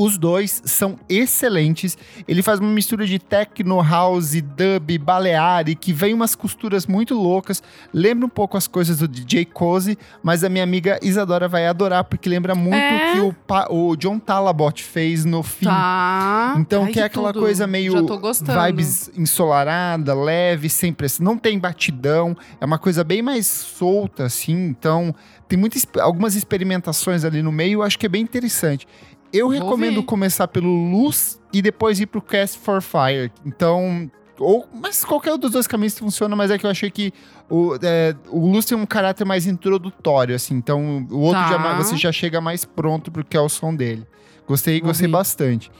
Os 0.00 0.16
dois 0.16 0.62
são 0.64 0.96
excelentes. 1.08 1.98
Ele 2.28 2.40
faz 2.40 2.60
uma 2.60 2.70
mistura 2.70 3.04
de 3.04 3.18
techno, 3.18 3.82
house, 3.82 4.40
dub, 4.40 4.96
baleare, 4.98 5.74
que 5.74 5.92
vem 5.92 6.14
umas 6.14 6.36
costuras 6.36 6.86
muito 6.86 7.14
loucas. 7.14 7.60
Lembra 7.92 8.26
um 8.26 8.28
pouco 8.28 8.56
as 8.56 8.68
coisas 8.68 8.98
do 8.98 9.08
DJ 9.08 9.44
Cozy, 9.44 9.98
mas 10.22 10.44
a 10.44 10.48
minha 10.48 10.62
amiga 10.62 11.00
Isadora 11.02 11.48
vai 11.48 11.66
adorar, 11.66 12.04
porque 12.04 12.28
lembra 12.28 12.54
muito 12.54 12.76
É? 12.76 13.20
o 13.20 13.32
que 13.32 13.44
o, 13.72 13.90
o 13.90 13.96
John 13.96 14.20
Talabot 14.20 14.80
fez 14.84 15.24
no 15.24 15.42
fim. 15.42 15.64
Tá. 15.66 16.54
Então, 16.58 16.84
Ai, 16.84 16.92
que 16.92 17.00
é 17.00 17.04
aquela 17.04 17.32
tudo. 17.32 17.42
coisa 17.42 17.66
meio 17.66 17.90
Já 17.90 18.02
tô 18.04 18.18
gostando. 18.18 18.62
vibes 18.66 19.10
ensolarada, 19.16 20.14
leve, 20.14 20.68
sem 20.68 20.92
pressão. 20.92 21.24
Não 21.24 21.36
tem 21.36 21.58
batidão. 21.58 22.36
É 22.60 22.64
uma 22.64 22.78
coisa 22.78 23.02
bem 23.02 23.20
mais 23.20 23.46
solta, 23.48 24.26
assim. 24.26 24.54
Então, 24.68 25.12
tem 25.48 25.58
muitas, 25.58 25.84
algumas 26.00 26.36
experimentações 26.36 27.24
ali 27.24 27.42
no 27.42 27.50
meio. 27.50 27.78
Eu 27.78 27.82
acho 27.82 27.98
que 27.98 28.06
é 28.06 28.08
bem 28.08 28.22
interessante. 28.22 28.86
Eu 29.32 29.48
Vou 29.48 29.54
recomendo 29.58 29.96
ouvir. 29.96 30.06
começar 30.06 30.48
pelo 30.48 30.68
Luz 30.90 31.40
e 31.52 31.60
depois 31.62 32.00
ir 32.00 32.06
pro 32.06 32.20
Cast 32.22 32.58
for 32.58 32.80
Fire. 32.82 33.30
Então... 33.44 34.10
Ou, 34.40 34.68
mas 34.72 35.04
qualquer 35.04 35.32
um 35.34 35.38
dos 35.38 35.50
dois 35.50 35.66
caminhos 35.66 35.98
funciona, 35.98 36.36
mas 36.36 36.48
é 36.52 36.56
que 36.58 36.64
eu 36.64 36.70
achei 36.70 36.88
que 36.92 37.12
o, 37.50 37.74
é, 37.82 38.14
o 38.30 38.46
Luz 38.52 38.64
tem 38.66 38.78
um 38.78 38.86
caráter 38.86 39.24
mais 39.24 39.48
introdutório, 39.48 40.32
assim. 40.36 40.54
Então, 40.54 41.04
o 41.10 41.18
outro 41.22 41.42
Tá. 41.42 41.48
já, 41.48 41.74
você 41.76 41.96
já 41.96 42.12
chega 42.12 42.40
mais 42.40 42.64
pronto 42.64 43.10
pro 43.10 43.24
que 43.24 43.36
é 43.36 43.40
o 43.40 43.48
som 43.48 43.74
dele. 43.74 44.06
Gostei, 44.46 44.78
Vou 44.80 44.90
gostei 44.90 45.08
bastante. 45.08 45.72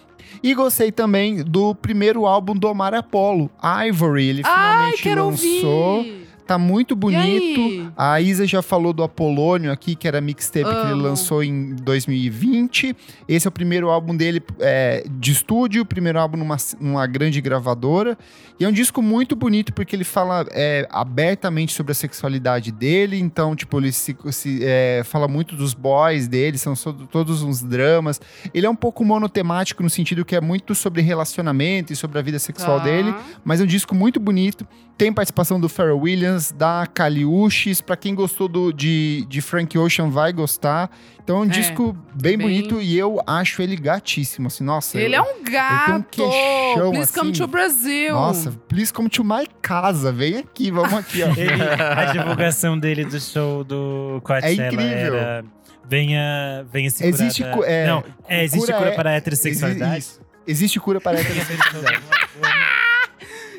E 0.42 0.52
gostei 0.54 0.90
também 0.90 1.42
do 1.44 1.72
primeiro 1.74 2.26
álbum 2.26 2.52
do 2.54 2.68
Omar 2.68 2.94
Apollo, 2.94 3.48
Ivory. 3.86 4.24
Ele 4.26 4.42
Ai, 4.44 4.92
finalmente 4.96 5.54
lançou. 5.54 5.96
ouvir. 5.98 6.27
Tá 6.48 6.56
muito 6.56 6.96
bonito. 6.96 7.92
A 7.94 8.22
Isa 8.22 8.46
já 8.46 8.62
falou 8.62 8.94
do 8.94 9.02
Apolônio 9.02 9.70
aqui, 9.70 9.94
que 9.94 10.08
era 10.08 10.18
mixtape 10.18 10.64
que 10.64 10.70
ele 10.80 10.92
Amo. 10.92 11.02
lançou 11.02 11.44
em 11.44 11.74
2020. 11.74 12.96
Esse 13.28 13.46
é 13.46 13.50
o 13.50 13.52
primeiro 13.52 13.90
álbum 13.90 14.16
dele 14.16 14.42
é, 14.58 15.04
de 15.10 15.30
estúdio, 15.30 15.82
o 15.82 15.84
primeiro 15.86 16.18
álbum 16.18 16.38
numa, 16.38 16.56
numa 16.80 17.06
grande 17.06 17.38
gravadora. 17.42 18.16
E 18.58 18.64
é 18.64 18.68
um 18.68 18.72
disco 18.72 19.02
muito 19.02 19.36
bonito 19.36 19.74
porque 19.74 19.94
ele 19.94 20.04
fala 20.04 20.46
é, 20.52 20.88
abertamente 20.90 21.74
sobre 21.74 21.92
a 21.92 21.94
sexualidade 21.94 22.72
dele. 22.72 23.18
Então, 23.18 23.54
tipo, 23.54 23.78
ele 23.78 23.92
se, 23.92 24.16
se, 24.32 24.60
é, 24.62 25.02
fala 25.04 25.28
muito 25.28 25.54
dos 25.54 25.74
boys 25.74 26.26
dele, 26.26 26.56
são 26.56 26.74
so- 26.74 26.94
todos 27.12 27.42
uns 27.42 27.62
dramas. 27.62 28.20
Ele 28.54 28.64
é 28.66 28.70
um 28.70 28.74
pouco 28.74 29.04
monotemático 29.04 29.82
no 29.82 29.90
sentido 29.90 30.24
que 30.24 30.34
é 30.34 30.40
muito 30.40 30.74
sobre 30.74 31.02
relacionamento 31.02 31.92
e 31.92 31.96
sobre 31.96 32.18
a 32.18 32.22
vida 32.22 32.38
sexual 32.38 32.78
Tá. 32.78 32.84
dele. 32.84 33.14
Mas 33.44 33.60
é 33.60 33.64
um 33.64 33.66
disco 33.66 33.94
muito 33.94 34.18
bonito. 34.18 34.66
Tem 34.98 35.12
participação 35.12 35.60
do 35.60 35.68
Pharrell 35.68 35.96
Williams, 36.00 36.50
da 36.50 36.84
Caliuches. 36.92 37.80
Pra 37.80 37.96
quem 37.96 38.16
gostou 38.16 38.48
do, 38.48 38.72
de, 38.72 39.24
de 39.28 39.40
Frank 39.40 39.78
Ocean, 39.78 40.10
vai 40.10 40.32
gostar. 40.32 40.90
Então 41.22 41.36
é 41.36 41.40
um 41.40 41.44
É, 41.44 41.48
disco 41.48 41.96
bem, 42.14 42.36
bem- 42.36 42.38
bonito 42.38 42.80
e 42.82 42.98
eu 42.98 43.22
acho 43.24 43.62
ele 43.62 43.76
gatíssimo. 43.76 44.48
Assim, 44.48 44.64
nossa. 44.64 44.98
Ele 44.98 45.14
eu- 45.16 45.22
é 45.22 45.22
um 45.22 45.44
gato. 45.44 46.04
queixão, 46.10 46.90
Please 46.90 47.12
come 47.12 47.30
assim. 47.30 47.40
to 47.40 47.46
Brasil. 47.46 48.12
Nossa, 48.12 48.50
please 48.68 48.92
come 48.92 49.08
to 49.08 49.22
my 49.22 49.46
casa. 49.62 50.10
Vem 50.10 50.38
aqui, 50.38 50.70
vamos 50.72 50.92
aqui, 50.94 51.22
ó. 51.22 51.28
Ele- 51.38 51.62
a 51.62 52.04
divulgação 52.06 52.76
dele 52.76 53.04
do 53.04 53.20
show 53.20 53.62
do 53.62 54.20
Coachella 54.24 54.64
É 54.64 54.66
incrível. 54.66 55.14
era 55.16 55.44
venha, 55.88 56.66
venha 56.72 56.90
se 56.90 56.98
curar 57.04 57.08
Existe 57.08 57.42
da- 57.44 57.50
cu- 57.52 57.64
é, 57.64 57.86
Não, 57.86 58.04
é, 58.28 58.42
existe 58.44 58.66
cura 58.66 58.78
cura, 58.78 58.90
é- 58.90 58.94
para 58.96 59.10
a 59.10 59.12
heterossexualidade? 59.14 59.96
Exi- 59.96 59.98
isso. 60.10 60.20
Existe 60.46 60.80
cura 60.80 61.00
para 61.00 61.18
a 61.18 61.20
heterossexualidade. 61.22 62.02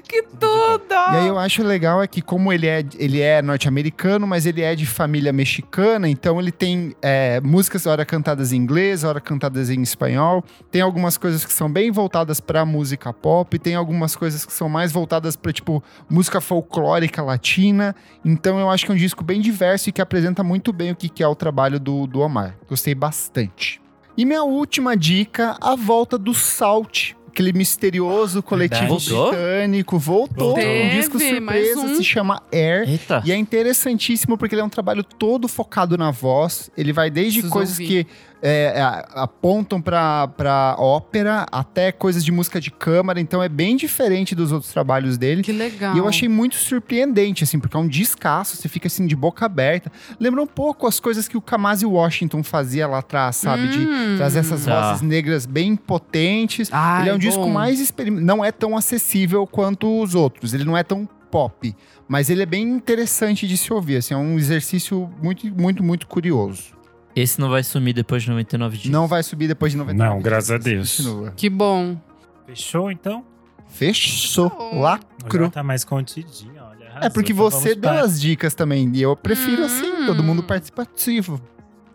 Que 0.09 0.23
tudo! 0.23 0.91
E 0.91 1.17
aí 1.17 1.27
eu 1.27 1.37
acho 1.37 1.61
legal 1.61 2.01
é 2.01 2.07
que 2.07 2.19
como 2.19 2.51
ele 2.51 2.65
é, 2.65 2.83
ele 2.97 3.21
é 3.21 3.43
norte-americano, 3.43 4.25
mas 4.25 4.47
ele 4.47 4.63
é 4.63 4.73
de 4.73 4.87
família 4.87 5.31
mexicana, 5.31 6.09
então 6.09 6.39
ele 6.39 6.51
tem 6.51 6.95
é, 6.99 7.39
músicas 7.41 7.85
hora 7.85 8.03
cantadas 8.03 8.51
em 8.51 8.55
inglês, 8.55 9.03
hora 9.03 9.21
cantadas 9.21 9.69
em 9.69 9.79
espanhol. 9.83 10.43
Tem 10.71 10.81
algumas 10.81 11.15
coisas 11.15 11.45
que 11.45 11.53
são 11.53 11.71
bem 11.71 11.91
voltadas 11.91 12.39
pra 12.39 12.65
música 12.65 13.13
pop, 13.13 13.59
tem 13.59 13.75
algumas 13.75 14.15
coisas 14.15 14.43
que 14.43 14.51
são 14.51 14.67
mais 14.67 14.91
voltadas 14.91 15.35
pra 15.35 15.53
tipo 15.53 15.83
música 16.09 16.41
folclórica 16.41 17.21
latina. 17.21 17.95
Então 18.25 18.59
eu 18.59 18.67
acho 18.67 18.87
que 18.87 18.91
é 18.91 18.95
um 18.95 18.97
disco 18.97 19.23
bem 19.23 19.39
diverso 19.39 19.89
e 19.89 19.91
que 19.91 20.01
apresenta 20.01 20.43
muito 20.43 20.73
bem 20.73 20.89
o 20.89 20.95
que 20.95 21.07
que 21.07 21.21
é 21.21 21.27
o 21.27 21.35
trabalho 21.35 21.79
do, 21.79 22.07
do 22.07 22.21
Omar. 22.21 22.57
Gostei 22.67 22.95
bastante. 22.95 23.79
E 24.17 24.25
minha 24.25 24.43
última 24.43 24.97
dica, 24.97 25.55
a 25.61 25.75
volta 25.75 26.17
do 26.17 26.33
Salt. 26.33 27.13
Aquele 27.39 27.53
misterioso 27.53 28.43
coletivo. 28.43 28.99
Voltou? 28.99 29.29
britânico 29.29 29.97
voltou 29.97 30.55
Voltou. 30.55 30.63
um 30.69 30.89
disco 30.89 31.17
surpresa, 31.17 31.79
um. 31.79 31.95
se 31.95 32.03
chama 32.03 32.43
Air. 32.51 32.83
Eita. 32.89 33.21
E 33.25 33.31
é 33.31 33.35
interessantíssimo 33.37 34.37
porque 34.37 34.55
ele 34.55 34.61
é 34.61 34.65
um 34.65 34.69
trabalho 34.69 35.03
todo 35.05 35.47
focado 35.47 35.97
na 35.97 36.11
voz. 36.11 36.69
Ele 36.77 36.91
vai 36.91 37.09
desde 37.09 37.39
Preciso 37.39 37.53
coisas 37.53 37.79
ouvir. 37.79 37.87
que 38.05 38.07
é, 38.41 38.79
a- 38.81 39.23
apontam 39.23 39.81
pra, 39.81 40.27
pra 40.29 40.75
ópera 40.79 41.45
até 41.51 41.91
coisas 41.91 42.23
de 42.23 42.31
música 42.31 42.59
de 42.59 42.71
câmara. 42.71 43.19
Então 43.21 43.41
é 43.43 43.47
bem 43.49 43.75
diferente 43.77 44.33
dos 44.35 44.51
outros 44.51 44.71
trabalhos 44.71 45.17
dele. 45.17 45.41
Que 45.41 45.51
legal. 45.53 45.95
E 45.95 45.97
eu 45.99 46.07
achei 46.07 46.27
muito 46.29 46.55
surpreendente, 46.55 47.43
assim, 47.45 47.57
porque 47.59 47.75
é 47.75 47.79
um 47.79 47.87
descasso, 47.87 48.55
você 48.57 48.67
fica 48.69 48.87
assim 48.87 49.05
de 49.07 49.15
boca 49.15 49.45
aberta. 49.45 49.89
Lembra 50.19 50.41
um 50.41 50.47
pouco 50.47 50.87
as 50.87 50.99
coisas 51.01 51.27
que 51.27 51.35
o 51.37 51.41
Kamasi 51.41 51.85
Washington 51.85 52.43
fazia 52.43 52.85
lá 52.87 52.99
atrás, 52.99 53.37
sabe? 53.37 53.67
De 53.67 53.79
Hum. 53.79 54.15
trazer 54.17 54.39
essas 54.39 54.63
Tá. 54.65 54.89
vozes 54.91 55.01
negras 55.01 55.45
bem 55.45 55.75
potentes. 55.75 56.69
Ai, 56.71 57.03
ele 57.03 57.09
é 57.09 57.13
um 57.13 57.19
disco 57.29 57.43
bom. 57.43 57.49
mais 57.51 57.79
experimental. 57.79 58.25
Não 58.37 58.43
é 58.45 58.51
tão 58.51 58.75
acessível 58.77 59.47
quanto 59.47 60.01
os 60.01 60.13
outros. 60.15 60.53
Ele 60.53 60.63
não 60.65 60.75
é 60.77 60.83
tão 60.83 61.07
pop. 61.31 61.75
Mas 62.07 62.29
ele 62.29 62.41
é 62.41 62.45
bem 62.45 62.63
interessante 62.67 63.47
de 63.47 63.55
se 63.57 63.71
ouvir. 63.71 63.97
Assim, 63.97 64.13
é 64.13 64.17
um 64.17 64.37
exercício 64.37 65.09
muito, 65.21 65.45
muito, 65.47 65.83
muito 65.83 66.07
curioso. 66.07 66.77
Esse 67.15 67.39
não 67.39 67.49
vai 67.49 67.63
sumir 67.63 67.93
depois 67.93 68.23
de 68.23 68.29
99 68.29 68.77
dias. 68.77 68.91
Não 68.91 69.07
vai 69.07 69.23
subir 69.23 69.47
depois 69.47 69.71
de 69.71 69.77
99 69.77 70.15
Não, 70.15 70.21
graças 70.21 70.51
a 70.51 70.57
Deus. 70.57 70.97
Continua. 70.97 71.31
Que 71.35 71.49
bom. 71.49 71.97
Fechou, 72.45 72.91
então? 72.91 73.23
Fechou. 73.67 74.49
Fechou. 74.49 74.79
Lacro. 74.79 75.43
Já 75.45 75.49
tá 75.51 75.63
mais 75.63 75.83
contidinho, 75.83 76.53
olha. 76.61 76.83
É 76.85 76.87
arrasou. 76.91 77.11
porque 77.11 77.31
Então 77.33 77.49
você 77.51 77.75
deu 77.75 77.81
para- 77.91 78.01
as 78.01 78.19
dicas 78.19 78.53
também. 78.55 78.89
E 78.95 79.01
eu 79.01 79.15
prefiro 79.15 79.61
Hum. 79.61 79.65
assim, 79.65 80.05
todo 80.07 80.23
mundo 80.23 80.41
participativo. 80.43 81.39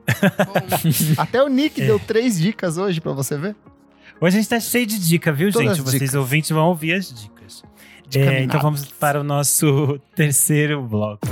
Até 1.16 1.42
o 1.42 1.48
Nick 1.48 1.80
É. 1.82 1.86
deu 1.86 1.98
três 1.98 2.38
dicas 2.38 2.76
hoje 2.78 3.00
pra 3.00 3.12
você 3.12 3.36
ver. 3.36 3.56
Hoje 4.20 4.36
a 4.36 4.40
gente 4.40 4.48
tá 4.48 4.60
cheio 4.60 4.86
de 4.86 4.98
dica, 4.98 5.32
viu, 5.32 5.50
Todas 5.52 5.76
gente? 5.76 5.84
Vocês 5.84 6.02
dicas. 6.02 6.14
ouvintes 6.14 6.50
vão 6.50 6.68
ouvir 6.68 6.94
as 6.94 7.12
dicas. 7.12 7.62
Dica 8.08 8.24
É, 8.32 8.42
então 8.42 8.60
vamos 8.60 8.84
para 8.86 9.20
o 9.20 9.24
nosso 9.24 9.98
terceiro 10.14 10.82
bloco. 10.82 11.26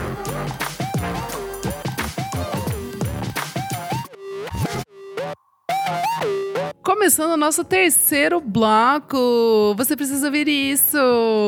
Começando 6.82 7.32
o 7.32 7.36
nosso 7.36 7.64
terceiro 7.64 8.40
bloco. 8.40 9.74
Você 9.76 9.96
precisa 9.96 10.26
ouvir 10.26 10.48
isso. 10.48 10.96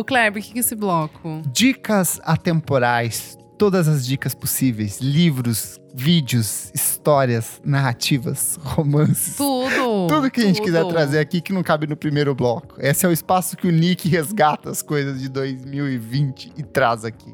Kleber, 0.06 0.42
o 0.42 0.44
que 0.44 0.52
que 0.52 0.58
é 0.58 0.60
esse 0.60 0.74
bloco? 0.74 1.42
Dicas 1.52 2.20
atemporais. 2.24 3.36
Todas 3.64 3.88
as 3.88 4.04
dicas 4.04 4.34
possíveis. 4.34 5.00
Livros, 5.00 5.80
vídeos, 5.94 6.70
histórias, 6.74 7.62
narrativas, 7.64 8.58
romances. 8.62 9.36
Tudo. 9.36 10.04
Tudo 10.06 10.30
que 10.30 10.42
a 10.42 10.44
gente 10.44 10.56
tudo. 10.56 10.66
quiser 10.66 10.84
trazer 10.84 11.18
aqui 11.18 11.40
que 11.40 11.50
não 11.50 11.62
cabe 11.62 11.86
no 11.86 11.96
primeiro 11.96 12.34
bloco. 12.34 12.74
Esse 12.78 13.06
é 13.06 13.08
o 13.08 13.12
espaço 13.12 13.56
que 13.56 13.66
o 13.66 13.70
Nick 13.70 14.06
resgata 14.06 14.68
as 14.68 14.82
coisas 14.82 15.18
de 15.18 15.30
2020 15.30 16.52
e 16.58 16.62
traz 16.62 17.06
aqui. 17.06 17.32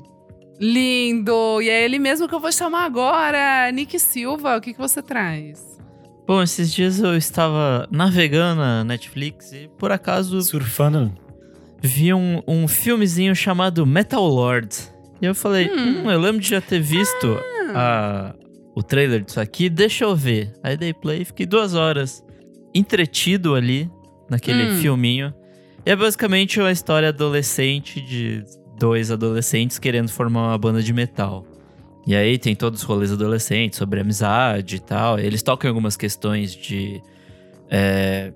Lindo! 0.61 1.61
E 1.61 1.69
é 1.69 1.85
ele 1.85 1.99
mesmo 1.99 2.29
que 2.29 2.35
eu 2.37 2.39
vou 2.39 2.53
chamar 2.53 2.85
agora. 2.85 3.69
Nick 3.73 3.99
Silva, 3.99 4.57
o 4.57 4.61
que, 4.61 4.73
que 4.73 4.79
você 4.79 5.03
traz? 5.03 5.81
Bom, 6.29 6.45
esses 6.45 6.73
dias 6.73 7.01
eu 7.01 7.17
estava 7.17 7.89
navegando 7.91 8.61
na 8.61 8.85
Netflix 8.85 9.51
e 9.53 9.69
por 9.77 9.91
acaso 9.91 10.41
Surfando. 10.43 11.13
vi 11.83 12.15
um, 12.15 12.41
um 12.47 12.69
filmezinho 12.69 13.35
chamado 13.35 13.85
Metal 13.85 14.25
Lord. 14.25 14.90
E 15.21 15.27
eu 15.27 15.35
falei, 15.35 15.69
Hum. 15.71 16.03
hum, 16.07 16.11
eu 16.11 16.19
lembro 16.21 16.41
de 16.41 16.49
já 16.49 16.61
ter 16.61 16.81
visto 16.81 17.39
a, 17.75 18.35
o 18.75 18.83
trailer 18.83 19.23
disso 19.23 19.41
aqui, 19.41 19.69
deixa 19.69 20.05
eu 20.05 20.17
ver. 20.17 20.53
Aí 20.63 20.77
dei 20.77 20.95
play 20.95 21.23
e 21.23 21.25
fiquei 21.25 21.45
duas 21.47 21.75
horas 21.75 22.25
entretido 22.75 23.55
ali, 23.55 23.91
naquele 24.31 24.71
Hum. 24.73 24.77
filminho. 24.79 25.35
E 25.85 25.91
é 25.91 25.97
basicamente 25.97 26.61
uma 26.61 26.71
história 26.71 27.09
adolescente 27.09 28.01
de 28.01 28.45
dois 28.79 29.11
adolescentes 29.11 29.79
querendo 29.79 30.09
formar 30.11 30.49
uma 30.49 30.59
banda 30.59 30.83
de 30.83 30.93
metal. 30.93 31.45
E 32.07 32.15
aí 32.15 32.39
tem 32.39 32.55
todos 32.57 32.81
os 32.81 32.87
rolês 32.87 33.13
adolescentes 33.13 33.79
sobre 33.79 34.01
amizade 34.01 34.77
e 34.77 34.81
tal. 34.81 35.19
Eles 35.19 35.43
tocam 35.43 35.69
algumas 35.69 35.97
questões 35.97 36.55
de. 36.55 37.01
é, 37.71 38.33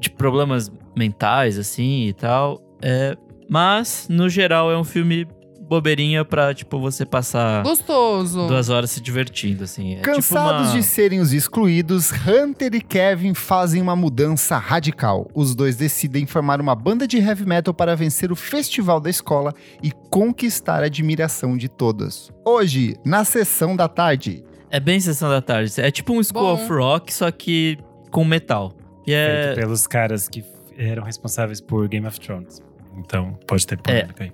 de 0.00 0.08
problemas 0.10 0.70
mentais, 0.96 1.58
assim 1.58 2.06
e 2.08 2.12
tal. 2.12 2.60
É, 2.80 3.16
mas, 3.48 4.06
no 4.10 4.28
geral, 4.28 4.70
é 4.70 4.78
um 4.78 4.84
filme 4.84 5.26
bobeirinha 5.72 6.22
pra, 6.24 6.52
tipo, 6.52 6.78
você 6.78 7.06
passar 7.06 7.62
Gostoso. 7.62 8.46
duas 8.46 8.68
horas 8.68 8.90
se 8.90 9.00
divertindo, 9.00 9.64
assim. 9.64 9.94
É 9.94 10.00
Cansados 10.00 10.66
tipo 10.66 10.72
uma... 10.72 10.80
de 10.80 10.82
serem 10.82 11.20
os 11.20 11.32
excluídos, 11.32 12.10
Hunter 12.12 12.74
e 12.74 12.80
Kevin 12.80 13.32
fazem 13.32 13.80
uma 13.80 13.96
mudança 13.96 14.58
radical. 14.58 15.30
Os 15.34 15.54
dois 15.54 15.76
decidem 15.76 16.26
formar 16.26 16.60
uma 16.60 16.74
banda 16.74 17.06
de 17.06 17.16
heavy 17.16 17.46
metal 17.46 17.72
para 17.72 17.96
vencer 17.96 18.30
o 18.30 18.36
festival 18.36 19.00
da 19.00 19.08
escola 19.08 19.54
e 19.82 19.90
conquistar 20.10 20.82
a 20.82 20.86
admiração 20.86 21.56
de 21.56 21.68
todos. 21.68 22.30
Hoje, 22.46 22.94
na 23.04 23.24
sessão 23.24 23.74
da 23.74 23.88
tarde. 23.88 24.44
É 24.70 24.80
bem 24.80 24.98
Sessão 25.00 25.28
da 25.28 25.42
Tarde. 25.42 25.78
É 25.82 25.90
tipo 25.90 26.14
um 26.14 26.22
School 26.22 26.42
Bom. 26.42 26.54
of 26.54 26.72
Rock, 26.72 27.12
só 27.12 27.30
que 27.30 27.78
com 28.10 28.24
metal. 28.24 28.74
E 29.06 29.12
é... 29.12 29.44
Feito 29.44 29.60
pelos 29.60 29.86
caras 29.86 30.28
que 30.28 30.42
eram 30.78 31.02
responsáveis 31.02 31.60
por 31.60 31.86
Game 31.88 32.06
of 32.06 32.18
Thrones. 32.18 32.62
Então, 32.96 33.38
pode 33.46 33.66
ter 33.66 33.78
polêmica 33.78 34.24
aí. 34.24 34.32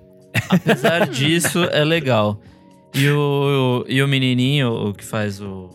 Apesar 0.49 1.07
disso, 1.09 1.63
é 1.65 1.83
legal. 1.83 2.39
E 2.93 3.09
o, 3.09 3.85
e 3.87 4.01
o 4.01 4.07
menininho, 4.07 4.71
o 4.71 4.93
que 4.93 5.03
faz 5.05 5.39
o, 5.41 5.69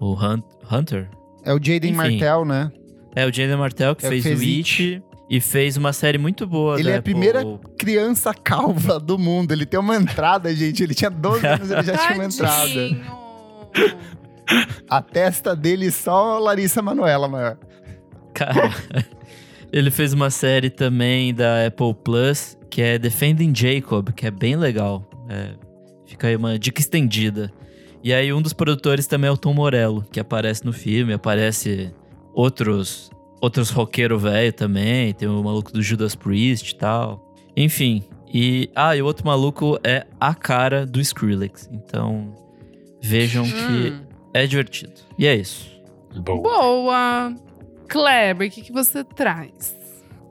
o 0.00 0.14
Hun- 0.14 0.42
Hunter, 0.70 1.08
É 1.44 1.52
o 1.52 1.56
Jaden 1.62 1.90
Enfim. 1.90 1.96
Martell, 1.96 2.44
né? 2.44 2.70
é 3.14 3.24
o 3.26 3.32
Jaden 3.32 3.56
Martell, 3.56 3.94
que 3.96 4.04
É, 4.06 4.08
fez, 4.10 4.22
fez 4.22 4.40
o 4.40 4.42
It. 4.42 5.02
E 5.28 5.40
fez 5.40 5.76
uma 5.76 5.92
série 5.92 6.18
muito 6.18 6.46
boa 6.46 6.74
Ele 6.78 6.84
da 6.88 6.94
é 6.94 6.98
a 6.98 7.02
primeira-. 7.02 7.42
Criança 7.78 8.32
calva 8.32 9.00
do 9.00 9.18
mundo. 9.18 9.50
Ele 9.52 9.66
tem 9.66 9.80
uma 9.80 9.96
entrada, 9.96 10.54
gente. 10.54 10.82
Ele 10.84 10.94
tinha 10.94 11.10
12 11.10 11.44
anos, 11.46 11.70
ele 11.70 11.82
já 11.82 11.96
tinha 11.98 12.14
uma 12.14 12.24
entrada. 12.26 12.96
A 14.88 15.02
testa 15.02 15.56
dele 15.56 15.90
só 15.90 16.38
Larissa 16.38 16.80
Manoela 16.80 17.26
maior. 17.28 17.58
Cara, 18.32 18.70
ele 19.72 19.90
fez 19.90 20.12
uma 20.12 20.30
série 20.30 20.70
também 20.70 21.34
da 21.34 21.66
Apple 21.66 21.92
Plus, 22.04 22.55
que 22.76 22.82
é 22.82 22.98
Defending 22.98 23.54
Jacob, 23.56 24.10
que 24.12 24.26
é 24.26 24.30
bem 24.30 24.54
legal. 24.54 25.02
É, 25.30 25.54
fica 26.04 26.26
aí 26.26 26.36
uma 26.36 26.58
dica 26.58 26.78
estendida. 26.78 27.50
E 28.04 28.12
aí 28.12 28.30
um 28.34 28.42
dos 28.42 28.52
produtores 28.52 29.06
também 29.06 29.28
é 29.28 29.32
o 29.32 29.36
Tom 29.38 29.54
Morello, 29.54 30.04
que 30.12 30.20
aparece 30.20 30.62
no 30.62 30.74
filme, 30.74 31.14
aparece 31.14 31.90
outros 32.34 33.10
outros 33.40 33.70
roqueiro 33.70 34.18
velho 34.18 34.52
também, 34.52 35.14
tem 35.14 35.26
o 35.26 35.42
maluco 35.42 35.72
do 35.72 35.80
Judas 35.82 36.14
Priest 36.14 36.72
e 36.72 36.76
tal. 36.76 37.34
Enfim, 37.56 38.04
e 38.30 38.68
ah, 38.76 38.94
e 38.94 39.00
o 39.00 39.06
outro 39.06 39.24
maluco 39.24 39.78
é 39.82 40.06
a 40.20 40.34
cara 40.34 40.84
do 40.84 41.00
Skrillex. 41.00 41.70
Então, 41.72 42.34
vejam 43.02 43.46
que 43.46 43.90
Hum. 43.90 44.00
é 44.34 44.46
divertido. 44.46 45.00
E 45.18 45.26
é 45.26 45.34
isso. 45.34 45.66
Boa. 46.14 46.42
Boa. 46.42 47.34
Kleber, 47.88 48.48
o 48.48 48.50
que, 48.50 48.60
que 48.60 48.72
você 48.72 49.02
traz? 49.02 49.74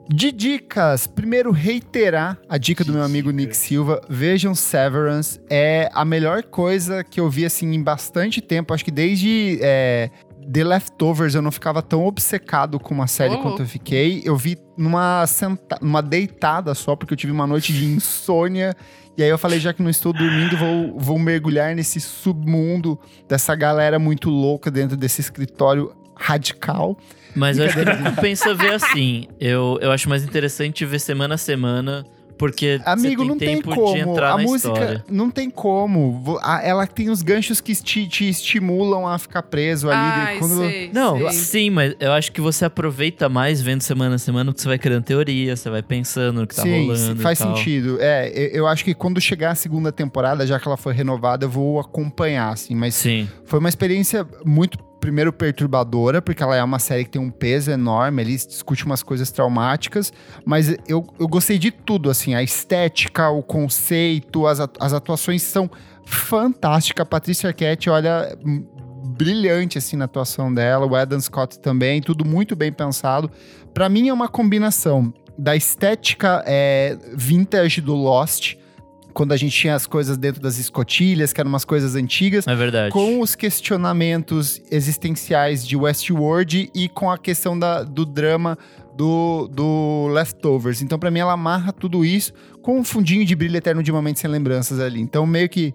De 0.08 0.30
dicas, 0.30 1.06
primeiro 1.06 1.50
reiterar 1.50 2.38
a 2.48 2.56
dica 2.56 2.84
do 2.84 2.92
meu 2.92 3.02
amigo 3.02 3.30
Nick 3.30 3.56
Silva. 3.56 4.00
Vejam 4.08 4.54
Severance. 4.54 5.40
É 5.50 5.90
a 5.92 6.04
melhor 6.04 6.44
coisa 6.44 7.02
que 7.02 7.18
eu 7.18 7.28
vi 7.28 7.44
assim 7.44 7.72
em 7.74 7.82
bastante 7.82 8.40
tempo. 8.40 8.72
Acho 8.72 8.84
que 8.84 8.92
desde 8.92 9.58
é, 9.60 10.10
The 10.50 10.62
Leftovers 10.62 11.34
eu 11.34 11.42
não 11.42 11.50
ficava 11.50 11.82
tão 11.82 12.06
obcecado 12.06 12.78
com 12.78 12.94
uma 12.94 13.08
série 13.08 13.34
Ô, 13.34 13.42
quanto 13.42 13.62
eu 13.62 13.66
fiquei. 13.66 14.22
Eu 14.24 14.36
vi 14.36 14.56
numa, 14.76 15.26
senta 15.26 15.76
numa 15.82 16.00
deitada 16.00 16.72
só, 16.74 16.94
porque 16.94 17.12
eu 17.12 17.18
tive 17.18 17.32
uma 17.32 17.46
noite 17.46 17.72
de 17.72 17.84
insônia. 17.84 18.76
E 19.16 19.24
aí 19.24 19.28
eu 19.28 19.38
falei, 19.38 19.58
já 19.58 19.72
que 19.72 19.82
não 19.82 19.90
estou 19.90 20.12
dormindo, 20.12 20.56
vou, 20.56 20.98
vou 20.98 21.18
mergulhar 21.18 21.74
nesse 21.74 22.00
submundo 22.00 22.98
dessa 23.26 23.56
galera 23.56 23.98
muito 23.98 24.30
louca 24.30 24.70
dentro 24.70 24.96
desse 24.96 25.20
escritório 25.20 25.92
radical. 26.14 26.96
Mas 27.36 27.58
eu 27.58 27.66
acho 27.66 27.76
que 27.78 27.84
não 27.84 28.02
compensa 28.14 28.54
ver 28.54 28.74
assim. 28.74 29.26
Eu, 29.38 29.78
eu 29.80 29.92
acho 29.92 30.08
mais 30.08 30.24
interessante 30.24 30.84
ver 30.84 30.98
semana 30.98 31.34
a 31.34 31.38
semana, 31.38 32.04
porque 32.38 32.78
Amigo, 32.84 33.22
você 33.22 33.28
não 33.28 33.38
tem 33.38 33.48
tem 33.48 33.56
tempo 33.62 33.74
como. 33.74 33.94
de 33.94 34.00
entrar 34.00 34.32
a 34.32 34.36
na 34.36 34.42
música 34.42 34.72
história. 34.74 35.04
não 35.10 35.30
tem 35.30 35.48
como. 35.48 36.38
Ela 36.62 36.86
tem 36.86 37.08
os 37.08 37.22
ganchos 37.22 37.60
que 37.62 37.74
te, 37.74 38.06
te 38.06 38.28
estimulam 38.28 39.06
a 39.06 39.18
ficar 39.18 39.42
preso 39.42 39.88
ali. 39.88 39.98
Ai, 39.98 40.38
quando... 40.38 40.56
sei, 40.58 40.90
Não, 40.92 41.18
sei. 41.18 41.30
sim, 41.32 41.70
mas 41.70 41.94
eu 41.98 42.12
acho 42.12 42.30
que 42.32 42.40
você 42.40 42.66
aproveita 42.66 43.28
mais 43.28 43.62
vendo 43.62 43.80
semana 43.80 44.16
a 44.16 44.18
semana, 44.18 44.50
porque 44.52 44.60
você 44.60 44.68
vai 44.68 44.78
criando 44.78 45.04
teoria, 45.04 45.56
você 45.56 45.70
vai 45.70 45.82
pensando 45.82 46.40
no 46.40 46.46
que 46.46 46.54
tá 46.54 46.62
Sim, 46.62 46.86
rolando. 46.88 47.20
e 47.20 47.22
faz 47.22 47.38
tal. 47.38 47.56
sentido. 47.56 47.96
É, 48.00 48.28
eu, 48.34 48.48
eu 48.48 48.66
acho 48.66 48.84
que 48.84 48.92
quando 48.94 49.18
chegar 49.20 49.52
a 49.52 49.54
segunda 49.54 49.90
temporada, 49.90 50.46
já 50.46 50.60
que 50.60 50.68
ela 50.68 50.76
foi 50.76 50.92
renovada, 50.92 51.46
eu 51.46 51.50
vou 51.50 51.80
acompanhar, 51.80 52.50
assim. 52.52 52.74
Mas 52.74 52.94
Sim. 52.96 53.26
foi 53.46 53.58
uma 53.60 53.68
experiência 53.70 54.26
muito, 54.44 54.78
primeiro, 55.00 55.32
perturbadora, 55.32 56.20
porque 56.20 56.42
ela 56.42 56.56
é 56.56 56.62
uma 56.62 56.78
série 56.78 57.04
que 57.04 57.10
tem 57.10 57.20
um 57.20 57.30
peso 57.30 57.70
enorme, 57.70 58.22
ali 58.22 58.36
discute 58.36 58.84
umas 58.84 59.02
coisas 59.02 59.30
traumáticas, 59.30 60.12
mas 60.44 60.70
eu, 60.88 61.06
eu 61.18 61.28
gostei 61.28 61.58
de 61.58 61.70
tudo, 61.70 62.10
assim, 62.10 62.34
a 62.34 62.42
estética, 62.42 63.28
o 63.30 63.42
conceito, 63.42 64.46
as, 64.46 64.58
as 64.80 64.92
atuações 64.92 65.42
são 65.42 65.70
fantásticas. 66.04 67.02
A 67.02 67.06
Patrícia 67.06 67.48
Arquette, 67.48 67.90
olha, 67.90 68.36
brilhante, 69.16 69.78
assim, 69.78 69.96
na 69.96 70.06
atuação 70.06 70.52
dela, 70.52 70.86
o 70.86 70.94
Adam 70.94 71.20
Scott 71.20 71.58
também, 71.58 72.00
tudo 72.00 72.24
muito 72.24 72.56
bem 72.56 72.72
pensado. 72.72 73.30
Pra 73.72 73.88
mim 73.88 74.08
é 74.08 74.12
uma 74.12 74.28
combinação 74.28 75.12
da 75.38 75.54
estética 75.54 76.42
é, 76.46 76.96
vintage 77.14 77.80
do 77.80 77.94
Lost, 77.94 78.56
quando 79.16 79.32
a 79.32 79.36
gente 79.38 79.56
tinha 79.56 79.74
as 79.74 79.86
coisas 79.86 80.18
dentro 80.18 80.42
das 80.42 80.58
escotilhas, 80.58 81.32
que 81.32 81.40
eram 81.40 81.48
umas 81.48 81.64
coisas 81.64 81.94
antigas, 81.94 82.46
É 82.46 82.54
verdade. 82.54 82.92
com 82.92 83.22
os 83.22 83.34
questionamentos 83.34 84.60
existenciais 84.70 85.66
de 85.66 85.74
Westworld 85.74 86.70
e 86.74 86.86
com 86.90 87.10
a 87.10 87.16
questão 87.16 87.58
da, 87.58 87.82
do 87.82 88.04
drama 88.04 88.58
do, 88.94 89.48
do 89.48 90.08
Leftovers. 90.12 90.82
Então, 90.82 90.98
pra 90.98 91.10
mim, 91.10 91.20
ela 91.20 91.32
amarra 91.32 91.72
tudo 91.72 92.04
isso 92.04 92.34
com 92.60 92.78
um 92.78 92.84
fundinho 92.84 93.24
de 93.24 93.34
brilho 93.34 93.56
eterno 93.56 93.82
de 93.82 93.90
momentos 93.90 94.20
sem 94.20 94.30
lembranças 94.30 94.78
ali. 94.78 95.00
Então, 95.00 95.24
meio 95.26 95.48
que 95.48 95.74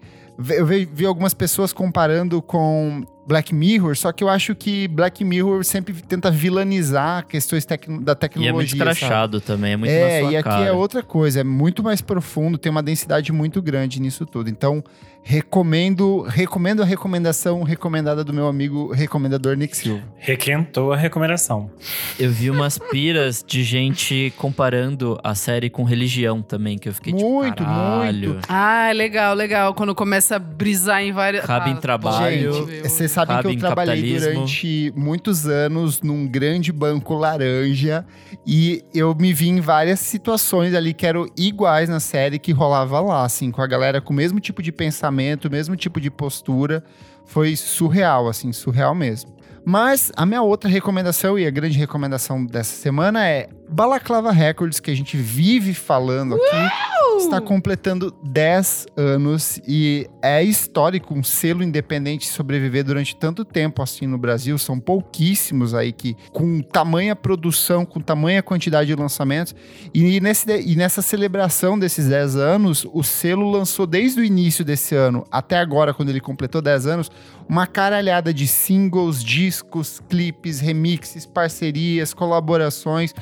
eu 0.50 0.66
vi, 0.66 0.86
vi 0.86 1.06
algumas 1.08 1.34
pessoas 1.34 1.74
comparando 1.74 2.44
com 2.44 3.04
Black 3.26 3.54
Mirror, 3.54 3.96
só 3.96 4.12
que 4.12 4.24
eu 4.24 4.30
acho 4.30 4.56
que 4.56 4.88
Black 4.88 5.24
Mirror 5.24 5.64
sempre 5.64 5.94
tenta 5.94 6.30
vilanizar 6.32 7.26
questões 7.28 7.64
tecno- 7.66 8.02
da 8.02 8.12
E 8.12 8.14
é 8.14 8.16
tecnologia. 8.16 8.54
muito 8.54 8.70
sabe? 8.78 8.82
crachado 8.82 9.40
também, 9.40 9.74
é 9.74 9.78
muito 9.78 9.92
é, 9.92 10.00
na 10.16 10.20
sua 10.22 10.32
e 10.32 10.38
aqui 10.38 10.50
cara. 10.50 10.66
é 10.66 10.72
outra 10.72 11.04
coisa, 11.04 11.40
é 11.42 11.44
muito 11.44 11.84
mais 11.84 12.02
profundo, 12.02 12.58
tem 12.58 12.72
uma 12.72 12.82
densidade 12.84 13.32
muito 13.32 13.62
grande 13.62 14.02
nisso 14.02 14.26
tudo. 14.26 14.50
Então, 14.50 14.84
recomendo, 15.24 16.22
recomendo 16.24 16.82
a 16.82 16.86
recomendação 16.86 17.64
recomendada 17.64 18.24
do 18.24 18.34
meu 18.34 18.48
amigo 18.48 18.92
recomendador 18.92 19.56
Nick 19.56 19.78
Silva. 19.78 20.02
Requentou 20.18 20.92
a 20.92 20.98
recomendação. 20.98 21.70
Eu 22.20 22.30
vi 22.32 22.50
umas 22.50 22.78
piras 22.78 23.44
de 23.48 23.64
gente 23.64 24.34
comparando 24.38 25.20
a 25.24 25.34
série 25.36 25.70
com 25.70 25.84
religião 25.84 26.42
também, 26.42 26.78
que 26.78 26.90
eu 26.90 26.94
fiquei 26.94 27.14
Muito, 27.14 27.56
tipo, 27.58 27.64
caralho. 27.70 28.30
muito. 28.34 28.46
Ah, 28.50 28.92
legal, 28.94 29.34
legal. 29.36 29.74
Quando 29.74 29.94
começa 29.96 30.36
a 30.36 30.40
brisar 30.40 31.02
em 31.02 31.12
várias. 31.12 31.46
Cabe 31.46 31.70
em 31.70 31.74
Ah, 31.74 31.78
trabalho. 31.78 32.52
pô, 32.52 32.58
Gente, 32.68 32.72
meu. 32.82 32.86
Vocês 33.12 33.28
sabem 33.28 33.38
que 33.38 33.44
Cabe 33.44 33.56
eu 33.56 33.60
trabalhei 33.60 34.20
durante 34.20 34.94
muitos 34.96 35.46
anos 35.46 36.02
num 36.02 36.28
grande 36.28 36.72
banco 36.72 37.14
laranja 37.14 38.06
e 38.46 38.84
eu 38.94 39.14
me 39.14 39.34
vi 39.34 39.50
em 39.50 39.60
várias 39.60 40.00
situações 40.00 40.74
ali 40.74 40.94
que 40.94 41.06
eram 41.06 41.28
iguais 41.38 41.90
na 41.90 42.00
série 42.00 42.40
que 42.40 42.52
rolava 42.52 43.00
lá, 43.00 43.26
assim, 43.26 43.52
com 43.52 43.62
a 43.62 43.68
galera 43.68 44.02
com 44.02 44.14
o 44.14 44.16
mesmo 44.16 44.40
tipo 44.40 44.62
de 44.62 44.72
pensamento, 44.72 45.46
o 45.46 45.52
mesmo 45.52 45.76
tipo 45.76 46.00
de 46.00 46.10
postura. 46.10 46.84
Foi 47.26 47.56
surreal, 47.56 48.28
assim, 48.28 48.52
surreal 48.52 48.96
mesmo. 48.96 49.36
Mas 49.64 50.12
a 50.16 50.26
minha 50.26 50.42
outra 50.42 50.70
recomendação 50.70 51.38
e 51.38 51.46
a 51.46 51.52
grande 51.52 51.78
recomendação 51.78 52.44
dessa 52.46 52.76
semana 52.76 53.28
é 53.28 53.48
Balaclava 53.72 54.32
Records, 54.32 54.80
que 54.80 54.92
a 54.92 54.96
gente 54.96 55.16
vive 55.18 55.74
falando 55.74 56.36
aqui 56.36 56.92
está 57.24 57.40
completando 57.40 58.14
10 58.24 58.88
anos 58.96 59.62
e 59.68 60.08
é 60.22 60.44
histórico 60.44 61.14
um 61.14 61.24
selo 61.24 61.64
independente 61.64 62.28
sobreviver 62.28 62.84
durante 62.84 63.16
tanto 63.16 63.46
tempo 63.46 63.82
assim 63.82 64.08
no 64.08 64.18
Brasil. 64.18 64.58
São 64.58 64.80
pouquíssimos 64.80 65.74
aí 65.74 65.92
que 65.92 66.16
com 66.32 66.62
tamanha 66.62 67.16
produção, 67.16 67.86
com 67.86 68.00
tamanha 68.00 68.42
quantidade 68.42 68.88
de 68.88 68.96
lançamentos. 68.96 69.56
E, 69.94 70.20
nesse, 70.20 70.50
e 70.62 70.76
nessa 70.76 71.02
celebração 71.02 71.78
desses 71.78 72.08
10 72.08 72.36
anos, 72.36 72.86
o 72.92 73.04
selo 73.04 73.50
lançou 73.50 73.86
desde 73.86 74.20
o 74.20 74.24
início 74.24 74.66
desse 74.66 74.96
ano 74.96 75.26
até 75.32 75.58
agora, 75.58 75.94
quando 75.94 76.10
ele 76.10 76.22
completou 76.22 76.62
10 76.62 76.88
anos, 76.88 77.12
uma 77.48 77.68
caralhada 77.68 78.34
de 78.34 78.48
singles, 78.48 79.24
discos, 79.24 80.02
clipes, 80.10 80.60
remixes, 80.60 81.26
parcerias, 81.26 82.14
colaborações. 82.14 83.14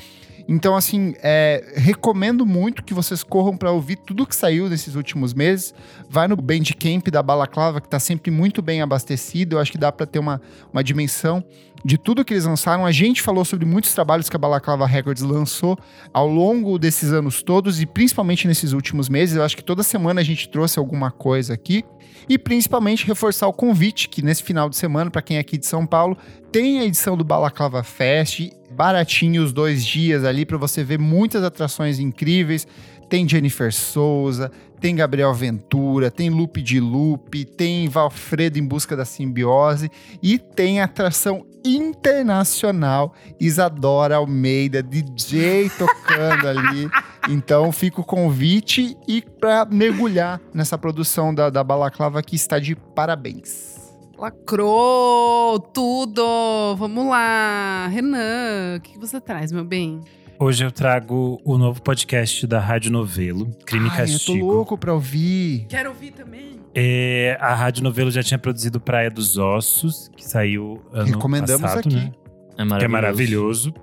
Então, 0.52 0.74
assim, 0.74 1.14
é, 1.22 1.62
recomendo 1.76 2.44
muito 2.44 2.82
que 2.82 2.92
vocês 2.92 3.22
corram 3.22 3.56
para 3.56 3.70
ouvir 3.70 3.94
tudo 3.94 4.26
que 4.26 4.34
saiu 4.34 4.68
nesses 4.68 4.96
últimos 4.96 5.32
meses. 5.32 5.72
Vai 6.08 6.26
no 6.26 6.34
Bandcamp 6.34 7.06
da 7.06 7.22
Balaclava, 7.22 7.80
que 7.80 7.88
tá 7.88 8.00
sempre 8.00 8.32
muito 8.32 8.60
bem 8.60 8.82
abastecido. 8.82 9.54
Eu 9.54 9.60
acho 9.60 9.70
que 9.70 9.78
dá 9.78 9.92
para 9.92 10.06
ter 10.06 10.18
uma, 10.18 10.42
uma 10.72 10.82
dimensão 10.82 11.44
de 11.84 11.98
tudo 11.98 12.24
que 12.24 12.32
eles 12.32 12.44
lançaram. 12.44 12.84
A 12.84 12.92
gente 12.92 13.22
falou 13.22 13.44
sobre 13.44 13.66
muitos 13.66 13.94
trabalhos 13.94 14.28
que 14.28 14.36
a 14.36 14.38
Balaclava 14.38 14.86
Records 14.86 15.22
lançou 15.22 15.78
ao 16.12 16.28
longo 16.28 16.78
desses 16.78 17.12
anos 17.12 17.42
todos 17.42 17.80
e 17.80 17.86
principalmente 17.86 18.46
nesses 18.46 18.72
últimos 18.72 19.08
meses. 19.08 19.36
Eu 19.36 19.42
acho 19.42 19.56
que 19.56 19.64
toda 19.64 19.82
semana 19.82 20.20
a 20.20 20.24
gente 20.24 20.48
trouxe 20.48 20.78
alguma 20.78 21.10
coisa 21.10 21.54
aqui. 21.54 21.84
E 22.28 22.38
principalmente 22.38 23.06
reforçar 23.06 23.48
o 23.48 23.52
convite 23.52 24.08
que 24.08 24.22
nesse 24.22 24.42
final 24.42 24.68
de 24.68 24.76
semana, 24.76 25.10
para 25.10 25.22
quem 25.22 25.36
é 25.36 25.40
aqui 25.40 25.58
de 25.58 25.66
São 25.66 25.86
Paulo, 25.86 26.16
tem 26.52 26.78
a 26.78 26.84
edição 26.84 27.16
do 27.16 27.24
Balaclava 27.24 27.82
Fest, 27.82 28.50
baratinho 28.70 29.42
os 29.42 29.52
dois 29.52 29.84
dias 29.84 30.24
ali 30.24 30.46
para 30.46 30.56
você 30.56 30.84
ver 30.84 30.98
muitas 30.98 31.42
atrações 31.42 31.98
incríveis. 31.98 32.66
Tem 33.10 33.28
Jennifer 33.28 33.74
Souza, 33.74 34.52
tem 34.80 34.94
Gabriel 34.94 35.34
Ventura, 35.34 36.12
tem 36.12 36.30
Lupe 36.30 36.62
de 36.62 36.78
Lupe, 36.78 37.44
tem 37.44 37.88
Valfredo 37.88 38.56
em 38.56 38.64
busca 38.64 38.96
da 38.96 39.04
simbiose 39.04 39.90
e 40.22 40.38
tem 40.38 40.80
atração 40.80 41.44
internacional 41.64 43.12
Isadora 43.38 44.16
Almeida, 44.16 44.80
DJ 44.82 45.70
tocando 45.70 46.48
ali. 46.48 46.88
Então 47.28 47.70
fica 47.70 48.00
o 48.00 48.04
convite 48.04 48.96
e 49.06 49.20
para 49.20 49.66
mergulhar 49.66 50.40
nessa 50.54 50.78
produção 50.78 51.34
da, 51.34 51.50
da 51.50 51.62
Balaclava 51.62 52.22
que 52.22 52.34
está 52.34 52.58
de 52.58 52.74
parabéns. 52.74 53.78
Lacrou 54.18 55.60
tudo! 55.60 56.76
Vamos 56.76 57.06
lá! 57.06 57.86
Renan, 57.88 58.78
o 58.78 58.80
que 58.80 58.98
você 58.98 59.20
traz, 59.20 59.52
meu 59.52 59.64
bem? 59.64 60.00
Hoje 60.42 60.64
eu 60.64 60.72
trago 60.72 61.38
o 61.44 61.58
novo 61.58 61.82
podcast 61.82 62.46
da 62.46 62.58
Rádio 62.58 62.90
Novelo, 62.90 63.50
Crime 63.66 63.88
e 63.88 63.90
Ai, 63.90 63.96
eu 64.04 64.06
tô 64.06 64.12
Castigo. 64.12 64.46
louco 64.46 64.78
pra 64.78 64.94
ouvir. 64.94 65.66
Quero 65.68 65.90
ouvir 65.90 66.12
também. 66.12 66.58
É, 66.74 67.36
a 67.40 67.54
Rádio 67.54 67.82
Novelo 67.82 68.10
já 68.10 68.22
tinha 68.22 68.38
produzido 68.38 68.80
Praia 68.80 69.10
dos 69.10 69.36
Ossos, 69.36 70.08
que 70.16 70.24
saiu 70.26 70.80
ano 70.92 71.08
Recomendamos 71.08 71.60
passado, 71.60 71.80
aqui. 71.88 71.94
né? 71.94 72.12
É 72.56 72.64
maravilhoso. 72.64 72.78
Que 72.78 72.84
é 72.84 72.88
maravilhoso. 72.88 73.74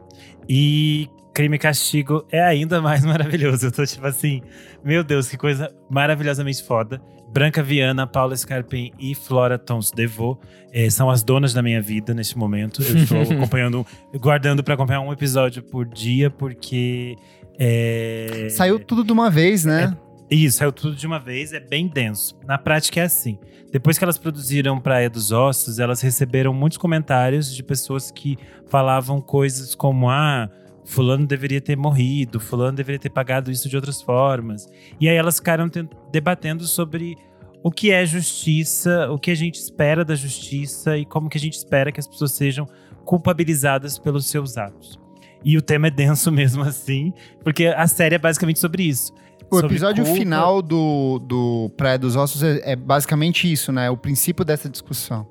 E 0.50 1.08
Crime 1.32 1.58
e 1.58 1.60
Castigo 1.60 2.26
é 2.32 2.42
ainda 2.42 2.82
mais 2.82 3.06
maravilhoso. 3.06 3.68
Eu 3.68 3.72
tô 3.72 3.86
tipo 3.86 4.08
assim, 4.08 4.42
meu 4.84 5.04
Deus, 5.04 5.30
que 5.30 5.38
coisa 5.38 5.72
maravilhosamente 5.92 6.64
foda. 6.64 7.00
Branca 7.32 7.62
Viana, 7.62 8.08
Paula 8.08 8.36
Scarpin 8.36 8.92
e 9.00 9.14
Flora 9.14 9.58
Tons 9.58 9.92
Devô 9.92 10.38
eh, 10.72 10.90
são 10.90 11.10
as 11.10 11.24
donas 11.24 11.54
da 11.54 11.62
minha 11.62 11.82
vida 11.82 12.14
neste 12.14 12.38
momento. 12.38 12.82
Eu 12.82 12.98
estou 12.98 13.22
acompanhando, 13.36 13.86
guardando 14.16 14.64
pra 14.64 14.74
acompanhar 14.74 15.02
um 15.02 15.12
episódio 15.12 15.62
por 15.64 15.86
dia, 15.86 16.30
porque. 16.30 17.16
é, 17.60 18.48
Saiu 18.50 18.80
tudo 18.80 19.04
de 19.04 19.12
uma 19.12 19.30
vez, 19.30 19.66
né? 19.66 19.96
isso, 20.30 20.58
saiu 20.58 20.72
tudo 20.72 20.96
de 20.96 21.08
uma 21.08 21.20
vez, 21.20 21.54
é 21.54 21.60
bem 21.60 21.88
denso. 21.88 22.38
Na 22.46 22.58
prática 22.58 23.00
é 23.00 23.04
assim. 23.04 23.40
Depois 23.72 23.98
que 23.98 24.04
elas 24.04 24.18
produziram 24.18 24.80
Praia 24.80 25.10
dos 25.10 25.32
Ossos, 25.32 25.80
elas 25.80 26.02
receberam 26.02 26.54
muitos 26.54 26.78
comentários 26.78 27.54
de 27.54 27.62
pessoas 27.64 28.12
que 28.12 28.38
falavam 28.68 29.22
coisas 29.22 29.76
como: 29.76 30.10
ah, 30.10 30.50
Fulano 30.88 31.28
deveria 31.28 31.60
ter 31.60 31.76
morrido, 31.76 32.40
Fulano 32.40 32.78
deveria 32.78 32.98
ter 32.98 33.10
pagado 33.10 33.52
isso 33.52 33.68
de 33.70 33.76
outras 33.76 34.02
formas. 34.02 34.68
E 35.00 35.10
aí 35.10 35.16
elas 35.18 35.36
ficaram 35.38 35.68
ten- 35.68 35.90
debatendo 36.12 36.66
sobre 36.66 37.18
o 37.62 37.70
que 37.70 37.92
é 37.92 38.06
justiça, 38.06 39.12
o 39.12 39.20
que 39.20 39.30
a 39.30 39.36
gente 39.36 39.56
espera 39.56 40.06
da 40.06 40.16
justiça 40.16 40.98
e 40.98 41.06
como 41.06 41.30
que 41.30 41.38
a 41.38 41.42
gente 41.42 41.56
espera 41.58 41.92
que 41.92 42.00
as 42.00 42.08
pessoas 42.08 42.32
sejam 42.32 42.66
culpabilizadas 43.04 44.00
pelos 44.00 44.28
seus 44.28 44.58
atos. 44.58 44.98
E 45.44 45.58
o 45.58 45.62
tema 45.62 45.88
é 45.88 45.92
denso 45.92 46.32
mesmo 46.32 46.64
assim, 46.64 47.12
porque 47.44 47.68
a 47.68 47.86
série 47.88 48.16
é 48.16 48.20
basicamente 48.20 48.60
sobre 48.60 48.84
isso. 48.84 49.14
O 49.52 49.60
episódio 49.60 50.04
culpa. 50.04 50.20
final 50.20 50.62
do, 50.62 51.20
do 51.20 51.70
Praia 51.78 51.98
dos 51.98 52.16
Ossos 52.16 52.44
é, 52.44 52.72
é 52.72 52.76
basicamente 52.76 53.52
isso, 53.52 53.72
né? 53.72 53.90
O 53.90 53.96
princípio 53.98 54.44
dessa 54.44 54.70
discussão. 54.70 55.28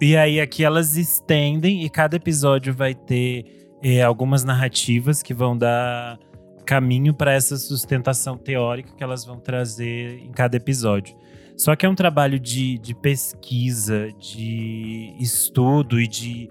E 0.00 0.16
aí 0.16 0.40
aqui 0.40 0.64
elas 0.64 0.96
estendem 0.96 1.84
e 1.84 1.90
cada 1.90 2.16
episódio 2.16 2.72
vai 2.74 2.94
ter 2.94 3.59
eh, 3.82 4.02
algumas 4.02 4.44
narrativas 4.44 5.22
que 5.22 5.34
vão 5.34 5.56
dar 5.56 6.18
caminho 6.64 7.12
para 7.12 7.32
essa 7.32 7.56
sustentação 7.56 8.36
teórica 8.36 8.92
que 8.96 9.02
elas 9.02 9.24
vão 9.24 9.38
trazer 9.38 10.18
em 10.18 10.30
cada 10.30 10.56
episódio. 10.56 11.16
Só 11.56 11.74
que 11.76 11.84
é 11.84 11.88
um 11.88 11.94
trabalho 11.94 12.38
de, 12.38 12.78
de 12.78 12.94
pesquisa, 12.94 14.08
de 14.18 15.14
estudo 15.18 16.00
e 16.00 16.06
de 16.06 16.50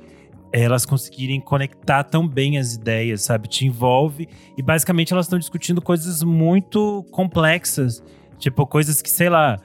eh, 0.51 0.61
elas 0.61 0.85
conseguirem 0.85 1.39
conectar 1.39 2.03
tão 2.03 2.27
bem 2.27 2.57
as 2.57 2.73
ideias, 2.73 3.21
sabe? 3.21 3.47
Te 3.47 3.65
envolve 3.65 4.27
e 4.57 4.61
basicamente 4.61 5.13
elas 5.13 5.25
estão 5.25 5.39
discutindo 5.39 5.81
coisas 5.81 6.21
muito 6.21 7.05
complexas, 7.11 8.03
tipo 8.37 8.67
coisas 8.67 9.01
que, 9.01 9.09
sei 9.09 9.29
lá, 9.29 9.57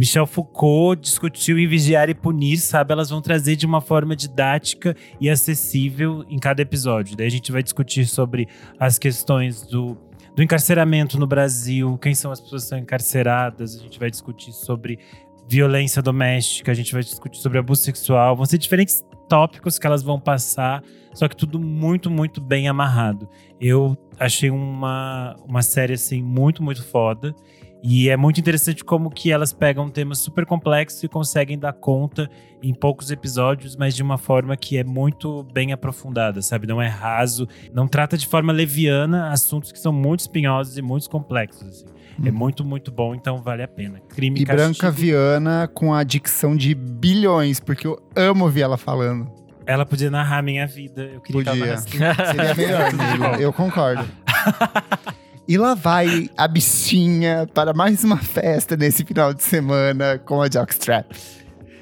Michel 0.00 0.26
Foucault 0.26 0.98
discutiu 0.98 1.58
em 1.58 1.66
Vigiar 1.66 2.08
e 2.08 2.14
Punir, 2.14 2.58
sabe? 2.58 2.90
Elas 2.90 3.10
vão 3.10 3.20
trazer 3.20 3.54
de 3.54 3.66
uma 3.66 3.82
forma 3.82 4.16
didática 4.16 4.96
e 5.20 5.28
acessível 5.28 6.24
em 6.26 6.38
cada 6.38 6.62
episódio. 6.62 7.14
Daí 7.14 7.26
a 7.26 7.30
gente 7.30 7.52
vai 7.52 7.62
discutir 7.62 8.06
sobre 8.06 8.48
as 8.78 8.98
questões 8.98 9.60
do, 9.60 9.98
do 10.34 10.42
encarceramento 10.42 11.18
no 11.18 11.26
Brasil, 11.26 11.98
quem 11.98 12.14
são 12.14 12.32
as 12.32 12.40
pessoas 12.40 12.62
que 12.62 12.68
são 12.70 12.78
encarceradas, 12.78 13.76
a 13.76 13.78
gente 13.78 13.98
vai 13.98 14.10
discutir 14.10 14.52
sobre 14.52 14.98
violência 15.46 16.00
doméstica, 16.00 16.72
a 16.72 16.74
gente 16.74 16.94
vai 16.94 17.02
discutir 17.02 17.38
sobre 17.38 17.58
abuso 17.58 17.82
sexual. 17.82 18.34
Vão 18.34 18.46
ser 18.46 18.56
diferentes 18.56 19.04
tópicos 19.28 19.78
que 19.78 19.86
elas 19.86 20.02
vão 20.02 20.18
passar, 20.18 20.82
só 21.12 21.28
que 21.28 21.36
tudo 21.36 21.60
muito, 21.60 22.10
muito 22.10 22.40
bem 22.40 22.68
amarrado. 22.68 23.28
Eu 23.60 23.98
achei 24.18 24.48
uma, 24.48 25.36
uma 25.46 25.60
série, 25.60 25.92
assim, 25.92 26.22
muito, 26.22 26.62
muito 26.62 26.82
foda. 26.82 27.34
E 27.82 28.10
é 28.10 28.16
muito 28.16 28.38
interessante 28.38 28.84
como 28.84 29.08
que 29.10 29.32
elas 29.32 29.52
pegam 29.52 29.88
temas 29.88 30.18
super 30.18 30.44
complexos 30.44 31.02
e 31.02 31.08
conseguem 31.08 31.58
dar 31.58 31.72
conta 31.72 32.28
em 32.62 32.74
poucos 32.74 33.10
episódios, 33.10 33.74
mas 33.74 33.94
de 33.96 34.02
uma 34.02 34.18
forma 34.18 34.54
que 34.56 34.76
é 34.76 34.84
muito 34.84 35.44
bem 35.52 35.72
aprofundada, 35.72 36.42
sabe? 36.42 36.66
Não 36.66 36.80
é 36.80 36.88
raso, 36.88 37.48
não 37.72 37.88
trata 37.88 38.18
de 38.18 38.26
forma 38.26 38.52
leviana 38.52 39.30
assuntos 39.30 39.72
que 39.72 39.78
são 39.78 39.92
muito 39.92 40.20
espinhosos 40.20 40.76
e 40.76 40.82
muito 40.82 41.08
complexos. 41.08 41.66
assim. 41.66 41.84
É 42.22 42.30
muito, 42.30 42.62
muito 42.62 42.92
bom, 42.92 43.14
então 43.14 43.40
vale 43.42 43.62
a 43.62 43.68
pena. 43.68 43.98
Crime 44.10 44.40
E 44.40 44.44
Castigo. 44.44 44.68
Branca 44.68 44.90
Viana 44.90 45.66
com 45.72 45.94
a 45.94 46.04
dicção 46.04 46.54
de 46.54 46.74
bilhões, 46.74 47.60
porque 47.60 47.86
eu 47.86 47.98
amo 48.14 48.44
ouvir 48.44 48.60
ela 48.60 48.76
falando. 48.76 49.30
Ela 49.64 49.86
podia 49.86 50.10
narrar 50.10 50.38
a 50.38 50.42
minha 50.42 50.66
vida. 50.66 51.02
Eu 51.14 51.20
queria 51.22 51.42
que 51.44 51.48
ela 51.48 51.76
Podia. 51.78 51.98
narrasse. 52.00 52.30
Seria 52.36 52.54
melhor. 52.54 53.40
Eu 53.40 53.52
concordo. 53.54 54.04
E 55.50 55.58
lá 55.58 55.74
vai 55.74 56.30
a 56.36 56.46
bichinha 56.46 57.44
para 57.52 57.72
mais 57.72 58.04
uma 58.04 58.18
festa 58.18 58.76
nesse 58.76 59.04
final 59.04 59.34
de 59.34 59.42
semana 59.42 60.16
com 60.16 60.40
a 60.40 60.48
Jockstrap. 60.48 61.10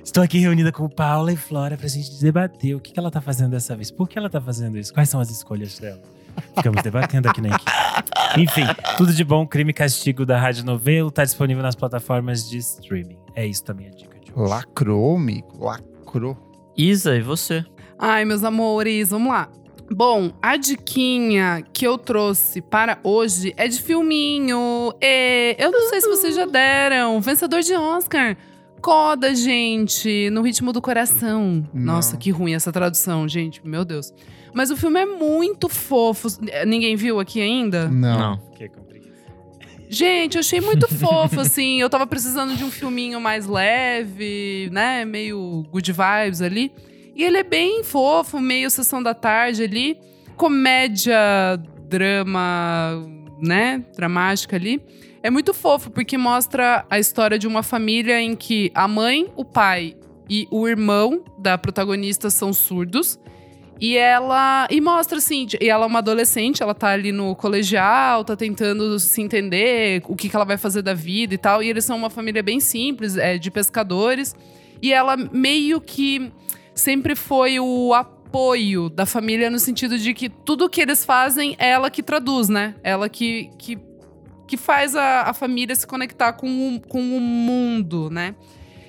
Estou 0.03 0.23
aqui 0.23 0.39
reunida 0.39 0.73
com 0.73 0.89
Paula 0.89 1.31
e 1.35 1.37
Flora 1.37 1.77
pra 1.77 1.87
gente 1.87 2.19
debater 2.19 2.75
o 2.75 2.81
que, 2.81 2.95
que 2.95 2.99
ela 2.99 3.11
tá 3.11 3.21
fazendo 3.21 3.51
dessa 3.51 3.77
vez. 3.77 3.91
Por 3.91 4.09
que 4.09 4.19
ela 4.19 4.31
tá 4.31 4.41
fazendo 4.41 4.79
isso? 4.79 4.91
Quais 4.95 5.11
são 5.11 5.21
as 5.21 5.29
escolhas 5.29 5.79
dela? 5.79 6.01
Ficamos 6.57 6.83
debatendo 6.83 7.29
aqui 7.29 7.43
na 7.43 7.49
equipe. 7.49 7.71
Enfim, 8.39 8.65
tudo 8.97 9.13
de 9.13 9.23
bom. 9.23 9.47
Crime 9.47 9.69
e 9.69 9.75
Castigo 9.75 10.25
da 10.25 10.41
Rádio 10.41 10.65
Novelo 10.65 11.11
tá 11.11 11.23
disponível 11.23 11.63
nas 11.63 11.75
plataformas 11.75 12.49
de 12.49 12.57
streaming. 12.57 13.19
É 13.35 13.47
isso 13.47 13.65
também 13.65 13.89
a 13.89 13.91
dica 13.91 14.19
de 14.19 14.33
hoje. 14.33 14.51
Lacrou, 14.51 15.15
amigo. 15.15 15.63
Lacrou. 15.63 16.39
Isa, 16.75 17.15
e 17.15 17.21
você? 17.21 17.63
Ai, 17.99 18.25
meus 18.25 18.43
amores, 18.45 19.11
vamos 19.11 19.31
lá. 19.31 19.47
Bom, 19.91 20.33
a 20.43 20.57
diquinha 20.57 21.65
que 21.73 21.87
eu 21.87 21.97
trouxe 21.97 22.61
para 22.61 22.99
hoje 23.03 23.55
é 23.57 23.67
de 23.67 23.81
filminho. 23.81 24.93
E 25.01 25.57
eu 25.59 25.71
não 25.71 25.89
sei 25.89 26.01
se 26.01 26.09
vocês 26.09 26.35
já 26.35 26.45
deram. 26.45 27.21
Vencedor 27.21 27.61
de 27.61 27.75
Oscar. 27.75 28.37
Coda, 28.81 29.35
gente, 29.35 30.31
no 30.31 30.43
ritmo 30.43 30.73
do 30.73 30.81
coração. 30.81 31.67
Não. 31.73 31.95
Nossa, 31.95 32.17
que 32.17 32.31
ruim 32.31 32.55
essa 32.55 32.71
tradução, 32.71 33.27
gente. 33.27 33.67
Meu 33.67 33.85
Deus. 33.85 34.13
Mas 34.55 34.71
o 34.71 34.77
filme 34.77 35.01
é 35.01 35.07
muito 35.07 35.69
fofo. 35.69 36.29
Ninguém 36.67 36.95
viu 36.95 37.19
aqui 37.19 37.41
ainda? 37.41 37.89
Não. 37.89 38.39
Preguiça. 38.57 39.15
Gente, 39.89 40.37
eu 40.37 40.41
achei 40.41 40.61
muito 40.61 40.87
fofo, 40.95 41.41
assim. 41.41 41.81
Eu 41.81 41.91
tava 41.91 42.07
precisando 42.07 42.55
de 42.57 42.63
um 42.63 42.71
filminho 42.71 43.21
mais 43.21 43.47
leve, 43.47 44.69
né? 44.71 45.05
Meio 45.05 45.65
good 45.71 45.93
vibes 45.93 46.41
ali. 46.43 46.73
E 47.19 47.25
ele 47.25 47.39
é 47.39 47.43
bem 47.43 47.83
fofo, 47.83 48.39
meio 48.39 48.71
sessão 48.71 49.03
da 49.03 49.13
tarde 49.13 49.65
ali. 49.65 49.99
Comédia, 50.37 51.17
drama, 51.89 53.05
né? 53.41 53.85
Dramática 53.97 54.55
ali. 54.55 54.81
É 55.21 55.29
muito 55.29 55.53
fofo, 55.53 55.91
porque 55.91 56.17
mostra 56.17 56.87
a 56.89 56.97
história 56.97 57.37
de 57.37 57.49
uma 57.49 57.65
família 57.65 58.21
em 58.21 58.37
que 58.37 58.71
a 58.73 58.87
mãe, 58.87 59.27
o 59.35 59.45
pai 59.45 59.97
e 60.31 60.47
o 60.49 60.69
irmão 60.69 61.25
da 61.37 61.59
protagonista 61.59 62.31
são 62.31 62.53
surdos. 62.53 63.19
E 63.81 63.97
ela. 63.97 64.69
E 64.71 64.81
mostra 64.81 65.19
assim, 65.19 65.49
e 65.61 65.69
ela 65.69 65.87
é 65.87 65.89
uma 65.89 65.99
adolescente, 65.99 66.63
ela 66.63 66.75
tá 66.75 66.91
ali 66.91 67.11
no 67.11 67.35
colegial, 67.35 68.25
tá 68.25 68.37
tentando 68.37 68.97
se 69.01 69.21
entender 69.21 70.05
o 70.07 70.15
que, 70.15 70.29
que 70.29 70.37
ela 70.37 70.45
vai 70.45 70.57
fazer 70.57 70.83
da 70.83 70.95
vida 70.95 71.35
e 71.35 71.39
tal. 71.39 71.65
E 71.65 71.69
eles 71.69 71.85
são 71.85 71.97
uma 71.97 72.11
família 72.11 72.45
bem 72.45 72.61
simples, 72.61 73.17
é, 73.17 73.37
de 73.39 73.51
pescadores. 73.51 74.37
E 74.81 74.93
ela 74.93 75.17
meio 75.17 75.81
que 75.81 76.33
sempre 76.79 77.17
foi 77.17 77.59
o 77.59 77.93
apoio 77.93 78.89
da 78.89 79.05
família 79.05 79.51
no 79.51 79.59
sentido 79.59 79.99
de 79.99 80.15
que 80.15 80.29
tudo 80.29 80.69
que 80.69 80.81
eles 80.81 81.05
fazem 81.05 81.57
é 81.59 81.71
ela 81.71 81.91
que 81.91 82.03
traduz, 82.03 82.49
né? 82.49 82.77
Ela 82.83 83.09
que, 83.09 83.51
que, 83.59 83.79
que 84.47 84.57
faz 84.57 84.95
a, 84.95 85.23
a 85.23 85.35
família 85.35 85.75
se 85.75 85.87
conectar 85.87 86.33
com 86.35 86.77
o, 86.77 86.81
com 86.81 87.01
o 87.01 87.21
mundo, 87.21 88.09
né? 88.11 88.35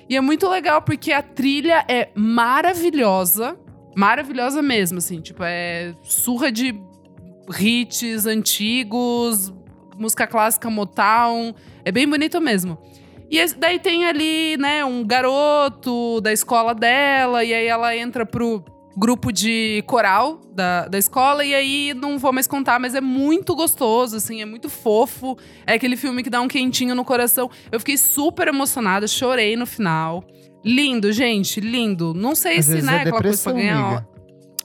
E 0.08 0.16
é 0.16 0.20
muito 0.20 0.48
legal 0.48 0.82
porque 0.82 1.12
a 1.12 1.22
trilha 1.22 1.84
é 1.88 2.10
maravilhosa. 2.14 3.56
Maravilhosa 3.96 4.62
mesmo, 4.62 4.98
assim. 4.98 5.20
Tipo, 5.20 5.42
é 5.44 5.94
surra 6.02 6.50
de 6.50 6.74
hits 7.58 8.26
antigos, 8.26 9.52
música 9.96 10.26
clássica 10.26 10.70
Motown. 10.70 11.54
É 11.84 11.90
bem 11.90 12.08
bonito 12.08 12.40
mesmo. 12.40 12.78
E 13.30 13.46
daí 13.54 13.78
tem 13.78 14.04
ali, 14.06 14.56
né, 14.58 14.84
um 14.84 15.04
garoto 15.06 16.20
da 16.20 16.32
escola 16.32 16.74
dela, 16.74 17.44
e 17.44 17.54
aí 17.54 17.66
ela 17.66 17.96
entra 17.96 18.26
pro 18.26 18.64
grupo 18.96 19.32
de 19.32 19.84
coral 19.86 20.40
da, 20.52 20.88
da 20.88 20.98
escola, 20.98 21.44
e 21.44 21.54
aí 21.54 21.94
não 21.94 22.18
vou 22.18 22.32
mais 22.32 22.48
contar, 22.48 22.80
mas 22.80 22.94
é 22.94 23.00
muito 23.00 23.54
gostoso, 23.54 24.16
assim, 24.16 24.42
é 24.42 24.44
muito 24.44 24.68
fofo. 24.68 25.38
É 25.64 25.74
aquele 25.74 25.96
filme 25.96 26.22
que 26.24 26.28
dá 26.30 26.40
um 26.40 26.48
quentinho 26.48 26.94
no 26.94 27.04
coração. 27.04 27.48
Eu 27.70 27.78
fiquei 27.78 27.96
super 27.96 28.48
emocionada, 28.48 29.06
chorei 29.06 29.54
no 29.56 29.64
final. 29.64 30.24
Lindo, 30.64 31.12
gente, 31.12 31.60
lindo. 31.60 32.12
Não 32.12 32.34
sei 32.34 32.58
Às 32.58 32.66
se, 32.66 32.82
né, 32.82 32.96
é 32.96 33.00
aquela 33.02 33.22
coisa 33.22 33.42
pra 33.42 33.52
ganhar. 33.52 33.86
amiga. 33.86 34.08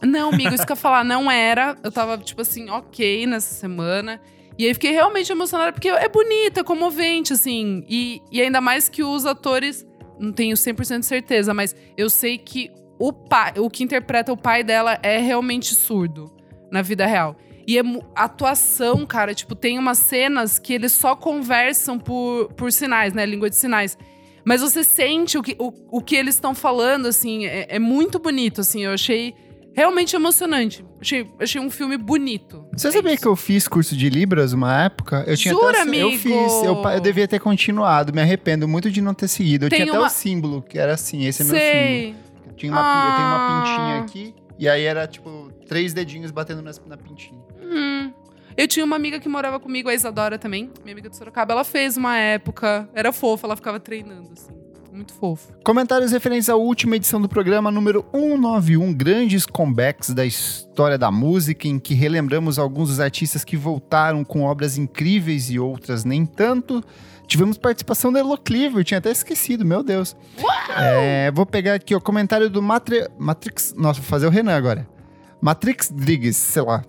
Não, 0.02 0.30
amigo, 0.34 0.54
isso 0.54 0.66
que 0.66 0.72
eu 0.72 0.76
ia 0.76 0.82
falar, 0.82 1.04
não 1.04 1.32
era. 1.32 1.78
Eu 1.84 1.92
tava, 1.92 2.18
tipo 2.18 2.42
assim, 2.42 2.70
ok 2.70 3.26
nessa 3.28 3.54
semana. 3.56 4.20
E 4.58 4.66
aí 4.66 4.74
fiquei 4.74 4.92
realmente 4.92 5.32
emocionada, 5.32 5.74
porque 5.74 5.90
é 5.90 6.08
bonita, 6.08 6.62
é 6.62 6.64
comovente, 6.64 7.34
assim. 7.34 7.84
E, 7.90 8.22
e 8.32 8.42
ainda 8.42 8.62
mais 8.62 8.88
que 8.88 9.04
os 9.04 9.26
atores, 9.26 9.86
não 10.20 10.32
tenho 10.32 10.56
100% 10.56 11.00
de 11.00 11.06
certeza, 11.06 11.54
mas 11.54 11.76
eu 11.98 12.10
sei 12.10 12.38
que 12.38 12.72
o 12.98 13.12
pai, 13.12 13.54
o 13.58 13.70
que 13.70 13.84
interpreta 13.84 14.32
o 14.32 14.38
pai 14.38 14.64
dela 14.64 14.98
é 15.04 15.18
realmente 15.18 15.76
surdo 15.76 16.32
na 16.72 16.82
vida 16.82 17.06
real. 17.06 17.36
E 17.68 17.78
é 17.78 17.82
a 18.16 18.26
atuação, 18.26 19.06
cara, 19.06 19.34
tipo, 19.34 19.56
tem 19.56 19.80
umas 19.80 19.98
cenas 19.98 20.60
que 20.60 20.72
eles 20.72 20.92
só 20.92 21.16
conversam 21.16 21.98
por, 21.98 22.54
por 22.54 22.72
sinais, 22.72 23.14
né? 23.14 23.26
Língua 23.26 23.50
de 23.50 23.56
sinais. 23.56 23.98
Mas 24.46 24.62
você 24.62 24.84
sente 24.84 25.38
o 25.38 25.42
que, 25.42 25.56
o, 25.58 25.74
o 25.90 26.02
que 26.02 26.16
eles 26.16 26.36
estão 26.36 26.54
falando, 26.54 27.08
assim, 27.08 27.48
é, 27.48 27.66
é 27.68 27.80
muito 27.80 28.20
bonito, 28.20 28.62
assim. 28.62 28.86
Eu 28.86 28.92
achei 28.92 29.34
realmente 29.76 30.16
emocionante. 30.16 30.84
Achei, 31.00 31.30
achei 31.40 31.62
um 31.62 31.70
filme 31.70 31.98
bonito. 31.98 32.66
Você 32.76 32.88
É 32.88 32.92
sabia 32.92 33.14
isso. 33.14 33.22
que 33.22 33.28
eu 33.28 33.36
fiz 33.36 33.68
curso 33.68 33.96
de 33.96 34.10
Libras 34.10 34.54
uma 34.54 34.84
época? 34.84 35.24
Eu 35.28 35.36
tinha 35.38 35.54
Jura, 35.54 35.70
até, 35.70 35.80
Eu 35.80 36.08
amigo? 36.08 36.18
fiz. 36.18 36.52
Eu, 36.64 36.82
eu 36.84 37.00
devia 37.02 37.28
ter 37.28 37.40
continuado. 37.40 38.14
Me 38.14 38.22
arrependo 38.22 38.68
muito 38.68 38.90
de 38.90 39.02
não 39.02 39.14
ter 39.14 39.28
seguido. 39.28 39.66
Eu 39.66 39.70
Tem 39.70 39.80
tinha 39.82 39.92
até 39.92 40.00
uma- 40.00 40.08
o 40.08 40.10
símbolo, 40.10 40.62
que 40.62 40.80
era 40.80 40.94
assim. 40.94 41.26
Esse 41.26 41.42
é 41.42 41.46
meu 41.46 41.56
símbolo. 41.56 42.26
Eu, 42.48 42.54
tinha 42.56 42.72
uma, 42.72 42.82
pi- 42.82 43.10
eu 43.10 43.16
tenho 43.16 43.28
uma 43.28 43.38
Ah. 43.38 43.64
pintinha 43.64 44.00
aqui. 44.02 44.36
E 44.58 44.70
aí 44.70 44.84
era, 44.84 45.06
tipo, 45.06 45.52
três 45.68 45.94
dedinhos 45.94 46.32
batendo 46.32 46.62
nas- 46.62 46.82
na 46.88 46.96
pintinha. 46.96 47.40
Hum. 47.62 48.14
Eu 48.58 48.70
tinha 48.70 48.86
uma 48.86 48.96
amiga 48.96 49.20
que 49.20 49.28
morava 49.28 49.60
comigo, 49.60 49.90
a 49.90 49.94
Isadora 49.94 50.40
também, 50.40 50.72
minha 50.82 50.94
amiga 50.94 51.10
de 51.10 51.18
Sorocaba. 51.18 51.52
Ela 51.52 51.66
fez 51.66 51.98
uma 51.98 52.16
época, 52.18 52.88
era 52.94 53.12
fofa, 53.12 53.46
ela 53.48 53.56
ficava 53.58 53.82
treinando, 53.82 54.30
assim. 54.32 54.54
Muito 54.96 55.14
fofo. 55.14 55.52
Comentários 55.64 56.14
referentes 56.14 56.48
à 56.48 56.56
última 56.56 56.96
edição 56.96 57.22
do 57.22 57.28
programa 57.28 57.70
número 57.70 58.06
191, 58.14 58.94
grandes 58.94 59.46
comebacks 59.46 60.12
da 60.12 60.26
história 60.26 60.98
da 60.98 61.12
música, 61.12 61.68
em 61.68 61.78
que 61.78 61.94
relembramos 61.94 62.58
alguns 62.58 62.88
dos 62.88 63.00
artistas 63.02 63.44
que 63.44 63.58
voltaram 63.58 64.24
com 64.24 64.44
obras 64.44 64.78
incríveis 64.78 65.50
e 65.50 65.60
outras 65.60 66.06
nem 66.06 66.26
tanto. 66.26 66.82
Tivemos 67.28 67.58
participação 67.58 68.14
da 68.14 68.20
Elo 68.20 68.38
Cleaver, 68.38 68.86
tinha 68.86 69.00
até 69.00 69.12
esquecido, 69.12 69.66
meu 69.66 69.84
Deus. 69.84 70.16
É, 70.78 71.30
vou 71.32 71.46
pegar 71.46 71.74
aqui 71.74 71.94
o 71.94 72.00
comentário 72.00 72.50
do 72.50 72.62
Matre- 72.62 73.10
Matrix. 73.20 73.74
Nossa, 73.76 74.00
vou 74.00 74.08
fazer 74.10 74.28
o 74.28 74.30
Renan 74.30 74.56
agora. 74.56 74.88
Matrix 75.42 75.90
Driggs, 75.92 76.38
sei 76.40 76.62
lá. 76.62 76.86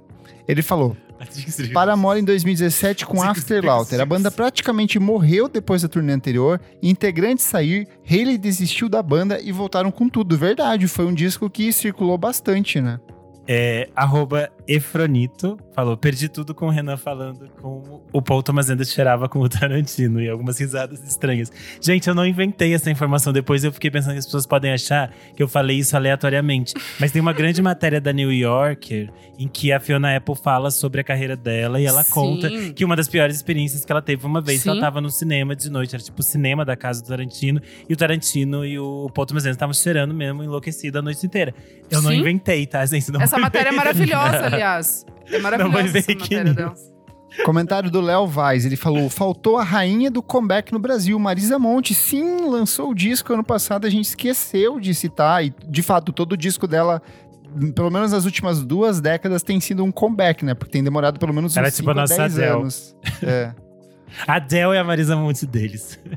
Ele 0.46 0.62
falou: 0.62 0.96
Paramore 1.72 2.20
em 2.20 2.24
2017 2.24 3.06
com 3.06 3.22
Afterlaughter. 3.22 4.00
A 4.00 4.06
banda 4.06 4.30
praticamente 4.30 4.98
morreu 4.98 5.48
depois 5.48 5.82
da 5.82 5.88
turnê 5.88 6.12
anterior. 6.12 6.60
Integrantes 6.82 7.44
sair, 7.44 7.88
Haley 8.08 8.38
desistiu 8.38 8.88
da 8.88 9.02
banda 9.02 9.40
e 9.40 9.52
voltaram 9.52 9.90
com 9.90 10.08
tudo. 10.08 10.36
Verdade, 10.36 10.86
foi 10.88 11.06
um 11.06 11.14
disco 11.14 11.48
que 11.48 11.72
circulou 11.72 12.16
bastante, 12.18 12.80
né? 12.80 13.00
É, 13.48 13.88
arroba 13.94 14.50
Efronito 14.68 15.58
falou: 15.74 15.96
perdi 15.96 16.28
tudo 16.28 16.54
com 16.54 16.66
o 16.66 16.70
Renan 16.70 16.96
falando 16.96 17.48
com 17.60 18.02
o 18.12 18.22
Paul 18.22 18.42
Thomas 18.42 18.68
Anderson 18.70 18.92
cheirava 18.92 19.28
com 19.28 19.40
o 19.40 19.48
Tarantino 19.48 20.20
e 20.20 20.28
algumas 20.28 20.58
risadas 20.58 21.02
estranhas. 21.02 21.50
Gente, 21.80 22.08
eu 22.08 22.14
não 22.14 22.26
inventei 22.26 22.74
essa 22.74 22.90
informação. 22.90 23.32
Depois 23.32 23.64
eu 23.64 23.72
fiquei 23.72 23.90
pensando 23.90 24.12
que 24.12 24.18
as 24.18 24.24
pessoas 24.24 24.46
podem 24.46 24.72
achar 24.72 25.12
que 25.34 25.42
eu 25.42 25.48
falei 25.48 25.78
isso 25.78 25.96
aleatoriamente. 25.96 26.74
Mas 26.98 27.12
tem 27.12 27.20
uma 27.20 27.32
grande 27.32 27.62
matéria 27.62 28.00
da 28.00 28.12
New 28.12 28.32
Yorker 28.32 29.10
em 29.38 29.48
que 29.48 29.72
a 29.72 29.78
Fiona 29.78 30.16
Apple 30.16 30.34
fala 30.34 30.70
sobre 30.70 31.00
a 31.00 31.04
carreira 31.04 31.36
dela 31.36 31.80
e 31.80 31.84
ela 31.84 32.02
Sim. 32.02 32.12
conta 32.12 32.50
que 32.72 32.84
uma 32.84 32.96
das 32.96 33.08
piores 33.08 33.36
experiências 33.36 33.84
que 33.84 33.92
ela 33.92 34.02
teve 34.02 34.26
uma 34.26 34.40
vez 34.40 34.62
que 34.62 34.68
ela 34.68 34.76
Sim. 34.76 34.80
tava 34.80 35.00
no 35.00 35.10
cinema 35.10 35.54
de 35.54 35.70
noite, 35.70 35.94
era 35.94 36.02
tipo 36.02 36.20
o 36.20 36.22
cinema 36.22 36.64
da 36.64 36.76
casa 36.76 37.02
do 37.02 37.08
Tarantino, 37.08 37.60
e 37.88 37.92
o 37.92 37.96
Tarantino 37.96 38.64
e 38.64 38.78
o 38.78 39.10
Paul 39.14 39.26
Thomas 39.26 39.42
Anderson 39.44 39.56
estavam 39.56 39.74
cheirando 39.74 40.14
mesmo, 40.14 40.42
enlouquecido 40.42 40.98
a 40.98 41.02
noite 41.02 41.24
inteira. 41.24 41.54
Eu 41.90 42.00
não 42.02 42.10
Sim. 42.10 42.20
inventei, 42.20 42.66
tá, 42.66 42.84
gente? 42.86 43.10
Não 43.12 43.20
Essa 43.20 43.38
matéria 43.38 43.68
é 43.68 43.72
maravilhosa, 43.72 44.55
aliás. 44.56 45.06
É 45.30 45.38
maravilhosa 45.38 45.72
vai 45.72 45.88
ver 45.88 45.98
essa 45.98 46.12
matéria 46.14 46.54
dela. 46.54 46.74
Comentário 47.44 47.90
do 47.90 48.00
Léo 48.00 48.26
Vaz, 48.26 48.64
ele 48.64 48.76
falou: 48.76 49.10
faltou 49.10 49.58
a 49.58 49.64
rainha 49.64 50.10
do 50.10 50.22
comeback 50.22 50.72
no 50.72 50.78
Brasil, 50.78 51.18
Marisa 51.18 51.58
Monte. 51.58 51.94
Sim, 51.94 52.48
lançou 52.48 52.90
o 52.90 52.94
disco 52.94 53.32
ano 53.32 53.44
passado, 53.44 53.86
a 53.86 53.90
gente 53.90 54.06
esqueceu 54.06 54.80
de 54.80 54.94
citar. 54.94 55.44
E, 55.44 55.52
de 55.68 55.82
fato, 55.82 56.12
todo 56.12 56.32
o 56.32 56.36
disco 56.36 56.66
dela, 56.66 57.02
pelo 57.74 57.90
menos 57.90 58.12
nas 58.12 58.24
últimas 58.24 58.64
duas 58.64 59.00
décadas, 59.00 59.42
tem 59.42 59.60
sido 59.60 59.84
um 59.84 59.92
comeback, 59.92 60.44
né? 60.44 60.54
Porque 60.54 60.72
tem 60.72 60.82
demorado 60.82 61.18
pelo 61.18 61.34
menos 61.34 61.52
uns 61.52 61.56
Ela 61.56 61.68
é 61.68 61.70
tipo 61.70 61.88
5 61.88 61.90
a 61.90 61.92
a 61.92 61.96
nossa 61.96 62.16
10 62.16 62.38
Adele. 62.38 62.50
anos. 62.50 62.96
É. 63.22 63.54
A 64.26 64.36
Adele 64.36 64.74
e 64.74 64.78
a 64.78 64.84
Marisa 64.84 65.16
Monte 65.16 65.46
deles. 65.46 65.98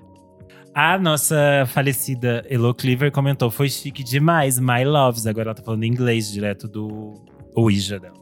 A 0.71 0.97
nossa 0.99 1.65
falecida 1.65 2.45
Elo 2.49 2.73
Cleaver 2.73 3.11
comentou: 3.11 3.49
foi 3.49 3.67
chique 3.67 4.03
demais, 4.03 4.59
My 4.59 4.85
Loves. 4.85 5.25
Agora 5.25 5.49
ela 5.49 5.55
tá 5.55 5.63
falando 5.63 5.83
em 5.83 5.87
inglês, 5.87 6.31
direto 6.31 6.67
do 6.67 7.15
Ouija 7.55 7.99
dela. 7.99 8.18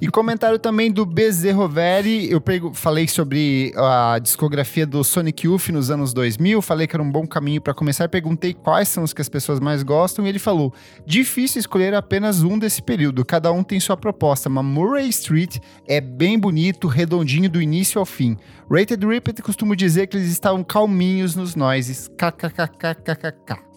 E 0.00 0.08
comentário 0.08 0.58
também 0.58 0.90
do 0.90 1.06
Bezerroveri. 1.06 2.30
Eu 2.30 2.40
pego, 2.40 2.74
falei 2.74 3.08
sobre 3.08 3.72
a 3.76 4.18
discografia 4.18 4.86
do 4.86 5.02
Sonic 5.02 5.46
Youth 5.46 5.68
nos 5.68 5.90
anos 5.90 6.12
2000. 6.12 6.60
Falei 6.60 6.86
que 6.86 6.94
era 6.94 7.02
um 7.02 7.10
bom 7.10 7.26
caminho 7.26 7.60
para 7.60 7.72
começar. 7.72 8.08
Perguntei 8.08 8.52
quais 8.52 8.88
são 8.88 9.02
os 9.02 9.12
que 9.12 9.20
as 9.20 9.28
pessoas 9.28 9.60
mais 9.60 9.82
gostam. 9.82 10.26
E 10.26 10.28
ele 10.28 10.38
falou: 10.38 10.72
difícil 11.06 11.60
escolher 11.60 11.94
apenas 11.94 12.42
um 12.42 12.58
desse 12.58 12.82
período. 12.82 13.24
Cada 13.24 13.50
um 13.50 13.62
tem 13.62 13.80
sua 13.80 13.96
proposta. 13.96 14.48
Mas 14.48 14.64
Murray 14.64 15.08
Street 15.08 15.56
é 15.86 16.00
bem 16.00 16.38
bonito, 16.38 16.86
redondinho 16.86 17.48
do 17.48 17.60
início 17.60 17.98
ao 17.98 18.06
fim. 18.06 18.36
Rated 18.70 19.04
Repeat 19.04 19.42
costumo 19.42 19.74
dizer 19.74 20.06
que 20.06 20.16
eles 20.16 20.30
estavam 20.30 20.62
calminhos 20.62 21.34
nos 21.34 21.54
noises. 21.54 22.08
KKKKKK. 22.08 23.68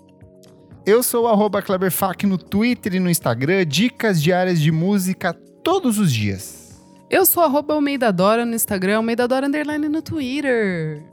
Eu 0.85 1.03
sou 1.03 1.27
o 1.27 1.61
Kleberfac 1.61 2.25
no 2.25 2.39
Twitter 2.39 2.95
e 2.95 2.99
no 2.99 3.09
Instagram, 3.09 3.65
dicas 3.67 4.21
diárias 4.21 4.59
de 4.59 4.71
música 4.71 5.37
todos 5.63 5.97
os 5.99 6.11
dias. 6.11 6.81
Eu 7.09 7.25
sou 7.25 7.43
arroba 7.43 7.73
Almeida 7.73 8.11
Dora 8.11 8.45
no 8.45 8.55
Instagram, 8.55 8.97
Almeida 8.97 9.27
Dora 9.27 9.47
Underline 9.47 9.89
no 9.89 10.01
Twitter. 10.01 11.03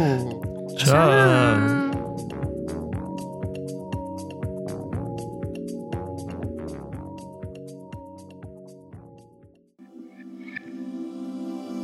Tchau! 0.76 1.85